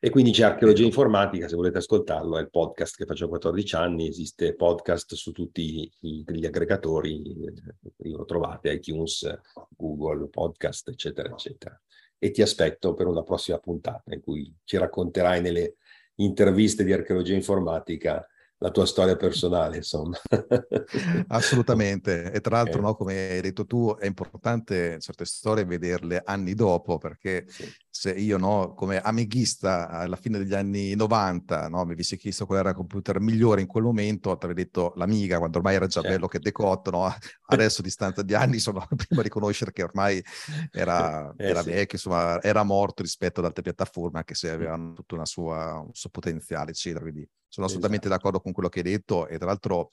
E 0.00 0.10
quindi 0.10 0.32
c'è 0.32 0.44
Archeologia 0.44 0.84
Informatica, 0.84 1.48
se 1.48 1.56
volete 1.56 1.78
ascoltarlo, 1.78 2.36
è 2.36 2.42
il 2.42 2.50
podcast 2.50 2.94
che 2.94 3.06
faccio 3.06 3.26
14 3.26 3.74
anni, 3.74 4.08
esiste 4.08 4.54
podcast 4.54 5.14
su 5.14 5.32
tutti 5.32 5.90
gli 5.98 6.44
aggregatori, 6.44 7.22
eh, 7.22 8.10
lo 8.10 8.26
trovate, 8.26 8.70
iTunes, 8.70 9.26
Google, 9.70 10.28
podcast, 10.28 10.88
eccetera, 10.88 11.30
eccetera. 11.30 11.80
E 12.18 12.30
ti 12.32 12.42
aspetto 12.42 12.92
per 12.92 13.06
una 13.06 13.22
prossima 13.22 13.58
puntata 13.58 14.12
in 14.12 14.20
cui 14.20 14.54
ci 14.64 14.76
racconterai 14.76 15.40
nelle 15.40 15.76
interviste 16.16 16.84
di 16.84 16.92
Archeologia 16.92 17.34
Informatica 17.34 18.26
la 18.58 18.70
tua 18.70 18.86
storia 18.86 19.16
personale, 19.16 19.76
insomma. 19.76 20.16
Assolutamente. 21.28 22.32
E 22.32 22.40
tra 22.40 22.56
l'altro, 22.56 22.78
eh. 22.78 22.82
no, 22.82 22.94
come 22.94 23.28
hai 23.30 23.40
detto 23.40 23.66
tu, 23.66 23.94
è 23.98 24.06
importante 24.06 24.98
certe 25.00 25.24
storie 25.24 25.64
vederle 25.64 26.22
anni 26.24 26.54
dopo, 26.54 26.98
perché 26.98 27.44
sì. 27.48 27.70
se 27.90 28.12
io, 28.12 28.38
no, 28.38 28.72
come 28.74 29.00
ameghista 29.00 29.88
alla 29.88 30.16
fine 30.16 30.38
degli 30.38 30.54
anni 30.54 30.94
90, 30.94 31.68
no, 31.68 31.84
mi 31.84 31.92
avessi 31.92 32.16
chiesto 32.16 32.46
qual 32.46 32.60
era 32.60 32.70
il 32.70 32.76
computer 32.76 33.20
migliore 33.20 33.60
in 33.60 33.66
quel 33.66 33.84
momento, 33.84 34.36
ti 34.36 34.46
avrei 34.46 34.64
detto 34.64 34.92
l'Amiga, 34.96 35.38
quando 35.38 35.58
ormai 35.58 35.74
era 35.74 35.86
già 35.86 36.00
certo. 36.00 36.08
bello 36.08 36.26
che 36.28 36.38
decotto, 36.38 36.90
no? 36.90 37.12
Adesso, 37.46 37.80
a 37.80 37.84
distanza 37.84 38.22
di 38.22 38.34
anni, 38.34 38.60
sono 38.60 38.86
il 38.88 38.96
primo 38.96 39.20
a 39.20 39.24
riconoscere 39.24 39.72
che 39.72 39.82
ormai 39.82 40.22
era, 40.70 41.34
eh, 41.36 41.48
era 41.48 41.62
sì. 41.62 41.70
vecchio, 41.70 41.98
insomma, 41.98 42.40
era 42.40 42.62
morto 42.62 43.02
rispetto 43.02 43.40
ad 43.40 43.46
altre 43.46 43.62
piattaforme, 43.62 44.18
anche 44.18 44.34
se 44.34 44.48
avevano 44.48 44.94
tutto 44.94 45.16
una 45.16 45.26
sua, 45.26 45.80
un 45.80 45.92
suo 45.92 46.08
potenziale, 46.08 46.70
eccetera. 46.70 47.02
Quindi 47.02 47.28
sono 47.54 47.66
assolutamente 47.66 48.06
esatto. 48.06 48.20
d'accordo 48.20 48.42
con 48.42 48.52
quello 48.52 48.68
che 48.68 48.80
hai 48.80 48.84
detto 48.84 49.28
e 49.28 49.36
tra 49.36 49.46
l'altro 49.46 49.90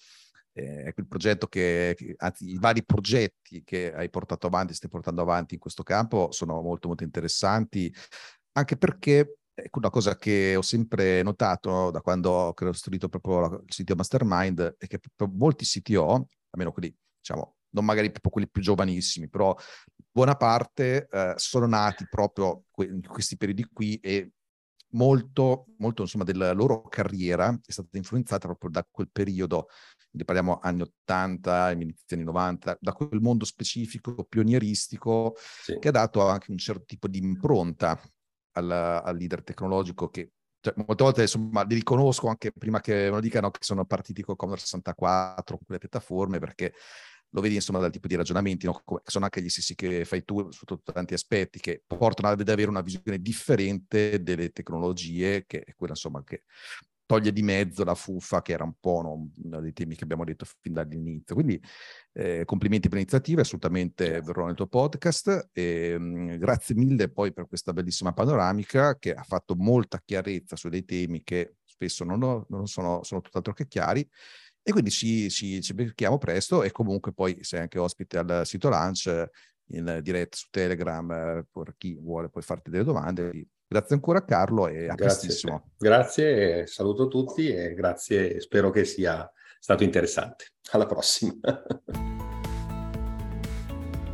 eh, 0.53 0.91
il 0.95 1.07
progetto 1.07 1.45
che, 1.47 1.95
anzi 2.17 2.49
i 2.49 2.57
vari 2.57 2.83
progetti 2.83 3.61
che 3.63 3.93
hai 3.93 4.09
portato 4.09 4.47
avanti, 4.47 4.73
stai 4.73 4.89
portando 4.89 5.21
avanti 5.21 5.53
in 5.53 5.59
questo 5.59 5.83
campo 5.83 6.31
sono 6.31 6.59
molto 6.61 6.87
molto 6.87 7.03
interessanti, 7.03 7.93
anche 8.53 8.77
perché 8.77 9.37
ecco, 9.53 9.77
una 9.77 9.91
cosa 9.91 10.15
che 10.15 10.55
ho 10.55 10.63
sempre 10.63 11.21
notato 11.21 11.91
da 11.91 12.01
quando 12.01 12.31
ho 12.31 12.53
costruito 12.55 13.09
proprio 13.09 13.61
il 13.63 13.73
sito 13.73 13.95
Mastermind 13.95 14.75
è 14.79 14.87
che 14.87 14.99
molti 15.31 15.63
CTO, 15.65 16.27
almeno 16.49 16.71
quelli, 16.71 16.93
diciamo, 17.19 17.57
non 17.73 17.85
magari 17.85 18.09
proprio 18.09 18.31
quelli 18.31 18.49
più 18.49 18.63
giovanissimi, 18.63 19.29
però 19.29 19.55
buona 20.11 20.35
parte 20.35 21.07
eh, 21.09 21.33
sono 21.37 21.67
nati 21.67 22.07
proprio 22.09 22.63
in 22.77 23.05
questi 23.05 23.37
periodi 23.37 23.67
qui 23.71 23.97
e 23.97 24.31
molto, 24.91 25.65
molto 25.77 26.03
insomma, 26.03 26.23
della 26.23 26.51
loro 26.53 26.83
carriera 26.87 27.57
è 27.65 27.71
stata 27.71 27.97
influenzata 27.97 28.47
proprio 28.47 28.69
da 28.69 28.85
quel 28.89 29.09
periodo, 29.11 29.67
quindi 30.09 30.25
parliamo 30.25 30.59
anni 30.61 30.81
80, 30.81 31.71
inizi 31.71 32.13
anni 32.13 32.23
90, 32.23 32.77
da 32.79 32.91
quel 32.93 33.21
mondo 33.21 33.45
specifico, 33.45 34.23
pionieristico, 34.23 35.35
sì. 35.37 35.77
che 35.79 35.87
ha 35.87 35.91
dato 35.91 36.27
anche 36.27 36.51
un 36.51 36.57
certo 36.57 36.83
tipo 36.85 37.07
di 37.07 37.19
impronta 37.19 37.99
al, 38.53 38.71
al 38.71 39.15
leader 39.15 39.43
tecnologico 39.43 40.09
che 40.09 40.31
cioè, 40.61 40.75
molte 40.77 41.03
volte 41.03 41.21
insomma 41.21 41.63
li 41.63 41.73
riconosco 41.73 42.27
anche 42.27 42.51
prima 42.51 42.79
che 42.79 43.05
me 43.05 43.09
lo 43.09 43.19
dicano 43.19 43.49
che 43.49 43.59
sono 43.61 43.83
partiti 43.85 44.21
con 44.21 44.35
Commodore 44.35 44.61
64, 44.63 45.55
con 45.57 45.65
quelle 45.65 45.79
piattaforme, 45.79 46.37
perché 46.37 46.73
lo 47.31 47.41
vedi 47.41 47.55
insomma 47.55 47.79
dal 47.79 47.91
tipo 47.91 48.07
di 48.07 48.15
ragionamenti, 48.15 48.65
no? 48.65 48.83
sono 49.03 49.25
anche 49.25 49.41
gli 49.41 49.49
stessi 49.49 49.75
che 49.75 50.05
fai 50.05 50.23
tu 50.23 50.51
sotto 50.51 50.81
tanti 50.83 51.13
aspetti, 51.13 51.59
che 51.59 51.81
portano 51.85 52.29
ad 52.29 52.47
avere 52.47 52.69
una 52.69 52.81
visione 52.81 53.21
differente 53.21 54.21
delle 54.21 54.51
tecnologie, 54.51 55.45
che 55.45 55.61
è 55.61 55.73
quella 55.75 55.93
insomma 55.93 56.23
che 56.23 56.43
toglie 57.11 57.33
di 57.33 57.41
mezzo 57.41 57.83
la 57.83 57.93
fuffa, 57.93 58.41
che 58.41 58.53
era 58.53 58.63
un 58.63 58.73
po' 58.79 59.01
no, 59.01 59.29
uno 59.43 59.59
dei 59.59 59.73
temi 59.73 59.95
che 59.95 60.05
abbiamo 60.05 60.23
detto 60.23 60.45
fin 60.61 60.71
dall'inizio. 60.71 61.35
Quindi 61.35 61.61
eh, 62.13 62.45
complimenti 62.45 62.87
per 62.87 62.99
l'iniziativa, 62.99 63.41
assolutamente 63.41 64.21
verrò 64.21 64.45
nel 64.45 64.55
tuo 64.55 64.67
podcast. 64.67 65.49
E, 65.51 65.97
mh, 65.99 66.03
mm, 66.03 66.35
grazie 66.37 66.73
mille 66.75 67.09
poi 67.09 67.33
per 67.33 67.47
questa 67.47 67.73
bellissima 67.73 68.13
panoramica 68.13 68.97
che 68.97 69.13
ha 69.13 69.23
fatto 69.23 69.55
molta 69.57 70.01
chiarezza 70.03 70.55
su 70.55 70.69
dei 70.69 70.85
temi 70.85 71.21
che 71.21 71.55
spesso 71.65 72.05
non, 72.05 72.23
ho, 72.23 72.45
non 72.47 72.67
sono, 72.67 73.03
sono 73.03 73.19
tutt'altro 73.19 73.51
che 73.51 73.67
chiari 73.67 74.07
e 74.63 74.71
quindi 74.71 74.91
ci, 74.91 75.29
ci, 75.29 75.61
ci 75.61 75.73
becchiamo 75.73 76.17
presto 76.17 76.63
e 76.63 76.71
comunque 76.71 77.13
poi 77.13 77.43
sei 77.43 77.61
anche 77.61 77.79
ospite 77.79 78.17
al 78.17 78.41
sito 78.45 78.69
Lunch 78.69 79.29
in 79.73 79.99
diretta 80.01 80.37
su 80.37 80.47
Telegram 80.49 81.45
per 81.51 81.75
chi 81.77 81.95
vuole 81.95 82.29
poi 82.29 82.41
farti 82.41 82.69
delle 82.69 82.83
domande. 82.83 83.31
Grazie 83.67 83.95
ancora 83.95 84.23
Carlo 84.25 84.67
e 84.67 84.89
a 84.89 84.95
grazie, 84.95 85.27
prestissimo. 85.27 85.71
Grazie, 85.77 86.67
saluto 86.67 87.07
tutti 87.07 87.47
e 87.47 87.73
grazie, 87.73 88.39
spero 88.41 88.69
che 88.69 88.83
sia 88.83 89.29
stato 89.59 89.83
interessante. 89.83 90.47
Alla 90.71 90.85
prossima. 90.85 91.33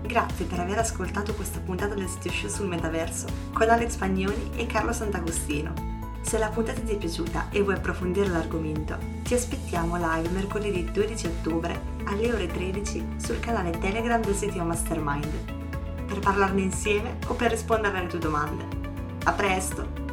Grazie 0.07 0.45
per 0.45 0.61
aver 0.61 0.77
ascoltato 0.77 1.33
questa 1.33 1.59
puntata 1.59 1.93
del 1.93 2.07
sito 2.07 2.29
show 2.29 2.49
sul 2.49 2.67
metaverso 2.67 3.27
con 3.51 3.69
Alex 3.69 3.91
Spagnoni 3.91 4.51
e 4.55 4.65
Carlo 4.65 4.93
Sant'Agostino. 4.93 5.96
Se 6.27 6.37
la 6.37 6.49
puntata 6.49 6.81
ti 6.81 6.91
è 6.91 6.97
piaciuta 6.97 7.47
e 7.51 7.61
vuoi 7.61 7.75
approfondire 7.75 8.27
l'argomento, 8.27 8.97
ti 9.23 9.33
aspettiamo 9.33 9.95
live 9.95 10.27
mercoledì 10.31 10.91
12 10.91 11.25
ottobre 11.25 11.79
alle 12.03 12.33
ore 12.33 12.47
13 12.47 13.15
sul 13.15 13.39
canale 13.39 13.69
Telegram 13.79 14.21
del 14.21 14.35
sito 14.35 14.61
Mastermind 14.61 16.05
per 16.05 16.19
parlarne 16.19 16.63
insieme 16.63 17.15
o 17.27 17.33
per 17.33 17.51
rispondere 17.51 17.99
alle 17.99 18.07
tue 18.07 18.19
domande. 18.19 18.65
A 19.23 19.31
presto! 19.31 20.06